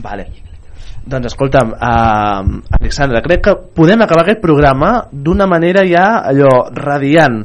Vale. 0.00 0.26
Doncs 1.10 1.30
escolta'm, 1.32 1.72
uh, 1.74 2.60
Alexandra, 2.78 3.22
crec 3.24 3.42
que 3.48 3.54
podem 3.74 4.02
acabar 4.04 4.22
aquest 4.26 4.42
programa 4.44 4.92
d'una 5.10 5.46
manera 5.50 5.82
ja 5.88 6.20
allò 6.28 6.68
radiant 6.76 7.40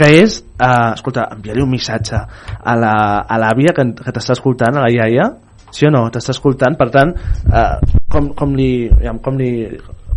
que 0.00 0.08
és, 0.22 0.38
uh, 0.56 0.94
escolta, 0.96 1.26
enviar-li 1.36 1.62
un 1.62 1.70
missatge 1.70 2.16
a 2.16 2.74
la- 2.76 3.20
a 3.28 3.38
l'àvia 3.38 3.74
que, 3.76 3.84
que 4.00 4.12
t'està 4.16 4.32
escoltant, 4.32 4.74
a 4.80 4.86
la 4.86 4.90
iaia, 4.90 5.26
sí 5.70 5.86
o 5.86 5.90
no? 5.90 6.06
T'està 6.10 6.32
escoltant, 6.34 6.76
per 6.78 6.90
tant, 6.90 7.12
uh, 7.48 7.78
com, 8.10 8.32
com, 8.34 8.54
li, 8.56 8.88
com, 9.22 9.36
li, 9.38 9.50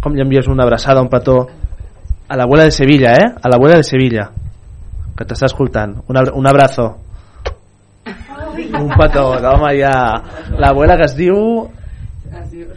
com 0.02 0.14
li 0.16 0.22
envies 0.26 0.48
una 0.48 0.64
abraçada, 0.64 1.02
un 1.02 1.10
petó 1.10 1.38
a 2.28 2.38
l'abuela 2.38 2.66
de 2.66 2.72
Sevilla, 2.72 3.14
eh? 3.14 3.30
A 3.42 3.50
l'abuela 3.50 3.78
de 3.78 3.84
Sevilla, 3.84 4.30
que 5.16 5.26
t'està 5.26 5.46
escoltant. 5.52 5.96
Un, 6.08 6.18
abra- 6.18 6.34
un 6.34 6.48
abrazo. 6.48 6.90
Un 8.74 8.90
petó, 8.98 9.32
home, 9.38 9.78
ja... 9.80 9.94
L'abuela 10.60 10.98
que 10.98 11.06
es 11.06 11.16
diu 11.18 11.36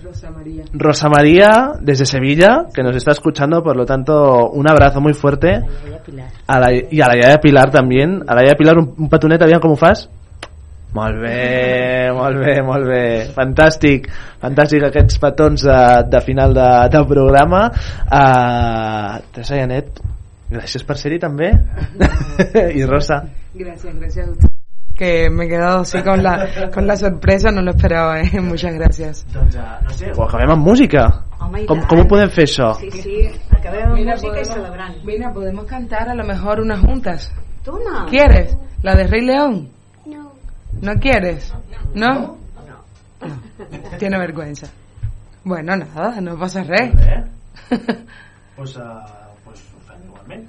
Rosa 0.03 0.31
María. 0.31 0.65
Rosa 0.73 1.09
María 1.09 1.51
desde 1.81 2.07
Sevilla, 2.07 2.67
que 2.73 2.83
nos 2.83 2.97
está 2.97 3.13
escuchando, 3.13 3.63
por 3.63 3.77
lo 3.77 3.85
tanto, 3.85 4.49
un 4.51 4.69
abrazo 4.69 5.01
muy 5.01 5.13
fuerte. 5.15 5.61
A 6.47 6.61
la, 6.61 6.69
y 6.73 7.01
a 7.01 7.07
la 7.09 7.15
Yaya 7.21 7.39
Pilar 7.39 7.71
también. 7.71 8.23
A 8.27 8.35
la 8.35 8.43
Yaya 8.43 8.55
Pilar, 8.57 8.79
un, 8.79 8.95
un 8.97 9.09
petonet, 9.09 9.43
aviam 9.43 9.61
com 9.61 9.73
ho 9.73 9.77
fas? 9.77 10.09
Molt 10.97 11.19
bé, 11.21 12.11
molt 12.17 12.39
bé, 12.41 12.55
molt 12.65 12.87
bé. 12.89 13.03
Fantàstic, 13.37 14.07
fantàstic 14.41 14.87
aquests 14.89 15.19
petons 15.21 15.65
de, 15.67 15.79
de 16.13 16.21
final 16.25 16.55
de, 16.57 16.69
del 16.95 17.07
programa. 17.11 17.67
Uh, 18.07 19.19
Teresa 19.35 19.59
Llanet, 19.61 20.01
gràcies 20.53 20.87
per 20.89 20.97
ser-hi 21.01 21.19
també. 21.23 21.51
I 22.81 22.85
Rosa. 22.89 23.21
Gracias, 23.55 23.95
gracias 23.95 24.29
a 24.29 24.31
usted. 24.33 24.53
Que 24.97 25.29
me 25.29 25.45
he 25.45 25.49
quedado 25.51 25.81
así 25.81 26.01
con 26.01 26.23
la, 26.23 26.49
con 26.73 26.87
la 26.87 26.97
sorpresa, 26.97 27.51
no 27.51 27.61
lo 27.61 27.73
esperaba, 27.73 28.23
¿eh? 28.23 28.41
Muchas 28.41 28.73
gracias. 28.75 29.27
Doncs, 29.35 29.55
uh, 29.57 29.85
no 29.85 29.91
sé, 29.93 30.13
ho 30.17 30.25
acabem 30.25 30.55
amb 30.57 30.65
música. 30.65 31.05
Home, 31.39 31.61
i 31.63 31.67
Com, 31.69 31.83
com 31.91 32.01
ho 32.01 32.07
podem 32.09 32.31
fer 32.33 32.47
això? 32.49 32.71
Sí, 32.81 32.89
sí, 33.03 33.19
acabem 33.53 33.91
amb 33.91 33.99
Mira, 34.01 34.15
música 34.17 34.33
i 34.33 34.41
podemos- 34.41 34.55
celebrant. 34.55 34.97
Mira, 35.05 35.33
podemos 35.35 35.67
cantar 35.69 36.09
a 36.09 36.15
lo 36.17 36.25
mejor 36.25 36.63
unas 36.65 36.81
juntas. 36.81 37.29
Toma. 37.63 38.07
¿Quieres? 38.09 38.57
¿La 38.83 38.95
de 38.97 39.05
Rey 39.07 39.27
León? 39.27 39.67
No. 40.81 40.93
¿No 40.95 41.01
quieres? 41.01 41.53
¿No? 41.95 42.37
No. 43.21 43.97
Tiene 43.99 44.19
vergüenza. 44.19 44.67
Bueno, 45.45 45.77
nada, 45.77 46.21
no 46.21 46.37
pasa 46.39 46.63
res. 46.65 46.93
pues, 48.57 48.77
uh, 48.77 48.83
pues 49.45 49.61
ho 49.75 49.81
fem 49.89 50.03
igualment. 50.05 50.49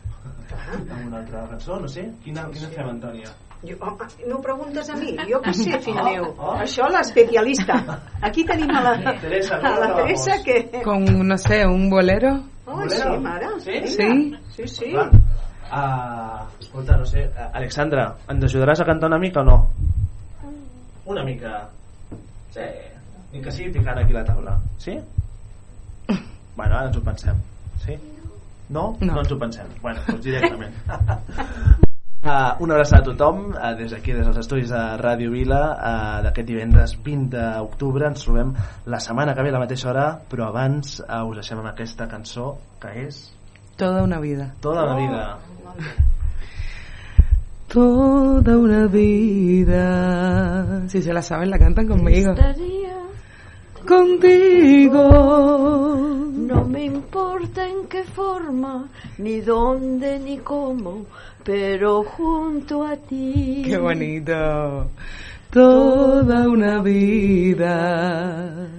Amb 0.74 1.08
una 1.08 1.18
altra 1.20 1.44
cançó, 1.50 1.80
no 1.80 1.88
sé. 1.88 2.04
Quina, 2.24 2.48
quina 2.52 2.68
fem, 2.74 2.90
Antònia? 2.90 3.30
Jo, 3.64 3.76
home, 3.82 4.08
no 4.28 4.40
preguntes 4.42 4.90
a 4.90 4.96
mi, 4.98 5.16
jo 5.30 5.40
què 5.42 5.54
sé, 5.54 5.80
fill 5.82 5.98
Oh, 5.98 6.04
meu. 6.06 6.26
oh. 6.38 6.56
Això 6.62 6.90
l'especialista. 6.94 7.78
Aquí 8.22 8.44
tenim 8.46 8.70
a 8.76 8.82
la, 8.84 9.16
Teresa, 9.22 9.58
a 9.58 9.72
la 9.80 9.88
¿cómo 9.94 10.02
Teresa 10.04 10.38
que... 10.44 10.82
Con, 10.84 11.06
no 11.28 11.38
sé, 11.38 11.66
un 11.66 11.90
bolero. 11.90 12.36
Oh, 12.66 12.84
sí, 12.90 13.18
mare. 13.22 13.48
Sí? 13.60 13.80
Sí. 13.88 14.10
Sí, 14.56 14.68
sí. 14.68 14.92
Va. 14.94 15.10
Uh, 15.68 16.46
escolta, 16.60 16.98
no 16.98 17.06
sé, 17.06 17.26
uh, 17.28 17.50
Alexandra, 17.54 18.16
ens 18.30 18.46
ajudaràs 18.50 18.82
a 18.82 18.86
cantar 18.88 19.10
una 19.10 19.20
mica 19.20 19.42
o 19.42 19.48
no? 19.48 19.58
Una 21.08 21.24
mica. 21.24 21.70
Sí. 22.52 22.68
Ni 23.32 23.42
que 23.42 23.52
sigui 23.52 23.72
picant 23.80 24.00
aquí 24.02 24.14
la 24.14 24.26
taula. 24.28 24.58
Sí? 24.78 24.98
Bueno, 26.58 26.76
ara 26.76 26.88
ens 26.90 26.98
ho 26.98 27.04
pensem. 27.04 27.40
Sí? 27.86 27.96
No? 28.70 28.90
No, 29.00 29.14
no 29.14 29.22
ens 29.24 29.32
ho 29.32 29.38
pensem. 29.40 29.70
Bueno, 29.82 30.04
doncs 30.08 30.26
directament. 30.28 30.74
Uh, 32.28 32.58
una 32.60 32.74
abraçada 32.74 33.04
a 33.04 33.06
tothom 33.06 33.54
uh, 33.54 33.70
des 33.78 33.92
d'aquí, 33.94 34.12
des 34.12 34.26
dels 34.26 34.40
estudis 34.42 34.72
de 34.74 34.80
Ràdio 35.00 35.30
Vila 35.32 35.60
uh, 35.70 36.16
d'aquest 36.26 36.48
divendres 36.50 36.96
20 37.06 37.30
d'octubre 37.30 38.10
ens 38.10 38.26
trobem 38.26 38.50
la 38.90 39.00
setmana 39.00 39.36
que 39.38 39.46
ve 39.46 39.54
a 39.54 39.56
la 39.56 39.62
mateixa 39.62 39.88
hora 39.94 40.08
però 40.28 40.50
abans 40.50 40.98
uh, 41.06 41.22
us 41.30 41.38
deixem 41.40 41.62
amb 41.62 41.70
aquesta 41.70 42.10
cançó 42.12 42.50
que 42.82 42.92
és 43.06 43.22
Toda 43.78 44.02
una 44.04 44.20
vida. 44.20 44.50
Toda 44.60 44.84
la 44.90 44.98
vida 44.98 45.24
Toda 47.68 48.58
una 48.58 48.88
vida. 48.88 50.88
Si 50.88 51.02
se 51.02 51.14
la 51.14 51.22
saben, 51.22 51.50
la 51.50 51.60
cantan 51.60 51.88
conmigo. 51.88 52.34
Contigo. 53.86 55.04
No 56.32 56.64
me 56.66 56.86
importa 56.86 57.68
en 57.68 57.88
qué 57.88 58.04
forma, 58.04 58.88
ni 59.18 59.42
dónde, 59.42 60.20
ni 60.20 60.38
cómo, 60.38 61.06
pero 61.44 62.04
junto 62.04 62.86
a 62.86 62.96
ti. 62.96 63.64
Qué 63.66 63.78
bonito. 63.78 64.90
Toda 65.52 66.48
una 66.48 66.82
vida 66.82 68.70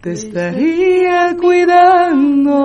te 0.00 0.12
estaría 0.12 1.36
cuidando, 1.38 2.56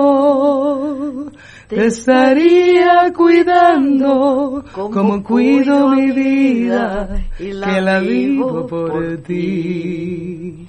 te 1.68 1.86
estaría 1.86 3.12
cuidando 3.14 4.64
como 4.72 5.22
cuido 5.22 5.90
mi 5.90 6.12
vida 6.12 7.26
y 7.38 7.50
que 7.50 7.80
la 7.82 8.00
vivo 8.00 8.66
por 8.66 9.18
ti. 9.18 10.66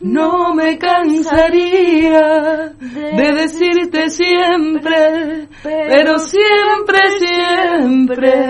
No 0.00 0.54
me 0.54 0.78
cansaría 0.78 2.74
de 2.78 3.32
decirte 3.32 4.08
siempre, 4.10 5.48
pero 5.62 6.18
siempre, 6.18 6.98
siempre, 7.18 8.40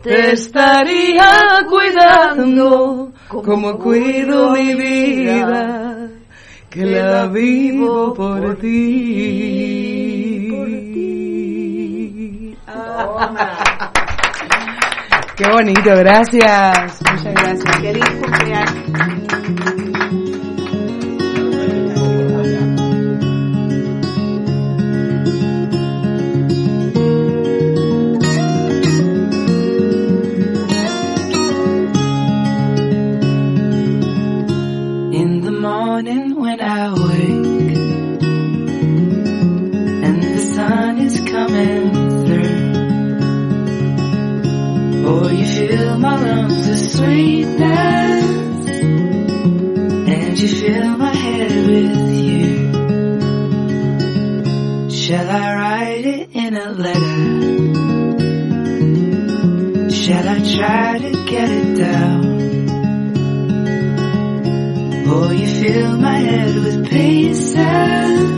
te 0.02 0.32
estaría 0.32 1.64
cuidando 1.66 3.12
como 3.26 3.78
cuido 3.78 4.51
mi 4.51 4.74
vida, 4.74 6.10
que 6.68 6.84
la 6.84 7.26
vivo 7.28 8.12
por 8.12 8.59
ti. 8.59 9.81
Qué 15.36 15.48
bonito, 15.48 15.90
gracias. 15.97 17.01
Muchas 17.10 17.34
gracias. 17.34 17.76
Feliz 17.80 18.05
sweetness 46.93 48.24
and 50.14 50.39
you 50.39 50.48
fill 50.48 50.97
my 50.98 51.14
head 51.14 51.51
with 51.66 51.98
you. 52.27 52.44
Shall 54.90 55.31
I 55.31 55.55
write 55.55 56.05
it 56.05 56.28
in 56.35 56.55
a 56.56 56.70
letter? 56.73 57.40
Shall 59.90 60.28
I 60.28 60.39
try 60.56 60.98
to 60.98 61.10
get 61.31 61.51
it 61.51 61.78
down? 61.78 62.23
Oh, 65.09 65.31
you 65.31 65.47
fill 65.47 65.97
my 65.97 66.19
head 66.19 66.55
with 66.56 66.90
pieces 66.90 68.31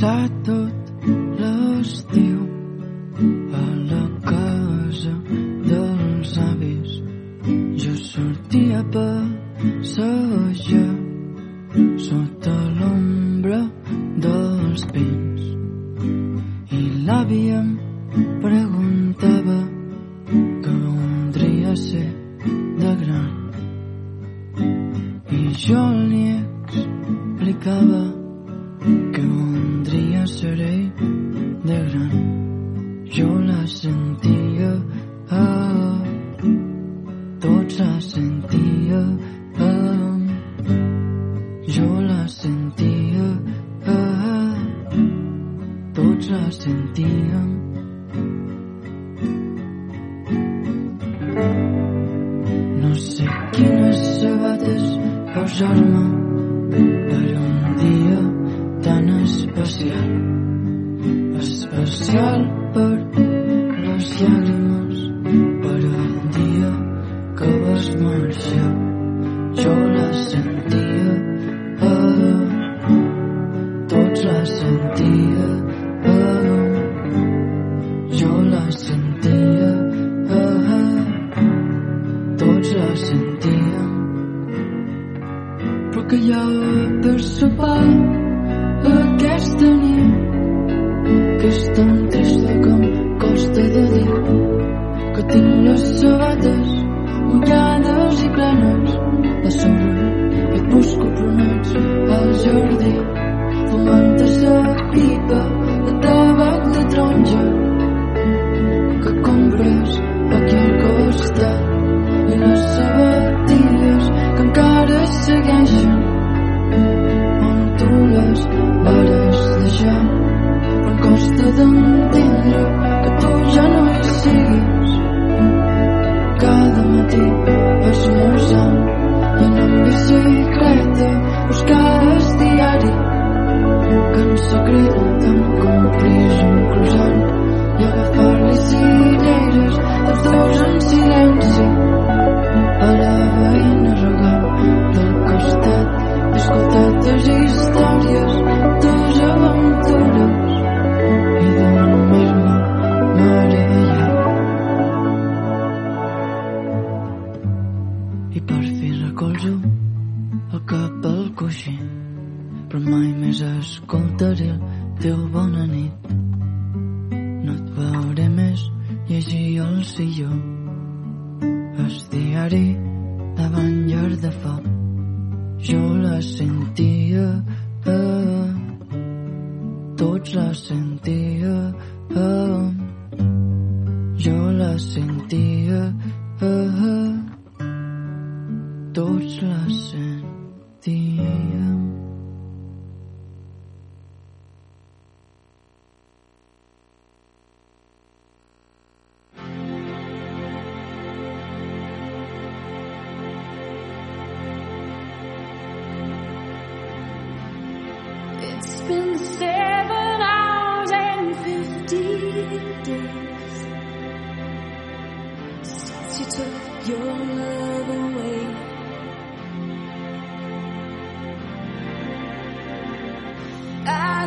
passat 0.00 0.32
tot 0.46 0.79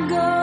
go 0.08 0.43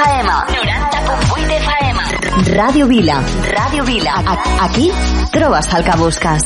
FM. 0.00 0.30
90.8 0.48 1.50
FM. 1.60 1.98
Ràdio 2.56 2.86
Vila. 2.88 3.20
Ràdio 3.52 3.84
Vila. 3.84 4.14
A- 4.24 4.64
Aquí 4.64 4.90
trobes 5.30 5.68
el 5.74 5.84
que 5.84 5.96
busques. 6.00 6.42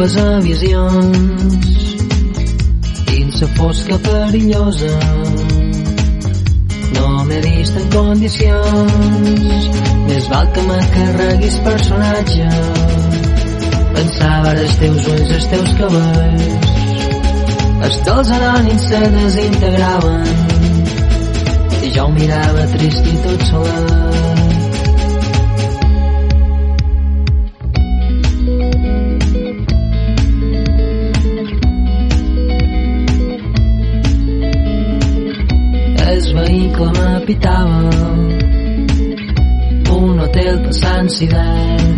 Bars 0.00 0.14
de 0.14 0.16
copes 0.16 0.16
a 0.16 0.40
visions. 0.40 1.96
Dins 3.06 3.40
la 3.42 3.48
fosca 3.48 3.98
perillosa. 3.98 4.98
No 6.94 7.24
m'he 7.24 7.40
vist 7.44 7.76
en 7.76 7.90
condicions. 7.92 9.68
Més 10.06 10.28
val 10.32 10.48
que 10.54 10.62
me 10.70 10.78
carreguis 10.94 11.58
personatge. 11.66 12.48
Pensava 13.98 14.54
els 14.54 14.78
teus 14.80 15.10
ulls, 15.12 15.34
els 15.36 15.46
teus 15.52 15.76
cabells. 15.82 16.72
Els 17.84 18.00
teus 18.08 18.32
anònims 18.38 18.88
se 18.88 19.02
desintegraven. 19.18 20.24
I 21.82 21.92
jo 21.98 22.08
ho 22.08 22.12
mirava 22.16 22.66
trist 22.72 23.04
i 23.04 23.18
tot 23.26 23.48
solet 23.52 24.59
vehicle 36.50 36.90
m'apitava 36.98 37.90
un 39.96 40.18
hotel 40.22 40.54
passant 40.66 41.08
d'hivern 41.16 41.90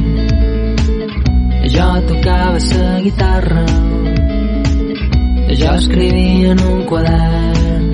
jo 1.75 1.87
tocava 2.09 2.59
la 2.59 3.01
guitarra. 3.01 3.65
Jo 5.61 5.71
escrivia 5.81 6.51
en 6.53 6.61
un 6.73 6.83
quadern. 6.91 7.87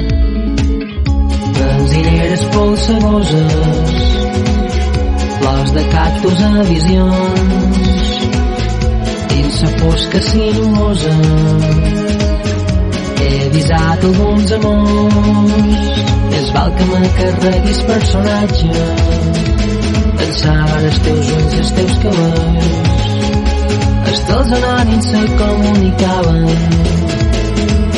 Benzineres 1.58 2.42
polsegoses. 2.54 3.54
Flors 5.38 5.70
de 5.76 5.84
cactus 5.94 6.40
a 6.48 6.62
visions. 6.72 8.00
Dins 9.28 9.62
la 9.62 9.70
fosca 9.78 10.20
sinuosa 10.32 11.14
he 13.48 13.50
avisat 13.50 14.04
alguns 14.04 14.52
amors. 14.52 15.52
Més 16.30 16.50
val 16.52 16.72
que 16.76 16.84
me 16.84 17.08
carreguis 17.18 17.80
personatge 17.88 18.70
pensava 20.18 20.78
en 20.78 20.86
els 20.88 20.98
teus 21.06 21.30
ulls 21.36 21.54
i 21.54 21.60
els 21.62 21.72
teus 21.78 21.94
cabells. 22.02 22.68
Els 24.10 24.22
teus 24.30 24.52
anònims 24.58 25.10
se 25.12 25.22
comunicaven. 25.40 26.46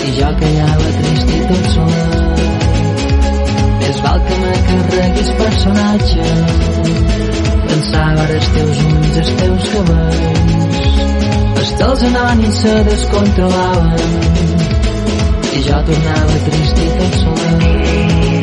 I 0.06 0.14
jo 0.18 0.30
callava 0.42 0.92
trist 0.98 1.34
i 1.34 1.40
tot 1.50 1.70
solet 1.74 2.18
més 3.80 4.00
val 4.04 4.20
que 4.26 4.36
me 4.40 4.52
carreguis 4.66 5.30
personatge 5.38 6.26
pensava 7.70 8.26
en 8.26 8.34
els 8.36 8.50
teus 8.56 8.84
ulls 8.90 9.16
els 9.24 9.32
teus 9.40 9.70
cabells. 9.74 10.84
Els 11.60 11.72
teus 11.82 12.06
anònims 12.10 12.62
se 12.62 12.76
descontrolaven 12.90 14.79
i 15.52 15.62
jo 15.66 15.78
tornava 15.86 16.36
trist 16.46 16.84
i 16.84 16.92
tot 16.98 17.18
solet 17.22 18.39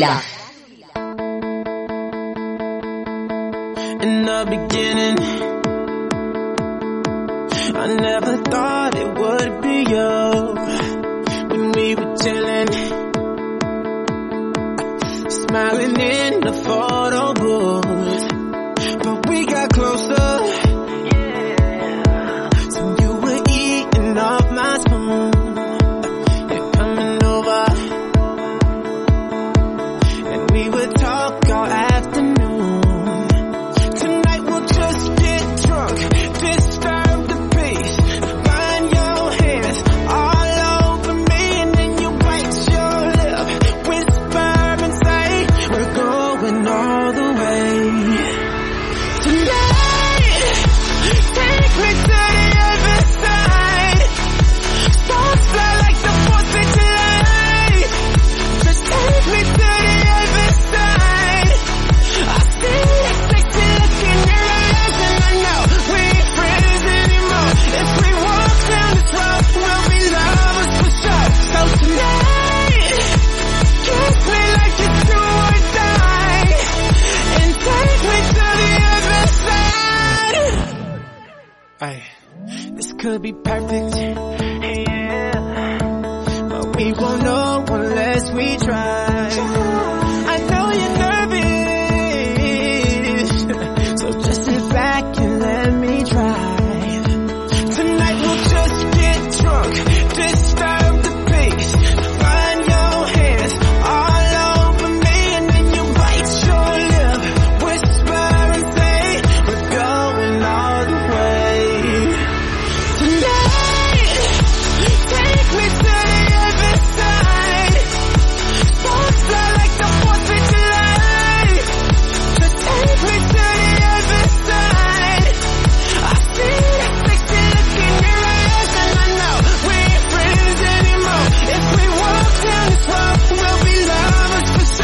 Ràdio 0.00 0.37